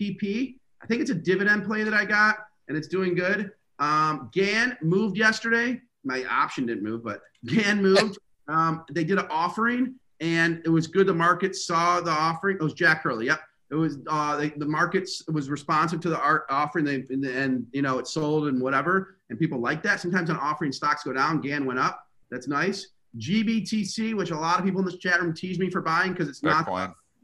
FGFPP. 0.00 0.56
I 0.82 0.86
think 0.86 1.00
it's 1.00 1.10
a 1.10 1.14
dividend 1.14 1.64
play 1.64 1.82
that 1.82 1.94
I 1.94 2.04
got, 2.04 2.36
and 2.68 2.76
it's 2.76 2.88
doing 2.88 3.14
good. 3.14 3.52
Um, 3.78 4.30
GAN 4.32 4.76
moved 4.82 5.16
yesterday. 5.16 5.80
My 6.04 6.24
option 6.24 6.66
didn't 6.66 6.82
move, 6.82 7.04
but 7.04 7.20
GAN 7.46 7.82
moved. 7.82 8.18
Um, 8.48 8.84
they 8.90 9.04
did 9.04 9.16
an 9.16 9.28
offering, 9.30 9.94
and 10.18 10.60
it 10.64 10.68
was 10.70 10.88
good. 10.88 11.06
The 11.06 11.14
market 11.14 11.54
saw 11.54 12.00
the 12.00 12.10
offering. 12.10 12.56
It 12.56 12.62
was 12.64 12.72
Jack 12.72 13.04
Hurley. 13.04 13.26
Yep. 13.26 13.40
It 13.70 13.76
was 13.76 13.98
uh, 14.08 14.36
they, 14.38 14.48
the 14.48 14.66
markets 14.66 15.22
was 15.28 15.48
responsive 15.48 16.00
to 16.00 16.08
the 16.08 16.18
art 16.18 16.46
offering. 16.50 16.84
They 16.84 16.96
and, 17.10 17.24
and 17.24 17.66
you 17.70 17.82
know 17.82 18.00
it 18.00 18.08
sold 18.08 18.48
and 18.48 18.60
whatever, 18.60 19.18
and 19.28 19.38
people 19.38 19.60
like 19.60 19.84
that. 19.84 20.00
Sometimes 20.00 20.30
on 20.30 20.36
offering 20.36 20.72
stocks 20.72 21.04
go 21.04 21.12
down, 21.12 21.40
GAN 21.40 21.64
went 21.64 21.78
up. 21.78 22.04
That's 22.28 22.48
nice. 22.48 22.88
GBTC, 23.18 24.16
which 24.16 24.32
a 24.32 24.36
lot 24.36 24.58
of 24.58 24.64
people 24.64 24.80
in 24.80 24.86
this 24.86 24.98
chat 24.98 25.22
room 25.22 25.32
tease 25.32 25.60
me 25.60 25.70
for 25.70 25.80
buying 25.80 26.10
because 26.10 26.28
it's 26.28 26.42
not. 26.42 26.66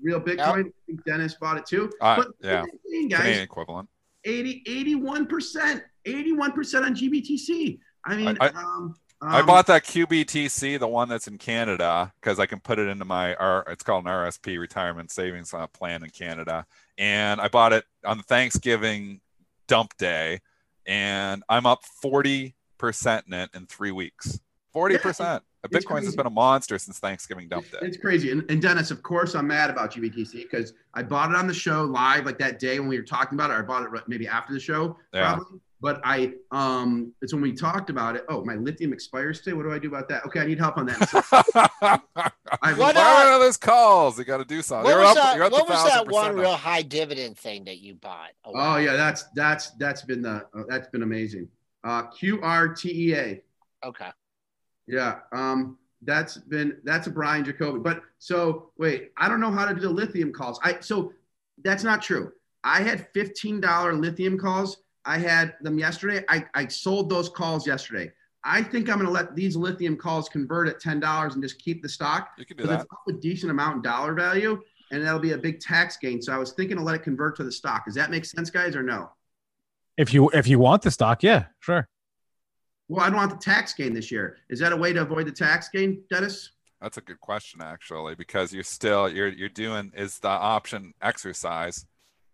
Real 0.02 0.20
Bitcoin. 0.20 0.66
I 0.66 0.70
think 0.86 1.04
Dennis 1.04 1.34
bought 1.34 1.58
it 1.58 1.66
too. 1.66 1.90
Uh, 2.00 2.16
but 2.16 2.28
yeah. 2.40 2.64
hey, 2.90 3.08
guys, 3.08 3.20
Canadian 3.20 3.42
equivalent. 3.44 3.88
80, 4.24 4.62
81%, 4.66 5.82
81% 6.04 6.82
on 6.84 6.94
GBTC. 6.94 7.78
I 8.04 8.16
mean, 8.16 8.36
I- 8.40 8.46
I- 8.46 8.48
um, 8.48 8.94
I 9.22 9.40
um, 9.40 9.46
bought 9.46 9.66
that 9.68 9.84
QBTC, 9.84 10.78
the 10.78 10.86
one 10.86 11.08
that's 11.08 11.26
in 11.26 11.38
Canada, 11.38 12.12
because 12.20 12.38
I 12.38 12.44
can 12.44 12.60
put 12.60 12.78
it 12.78 12.86
into 12.88 13.06
my 13.06 13.34
R. 13.36 13.64
It's 13.68 13.82
called 13.82 14.04
an 14.04 14.10
RSP, 14.10 14.58
retirement 14.58 15.10
savings 15.10 15.54
uh, 15.54 15.66
plan 15.68 16.02
in 16.02 16.10
Canada, 16.10 16.66
and 16.98 17.40
I 17.40 17.48
bought 17.48 17.72
it 17.72 17.84
on 18.04 18.20
Thanksgiving 18.22 19.22
dump 19.68 19.96
day, 19.96 20.40
and 20.84 21.42
I'm 21.48 21.64
up 21.64 21.82
forty 22.02 22.56
percent 22.76 23.24
in 23.26 23.32
it 23.32 23.50
in 23.54 23.64
three 23.66 23.90
weeks. 23.90 24.38
Forty 24.76 24.98
percent. 24.98 25.42
it's 25.64 25.86
Bitcoin's 25.86 26.04
has 26.04 26.14
been 26.14 26.26
a 26.26 26.30
monster 26.30 26.78
since 26.78 26.98
Thanksgiving 26.98 27.48
dump 27.48 27.64
day. 27.70 27.78
It's 27.80 27.96
crazy. 27.96 28.30
And, 28.30 28.44
and 28.50 28.60
Dennis, 28.60 28.90
of 28.90 29.02
course, 29.02 29.34
I'm 29.34 29.46
mad 29.46 29.70
about 29.70 29.90
GBTC 29.94 30.32
because 30.42 30.74
I 30.92 31.02
bought 31.02 31.30
it 31.30 31.34
on 31.36 31.46
the 31.46 31.54
show 31.54 31.84
live, 31.84 32.26
like 32.26 32.38
that 32.40 32.58
day 32.58 32.78
when 32.78 32.86
we 32.90 32.98
were 32.98 33.02
talking 33.06 33.38
about 33.38 33.48
it. 33.50 33.54
Or 33.54 33.60
I 33.60 33.62
bought 33.62 33.84
it 33.84 33.88
right- 33.88 34.06
maybe 34.06 34.28
after 34.28 34.52
the 34.52 34.60
show, 34.60 34.98
Yeah. 35.14 35.36
probably. 35.36 35.60
But 35.80 36.00
I, 36.04 36.32
um, 36.50 37.12
it's 37.22 37.32
when 37.32 37.40
we 37.42 37.52
talked 37.54 37.88
about 37.88 38.16
it. 38.16 38.24
Oh, 38.28 38.44
my 38.44 38.54
lithium 38.56 38.92
expires 38.92 39.40
today. 39.40 39.54
What 39.54 39.62
do 39.62 39.72
I 39.72 39.78
do 39.78 39.88
about 39.88 40.08
that? 40.10 40.26
Okay, 40.26 40.40
I 40.40 40.46
need 40.46 40.58
help 40.58 40.76
on 40.76 40.86
that. 40.86 41.08
So 41.08 41.22
I 42.62 42.72
What, 42.74 42.96
Why 42.96 43.24
uh, 43.26 43.30
are 43.34 43.38
those 43.38 43.56
calls? 43.56 44.18
You 44.18 44.24
got 44.24 44.38
to 44.38 44.44
do 44.44 44.60
something. 44.60 44.84
What 44.84 44.90
You're 44.90 45.00
was 45.00 45.16
up. 45.16 45.22
that? 45.22 45.36
You're 45.36 45.44
up 45.46 45.52
What 45.52 45.68
was 45.70 45.84
that 45.84 46.06
one 46.08 46.36
now. 46.36 46.42
real 46.42 46.56
high 46.56 46.82
dividend 46.82 47.38
thing 47.38 47.64
that 47.64 47.78
you 47.78 47.94
bought? 47.94 48.30
Oh 48.44 48.52
while 48.52 48.80
yeah, 48.80 48.94
that's 48.94 49.24
that's 49.34 49.70
that's 49.72 50.02
been 50.02 50.20
the 50.22 50.46
uh, 50.54 50.62
that's 50.68 50.88
been 50.88 51.02
amazing. 51.02 51.48
Uh, 51.84 52.04
QRTEA. 52.10 53.40
Okay. 53.84 54.10
Yeah, 54.86 55.20
um, 55.32 55.78
that's 56.02 56.36
been 56.36 56.78
that's 56.84 57.06
a 57.06 57.10
Brian 57.10 57.44
Jacoby. 57.44 57.80
But 57.80 58.02
so 58.18 58.70
wait, 58.78 59.12
I 59.16 59.28
don't 59.28 59.40
know 59.40 59.50
how 59.50 59.66
to 59.66 59.74
do 59.74 59.80
the 59.80 59.90
lithium 59.90 60.32
calls. 60.32 60.60
I 60.62 60.80
so 60.80 61.12
that's 61.64 61.84
not 61.84 62.02
true. 62.02 62.32
I 62.62 62.82
had 62.82 63.08
fifteen 63.12 63.60
dollar 63.60 63.94
lithium 63.94 64.38
calls. 64.38 64.78
I 65.04 65.18
had 65.18 65.54
them 65.60 65.78
yesterday. 65.78 66.24
I, 66.28 66.44
I 66.54 66.66
sold 66.66 67.08
those 67.08 67.28
calls 67.28 67.66
yesterday. 67.66 68.10
I 68.42 68.62
think 68.62 68.88
I'm 68.88 68.96
going 68.96 69.06
to 69.06 69.12
let 69.12 69.34
these 69.36 69.56
lithium 69.56 69.96
calls 69.96 70.28
convert 70.28 70.68
at 70.68 70.80
ten 70.80 71.00
dollars 71.00 71.34
and 71.34 71.42
just 71.42 71.58
keep 71.60 71.82
the 71.82 71.88
stock 71.88 72.30
You 72.38 72.44
can 72.44 72.56
do 72.56 72.64
because 72.64 72.76
that. 72.76 72.82
it's 72.84 72.92
up 72.92 73.02
a 73.08 73.20
decent 73.20 73.50
amount 73.50 73.76
in 73.76 73.82
dollar 73.82 74.14
value, 74.14 74.60
and 74.90 75.04
that'll 75.04 75.20
be 75.20 75.32
a 75.32 75.38
big 75.38 75.60
tax 75.60 75.96
gain. 75.96 76.20
So 76.22 76.32
I 76.32 76.38
was 76.38 76.52
thinking 76.52 76.76
to 76.76 76.82
let 76.82 76.94
it 76.94 77.02
convert 77.02 77.36
to 77.36 77.44
the 77.44 77.52
stock. 77.52 77.86
Does 77.86 77.94
that 77.94 78.10
make 78.10 78.24
sense, 78.24 78.50
guys, 78.50 78.76
or 78.76 78.82
no? 78.82 79.10
If 79.96 80.12
you 80.12 80.28
if 80.30 80.46
you 80.46 80.58
want 80.58 80.82
the 80.82 80.90
stock, 80.90 81.22
yeah, 81.22 81.46
sure. 81.60 81.88
Well, 82.88 83.04
I 83.04 83.08
don't 83.08 83.16
want 83.16 83.30
the 83.30 83.36
tax 83.36 83.74
gain 83.74 83.92
this 83.94 84.10
year. 84.12 84.38
Is 84.48 84.60
that 84.60 84.72
a 84.72 84.76
way 84.76 84.92
to 84.92 85.02
avoid 85.02 85.26
the 85.26 85.32
tax 85.32 85.68
gain, 85.68 86.02
Dennis? 86.10 86.50
That's 86.80 86.98
a 86.98 87.00
good 87.00 87.20
question, 87.20 87.60
actually, 87.62 88.14
because 88.14 88.52
you're 88.52 88.62
still 88.62 89.08
you're 89.08 89.28
you're 89.28 89.48
doing 89.48 89.92
is 89.96 90.18
the 90.18 90.28
option 90.28 90.92
exercise. 91.02 91.84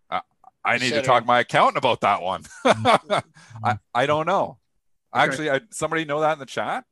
I, 0.09 0.21
I 0.63 0.73
need 0.73 0.79
to 0.79 0.85
Consider- 0.89 1.05
talk 1.07 1.23
to 1.23 1.27
my 1.27 1.39
accountant 1.39 1.77
about 1.77 2.01
that 2.01 2.21
one. 2.21 2.43
I, 2.65 3.77
I 3.95 4.05
don't 4.05 4.27
know. 4.27 4.57
Okay. 5.15 5.23
Actually, 5.23 5.49
I, 5.51 5.61
somebody 5.71 6.05
know 6.05 6.19
that 6.21 6.33
in 6.33 6.39
the 6.39 6.45
chat. 6.45 6.83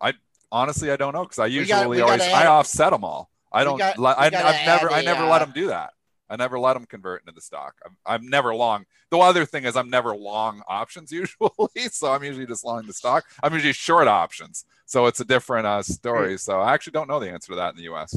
I 0.00 0.12
honestly 0.52 0.90
I 0.90 0.96
don't 0.96 1.14
know 1.14 1.22
because 1.24 1.38
I 1.38 1.46
usually 1.46 1.68
got- 1.68 1.84
always 1.84 2.00
gotta 2.00 2.24
I 2.32 2.46
offset 2.46 2.92
them 2.92 3.02
all. 3.04 3.30
I 3.52 3.64
don't. 3.64 3.78
got- 3.78 3.98
let, 3.98 4.18
I, 4.18 4.30
gotta 4.30 4.46
I've 4.46 4.66
never 4.66 4.88
add 4.90 4.94
I 4.94 5.00
a, 5.00 5.04
never 5.04 5.22
let 5.24 5.42
uh, 5.42 5.46
them 5.46 5.52
do 5.54 5.66
that. 5.68 5.90
I 6.30 6.36
never 6.36 6.58
let 6.58 6.74
them 6.74 6.86
convert 6.86 7.22
into 7.22 7.32
the 7.32 7.40
stock. 7.40 7.74
I'm, 7.84 7.96
I'm 8.06 8.30
never 8.30 8.54
long. 8.54 8.86
The 9.10 9.18
other 9.18 9.44
thing 9.44 9.64
is 9.64 9.76
I'm 9.76 9.90
never 9.90 10.16
long 10.16 10.62
options 10.68 11.10
usually, 11.12 11.50
so 11.90 12.12
I'm 12.12 12.22
usually 12.22 12.46
just 12.46 12.64
long 12.64 12.86
the 12.86 12.92
stock. 12.92 13.24
I'm 13.42 13.52
usually 13.52 13.72
short 13.72 14.08
options, 14.08 14.64
so 14.86 15.06
it's 15.06 15.20
a 15.20 15.24
different 15.24 15.66
uh, 15.66 15.82
story. 15.82 16.38
So 16.38 16.60
I 16.60 16.72
actually 16.72 16.92
don't 16.92 17.08
know 17.08 17.18
the 17.20 17.30
answer 17.30 17.52
to 17.52 17.56
that 17.56 17.70
in 17.70 17.76
the 17.76 17.84
U.S. 17.84 18.16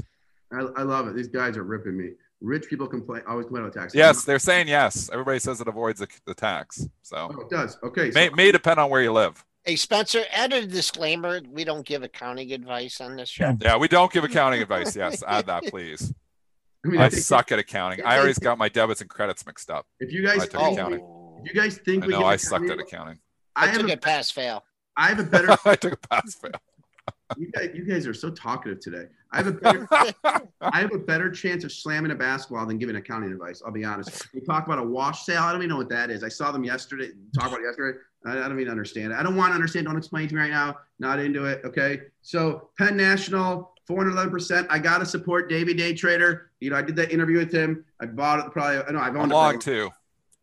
I, 0.51 0.59
I 0.77 0.83
love 0.83 1.07
it. 1.07 1.15
These 1.15 1.27
guys 1.27 1.57
are 1.57 1.63
ripping 1.63 1.97
me. 1.97 2.11
Rich 2.41 2.67
people 2.69 2.87
complain 2.87 3.23
always 3.27 3.45
complain 3.45 3.63
about 3.63 3.73
taxes. 3.73 3.97
Yes, 3.97 4.25
they're 4.25 4.37
saying 4.37 4.67
yes. 4.67 5.09
Everybody 5.11 5.39
says 5.39 5.61
it 5.61 5.67
avoids 5.67 5.99
the, 5.99 6.07
the 6.25 6.33
tax. 6.33 6.87
So 7.01 7.31
Oh, 7.33 7.41
it 7.41 7.49
does. 7.49 7.77
Okay. 7.81 8.11
So, 8.11 8.19
may, 8.19 8.29
may 8.29 8.51
depend 8.51 8.79
on 8.79 8.89
where 8.89 9.01
you 9.01 9.13
live. 9.13 9.43
Hey, 9.63 9.77
Spencer, 9.77 10.23
add 10.29 10.51
a 10.51 10.67
disclaimer. 10.67 11.39
We 11.49 11.63
don't 11.63 11.85
give 11.85 12.03
accounting 12.03 12.51
advice 12.51 12.99
on 12.99 13.15
this 13.15 13.29
show. 13.29 13.57
Yeah, 13.61 13.77
we 13.77 13.87
don't 13.87 14.11
give 14.11 14.25
accounting 14.25 14.61
advice. 14.61 14.93
Yes, 14.93 15.23
add 15.25 15.45
that, 15.45 15.63
please. 15.67 16.13
I 16.85 16.89
mean, 16.89 17.01
I 17.01 17.09
think- 17.09 17.23
suck 17.23 17.51
at 17.51 17.59
accounting. 17.59 18.03
I 18.05 18.19
always 18.19 18.39
got 18.39 18.57
my 18.57 18.69
debits 18.69 19.01
and 19.01 19.09
credits 19.09 19.45
mixed 19.45 19.69
up. 19.69 19.85
If 19.99 20.11
you 20.11 20.25
guys 20.25 20.47
took 20.47 20.51
think, 20.61 20.77
accounting. 20.79 21.01
Oh, 21.01 21.41
if 21.43 21.53
you 21.53 21.59
guys 21.59 21.77
think 21.77 22.03
I 22.03 22.07
we 22.07 22.13
know 22.13 22.19
give 22.19 22.27
I 22.27 22.35
sucked 22.35 22.65
at 22.65 22.79
accounting- 22.79 22.87
accounting. 22.87 23.19
I 23.55 23.63
I 23.63 23.67
have 23.67 23.81
took 23.81 23.89
a, 23.89 23.93
a 23.93 23.97
pass 23.97 24.31
fail. 24.31 24.63
I 24.97 25.07
have 25.09 25.19
a 25.19 25.23
better. 25.23 25.55
I 25.65 25.75
took 25.75 25.93
a 25.93 26.07
pass 26.07 26.35
fail. 26.35 26.51
you, 27.37 27.51
guys, 27.51 27.69
you 27.73 27.83
guys 27.85 28.07
are 28.07 28.13
so 28.13 28.29
talkative 28.29 28.79
today. 28.79 29.05
I 29.31 29.37
have 29.37 29.47
a 29.47 29.51
better. 29.51 29.87
I 30.61 30.79
have 30.79 30.93
a 30.93 30.97
better 30.99 31.29
chance 31.31 31.63
of 31.63 31.71
slamming 31.71 32.11
a 32.11 32.15
basketball 32.15 32.65
than 32.65 32.77
giving 32.77 32.95
accounting 32.95 33.31
advice. 33.31 33.61
I'll 33.65 33.71
be 33.71 33.83
honest. 33.83 34.27
We 34.33 34.41
talk 34.41 34.65
about 34.67 34.79
a 34.79 34.83
wash 34.83 35.25
sale. 35.25 35.41
I 35.41 35.51
don't 35.51 35.61
even 35.61 35.69
know 35.69 35.77
what 35.77 35.89
that 35.89 36.09
is. 36.11 36.23
I 36.23 36.29
saw 36.29 36.51
them 36.51 36.63
yesterday. 36.63 37.09
Talk 37.37 37.47
about 37.47 37.59
it 37.61 37.65
yesterday. 37.65 37.97
I, 38.25 38.31
I 38.39 38.47
don't 38.47 38.59
even 38.59 38.69
understand. 38.71 39.13
I 39.13 39.23
don't 39.23 39.35
want 39.35 39.51
to 39.51 39.55
understand. 39.55 39.87
Don't 39.87 39.97
explain 39.97 40.27
to 40.29 40.35
me 40.35 40.41
right 40.41 40.51
now. 40.51 40.77
Not 40.99 41.19
into 41.19 41.45
it. 41.45 41.61
Okay. 41.65 42.01
So 42.21 42.69
Penn 42.77 42.95
National, 42.95 43.72
411%. 43.89 44.67
I 44.69 44.79
got 44.79 44.99
to 44.99 45.05
support 45.05 45.49
Davey 45.49 45.73
Day 45.73 45.93
Trader. 45.93 46.51
You 46.59 46.69
know, 46.69 46.77
I 46.77 46.81
did 46.81 46.95
that 46.97 47.11
interview 47.11 47.37
with 47.37 47.51
him. 47.53 47.85
I 47.99 48.05
bought 48.05 48.45
it 48.45 48.51
probably. 48.51 48.77
I 48.77 48.91
know 48.91 48.99
I've 48.99 49.15
I'm 49.15 49.31
it. 49.31 49.33
long 49.33 49.59
too. 49.59 49.89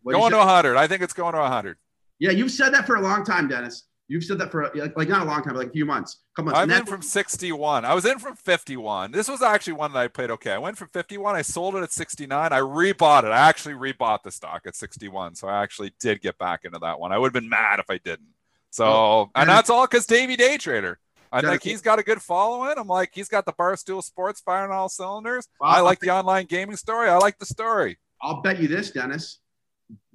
What'd 0.03 0.18
Going 0.20 0.32
to 0.32 0.38
100. 0.38 0.76
I 0.76 0.86
think 0.86 1.03
it's 1.03 1.12
going 1.12 1.34
to 1.34 1.41
100. 1.41 1.76
Yeah, 2.18 2.30
you've 2.30 2.51
said 2.51 2.70
that 2.74 2.86
for 2.86 2.97
a 2.97 3.01
long 3.01 3.24
time, 3.24 3.49
Dennis. 3.49 3.84
You've 4.09 4.24
said 4.24 4.38
that 4.38 4.51
for 4.51 4.68
like, 4.74 4.97
like 4.97 5.09
not 5.09 5.22
a 5.22 5.24
long 5.24 5.43
time, 5.43 5.53
but 5.55 5.61
like 5.61 5.68
a 5.68 5.72
few 5.72 5.86
months. 5.86 6.18
Come 6.34 6.49
on. 6.49 6.55
I'm 6.55 6.70
in 6.70 6.84
from 6.84 7.01
61. 7.01 7.84
I 7.84 7.95
was 7.95 8.05
in 8.05 8.18
from 8.18 8.34
51. 8.34 9.12
This 9.12 9.28
was 9.28 9.41
actually 9.41 9.74
one 9.74 9.93
that 9.93 10.01
I 10.01 10.09
played 10.09 10.30
okay. 10.32 10.51
I 10.53 10.59
went 10.59 10.76
from 10.76 10.88
51. 10.88 11.36
I 11.36 11.43
sold 11.43 11.76
it 11.76 11.82
at 11.82 11.93
69. 11.93 12.53
I 12.53 12.59
rebought 12.59 13.22
it. 13.22 13.28
I 13.28 13.38
actually 13.49 13.74
rebought 13.74 14.24
the 14.24 14.32
stock 14.32 14.62
at 14.66 14.74
61. 14.74 15.36
So 15.36 15.47
I 15.47 15.62
actually 15.62 15.93
did 16.01 16.20
get 16.20 16.38
back 16.38 16.64
into 16.64 16.80
that 16.80 16.99
one. 16.99 17.12
I 17.12 17.18
would 17.18 17.28
have 17.28 17.41
been 17.41 17.49
mad 17.49 17.78
if 17.78 17.88
I 17.88 17.99
didn't. 17.99 18.28
So, 18.70 18.84
Oh, 18.84 19.30
and 19.34 19.43
and- 19.43 19.51
that's 19.51 19.70
all 19.70 19.86
because 19.86 20.07
Davey 20.07 20.36
Day 20.36 20.59
Trader. 20.59 20.99
I 21.33 21.43
think 21.43 21.62
he's 21.62 21.81
got 21.81 21.99
a 21.99 22.03
good 22.03 22.20
following. 22.20 22.74
I'm 22.76 22.89
like, 22.89 23.11
he's 23.14 23.28
got 23.28 23.47
the 23.47 23.53
Barstool 23.53 24.03
Sports 24.03 24.41
firing 24.41 24.72
all 24.72 24.89
cylinders. 24.89 25.49
Wow. 25.61 25.68
I 25.68 25.81
like 25.81 26.01
the 26.01 26.11
online 26.11 26.47
gaming 26.47 26.76
story. 26.76 27.09
I 27.09 27.16
like 27.18 27.39
the 27.39 27.47
story. 27.47 27.99
I'll 28.22 28.43
bet 28.43 28.61
you 28.61 28.68
this, 28.68 28.91
Dennis. 28.91 29.39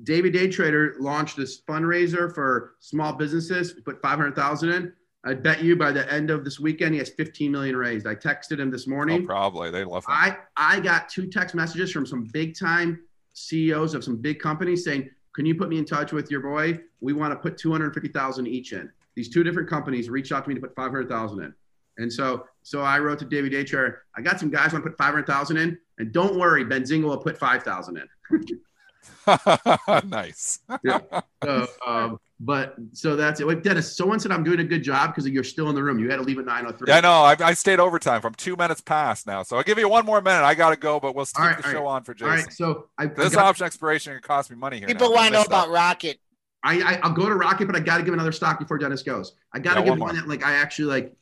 David 0.04 0.34
Day 0.34 0.48
Trader 0.50 0.96
launched 1.00 1.38
this 1.38 1.62
fundraiser 1.62 2.34
for 2.34 2.76
small 2.80 3.14
businesses. 3.14 3.74
Put 3.86 4.02
five 4.02 4.18
hundred 4.18 4.36
thousand 4.36 4.70
in. 4.70 4.94
I 5.26 5.34
bet 5.34 5.64
you 5.64 5.76
by 5.76 5.92
the 5.92 6.12
end 6.14 6.30
of 6.30 6.46
this 6.46 6.60
weekend 6.60 6.94
he 6.94 7.00
has 7.00 7.10
fifteen 7.10 7.52
million 7.52 7.76
raised. 7.76 8.06
I 8.08 8.16
texted 8.16 8.60
him 8.60 8.70
this 8.70 8.88
morning. 8.88 9.24
Oh, 9.24 9.26
probably. 9.26 9.72
They 9.72 9.84
love 9.84 10.06
him. 10.06 10.12
I 10.14 10.38
I 10.56 10.80
got 10.80 11.10
two 11.10 11.28
text 11.28 11.56
messages 11.56 11.92
from 11.92 12.06
some 12.06 12.26
big 12.32 12.58
time 12.58 13.02
CEOs 13.34 13.96
of 13.96 14.04
some 14.04 14.18
big 14.18 14.40
companies 14.40 14.86
saying, 14.86 15.10
"Can 15.34 15.46
you 15.46 15.56
put 15.56 15.70
me 15.70 15.78
in 15.78 15.86
touch 15.86 16.12
with 16.12 16.30
your 16.30 16.42
boy? 16.42 16.80
We 17.02 17.14
want 17.14 17.34
to 17.34 17.38
put 17.38 17.58
two 17.58 17.72
hundred 17.72 17.94
fifty 17.94 18.10
thousand 18.10 18.48
each 18.48 18.72
in." 18.74 18.92
These 19.16 19.30
two 19.30 19.44
different 19.44 19.70
companies 19.70 20.10
reached 20.10 20.32
out 20.32 20.44
to 20.44 20.50
me 20.50 20.56
to 20.56 20.62
put 20.62 20.76
five 20.76 20.92
hundred 20.92 21.10
thousand 21.10 21.44
in, 21.44 21.54
and 21.98 22.12
so 22.12 22.46
so 22.64 22.82
I 22.82 23.00
wrote 23.00 23.20
to 23.20 23.26
David 23.26 23.52
Day 23.52 23.64
Trader. 23.64 24.04
I 24.16 24.22
got 24.22 24.40
some 24.40 24.50
guys 24.50 24.74
want 24.74 24.84
to 24.84 24.90
put 24.92 24.98
five 24.98 25.12
hundred 25.14 25.28
thousand 25.28 25.58
in, 25.58 25.78
and 26.00 26.12
don't 26.12 26.38
worry, 26.38 26.66
Benzinga 26.66 27.04
will 27.04 27.18
put 27.18 27.38
five 27.38 27.64
thousand 27.64 27.98
in. 27.98 28.58
nice. 30.10 30.60
So, 31.44 31.68
um, 31.86 32.20
but 32.40 32.74
so 32.92 33.16
that's 33.16 33.40
it. 33.40 33.46
Wait, 33.46 33.62
Dennis, 33.62 33.96
someone 33.96 34.20
said 34.20 34.32
I'm 34.32 34.44
doing 34.44 34.60
a 34.62 34.64
good 34.64 34.82
job 34.82 35.12
because 35.14 35.30
you're 35.30 35.44
still 35.44 35.70
in 35.70 35.76
the 35.76 35.84
room. 35.84 36.00
You 36.00 36.10
had 36.10 36.16
to 36.16 36.24
leave 36.24 36.40
at 36.40 36.46
9:03. 36.46 36.88
Yeah, 36.88 36.98
I 36.98 37.02
know. 37.02 37.12
I, 37.22 37.36
I 37.40 37.54
stayed 37.54 37.80
overtime 37.80 38.20
from 38.20 38.34
two 38.34 38.56
minutes 38.56 38.82
past 38.82 39.28
now. 39.28 39.44
So 39.44 39.56
I'll 39.58 39.62
give 39.64 39.78
you 39.78 39.88
one 39.88 40.08
more 40.08 40.22
minute. 40.22 40.44
I 40.44 40.56
got 40.56 40.72
to 40.72 40.76
go, 40.76 41.00
but 41.00 41.14
we'll 41.14 41.26
keep 41.26 41.40
All 41.40 41.46
right, 41.46 41.58
the 41.58 41.64
show 41.72 41.84
right. 41.84 41.90
on 41.90 42.04
for 42.04 42.16
Jason. 42.16 42.30
right. 42.34 42.52
So 42.52 42.88
I, 42.98 43.04
I, 43.04 43.06
This 43.08 43.36
got- 43.36 43.46
option 43.46 43.68
expiration 43.68 44.14
can 44.14 44.24
cost 44.24 44.50
me 44.50 44.58
money 44.58 44.80
here. 44.80 44.88
People 44.88 45.14
want 45.14 45.28
to 45.28 45.34
know 45.34 45.44
about 45.44 45.70
Rocket. 45.70 46.20
I, 46.66 46.82
I 46.82 47.00
I'll 47.04 47.14
go 47.14 47.30
to 47.30 47.36
Rocket, 47.36 47.68
but 47.68 47.76
I 47.76 47.80
got 47.80 47.98
to 47.98 48.04
give 48.04 48.14
another 48.14 48.32
stock 48.32 48.60
before 48.60 48.78
Dennis 48.80 49.04
goes. 49.04 49.34
I 49.54 49.60
got 49.60 49.76
to 49.76 49.82
Yeah, 49.82 49.86
give 49.86 49.92
one 49.92 50.00
one 50.00 50.16
that 50.16 50.28
like 50.28 50.44
I 50.44 50.54
actually 50.54 50.86
like. 50.86 51.16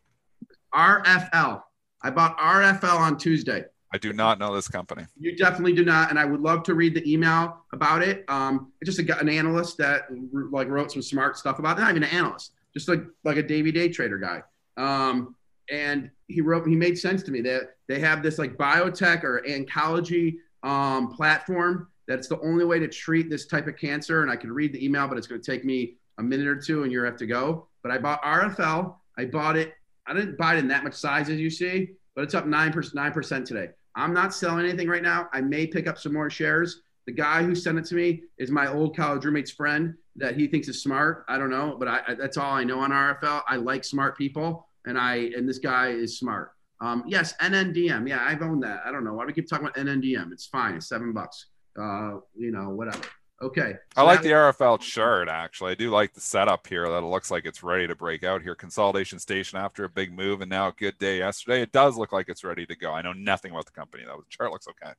RFL. 0.74 1.62
I 2.02 2.10
bought 2.10 2.38
RFL 2.40 2.98
on 2.98 3.18
Tuesday. 3.18 3.66
I 3.94 3.98
do 4.00 4.12
not 4.12 4.40
know 4.40 4.56
this 4.56 4.68
company. 4.68 5.06
You 5.20 5.38
definitely 5.38 5.74
do 5.74 5.86
not, 5.86 6.10
and 6.10 6.18
I 6.18 6.26
would 6.26 6.42
love 6.42 6.64
to 6.64 6.74
read 6.74 6.96
the 6.96 7.12
email 7.12 7.64
about 7.74 8.02
it. 8.02 8.26
Um, 8.28 8.72
just 8.84 8.98
a, 8.98 9.20
an 9.20 9.30
analyst 9.30 9.78
that 9.78 10.08
like 10.52 10.68
wrote 10.68 10.92
some 10.92 11.04
smart 11.04 11.38
stuff 11.38 11.60
about 11.60 11.78
it. 11.78 11.82
Not 11.82 11.92
even 11.92 12.04
an 12.04 12.10
analyst, 12.10 12.54
just 12.74 12.88
like 12.90 13.04
like 13.24 13.38
a 13.38 13.44
Davey 13.44 13.72
Day 13.72 13.90
trader 13.90 14.18
guy. 14.18 14.42
Um, 14.78 15.36
and 15.70 16.10
he 16.28 16.42
wrote, 16.42 16.68
he 16.68 16.76
made 16.76 16.98
sense 16.98 17.22
to 17.24 17.32
me 17.32 17.42
that 17.42 17.76
they 17.88 18.00
have 18.00 18.24
this 18.24 18.40
like 18.40 18.58
biotech 18.58 19.24
or 19.24 19.44
oncology 19.48 20.38
um, 20.64 21.14
platform 21.14 21.88
that's 22.08 22.28
the 22.28 22.40
only 22.42 22.66
way 22.66 22.80
to 22.80 22.88
treat 22.88 23.30
this 23.30 23.46
type 23.46 23.68
of 23.68 23.78
cancer. 23.78 24.22
And 24.22 24.32
I 24.32 24.36
can 24.36 24.52
read 24.52 24.74
the 24.74 24.84
email, 24.84 25.08
but 25.08 25.18
it's 25.18 25.28
going 25.28 25.42
to 25.42 25.52
take 25.52 25.64
me 25.64 25.96
a 26.18 26.24
minute 26.24 26.48
or 26.48 26.56
two, 26.56 26.84
and 26.84 26.92
you 26.92 27.02
have 27.04 27.18
to 27.18 27.26
go. 27.26 27.68
But 27.82 27.92
I 27.92 27.98
bought 27.98 28.22
RFL. 28.24 28.96
I 29.18 29.26
bought 29.26 29.58
it. 29.58 29.74
I 30.08 30.14
didn't 30.14 30.38
buy 30.38 30.56
it 30.56 30.60
in 30.60 30.68
that 30.68 30.84
much 30.84 30.96
size 30.96 31.30
as 31.30 31.40
you 31.40 31.50
see, 31.50 31.92
but 32.16 32.24
it's 32.24 32.34
up 32.34 32.46
nine 32.46 32.74
percent 32.74 32.96
nine 32.96 33.12
percent 33.12 33.48
today. 33.48 33.70
I'm 33.96 34.14
not 34.14 34.34
selling 34.34 34.66
anything 34.66 34.88
right 34.88 35.04
now. 35.04 35.30
I 35.34 35.42
may 35.42 35.68
pick 35.68 35.88
up 35.88 35.98
some 35.98 36.14
more 36.14 36.30
shares. 36.30 36.82
The 37.06 37.12
guy 37.12 37.44
who 37.44 37.54
sent 37.54 37.78
it 37.78 37.86
to 37.86 37.96
me 37.96 38.24
is 38.38 38.50
my 38.50 38.68
old 38.68 38.96
college 38.96 39.26
roommate's 39.26 39.52
friend 39.52 39.96
that 40.16 40.36
he 40.36 40.48
thinks 40.48 40.68
is 40.68 40.82
smart. 40.82 41.26
I 41.28 41.38
don't 41.38 41.50
know, 41.50 41.76
but 41.78 41.88
I, 41.88 42.02
I, 42.08 42.14
that's 42.16 42.38
all 42.38 42.52
I 42.52 42.64
know 42.64 42.80
on 42.80 42.92
RFL. 42.92 43.42
I 43.48 43.58
like 43.58 43.84
smart 43.84 44.18
people, 44.18 44.68
and 44.86 44.98
I 44.98 45.32
and 45.36 45.48
this 45.48 45.60
guy 45.60 45.90
is 45.90 46.18
smart. 46.18 46.52
Um, 46.82 47.04
yes, 47.08 47.34
NNDM. 47.38 48.08
Yeah, 48.10 48.26
I've 48.26 48.42
owned 48.42 48.64
that. 48.64 48.82
I 48.86 48.92
don't 48.92 49.04
know 49.04 49.14
why 49.14 49.24
do 49.24 49.28
we 49.28 49.34
keep 49.34 49.48
talking 49.48 49.68
about 49.68 49.78
NNDM. 49.78 50.32
It's 50.32 50.48
fine. 50.48 50.76
It's 50.76 50.88
seven 50.88 51.14
bucks. 51.14 51.48
Uh, 51.80 52.20
you 52.36 52.52
know, 52.52 52.70
whatever. 52.70 53.02
Okay. 53.42 53.74
I 53.98 54.04
like 54.04 54.22
the 54.22 54.30
RFL 54.30 54.80
chart 54.80 55.28
actually. 55.28 55.72
I 55.72 55.76
do 55.76 55.90
like 55.90 56.14
the 56.14 56.22
setup 56.22 56.66
here 56.66 56.88
that 56.90 57.00
it 57.00 57.06
looks 57.06 57.30
like 57.30 57.46
it's 57.46 57.62
ready 57.62 57.88
to 57.88 57.96
break 57.96 58.24
out 58.24 58.42
here. 58.42 58.56
Consolidation 58.56 59.20
station 59.20 59.60
after 59.60 59.84
a 59.84 59.90
big 59.90 60.14
move 60.14 60.40
and 60.42 60.50
now 60.50 60.68
a 60.70 60.72
good 60.72 60.98
day 60.98 61.18
yesterday. 61.18 61.62
It 61.62 61.72
does 61.74 61.98
look 61.98 62.14
like 62.14 62.30
it's 62.30 62.44
ready 62.44 62.66
to 62.66 62.76
go. 62.76 62.94
I 62.94 63.02
know 63.02 63.12
nothing 63.12 63.52
about 63.52 63.66
the 63.66 63.72
company 63.72 64.04
though. 64.06 64.18
The 64.18 64.26
chart 64.30 64.52
looks 64.52 64.68
okay. 64.70 64.94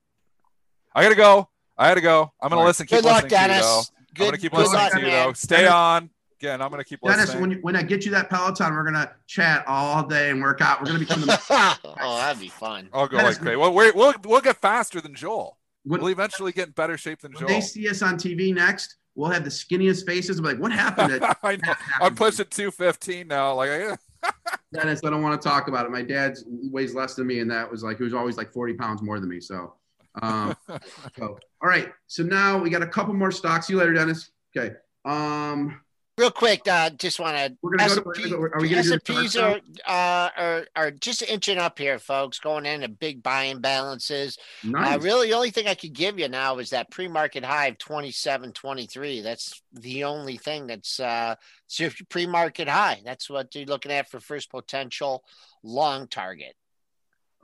I 0.94 1.02
gotta 1.02 1.14
go. 1.14 1.48
I 1.78 1.88
gotta 1.88 2.00
go. 2.02 2.32
I'm 2.40 2.50
gonna 2.50 2.56
All 2.56 2.62
right. 2.64 2.68
listen. 2.68 2.86
Keep 2.86 2.98
Good 2.98 3.04
luck, 3.06 3.22
listening 3.24 3.30
to 3.30 3.36
you, 3.36 3.48
though. 3.48 3.62
Dennis. 3.62 3.90
I'm 4.18 4.24
gonna 4.26 4.38
keep 4.38 4.52
good 4.52 4.58
listening 4.58 4.80
luck, 4.80 4.92
to 4.92 5.00
you 5.00 5.06
man. 5.06 5.26
though. 5.26 5.32
Stay 5.32 5.56
Dennis- 5.56 5.72
on. 5.72 6.10
Again, 6.40 6.60
I'm 6.60 6.70
gonna 6.70 6.84
keep 6.84 7.00
Dennis, 7.00 7.20
listening. 7.28 7.40
when, 7.40 7.58
when 7.62 7.76
I 7.76 7.82
get 7.82 8.04
you 8.04 8.10
that 8.10 8.28
Peloton, 8.28 8.74
we're 8.74 8.84
gonna 8.84 9.10
chat 9.26 9.64
all 9.66 10.06
day 10.06 10.30
and 10.30 10.42
work 10.42 10.60
out. 10.60 10.80
We're 10.80 10.88
gonna 10.88 10.98
become 10.98 11.22
the. 11.22 11.40
oh, 12.00 12.16
that'd 12.18 12.40
be 12.42 12.48
fun. 12.48 12.90
I'll 12.92 13.06
go 13.08 13.16
Dennis, 13.16 13.36
like 13.36 13.42
crazy. 13.42 13.56
Well, 13.56 13.72
we're, 13.72 13.92
we'll 13.94 14.14
we'll 14.24 14.40
get 14.42 14.58
faster 14.58 15.00
than 15.00 15.14
Joel. 15.14 15.56
We'll 15.84 16.06
eventually 16.08 16.52
get 16.52 16.68
in 16.68 16.72
better 16.72 16.96
shape 16.96 17.20
than 17.20 17.32
Joel. 17.32 17.48
they 17.48 17.60
see 17.60 17.88
us 17.88 18.00
on 18.02 18.16
TV 18.16 18.54
next, 18.54 18.96
we'll 19.14 19.30
have 19.30 19.44
the 19.44 19.50
skinniest 19.50 20.06
faces. 20.06 20.40
Be 20.40 20.48
like, 20.48 20.58
what 20.58 20.72
happened? 20.72 21.20
To 21.20 21.36
I 21.42 21.56
know. 21.56 21.74
I'm 22.00 22.14
pushing 22.14 22.46
215 22.48 23.28
now. 23.28 23.54
Like, 23.54 23.70
I, 23.70 23.96
Dennis, 24.72 25.00
I 25.04 25.10
don't 25.10 25.22
want 25.22 25.40
to 25.40 25.48
talk 25.48 25.68
about 25.68 25.86
it. 25.86 25.92
My 25.92 26.02
dad 26.02 26.36
weighs 26.46 26.94
less 26.94 27.14
than 27.14 27.26
me, 27.26 27.40
and 27.40 27.50
that 27.50 27.70
was 27.70 27.82
like 27.82 27.98
he 27.98 28.04
was 28.04 28.14
always 28.14 28.36
like 28.36 28.52
40 28.52 28.74
pounds 28.74 29.02
more 29.02 29.20
than 29.20 29.28
me. 29.28 29.40
So, 29.40 29.74
um, 30.22 30.56
so 31.16 31.38
all 31.62 31.68
right. 31.68 31.92
So 32.06 32.22
now 32.22 32.58
we 32.58 32.70
got 32.70 32.82
a 32.82 32.86
couple 32.86 33.14
more 33.14 33.30
stocks. 33.30 33.66
See 33.66 33.74
you 33.74 33.78
later, 33.78 33.92
Dennis. 33.92 34.30
Okay. 34.56 34.74
Um, 35.04 35.80
Real 36.16 36.30
quick, 36.30 36.68
uh, 36.68 36.90
just 36.90 37.18
want 37.18 37.36
to. 37.36 37.56
We're 37.60 37.76
gonna 37.76 37.92
go 37.96 38.12
to- 38.12 38.36
are 38.54 38.60
we 38.60 38.68
gonna 38.68 38.84
do 38.84 38.90
the 38.90 39.14
S&Ps 39.14 39.36
are, 39.36 39.60
uh, 39.84 40.30
are 40.36 40.66
are 40.76 40.90
just 40.92 41.22
inching 41.22 41.58
up 41.58 41.76
here, 41.76 41.98
folks. 41.98 42.38
Going 42.38 42.66
into 42.66 42.86
big 42.88 43.20
buying 43.20 43.60
balances. 43.60 44.38
Nice. 44.62 44.94
Uh, 44.94 44.98
really, 45.00 45.28
the 45.28 45.34
only 45.34 45.50
thing 45.50 45.66
I 45.66 45.74
could 45.74 45.92
give 45.92 46.20
you 46.20 46.28
now 46.28 46.58
is 46.58 46.70
that 46.70 46.92
pre-market 46.92 47.44
high 47.44 47.66
of 47.66 47.78
27.23. 47.78 49.22
That's 49.22 49.60
the 49.72 50.04
only 50.04 50.36
thing 50.36 50.68
that's 50.68 51.00
uh, 51.00 51.34
it's 51.66 51.80
your 51.80 51.90
pre-market 52.08 52.68
high. 52.68 53.02
That's 53.04 53.28
what 53.28 53.52
you're 53.56 53.66
looking 53.66 53.90
at 53.90 54.08
for 54.08 54.20
first 54.20 54.52
potential 54.52 55.24
long 55.64 56.06
target. 56.06 56.54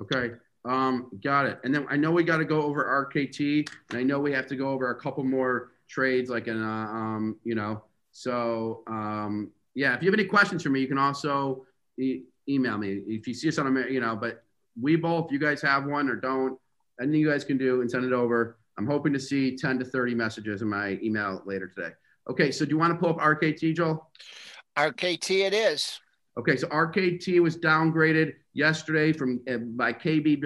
Okay. 0.00 0.34
Um, 0.64 1.10
got 1.24 1.46
it. 1.46 1.58
And 1.64 1.74
then 1.74 1.86
I 1.90 1.96
know 1.96 2.12
we 2.12 2.22
got 2.22 2.36
to 2.36 2.44
go 2.44 2.62
over 2.62 2.84
RKT, 2.84 3.68
and 3.88 3.98
I 3.98 4.04
know 4.04 4.20
we 4.20 4.30
have 4.32 4.46
to 4.46 4.56
go 4.56 4.68
over 4.70 4.90
a 4.90 4.94
couple 4.94 5.24
more 5.24 5.72
trades, 5.88 6.30
like 6.30 6.46
in, 6.46 6.62
uh, 6.62 6.66
um, 6.66 7.36
you 7.42 7.54
know, 7.56 7.82
so 8.12 8.82
um, 8.86 9.50
yeah. 9.74 9.94
If 9.94 10.02
you 10.02 10.10
have 10.10 10.18
any 10.18 10.28
questions 10.28 10.62
for 10.62 10.70
me, 10.70 10.80
you 10.80 10.88
can 10.88 10.98
also 10.98 11.64
e- 11.98 12.22
email 12.48 12.78
me 12.78 13.02
if 13.06 13.26
you 13.26 13.34
see 13.34 13.48
us 13.48 13.58
on 13.58 13.76
a, 13.76 13.88
you 13.88 14.00
know. 14.00 14.16
But 14.16 14.44
we 14.80 14.96
both, 14.96 15.30
you 15.30 15.38
guys 15.38 15.62
have 15.62 15.84
one 15.84 16.08
or 16.08 16.16
don't, 16.16 16.58
anything 17.00 17.20
you 17.20 17.30
guys 17.30 17.44
can 17.44 17.58
do 17.58 17.80
and 17.80 17.90
send 17.90 18.04
it 18.04 18.12
over. 18.12 18.58
I'm 18.78 18.86
hoping 18.86 19.12
to 19.12 19.20
see 19.20 19.56
10 19.56 19.78
to 19.80 19.84
30 19.84 20.14
messages 20.14 20.62
in 20.62 20.68
my 20.68 20.98
email 21.02 21.42
later 21.44 21.68
today. 21.68 21.92
Okay. 22.30 22.50
So 22.50 22.64
do 22.64 22.70
you 22.70 22.78
want 22.78 22.94
to 22.94 22.98
pull 22.98 23.10
up 23.10 23.18
RKT, 23.18 23.76
Joel? 23.76 24.10
RKT 24.76 25.46
it 25.46 25.52
is. 25.52 26.00
Okay, 26.38 26.56
so 26.56 26.68
RKT 26.68 27.40
was 27.40 27.58
downgraded 27.58 28.34
yesterday 28.54 29.12
from 29.12 29.40
uh, 29.50 29.58
by 29.58 29.92
KB 29.92 30.42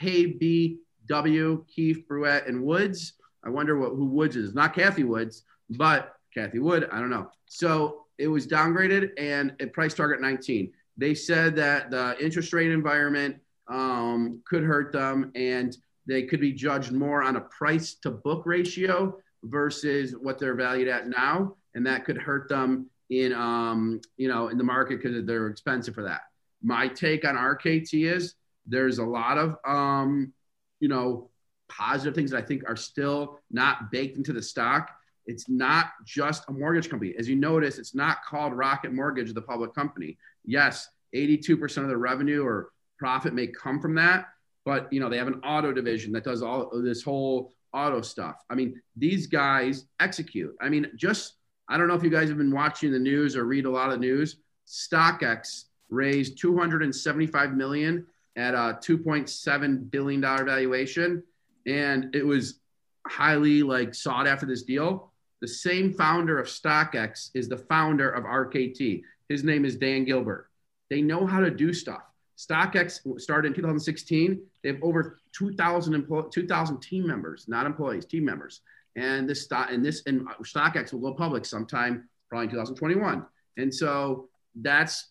KBW 0.00 1.68
Keefe 1.68 2.08
Bruyette 2.08 2.48
and 2.48 2.64
Woods. 2.64 3.12
I 3.44 3.50
wonder 3.50 3.78
what 3.78 3.90
who 3.90 4.06
Woods 4.06 4.34
is. 4.34 4.54
Not 4.54 4.74
Cathie 4.74 5.04
Woods, 5.04 5.44
but 5.70 6.15
Cathie 6.36 6.58
Wood. 6.58 6.88
I 6.92 7.00
don't 7.00 7.10
know. 7.10 7.30
So 7.46 8.04
it 8.18 8.28
was 8.28 8.46
downgraded 8.46 9.10
and 9.18 9.54
at 9.60 9.72
price 9.72 9.94
target 9.94 10.20
19. 10.20 10.72
They 10.96 11.14
said 11.14 11.56
that 11.56 11.90
the 11.90 12.16
interest 12.22 12.52
rate 12.52 12.70
environment 12.70 13.36
um, 13.68 14.40
could 14.46 14.62
hurt 14.62 14.92
them 14.92 15.32
and 15.34 15.76
they 16.06 16.22
could 16.22 16.40
be 16.40 16.52
judged 16.52 16.92
more 16.92 17.22
on 17.22 17.36
a 17.36 17.40
price 17.40 17.94
to 18.02 18.10
book 18.10 18.44
ratio 18.46 19.18
versus 19.44 20.14
what 20.20 20.38
they're 20.38 20.54
valued 20.54 20.88
at 20.88 21.08
now, 21.08 21.56
and 21.74 21.86
that 21.86 22.04
could 22.04 22.16
hurt 22.16 22.48
them 22.48 22.88
in 23.10 23.32
um, 23.32 24.00
you 24.16 24.28
know 24.28 24.48
in 24.48 24.58
the 24.58 24.64
market 24.64 25.02
because 25.02 25.24
they're 25.26 25.48
expensive 25.48 25.94
for 25.94 26.04
that. 26.04 26.22
My 26.62 26.88
take 26.88 27.26
on 27.26 27.34
RKT 27.34 28.10
is 28.12 28.34
there's 28.66 28.98
a 28.98 29.04
lot 29.04 29.38
of 29.38 29.56
um, 29.66 30.32
you 30.80 30.88
know 30.88 31.30
positive 31.68 32.14
things 32.14 32.30
that 32.30 32.42
I 32.42 32.46
think 32.46 32.62
are 32.68 32.76
still 32.76 33.40
not 33.50 33.90
baked 33.90 34.16
into 34.16 34.32
the 34.32 34.42
stock. 34.42 34.90
It's 35.26 35.48
not 35.48 35.86
just 36.04 36.44
a 36.48 36.52
mortgage 36.52 36.88
company. 36.88 37.14
As 37.18 37.28
you 37.28 37.36
notice, 37.36 37.78
it's 37.78 37.94
not 37.94 38.24
called 38.24 38.52
Rocket 38.52 38.92
Mortgage, 38.92 39.32
the 39.32 39.42
public 39.42 39.74
company. 39.74 40.18
Yes, 40.44 40.88
82% 41.14 41.78
of 41.78 41.88
the 41.88 41.96
revenue 41.96 42.44
or 42.44 42.70
profit 42.98 43.34
may 43.34 43.46
come 43.46 43.80
from 43.80 43.94
that, 43.96 44.26
but 44.64 44.92
you 44.92 45.00
know 45.00 45.08
they 45.08 45.18
have 45.18 45.26
an 45.26 45.40
auto 45.44 45.72
division 45.72 46.12
that 46.12 46.24
does 46.24 46.42
all 46.42 46.70
this 46.82 47.02
whole 47.02 47.52
auto 47.72 48.00
stuff. 48.00 48.36
I 48.50 48.54
mean, 48.54 48.80
these 48.96 49.26
guys 49.26 49.84
execute. 50.00 50.54
I 50.60 50.68
mean, 50.68 50.90
just 50.96 51.34
I 51.68 51.76
don't 51.76 51.88
know 51.88 51.94
if 51.94 52.02
you 52.02 52.10
guys 52.10 52.28
have 52.28 52.38
been 52.38 52.54
watching 52.54 52.92
the 52.92 52.98
news 52.98 53.36
or 53.36 53.44
read 53.44 53.66
a 53.66 53.70
lot 53.70 53.92
of 53.92 54.00
news. 54.00 54.36
StockX 54.66 55.64
raised 55.90 56.38
275 56.40 57.54
million 57.54 58.06
at 58.36 58.54
a 58.54 58.78
2.7 58.82 59.90
billion 59.90 60.20
dollar 60.20 60.44
valuation, 60.44 61.22
and 61.66 62.14
it 62.14 62.24
was 62.24 62.60
highly 63.06 63.62
like 63.62 63.94
sought 63.94 64.26
after 64.26 64.46
this 64.46 64.62
deal. 64.62 65.12
The 65.40 65.48
same 65.48 65.92
founder 65.92 66.38
of 66.38 66.46
StockX 66.46 67.30
is 67.34 67.48
the 67.48 67.58
founder 67.58 68.10
of 68.10 68.24
RKT. 68.24 69.02
His 69.28 69.44
name 69.44 69.64
is 69.64 69.76
Dan 69.76 70.04
Gilbert. 70.04 70.48
They 70.88 71.02
know 71.02 71.26
how 71.26 71.40
to 71.40 71.50
do 71.50 71.72
stuff. 71.72 72.02
StockX 72.38 73.20
started 73.20 73.48
in 73.48 73.54
2016. 73.54 74.40
They 74.62 74.70
have 74.70 74.82
over 74.82 75.18
2,000 75.32 75.94
employees, 75.94 76.32
2,000 76.32 76.80
team 76.80 77.06
members, 77.06 77.46
not 77.48 77.66
employees, 77.66 78.04
team 78.04 78.24
members. 78.24 78.60
And 78.94 79.28
this 79.28 79.42
stock 79.42 79.68
and 79.70 79.84
this 79.84 80.02
and 80.06 80.26
StockX 80.42 80.92
will 80.92 81.00
go 81.00 81.12
public 81.14 81.44
sometime, 81.44 82.08
probably 82.28 82.44
in 82.44 82.50
2021. 82.50 83.26
And 83.58 83.74
so 83.74 84.28
that's 84.54 85.08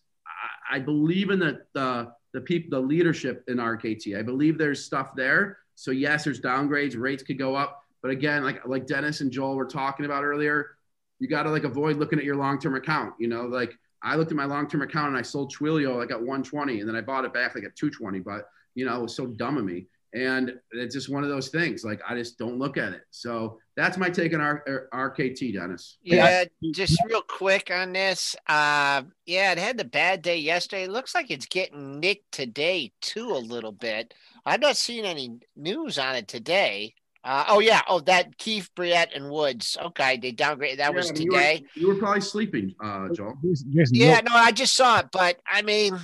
I, 0.70 0.76
I 0.76 0.78
believe 0.80 1.30
in 1.30 1.38
the 1.38 1.60
the 1.74 2.12
the 2.32 2.40
people, 2.40 2.80
the 2.80 2.86
leadership 2.86 3.44
in 3.48 3.58
RKT. 3.58 4.18
I 4.18 4.22
believe 4.22 4.58
there's 4.58 4.84
stuff 4.84 5.14
there. 5.16 5.58
So 5.74 5.90
yes, 5.90 6.24
there's 6.24 6.40
downgrades, 6.40 6.98
rates 6.98 7.22
could 7.22 7.38
go 7.38 7.54
up, 7.54 7.82
but 8.06 8.12
again, 8.12 8.44
like 8.44 8.64
like 8.64 8.86
Dennis 8.86 9.20
and 9.20 9.32
Joel 9.32 9.56
were 9.56 9.66
talking 9.66 10.06
about 10.06 10.22
earlier, 10.22 10.76
you 11.18 11.26
got 11.26 11.42
to 11.42 11.50
like 11.50 11.64
avoid 11.64 11.96
looking 11.96 12.20
at 12.20 12.24
your 12.24 12.36
long-term 12.36 12.76
account. 12.76 13.14
You 13.18 13.26
know, 13.26 13.46
like 13.46 13.76
I 14.00 14.14
looked 14.14 14.30
at 14.30 14.36
my 14.36 14.44
long-term 14.44 14.82
account 14.82 15.08
and 15.08 15.16
I 15.16 15.22
sold 15.22 15.52
Twilio 15.52 15.96
like 15.96 16.12
at 16.12 16.18
120, 16.18 16.78
and 16.78 16.88
then 16.88 16.94
I 16.94 17.00
bought 17.00 17.24
it 17.24 17.34
back 17.34 17.56
like 17.56 17.64
at 17.64 17.74
220. 17.74 18.20
But 18.20 18.46
you 18.76 18.86
know, 18.86 18.96
it 18.96 19.02
was 19.02 19.16
so 19.16 19.26
dumb 19.26 19.56
of 19.56 19.64
me. 19.64 19.88
And 20.14 20.52
it's 20.70 20.94
just 20.94 21.08
one 21.08 21.24
of 21.24 21.30
those 21.30 21.48
things. 21.48 21.84
Like 21.84 22.00
I 22.08 22.14
just 22.14 22.38
don't 22.38 22.60
look 22.60 22.76
at 22.76 22.92
it. 22.92 23.02
So 23.10 23.58
that's 23.76 23.98
my 23.98 24.08
take 24.08 24.32
on 24.32 24.40
R- 24.40 24.88
RKT, 24.94 25.54
Dennis. 25.54 25.98
Yeah, 26.00 26.44
just 26.72 27.02
real 27.08 27.22
quick 27.22 27.72
on 27.72 27.92
this. 27.92 28.36
Uh, 28.46 29.02
yeah, 29.26 29.50
it 29.50 29.58
had 29.58 29.78
the 29.78 29.84
bad 29.84 30.22
day 30.22 30.38
yesterday. 30.38 30.84
It 30.84 30.92
looks 30.92 31.12
like 31.12 31.32
it's 31.32 31.46
getting 31.46 31.98
nicked 31.98 32.30
today 32.30 32.92
too 33.00 33.32
a 33.32 33.42
little 33.42 33.72
bit. 33.72 34.14
I'm 34.44 34.60
not 34.60 34.76
seeing 34.76 35.04
any 35.04 35.40
news 35.56 35.98
on 35.98 36.14
it 36.14 36.28
today. 36.28 36.94
Uh, 37.26 37.44
oh 37.48 37.58
yeah, 37.58 37.82
oh 37.88 37.98
that 38.00 38.38
Keith, 38.38 38.70
Bruyette, 38.76 39.14
and 39.16 39.28
Woods. 39.28 39.76
Okay, 39.82 40.16
they 40.16 40.32
downgraded. 40.32 40.76
That 40.76 40.92
Yeah, 40.92 40.96
was 40.96 41.10
I 41.10 41.12
mean, 41.14 41.22
you 41.22 41.32
were- 41.32 41.38
today. 41.38 41.64
You 41.74 41.88
were, 41.88 41.96
probably 41.96 42.20
sleeping, 42.20 42.72
uh, 42.80 43.08
Joel. 43.08 43.36
There's- 43.42 43.64
there's 43.66 43.92
Yeah, 43.92 44.20
no, 44.20 44.32
I 44.32 44.52
just 44.52 44.74
saw 44.76 45.00
it, 45.00 45.06
but 45.10 45.40
I 45.44 45.62
mean, 45.62 45.98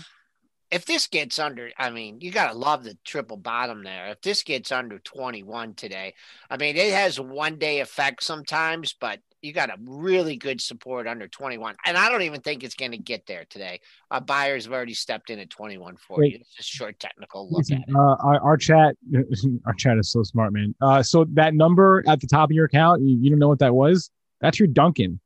if 0.73 0.85
this 0.85 1.07
gets 1.07 1.39
under, 1.39 1.70
I 1.78 1.90
mean, 1.90 2.20
you 2.20 2.32
gotta 2.32 2.59
love 2.59 2.82
the 2.82 2.99
triple 3.05 3.36
bottom 3.36 3.85
there. 3.85 4.09
If 4.09 4.20
this 4.23 4.43
gets 4.43 4.73
under 4.73 4.99
21 4.99 5.74
today, 5.74 6.15
I 6.51 6.57
mean, 6.57 6.77
it 6.77 6.93
has 6.93 7.20
one 7.20 7.57
day 7.57 7.78
effect 7.78 8.24
sometimes, 8.24 8.93
but 8.93 9.20
you 9.43 9.52
got 9.52 9.70
a 9.70 9.74
really 9.85 10.36
good 10.36 10.60
support 10.60 11.06
under 11.09 11.27
21, 11.27 11.74
and 11.85 11.97
I 11.97 12.09
don't 12.09 12.23
even 12.23 12.40
think 12.40 12.62
it's 12.62 12.77
going 12.77 12.93
to 12.93 12.97
get 12.98 13.27
there 13.27 13.44
today. 13.51 13.81
Uh, 14.10 14.20
buyers 14.20 14.64
have 14.64 14.73
already 14.73 14.94
stepped 14.94 15.31
in 15.31 15.40
at 15.40 15.51
21 15.51 15.97
for 15.97 16.19
Wait. 16.19 16.32
you. 16.32 16.39
It's 16.40 16.60
a 16.60 16.62
short 16.62 16.98
technical 17.01 17.48
look 17.51 17.59
Listen, 17.59 17.82
at 17.82 17.89
it. 17.89 17.94
uh, 17.94 17.98
our, 18.20 18.40
our 18.40 18.56
chat, 18.56 18.94
our 19.66 19.74
chat 19.74 19.98
is 19.98 20.10
so 20.12 20.23
smart, 20.23 20.52
man. 20.52 20.74
Uh, 20.81 21.02
so 21.02 21.27
that 21.32 21.55
number 21.55 22.05
at 22.06 22.20
the 22.20 22.28
top 22.28 22.51
of 22.51 22.52
your 22.55 22.66
account, 22.66 23.02
you, 23.02 23.19
you 23.20 23.31
don't 23.31 23.40
know 23.40 23.48
what 23.48 23.59
that 23.59 23.74
was? 23.74 24.10
That's 24.40 24.59
your 24.60 24.69
Dunkin'. 24.69 25.19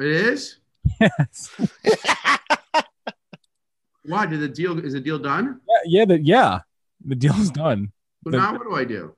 It 0.00 0.06
is. 0.06 0.58
Yes. 1.00 1.50
Why 4.04 4.24
did 4.26 4.40
the 4.40 4.48
deal? 4.48 4.78
Is 4.84 4.92
the 4.92 5.00
deal 5.00 5.18
done? 5.18 5.60
yeah, 5.68 5.98
yeah, 6.00 6.04
the, 6.04 6.20
yeah. 6.22 6.60
The 7.04 7.14
deal's 7.16 7.50
done. 7.50 7.92
So 8.24 8.30
The- 8.30 8.38
now 8.38 8.52
what 8.52 8.62
do 8.62 8.74
I 8.74 8.84
do? 8.84 9.14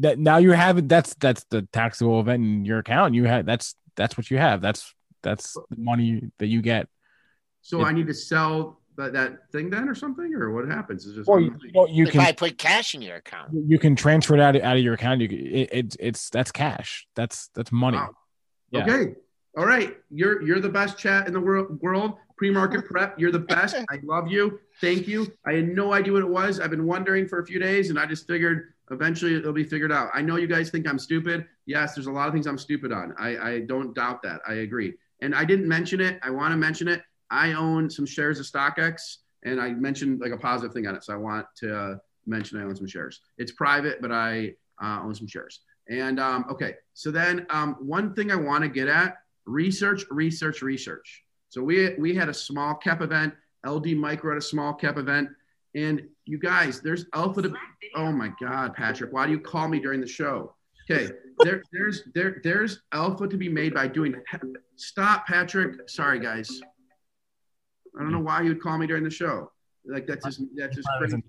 That 0.00 0.18
now 0.18 0.38
you 0.38 0.52
have 0.52 0.78
it. 0.78 0.88
That's 0.88 1.14
that's 1.14 1.44
the 1.50 1.62
taxable 1.72 2.20
event 2.20 2.44
in 2.44 2.64
your 2.64 2.78
account. 2.78 3.14
You 3.14 3.24
have 3.24 3.46
that's 3.46 3.74
that's 3.96 4.16
what 4.16 4.30
you 4.30 4.38
have. 4.38 4.60
That's 4.60 4.94
that's 5.22 5.54
the 5.54 5.76
money 5.76 6.30
that 6.38 6.46
you 6.46 6.62
get. 6.62 6.88
So 7.62 7.80
Yeah. 7.80 7.86
I 7.86 7.92
need 7.92 8.06
to 8.08 8.14
sell 8.14 8.80
that, 8.96 9.12
that 9.14 9.50
thing 9.50 9.70
then, 9.70 9.88
or 9.88 9.94
something, 9.94 10.34
or 10.34 10.52
what 10.52 10.68
happens? 10.68 11.06
Is 11.06 11.16
just 11.16 11.28
Or 11.28 11.40
you, 11.40 11.56
you, 11.62 11.72
know, 11.72 11.86
you 11.88 12.04
if 12.04 12.12
can 12.12 12.20
I 12.20 12.32
put 12.32 12.58
cash 12.58 12.94
in 12.94 13.02
your 13.02 13.16
account, 13.16 13.50
you 13.52 13.78
can 13.78 13.96
transfer 13.96 14.34
it 14.34 14.40
out 14.40 14.54
of, 14.54 14.62
out 14.62 14.76
of 14.76 14.82
your 14.82 14.94
account. 14.94 15.20
You 15.20 15.28
can, 15.28 15.38
it, 15.38 15.68
it's 15.72 15.96
it's 15.98 16.30
that's 16.30 16.52
cash. 16.52 17.06
That's 17.16 17.48
that's 17.54 17.72
money. 17.72 17.96
Wow. 17.96 18.10
Yeah. 18.70 18.82
Okay. 18.82 19.14
All 19.56 19.66
right. 19.66 19.96
You're 20.10 20.42
you're 20.42 20.60
the 20.60 20.68
best 20.68 20.98
chat 20.98 21.26
in 21.26 21.32
the 21.32 21.40
world. 21.40 21.80
World 21.80 22.14
pre-market 22.36 22.84
prep. 22.90 23.18
You're 23.18 23.32
the 23.32 23.38
best. 23.38 23.76
I 23.90 23.98
love 24.02 24.28
you. 24.28 24.60
Thank 24.80 25.08
you. 25.08 25.32
I 25.46 25.54
had 25.54 25.68
no 25.68 25.92
idea 25.92 26.12
what 26.12 26.22
it 26.22 26.28
was. 26.28 26.60
I've 26.60 26.70
been 26.70 26.86
wondering 26.86 27.26
for 27.28 27.40
a 27.40 27.46
few 27.46 27.58
days, 27.58 27.90
and 27.90 27.98
I 27.98 28.06
just 28.06 28.26
figured 28.26 28.73
eventually 28.90 29.36
it'll 29.36 29.52
be 29.52 29.64
figured 29.64 29.92
out. 29.92 30.10
I 30.14 30.22
know 30.22 30.36
you 30.36 30.46
guys 30.46 30.70
think 30.70 30.88
I'm 30.88 30.98
stupid. 30.98 31.46
Yes, 31.66 31.94
there's 31.94 32.06
a 32.06 32.12
lot 32.12 32.28
of 32.28 32.34
things 32.34 32.46
I'm 32.46 32.58
stupid 32.58 32.92
on. 32.92 33.14
I, 33.18 33.36
I 33.36 33.60
don't 33.60 33.94
doubt 33.94 34.22
that. 34.22 34.40
I 34.46 34.54
agree. 34.54 34.94
And 35.20 35.34
I 35.34 35.44
didn't 35.44 35.68
mention 35.68 36.00
it. 36.00 36.18
I 36.22 36.30
want 36.30 36.52
to 36.52 36.56
mention 36.56 36.88
it. 36.88 37.02
I 37.30 37.52
own 37.54 37.88
some 37.88 38.06
shares 38.06 38.38
of 38.38 38.46
StockX, 38.46 39.16
and 39.44 39.60
I 39.60 39.70
mentioned 39.72 40.20
like 40.20 40.32
a 40.32 40.36
positive 40.36 40.74
thing 40.74 40.86
on 40.86 40.94
it. 40.94 41.04
So 41.04 41.14
I 41.14 41.16
want 41.16 41.46
to 41.56 41.76
uh, 41.76 41.94
mention 42.26 42.60
I 42.60 42.64
own 42.64 42.76
some 42.76 42.86
shares. 42.86 43.20
It's 43.38 43.52
private, 43.52 44.02
but 44.02 44.12
I 44.12 44.54
uh, 44.82 45.00
own 45.02 45.14
some 45.14 45.26
shares. 45.26 45.60
And 45.88 46.20
um, 46.20 46.46
okay, 46.50 46.74
so 46.94 47.10
then 47.10 47.46
um, 47.50 47.76
one 47.80 48.14
thing 48.14 48.30
I 48.30 48.36
want 48.36 48.62
to 48.62 48.68
get 48.68 48.88
at 48.88 49.16
research, 49.46 50.04
research, 50.10 50.62
research. 50.62 51.24
So 51.48 51.62
we 51.62 51.94
we 51.98 52.14
had 52.14 52.28
a 52.28 52.34
small 52.34 52.74
cap 52.74 53.00
event. 53.00 53.34
LD 53.66 53.88
Micro 53.96 54.32
had 54.32 54.38
a 54.38 54.44
small 54.44 54.74
cap 54.74 54.98
event, 54.98 55.28
and 55.74 56.08
you 56.26 56.38
guys, 56.38 56.80
there's 56.80 57.06
alpha 57.14 57.42
to. 57.42 57.54
Oh 57.94 58.12
my 58.12 58.32
God, 58.40 58.74
Patrick, 58.74 59.12
why 59.12 59.26
do 59.26 59.32
you 59.32 59.40
call 59.40 59.68
me 59.68 59.78
during 59.80 60.00
the 60.00 60.06
show? 60.06 60.54
Okay, 60.90 61.12
there 61.40 61.62
there's 61.72 62.02
there 62.14 62.40
there's 62.42 62.82
alpha 62.92 63.28
to 63.28 63.36
be 63.36 63.48
made 63.48 63.74
by 63.74 63.86
doing. 63.86 64.14
Stop, 64.76 65.26
Patrick. 65.26 65.88
Sorry, 65.88 66.18
guys. 66.18 66.60
I 67.98 68.02
don't 68.02 68.12
know 68.12 68.20
why 68.20 68.42
you 68.42 68.48
would 68.48 68.60
call 68.60 68.76
me 68.78 68.86
during 68.86 69.04
the 69.04 69.10
show. 69.10 69.50
Like 69.86 70.06
that's 70.06 70.24
just 70.24 70.42
that's 70.56 70.76
just 70.76 70.88
crazy. 70.98 71.22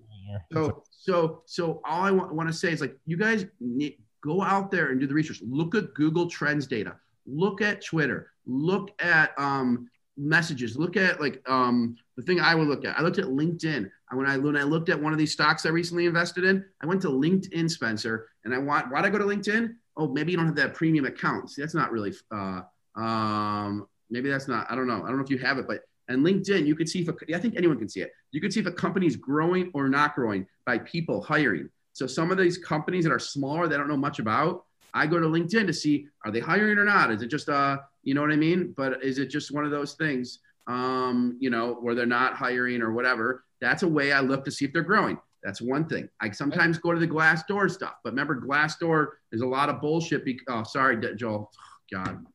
So, 0.52 0.82
so, 0.90 1.42
so 1.46 1.80
all 1.84 2.02
I 2.02 2.10
want, 2.10 2.34
want 2.34 2.48
to 2.48 2.52
say 2.52 2.72
is 2.72 2.80
like, 2.80 2.96
you 3.06 3.16
guys 3.16 3.46
need, 3.60 3.98
go 4.24 4.42
out 4.42 4.72
there 4.72 4.90
and 4.90 4.98
do 4.98 5.06
the 5.06 5.14
research. 5.14 5.40
Look 5.40 5.76
at 5.76 5.94
Google 5.94 6.28
Trends 6.28 6.66
data. 6.66 6.96
Look 7.26 7.62
at 7.62 7.84
Twitter. 7.84 8.32
look 8.46 8.90
at 9.00 9.32
um, 9.38 9.88
messages. 10.16 10.76
Look 10.76 10.96
at 10.96 11.20
like 11.20 11.42
um, 11.48 11.96
the 12.16 12.22
thing 12.22 12.40
I 12.40 12.54
would 12.54 12.68
look 12.68 12.84
at. 12.84 12.98
I 12.98 13.02
looked 13.02 13.18
at 13.18 13.26
LinkedIn. 13.26 13.90
When 14.12 14.26
I 14.26 14.36
when 14.38 14.56
I 14.56 14.62
looked 14.62 14.88
at 14.88 15.00
one 15.00 15.12
of 15.12 15.18
these 15.18 15.32
stocks 15.32 15.66
I 15.66 15.70
recently 15.70 16.06
invested 16.06 16.44
in, 16.44 16.64
I 16.82 16.86
went 16.86 17.02
to 17.02 17.08
LinkedIn, 17.08 17.70
Spencer, 17.70 18.28
and 18.44 18.54
I 18.54 18.58
want 18.58 18.90
why'd 18.90 19.04
I 19.04 19.10
go 19.10 19.18
to 19.18 19.24
LinkedIn? 19.24 19.74
Oh, 19.96 20.08
maybe 20.08 20.30
you 20.30 20.36
don't 20.36 20.46
have 20.46 20.56
that 20.56 20.74
premium 20.74 21.06
account. 21.06 21.50
See, 21.50 21.62
that's 21.62 21.74
not 21.74 21.90
really. 21.90 22.14
Uh, 22.30 22.62
um, 22.94 23.86
maybe 24.10 24.28
that's 24.28 24.48
not. 24.48 24.70
I 24.70 24.74
don't 24.74 24.86
know. 24.86 25.02
I 25.02 25.08
don't 25.08 25.16
know 25.16 25.24
if 25.24 25.30
you 25.30 25.38
have 25.38 25.58
it, 25.58 25.66
but 25.66 25.80
and 26.08 26.24
LinkedIn, 26.24 26.66
you 26.66 26.76
could 26.76 26.88
see 26.88 27.00
if 27.00 27.08
a, 27.08 27.34
I 27.34 27.40
think 27.40 27.56
anyone 27.56 27.78
can 27.78 27.88
see 27.88 28.00
it. 28.00 28.12
You 28.30 28.40
could 28.40 28.52
see 28.52 28.60
if 28.60 28.66
a 28.66 28.72
company 28.72 29.06
is 29.06 29.16
growing 29.16 29.70
or 29.74 29.88
not 29.88 30.14
growing 30.14 30.46
by 30.64 30.78
people 30.78 31.20
hiring. 31.20 31.68
So 31.92 32.06
some 32.06 32.30
of 32.30 32.38
these 32.38 32.58
companies 32.58 33.04
that 33.04 33.12
are 33.12 33.18
smaller, 33.18 33.66
they 33.66 33.76
don't 33.76 33.88
know 33.88 33.96
much 33.96 34.18
about. 34.18 34.64
I 34.94 35.06
go 35.06 35.18
to 35.18 35.26
LinkedIn 35.26 35.66
to 35.66 35.72
see 35.72 36.06
are 36.24 36.30
they 36.30 36.40
hiring 36.40 36.78
or 36.78 36.84
not. 36.84 37.10
Is 37.10 37.22
it 37.22 37.28
just 37.28 37.48
uh, 37.48 37.78
you 38.02 38.14
know 38.14 38.20
what 38.20 38.30
I 38.32 38.36
mean? 38.36 38.72
But 38.76 39.02
is 39.04 39.18
it 39.18 39.26
just 39.30 39.52
one 39.52 39.64
of 39.64 39.70
those 39.70 39.94
things, 39.94 40.38
um, 40.66 41.36
you 41.40 41.50
know, 41.50 41.74
where 41.74 41.94
they're 41.94 42.06
not 42.06 42.34
hiring 42.34 42.82
or 42.82 42.92
whatever? 42.92 43.44
That's 43.60 43.82
a 43.82 43.88
way 43.88 44.12
I 44.12 44.20
look 44.20 44.44
to 44.44 44.50
see 44.50 44.64
if 44.64 44.72
they're 44.72 44.82
growing. 44.82 45.18
That's 45.42 45.60
one 45.62 45.86
thing. 45.88 46.08
I 46.20 46.30
sometimes 46.30 46.78
go 46.78 46.92
to 46.92 46.98
the 46.98 47.06
Glassdoor 47.06 47.70
stuff, 47.70 47.94
but 48.02 48.10
remember, 48.10 48.40
Glassdoor 48.40 49.08
is 49.32 49.42
a 49.42 49.46
lot 49.46 49.68
of 49.68 49.80
bullshit. 49.80 50.24
Be- 50.24 50.40
oh, 50.48 50.62
sorry, 50.64 50.98
Joel. 51.16 51.50
Oh, 51.54 51.58
God. 52.04 52.26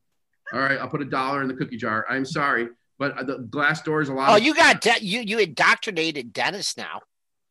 All 0.54 0.60
right, 0.60 0.78
I'll 0.80 0.88
put 0.90 1.02
a 1.02 1.06
dollar 1.06 1.42
in 1.42 1.48
the 1.48 1.54
cookie 1.54 1.78
jar. 1.78 2.06
I'm 2.10 2.26
sorry, 2.26 2.68
but 3.00 3.26
the 3.28 3.40
Glassdoor 3.50 4.02
is 4.02 4.10
a 4.10 4.14
lot. 4.14 4.30
Oh, 4.30 4.36
of- 4.38 4.44
you 4.44 4.54
got 4.56 4.82
de- 4.82 5.04
you 5.04 5.22
you 5.22 5.40
indoctrinated 5.40 6.32
Dennis 6.34 6.76
now. 6.78 7.02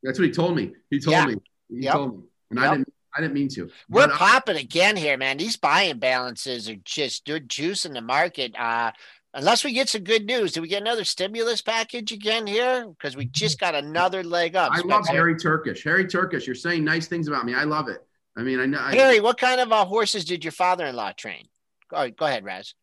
That's 0.02 0.18
what 0.18 0.26
he 0.26 0.32
told 0.32 0.56
me. 0.56 0.72
He 0.90 0.98
told 1.00 1.12
Yeah. 1.14 1.26
me. 1.26 1.34
He 1.68 1.82
Yep. 1.84 1.92
told 1.94 2.18
me, 2.18 2.24
and 2.50 2.60
I 2.60 2.70
didn't. 2.76 2.92
I 3.14 3.20
didn't 3.20 3.34
mean 3.34 3.48
to. 3.50 3.70
We're 3.88 4.06
But, 4.06 4.16
popping 4.16 4.56
again 4.56 4.96
here, 4.96 5.16
man. 5.16 5.36
These 5.36 5.56
buying 5.56 5.98
balances 5.98 6.68
are 6.68 6.76
just 6.84 7.24
good 7.26 7.48
juice 7.48 7.84
in 7.84 7.92
the 7.92 8.00
market. 8.00 8.54
Uh, 8.58 8.92
unless 9.34 9.64
we 9.64 9.72
get 9.72 9.88
some 9.88 10.04
good 10.04 10.26
news, 10.26 10.52
do 10.52 10.62
we 10.62 10.68
get 10.68 10.82
another 10.82 11.04
stimulus 11.04 11.62
package 11.62 12.12
again 12.12 12.46
here? 12.46 12.86
Because 12.86 13.16
we 13.16 13.26
just 13.26 13.58
got 13.58 13.74
another 13.74 14.22
leg 14.22 14.56
up. 14.56 14.72
I 14.72 14.80
love 14.80 15.06
Harry 15.08 15.36
Turkish. 15.36 15.82
Harry 15.84 16.06
Turkish, 16.06 16.46
you're 16.46 16.54
saying 16.54 16.84
nice 16.84 17.08
things 17.08 17.28
about 17.28 17.44
me. 17.44 17.54
I 17.54 17.64
love 17.64 17.88
it. 17.88 18.06
I 18.36 18.42
mean, 18.42 18.60
I 18.60 18.66
know. 18.66 18.78
I, 18.80 18.94
Harry, 18.94 19.20
what 19.20 19.38
kind 19.38 19.60
of 19.60 19.72
uh, 19.72 19.84
horses 19.84 20.24
did 20.24 20.44
your 20.44 20.52
father-in-law 20.52 21.12
train? 21.12 21.46
Right, 21.92 22.16
go 22.16 22.26
ahead, 22.26 22.44
Raz. 22.44 22.74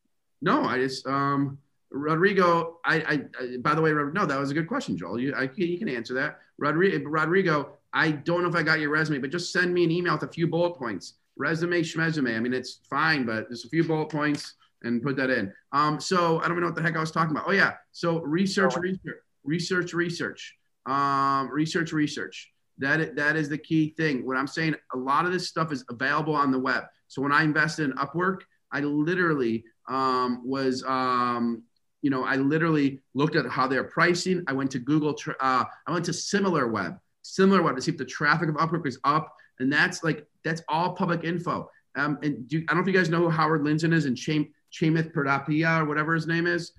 No, 0.42 0.64
I 0.64 0.78
just 0.78 1.08
um 1.08 1.58
Rodrigo. 1.90 2.80
I, 2.84 2.96
I, 2.96 3.22
I 3.40 3.58
by 3.62 3.74
the 3.74 3.82
way, 3.82 3.92
no, 3.92 4.26
that 4.26 4.40
was 4.40 4.52
a 4.52 4.54
good 4.54 4.68
question, 4.68 4.98
Joel. 4.98 5.20
You, 5.20 5.34
I, 5.34 5.50
you 5.56 5.80
can 5.80 5.90
answer 5.90 6.14
that. 6.16 6.40
Rodrigo, 6.58 7.08
Rodrigo. 7.08 7.77
I 7.98 8.12
don't 8.12 8.44
know 8.44 8.50
if 8.50 8.56
I 8.56 8.62
got 8.62 8.80
your 8.80 8.92
resume, 8.92 9.18
but 9.18 9.32
just 9.32 9.52
send 9.52 9.74
me 9.74 9.84
an 9.84 9.90
email 9.90 10.14
with 10.14 10.24
a 10.30 10.32
few 10.32 10.46
bullet 10.46 10.76
points. 10.78 11.16
Resume, 11.36 11.82
schmesume. 11.82 12.36
I 12.36 12.40
mean, 12.40 12.54
it's 12.54 12.82
fine, 12.88 13.26
but 13.26 13.50
just 13.50 13.66
a 13.66 13.70
few 13.70 13.84
bullet 13.84 14.10
points 14.10 14.54
and 14.84 15.02
put 15.02 15.16
that 15.18 15.32
in. 15.32 15.52
Um, 15.72 16.00
so 16.00 16.38
I 16.38 16.44
don't 16.44 16.52
even 16.52 16.62
know 16.62 16.68
what 16.68 16.76
the 16.76 16.84
heck 16.84 16.96
I 16.96 17.00
was 17.00 17.10
talking 17.10 17.32
about. 17.32 17.46
Oh 17.48 17.52
yeah, 17.52 17.74
so 17.92 18.20
research, 18.20 18.76
research, 18.78 19.18
research, 19.44 19.94
research, 19.94 20.56
um, 20.86 21.50
research, 21.50 21.92
research. 21.92 22.52
That 22.78 23.16
that 23.16 23.36
is 23.36 23.50
the 23.50 23.58
key 23.58 23.96
thing. 23.98 24.24
What 24.28 24.38
I'm 24.38 24.48
saying, 24.48 24.76
a 24.94 24.98
lot 24.98 25.26
of 25.26 25.32
this 25.32 25.48
stuff 25.48 25.72
is 25.72 25.84
available 25.90 26.36
on 26.36 26.52
the 26.52 26.60
web. 26.60 26.84
So 27.08 27.24
when 27.24 27.32
I 27.32 27.44
invested 27.44 27.90
in 27.90 27.98
Upwork, 27.98 28.42
I 28.72 28.82
literally 28.82 29.64
um, 29.90 30.44
was, 30.46 30.84
um, 30.84 31.64
you 32.04 32.12
know, 32.12 32.24
I 32.24 32.36
literally 32.36 33.02
looked 33.16 33.36
at 33.36 33.48
how 33.48 33.66
they're 33.68 33.86
pricing. 33.86 34.44
I 34.48 34.54
went 34.54 34.70
to 34.72 34.80
Google. 34.80 35.16
Uh, 35.40 35.64
I 35.88 35.92
went 35.92 36.06
to 36.06 36.14
Similar 36.14 36.68
Web, 36.68 37.00
Similar 37.38 37.62
Web 37.62 37.76
to 37.76 37.82
see 37.82 37.92
if 37.92 37.98
the 37.98 38.06
traffic 38.06 38.50
of 38.50 38.56
Upwork 38.56 38.88
is 38.88 38.98
up, 39.04 39.32
and 39.60 39.72
that's 39.72 40.04
like 40.04 40.26
that's 40.44 40.62
all 40.68 40.94
public 40.94 41.24
info. 41.24 41.70
Um, 41.96 42.18
and 42.24 42.48
do, 42.48 42.58
I 42.58 42.74
don't 42.74 42.78
know 42.78 42.82
if 42.82 42.88
you 42.88 43.00
guys 43.00 43.10
know 43.10 43.20
who 43.20 43.30
Howard 43.30 43.62
Lindzon 43.62 43.94
is 43.94 44.06
and 44.06 44.18
Cham- 44.18 44.52
Chamath 44.74 45.14
Pradapia 45.14 45.82
or 45.82 45.86
whatever 45.86 46.14
his 46.16 46.26
name 46.28 46.48
is. 46.48 46.74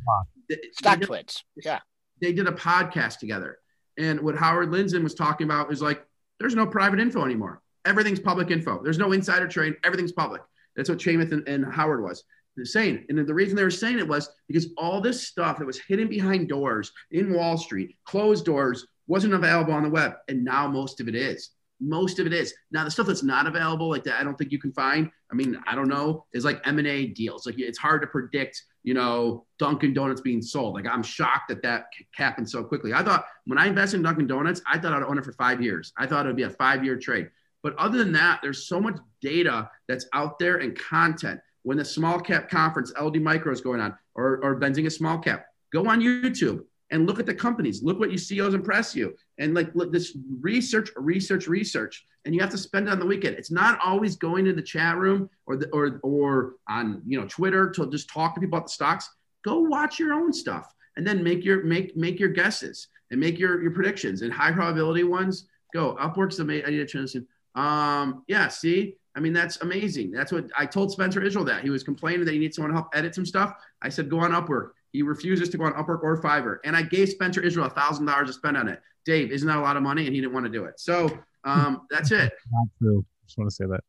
They- 0.49 0.59
Stock 0.73 0.99
they- 1.01 1.07
twits. 1.07 1.45
Yeah. 1.57 1.79
they 2.21 2.33
did 2.33 2.47
a 2.49 2.53
podcast 2.53 3.19
together. 3.19 3.59
And 3.99 4.21
what 4.21 4.37
Howard 4.37 4.71
Lindzon 4.71 5.03
was 5.03 5.15
talking 5.15 5.45
about 5.47 5.73
is 5.73 5.81
like, 5.83 6.05
there's 6.41 6.55
no 6.55 6.67
private 6.67 6.99
info 7.01 7.25
anymore. 7.25 7.63
Everything's 7.85 8.21
public 8.21 8.51
info. 8.51 8.81
There's 8.83 8.99
no 8.99 9.13
insider 9.13 9.49
trade. 9.49 9.75
Everything's 9.85 10.13
public. 10.13 10.43
That's 10.77 10.89
what 10.89 10.99
Chamath 10.99 11.33
and, 11.33 11.47
and 11.49 11.65
Howard 11.73 12.03
was 12.03 12.23
saying. 12.65 13.05
And 13.09 13.19
the 13.27 13.35
reason 13.35 13.57
they 13.57 13.65
were 13.65 13.71
saying 13.71 13.99
it 13.99 14.07
was 14.09 14.29
because 14.49 14.69
all 14.77 15.01
this 15.01 15.27
stuff 15.27 15.59
that 15.59 15.67
was 15.67 15.79
hidden 15.81 16.09
behind 16.09 16.49
doors 16.49 16.93
in 17.11 17.33
Wall 17.33 17.57
Street, 17.57 17.97
closed 18.05 18.45
doors, 18.45 18.87
wasn't 19.09 19.35
available 19.35 19.73
on 19.73 19.83
the 19.83 19.91
web. 19.91 20.13
And 20.29 20.45
now 20.45 20.69
most 20.69 21.01
of 21.01 21.09
it 21.09 21.15
is. 21.17 21.51
Most 21.81 22.19
of 22.19 22.27
it 22.27 22.33
is. 22.33 22.55
Now 22.71 22.85
the 22.85 22.91
stuff 22.91 23.07
that's 23.07 23.23
not 23.23 23.47
available, 23.47 23.89
like 23.89 24.05
that, 24.05 24.21
I 24.21 24.25
don't 24.25 24.37
think 24.37 24.53
you 24.53 24.59
can 24.59 24.73
find. 24.73 25.11
I 25.31 25.35
mean, 25.35 25.59
I 25.67 25.75
don't 25.75 25.89
know, 25.89 26.27
is 26.33 26.45
like 26.45 26.61
M 26.67 26.79
and 26.79 26.87
A 26.87 27.07
deals. 27.07 27.47
Like 27.47 27.59
it's 27.59 27.79
hard 27.79 28.03
to 28.03 28.07
predict. 28.07 28.63
You 28.85 28.95
know, 28.95 29.45
Dunkin' 29.59 29.93
Donuts 29.93 30.21
being 30.21 30.41
sold. 30.41 30.75
Like 30.75 30.87
I'm 30.87 31.03
shocked 31.03 31.49
that 31.49 31.63
that 31.63 31.87
happened 32.15 32.49
so 32.49 32.65
quickly. 32.65 32.95
I 32.95 33.03
thought 33.03 33.27
when 33.45 33.59
I 33.59 33.67
invested 33.67 33.99
in 33.99 34.03
Dunkin' 34.03 34.27
Donuts, 34.27 34.63
I 34.67 34.79
thought 34.79 34.93
I'd 34.93 35.03
own 35.03 35.19
it 35.19 35.25
for 35.25 35.33
five 35.33 35.63
years. 35.63 35.93
I 35.99 36.07
thought 36.07 36.27
it 36.27 36.29
would 36.29 36.37
be 36.37 36.45
a 36.45 36.51
five 36.51 36.85
year 36.85 36.97
trade. 36.97 37.29
But 37.63 37.77
other 37.77 37.99
than 37.99 38.13
that, 38.13 38.41
there's 38.43 38.67
so 38.67 38.81
much 38.81 38.97
data 39.21 39.71
that's 39.89 40.07
out 40.13 40.39
there 40.39 40.59
and 40.59 40.79
content. 40.79 41.41
When 41.63 41.77
the 41.77 41.85
small 41.85 42.21
cap 42.21 42.49
conference, 42.49 42.93
LD 43.01 43.21
Micro 43.21 43.53
is 43.53 43.61
going 43.61 43.81
on, 43.81 43.97
or, 44.15 44.41
or 44.43 44.59
Benzinga 44.59 44.91
Small 44.91 45.19
Cap, 45.19 45.45
go 45.73 45.87
on 45.89 46.01
YouTube 46.01 46.63
and 46.90 47.06
look 47.06 47.19
at 47.20 47.27
the 47.27 47.35
companies. 47.35 47.82
Look 47.82 47.98
what 47.98 48.10
you 48.10 48.19
CEOs 48.19 48.55
impress 48.55 48.94
you. 48.94 49.15
And 49.39 49.55
like 49.55 49.74
look, 49.74 49.93
this 49.93 50.16
research, 50.40 50.90
research, 50.97 51.47
research. 51.47 52.06
And 52.24 52.35
you 52.35 52.40
have 52.40 52.51
to 52.51 52.59
spend 52.59 52.89
it 52.89 52.90
on 52.90 52.98
the 52.98 53.06
weekend. 53.06 53.36
It's 53.36 53.51
not 53.51 53.78
always 53.82 54.16
going 54.16 54.47
in 54.47 54.56
the 54.56 54.62
chat 54.62 54.97
room 54.97 55.31
or 55.47 55.56
the, 55.56 55.69
or 55.70 56.01
or 56.02 56.55
on 56.69 57.02
you 57.06 57.20
know 57.20 57.27
Twitter 57.27 57.70
to 57.70 57.89
just 57.90 58.10
talk 58.10 58.35
to 58.35 58.40
people 58.40 58.59
about 58.59 58.66
the 58.66 58.73
stocks. 58.73 59.09
Go 59.44 59.60
watch 59.60 59.98
your 59.98 60.12
own 60.12 60.32
stuff 60.32 60.73
and 60.97 61.06
then 61.06 61.23
make 61.23 61.44
your 61.44 61.65
make 61.65 61.97
make 61.97 62.19
your 62.19 62.28
guesses 62.28 62.89
and 63.10 63.20
make 63.20 63.39
your 63.39 63.62
your 63.62 63.70
predictions 63.70 64.23
and 64.23 64.32
high 64.32 64.52
probability 64.52 65.05
ones. 65.05 65.48
Go 65.73 65.97
Upwork's 65.97 66.39
amazing. 66.39 66.66
I 66.66 66.70
need 66.70 66.78
to 66.78 66.86
transition. 66.86 67.27
Um, 67.55 68.24
yeah, 68.28 68.48
see, 68.48 68.94
I 69.19 69.20
mean, 69.20 69.32
that's 69.32 69.60
amazing. 69.62 70.12
That's 70.12 70.31
what 70.31 70.48
I 70.56 70.65
told 70.65 70.93
Spencer 70.93 71.20
Israel 71.20 71.44
that 71.47 71.62
he 71.62 71.70
was 71.70 71.82
complaining 71.82 72.24
that 72.24 72.32
he 72.32 72.39
needs 72.39 72.55
someone 72.55 72.70
to 72.70 72.77
help 72.77 72.89
edit 72.94 73.16
some 73.16 73.27
stuff. 73.27 73.52
I 73.82 73.89
said, 73.89 74.09
go 74.09 74.20
on 74.20 74.31
Upwork. 74.31 74.70
He 74.93 75.02
refuses 75.02 75.48
to 75.51 75.59
go 75.59 75.65
on 75.65 75.73
Upwork 75.74 76.02
or 76.02 76.20
Fiverr. 76.20 76.59
And 76.65 76.77
I 76.77 76.82
gave 76.82 77.09
Spencer 77.09 77.43
Israel 77.43 77.66
a 77.66 77.70
thousand 77.70 78.06
dollars 78.06 78.28
to 78.28 78.32
spend 78.32 78.56
on 78.56 78.69
it. 78.69 78.81
Dave, 79.05 79.31
isn't 79.32 79.47
that 79.47 79.56
a 79.59 79.60
lot 79.60 79.77
of 79.77 79.82
money? 79.82 80.06
And 80.06 80.15
he 80.15 80.20
didn't 80.20 80.32
want 80.35 80.47
to 80.47 80.52
do 80.52 80.65
it. 80.65 80.78
So 80.81 81.19
um, 81.44 81.82
that's 81.90 82.10
it. 82.10 82.32
Not 82.51 82.69
true. 82.78 83.05
Just 83.27 83.39
want 83.39 83.51
to 83.51 83.55
say 83.55 83.66
that. 83.66 83.81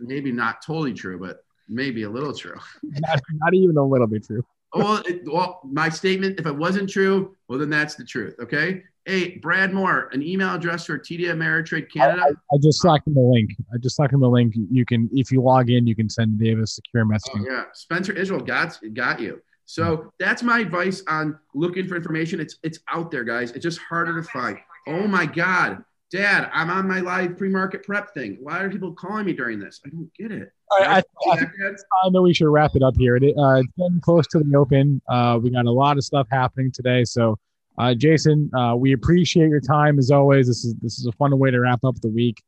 Maybe 0.00 0.32
not 0.32 0.62
totally 0.64 0.94
true, 0.94 1.18
but 1.18 1.44
maybe 1.68 2.02
a 2.04 2.10
little 2.10 2.34
true. 2.34 2.56
Not, 2.82 3.20
not 3.34 3.54
even 3.54 3.76
a 3.76 3.84
little 3.84 4.06
bit 4.06 4.24
true. 4.26 4.42
well, 4.74 5.02
it, 5.06 5.22
well, 5.26 5.60
my 5.64 5.88
statement, 5.88 6.40
if 6.40 6.46
it 6.46 6.56
wasn't 6.56 6.88
true, 6.88 7.36
well, 7.48 7.58
then 7.58 7.70
that's 7.70 7.94
the 7.96 8.04
truth. 8.04 8.34
Okay. 8.40 8.82
Hey, 9.04 9.38
Brad 9.38 9.72
Moore, 9.72 10.08
an 10.12 10.22
email 10.22 10.54
address 10.54 10.86
for 10.86 10.98
TD 10.98 11.22
Ameritrade 11.22 11.90
Canada. 11.92 12.22
I 12.52 12.56
just 12.62 12.80
slacked 12.82 13.06
him 13.06 13.14
the 13.14 13.20
link. 13.20 13.50
I 13.74 13.78
just 13.78 13.96
slacked 13.96 14.12
him 14.12 14.20
the 14.20 14.28
link. 14.28 14.54
You 14.70 14.84
can, 14.84 15.08
if 15.12 15.32
you 15.32 15.42
log 15.42 15.70
in, 15.70 15.86
you 15.86 15.96
can 15.96 16.08
send 16.08 16.38
Dave 16.38 16.58
a 16.58 16.66
secure 16.66 17.04
Oh, 17.04 17.06
messaging. 17.06 17.46
yeah. 17.46 17.64
Spencer 17.72 18.12
Israel 18.12 18.40
got, 18.40 18.78
got 18.94 19.18
you. 19.20 19.40
So 19.70 20.12
that's 20.18 20.42
my 20.42 20.58
advice 20.58 21.00
on 21.06 21.38
looking 21.54 21.86
for 21.86 21.94
information. 21.94 22.40
It's 22.40 22.56
it's 22.64 22.80
out 22.88 23.12
there, 23.12 23.22
guys. 23.22 23.52
It's 23.52 23.62
just 23.62 23.78
harder 23.78 24.20
to 24.20 24.28
find. 24.28 24.58
Oh 24.88 25.06
my 25.06 25.26
God. 25.26 25.84
Dad, 26.10 26.50
I'm 26.52 26.70
on 26.70 26.88
my 26.88 26.98
live 26.98 27.38
pre-market 27.38 27.84
prep 27.84 28.12
thing. 28.12 28.38
Why 28.40 28.58
are 28.58 28.68
people 28.68 28.92
calling 28.92 29.26
me 29.26 29.32
during 29.32 29.60
this? 29.60 29.80
I 29.86 29.90
don't 29.90 30.10
get 30.18 30.32
it. 30.32 30.50
Right, 30.76 30.88
I, 30.88 31.30
I 31.30 31.38
it's 31.70 31.84
time 32.02 32.20
we 32.20 32.34
should 32.34 32.48
wrap 32.48 32.72
it 32.74 32.82
up 32.82 32.96
here. 32.96 33.14
It, 33.14 33.32
uh, 33.38 33.60
it's 33.60 33.68
getting 33.78 34.00
close 34.00 34.26
to 34.28 34.40
the 34.40 34.56
open. 34.56 35.00
Uh, 35.08 35.38
we 35.40 35.50
got 35.50 35.66
a 35.66 35.70
lot 35.70 35.96
of 35.96 36.02
stuff 36.02 36.26
happening 36.32 36.72
today. 36.72 37.04
So, 37.04 37.38
uh, 37.78 37.94
Jason, 37.94 38.50
uh, 38.52 38.74
we 38.74 38.92
appreciate 38.92 39.50
your 39.50 39.60
time 39.60 40.00
as 40.00 40.10
always. 40.10 40.48
This 40.48 40.64
is 40.64 40.74
this 40.82 40.98
is 40.98 41.06
a 41.06 41.12
fun 41.12 41.38
way 41.38 41.52
to 41.52 41.60
wrap 41.60 41.84
up 41.84 41.94
the 42.00 42.08
week, 42.08 42.42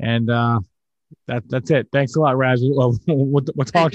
and 0.00 0.30
uh, 0.30 0.60
that 1.26 1.46
that's 1.50 1.70
it. 1.70 1.88
Thanks 1.92 2.16
a 2.16 2.20
lot, 2.20 2.38
Raz. 2.38 2.62
We'll, 2.62 2.98
we'll, 3.06 3.44
we'll 3.54 3.66
talk 3.66 3.92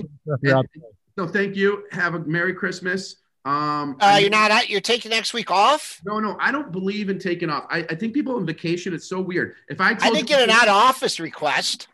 to 1.18 1.22
you 1.23 1.27
throughout 1.27 1.34
the 1.34 1.39
day. 1.39 1.44
So 1.44 1.45
thank 1.45 1.56
you. 1.56 1.84
Have 1.91 2.15
a 2.15 2.19
Merry 2.19 2.53
Christmas. 2.53 3.18
Um, 3.45 3.95
Uh, 4.02 4.06
I- 4.06 4.19
you're 4.19 4.30
not 4.30 4.52
out. 4.52 4.69
You're 4.69 4.81
taking 4.81 5.11
next 5.11 5.34
week 5.34 5.49
off. 5.52 6.02
No, 6.06 6.19
no, 6.19 6.35
I 6.39 6.52
don't 6.52 6.72
believe 6.72 7.10
in 7.10 7.18
taking 7.18 7.49
off. 7.49 7.65
I, 7.69 7.80
I 7.89 7.95
think 7.95 8.14
people 8.14 8.35
on 8.35 8.45
vacation, 8.45 8.94
it's 8.94 9.07
so 9.07 9.22
weird. 9.22 9.56
If 9.69 9.80
I 9.80 9.91
I 9.91 9.94
told 9.94 10.14
did 10.15 10.22
you- 10.22 10.26
get 10.27 10.41
an 10.44 10.49
out 10.49 10.68
of 10.68 10.76
office 10.76 11.19
request. 11.19 11.88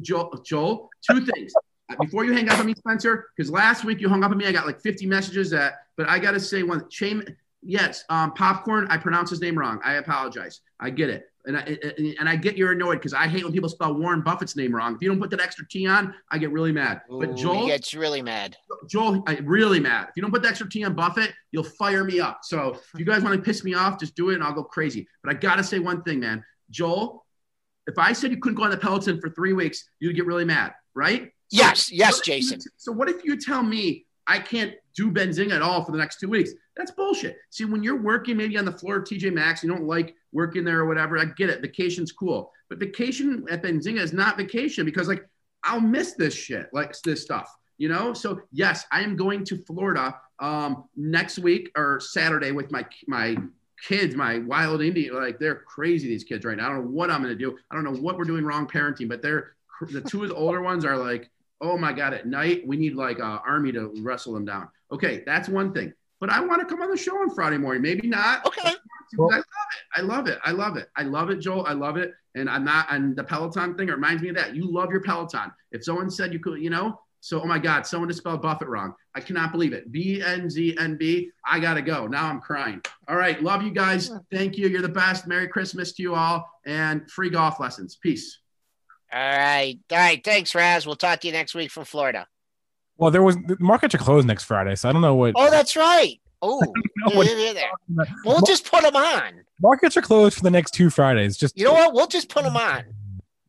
Joel, 0.00 0.40
Joel, 0.44 0.90
two 1.10 1.26
things. 1.26 1.52
Before 2.00 2.24
you 2.24 2.32
hang 2.32 2.48
up 2.48 2.58
on 2.60 2.66
me, 2.66 2.74
Spencer, 2.74 3.26
because 3.36 3.50
last 3.50 3.84
week 3.84 4.00
you 4.00 4.08
hung 4.08 4.22
up 4.22 4.30
on 4.30 4.38
me, 4.38 4.46
I 4.46 4.52
got 4.52 4.64
like 4.64 4.80
50 4.80 5.06
messages 5.06 5.50
that, 5.50 5.86
but 5.96 6.08
I 6.08 6.20
got 6.20 6.30
to 6.30 6.40
say 6.40 6.62
one, 6.62 6.88
Shame, 6.88 7.24
yes, 7.62 8.04
um, 8.08 8.32
popcorn, 8.32 8.86
I 8.88 8.96
pronounce 8.96 9.28
his 9.28 9.40
name 9.40 9.58
wrong. 9.58 9.80
I 9.84 9.94
apologize. 9.94 10.60
I 10.78 10.90
get 10.90 11.10
it. 11.10 11.31
And 11.44 11.56
I, 11.56 11.62
and 12.20 12.28
I 12.28 12.36
get 12.36 12.56
you're 12.56 12.70
annoyed 12.70 12.94
because 12.98 13.12
I 13.12 13.26
hate 13.26 13.42
when 13.42 13.52
people 13.52 13.68
spell 13.68 13.94
Warren 13.94 14.20
Buffett's 14.22 14.54
name 14.54 14.72
wrong. 14.74 14.94
If 14.94 15.02
you 15.02 15.08
don't 15.08 15.18
put 15.20 15.30
that 15.30 15.40
extra 15.40 15.66
T 15.68 15.88
on, 15.88 16.14
I 16.30 16.38
get 16.38 16.52
really 16.52 16.70
mad. 16.70 17.00
But 17.10 17.34
Joel, 17.36 17.66
gets 17.66 17.94
really 17.94 18.22
mad. 18.22 18.56
Joel, 18.88 19.24
I 19.26 19.38
really 19.42 19.80
mad. 19.80 20.04
If 20.10 20.16
you 20.16 20.22
don't 20.22 20.30
put 20.30 20.42
the 20.42 20.48
extra 20.48 20.68
T 20.70 20.84
on 20.84 20.94
Buffett, 20.94 21.32
you'll 21.50 21.64
fire 21.64 22.04
me 22.04 22.20
up. 22.20 22.40
So 22.44 22.74
if 22.94 23.00
you 23.00 23.04
guys 23.04 23.22
want 23.24 23.34
to 23.34 23.42
piss 23.42 23.64
me 23.64 23.74
off, 23.74 23.98
just 23.98 24.14
do 24.14 24.30
it 24.30 24.34
and 24.34 24.44
I'll 24.44 24.52
go 24.52 24.62
crazy. 24.62 25.08
But 25.24 25.34
I 25.34 25.38
gotta 25.38 25.64
say 25.64 25.80
one 25.80 26.02
thing, 26.04 26.20
man. 26.20 26.44
Joel, 26.70 27.26
if 27.88 27.98
I 27.98 28.12
said 28.12 28.30
you 28.30 28.38
couldn't 28.38 28.56
go 28.56 28.62
on 28.62 28.70
the 28.70 28.76
Peloton 28.76 29.20
for 29.20 29.28
three 29.30 29.52
weeks, 29.52 29.88
you'd 29.98 30.14
get 30.14 30.26
really 30.26 30.44
mad, 30.44 30.74
right? 30.94 31.32
Yes, 31.50 31.90
yes, 31.90 32.12
What 32.12 32.20
if 32.20 32.26
you- 32.28 32.34
Jason. 32.50 32.60
so 32.76 32.92
what 32.92 33.08
if 33.08 33.24
you 33.24 33.36
tell 33.36 33.62
me 33.64 34.06
I 34.28 34.38
can't 34.38 34.74
do 34.94 35.10
Benzinga 35.10 35.52
at 35.52 35.62
all 35.62 35.84
for 35.84 35.90
the 35.90 35.98
next 35.98 36.20
two 36.20 36.28
weeks. 36.28 36.52
That's 36.76 36.92
bullshit. 36.92 37.36
See, 37.50 37.64
when 37.64 37.82
you're 37.82 38.00
working 38.00 38.36
maybe 38.36 38.56
on 38.56 38.64
the 38.64 38.70
floor 38.72 38.96
of 38.98 39.04
TJ 39.04 39.32
Maxx, 39.32 39.64
you 39.64 39.68
don't 39.68 39.82
like 39.84 40.14
working 40.32 40.64
there 40.64 40.80
or 40.80 40.86
whatever. 40.86 41.18
I 41.18 41.26
get 41.26 41.50
it. 41.50 41.60
Vacation's 41.60 42.12
cool. 42.12 42.52
But 42.68 42.78
vacation 42.78 43.44
at 43.50 43.62
Benzinga 43.62 44.00
is 44.00 44.12
not 44.12 44.36
vacation 44.36 44.84
because 44.84 45.08
like 45.08 45.26
I'll 45.64 45.80
miss 45.80 46.14
this 46.14 46.34
shit, 46.34 46.68
like 46.72 46.94
this 47.02 47.22
stuff, 47.22 47.54
you 47.78 47.88
know? 47.88 48.14
So 48.14 48.40
yes, 48.50 48.84
I 48.90 49.02
am 49.02 49.16
going 49.16 49.44
to 49.44 49.58
Florida 49.64 50.16
um, 50.38 50.84
next 50.96 51.38
week 51.38 51.70
or 51.76 52.00
Saturday 52.00 52.50
with 52.50 52.70
my 52.70 52.84
my 53.06 53.36
kids, 53.86 54.14
my 54.14 54.38
wild 54.38 54.80
Indian, 54.80 55.14
like 55.14 55.38
they're 55.38 55.56
crazy. 55.56 56.08
These 56.08 56.24
kids 56.24 56.44
right 56.44 56.56
now. 56.56 56.66
I 56.66 56.68
don't 56.70 56.84
know 56.84 56.90
what 56.90 57.10
I'm 57.10 57.22
going 57.22 57.36
to 57.36 57.38
do. 57.38 57.58
I 57.70 57.74
don't 57.74 57.84
know 57.84 58.00
what 58.00 58.16
we're 58.16 58.24
doing 58.24 58.44
wrong 58.44 58.66
parenting, 58.66 59.08
but 59.08 59.22
they're 59.22 59.54
the 59.90 60.00
two 60.00 60.22
of 60.22 60.28
the 60.28 60.34
older 60.34 60.62
ones 60.62 60.84
are 60.84 60.96
like, 60.96 61.30
oh 61.60 61.76
my 61.76 61.92
god, 61.92 62.14
at 62.14 62.26
night 62.26 62.66
we 62.66 62.76
need 62.76 62.94
like 62.94 63.18
a 63.18 63.42
army 63.46 63.72
to 63.72 63.92
wrestle 64.00 64.32
them 64.32 64.44
down. 64.44 64.68
Okay, 64.90 65.22
that's 65.26 65.48
one 65.48 65.72
thing. 65.72 65.92
But 66.20 66.30
I 66.30 66.40
want 66.40 66.60
to 66.60 66.66
come 66.66 66.80
on 66.82 66.90
the 66.90 66.96
show 66.96 67.16
on 67.16 67.30
Friday 67.30 67.58
morning. 67.58 67.82
Maybe 67.82 68.06
not. 68.06 68.46
Okay. 68.46 68.74
I 69.18 69.20
love 69.20 69.34
it. 69.34 69.44
I 69.94 70.00
love 70.00 70.26
it. 70.26 70.38
I 70.44 70.52
love 70.52 70.76
it. 70.76 70.88
I 70.96 71.02
love 71.02 71.30
it, 71.30 71.38
Joel. 71.38 71.66
I 71.66 71.72
love 71.72 71.96
it. 71.96 72.12
And 72.34 72.48
I'm 72.48 72.64
not. 72.64 72.86
And 72.90 73.16
the 73.16 73.24
Peloton 73.24 73.76
thing 73.76 73.88
reminds 73.88 74.22
me 74.22 74.30
of 74.30 74.36
that. 74.36 74.54
You 74.56 74.70
love 74.70 74.90
your 74.90 75.02
Peloton. 75.02 75.52
If 75.70 75.84
someone 75.84 76.10
said 76.10 76.32
you 76.32 76.38
could, 76.38 76.60
you 76.60 76.70
know, 76.70 76.98
so, 77.20 77.40
oh 77.40 77.44
my 77.44 77.60
God, 77.60 77.86
someone 77.86 78.08
just 78.08 78.18
spelled 78.18 78.42
Buffett 78.42 78.66
wrong. 78.66 78.94
I 79.14 79.20
cannot 79.20 79.52
believe 79.52 79.72
it. 79.72 79.92
B 79.92 80.20
N 80.20 80.50
Z 80.50 80.76
N 80.76 80.96
B. 80.96 81.30
I 81.46 81.60
got 81.60 81.74
to 81.74 81.82
go. 81.82 82.08
Now 82.08 82.28
I'm 82.28 82.40
crying. 82.40 82.82
All 83.06 83.14
right. 83.14 83.40
Love 83.40 83.62
you 83.62 83.70
guys. 83.70 84.10
Thank 84.32 84.58
you. 84.58 84.66
You're 84.66 84.82
the 84.82 84.88
best. 84.88 85.28
Merry 85.28 85.46
Christmas 85.46 85.92
to 85.92 86.02
you 86.02 86.16
all 86.16 86.50
and 86.66 87.08
free 87.08 87.30
golf 87.30 87.60
lessons. 87.60 87.96
Peace. 88.02 88.40
All 89.12 89.20
right. 89.20 89.78
All 89.92 89.98
right. 89.98 90.24
Thanks, 90.24 90.52
Raz. 90.52 90.84
We'll 90.84 90.96
talk 90.96 91.20
to 91.20 91.28
you 91.28 91.32
next 91.32 91.54
week 91.54 91.70
from 91.70 91.84
Florida. 91.84 92.26
Well, 92.96 93.12
there 93.12 93.22
was 93.22 93.36
the 93.36 93.56
markets 93.60 93.94
are 93.94 93.98
closed 93.98 94.26
next 94.26 94.44
Friday, 94.44 94.74
so 94.74 94.88
I 94.88 94.92
don't 94.92 95.02
know 95.02 95.14
what. 95.14 95.34
Oh, 95.36 95.48
that's 95.48 95.76
right. 95.76 96.20
Oh, 96.42 96.60
we'll 98.24 98.42
just 98.42 98.70
put 98.70 98.82
them 98.82 98.96
on. 98.96 99.44
Markets 99.60 99.96
are 99.96 100.02
closed 100.02 100.36
for 100.36 100.42
the 100.42 100.50
next 100.50 100.72
two 100.72 100.90
Fridays. 100.90 101.36
Just 101.36 101.56
you 101.56 101.64
know 101.64 101.72
what? 101.72 101.94
We'll 101.94 102.08
just 102.08 102.28
put 102.28 102.42
them 102.42 102.56
on. 102.56 102.84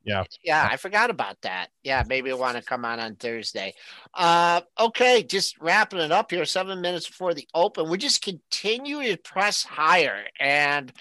Yeah. 0.05 0.25
Yeah, 0.43 0.67
I 0.69 0.75
forgot 0.75 1.09
about 1.09 1.41
that. 1.43 1.69
Yeah, 1.81 2.03
maybe 2.07 2.29
I 2.29 2.33
want 2.33 2.57
to 2.57 2.63
come 2.63 2.83
on 2.83 2.99
on 2.99 3.15
Thursday. 3.15 3.73
Uh, 4.13 4.61
okay, 4.77 5.23
just 5.23 5.57
wrapping 5.61 5.99
it 5.99 6.11
up 6.11 6.29
here, 6.29 6.43
seven 6.43 6.81
minutes 6.81 7.07
before 7.07 7.33
the 7.33 7.47
open. 7.53 7.89
We 7.89 7.97
just 7.97 8.21
continue 8.21 9.01
to 9.03 9.17
press 9.17 9.63
higher 9.63 10.25
and 10.39 10.91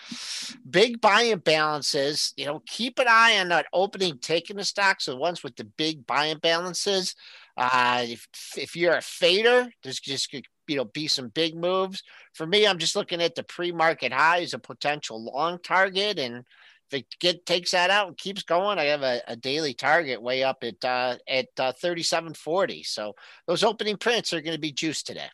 big 0.71 1.01
buying 1.01 1.39
balances. 1.39 2.33
You 2.37 2.47
know, 2.47 2.63
keep 2.67 3.01
an 3.01 3.07
eye 3.09 3.39
on 3.41 3.49
that 3.49 3.67
opening 3.73 4.19
taking 4.19 4.57
the 4.57 4.65
stocks, 4.65 5.07
the 5.07 5.17
ones 5.17 5.43
with 5.43 5.57
the 5.57 5.65
big 5.65 6.07
buying 6.07 6.39
balances. 6.39 7.17
Uh, 7.57 8.05
if, 8.07 8.29
if 8.57 8.77
you're 8.77 8.97
a 8.97 9.03
fader, 9.03 9.69
there's 9.83 10.01
just 10.01 10.31
you 10.67 10.77
know 10.77 10.85
be 10.85 11.09
some 11.09 11.29
big 11.29 11.57
moves. 11.57 12.03
For 12.35 12.47
me, 12.47 12.67
I'm 12.67 12.79
just 12.79 12.97
looking 12.97 13.23
at 13.23 13.35
the 13.35 13.43
pre-market 13.43 14.13
high 14.13 14.43
as 14.43 14.55
a 14.55 14.59
potential 14.59 15.23
long 15.23 15.59
target 15.63 16.19
and 16.19 16.45
if 16.93 17.01
it 17.01 17.07
get 17.21 17.47
takes 17.47 17.71
that 17.73 17.91
out 17.91 18.09
and 18.09 18.17
keeps 18.17 18.43
going, 18.43 18.79
I 18.79 18.85
have 18.85 19.03
a, 19.03 19.23
a 19.27 19.37
daily 19.37 19.75
target 19.75 20.21
way 20.21 20.43
up 20.43 20.63
at 20.63 20.85
uh, 20.85 21.17
at 21.27 21.49
uh, 21.59 21.73
37.40. 21.83 22.85
So 22.87 23.15
those 23.47 23.65
opening 23.65 23.97
prints 23.97 24.33
are 24.33 24.41
going 24.41 24.55
to 24.55 24.61
be 24.61 24.73
juiced 24.73 25.07
today. 25.07 25.29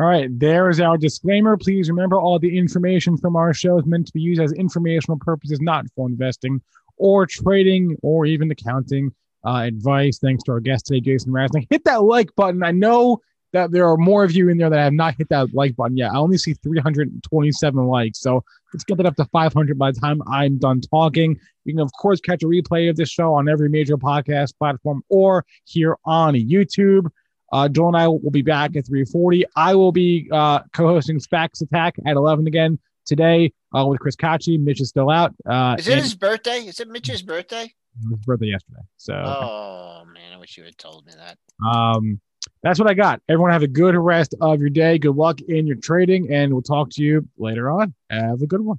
All 0.00 0.06
right, 0.06 0.28
there 0.38 0.68
is 0.68 0.80
our 0.80 0.96
disclaimer. 0.96 1.56
Please 1.56 1.90
remember 1.90 2.16
all 2.16 2.38
the 2.38 2.56
information 2.56 3.16
from 3.16 3.34
our 3.34 3.52
show 3.52 3.78
is 3.78 3.86
meant 3.86 4.06
to 4.06 4.12
be 4.12 4.20
used 4.20 4.40
as 4.40 4.52
informational 4.52 5.18
purposes, 5.18 5.60
not 5.60 5.86
for 5.96 6.08
investing 6.08 6.60
or 6.96 7.26
trading 7.26 7.96
or 8.02 8.26
even 8.26 8.50
accounting 8.50 9.12
uh, 9.44 9.62
advice. 9.66 10.18
Thanks 10.18 10.44
to 10.44 10.52
our 10.52 10.60
guest 10.60 10.86
today, 10.86 11.00
Jason 11.00 11.32
Raznick. 11.32 11.66
Hit 11.70 11.84
that 11.84 12.02
like 12.02 12.34
button. 12.36 12.62
I 12.62 12.70
know 12.70 13.20
that 13.52 13.70
there 13.70 13.88
are 13.88 13.96
more 13.96 14.24
of 14.24 14.32
you 14.32 14.48
in 14.48 14.58
there 14.58 14.70
that 14.70 14.78
have 14.78 14.92
not 14.92 15.14
hit 15.16 15.28
that 15.30 15.54
like 15.54 15.76
button 15.76 15.96
yet. 15.96 16.12
I 16.12 16.16
only 16.16 16.38
see 16.38 16.54
327 16.54 17.86
likes. 17.86 18.20
So 18.20 18.44
let's 18.72 18.84
get 18.84 18.96
that 18.98 19.06
up 19.06 19.16
to 19.16 19.24
500 19.26 19.78
by 19.78 19.90
the 19.90 20.00
time 20.00 20.20
I'm 20.30 20.58
done 20.58 20.80
talking. 20.80 21.38
You 21.64 21.74
can, 21.74 21.80
of 21.80 21.92
course, 21.92 22.20
catch 22.20 22.42
a 22.42 22.46
replay 22.46 22.90
of 22.90 22.96
this 22.96 23.10
show 23.10 23.34
on 23.34 23.48
every 23.48 23.68
major 23.68 23.96
podcast 23.96 24.56
platform 24.58 25.02
or 25.08 25.44
here 25.64 25.96
on 26.04 26.34
YouTube. 26.34 27.08
Uh, 27.50 27.68
Joel 27.68 27.88
and 27.88 27.96
I 27.96 28.08
will 28.08 28.30
be 28.30 28.42
back 28.42 28.76
at 28.76 28.86
340. 28.86 29.44
I 29.56 29.74
will 29.74 29.92
be 29.92 30.28
uh, 30.30 30.60
co-hosting 30.74 31.18
SPACs 31.18 31.62
Attack 31.62 31.94
at 32.06 32.16
11 32.16 32.46
again 32.46 32.78
today 33.06 33.52
uh, 33.76 33.86
with 33.86 34.00
Chris 34.00 34.16
Katje. 34.16 34.60
Mitch 34.60 34.80
is 34.80 34.90
still 34.90 35.10
out. 35.10 35.34
Uh, 35.48 35.76
is 35.78 35.88
it 35.88 35.98
his 35.98 36.14
birthday? 36.14 36.58
Is 36.58 36.78
it 36.80 36.88
Mitch's 36.88 37.22
birthday? 37.22 37.64
It 37.64 38.10
was 38.10 38.18
his 38.18 38.26
birthday 38.26 38.46
yesterday. 38.48 38.82
So. 38.98 39.14
Oh 39.14 40.02
man, 40.12 40.34
I 40.34 40.36
wish 40.36 40.58
you 40.58 40.64
had 40.64 40.76
told 40.76 41.06
me 41.06 41.12
that. 41.16 41.38
Um, 41.66 42.20
that's 42.62 42.78
what 42.78 42.88
I 42.88 42.94
got. 42.94 43.20
Everyone 43.28 43.50
have 43.52 43.62
a 43.62 43.68
good 43.68 43.94
rest 43.94 44.34
of 44.40 44.60
your 44.60 44.70
day. 44.70 44.98
Good 44.98 45.16
luck 45.16 45.40
in 45.42 45.66
your 45.66 45.76
trading, 45.76 46.32
and 46.32 46.52
we'll 46.52 46.62
talk 46.62 46.90
to 46.90 47.02
you 47.02 47.28
later 47.38 47.70
on. 47.70 47.94
Have 48.10 48.42
a 48.42 48.46
good 48.46 48.60
one. 48.60 48.78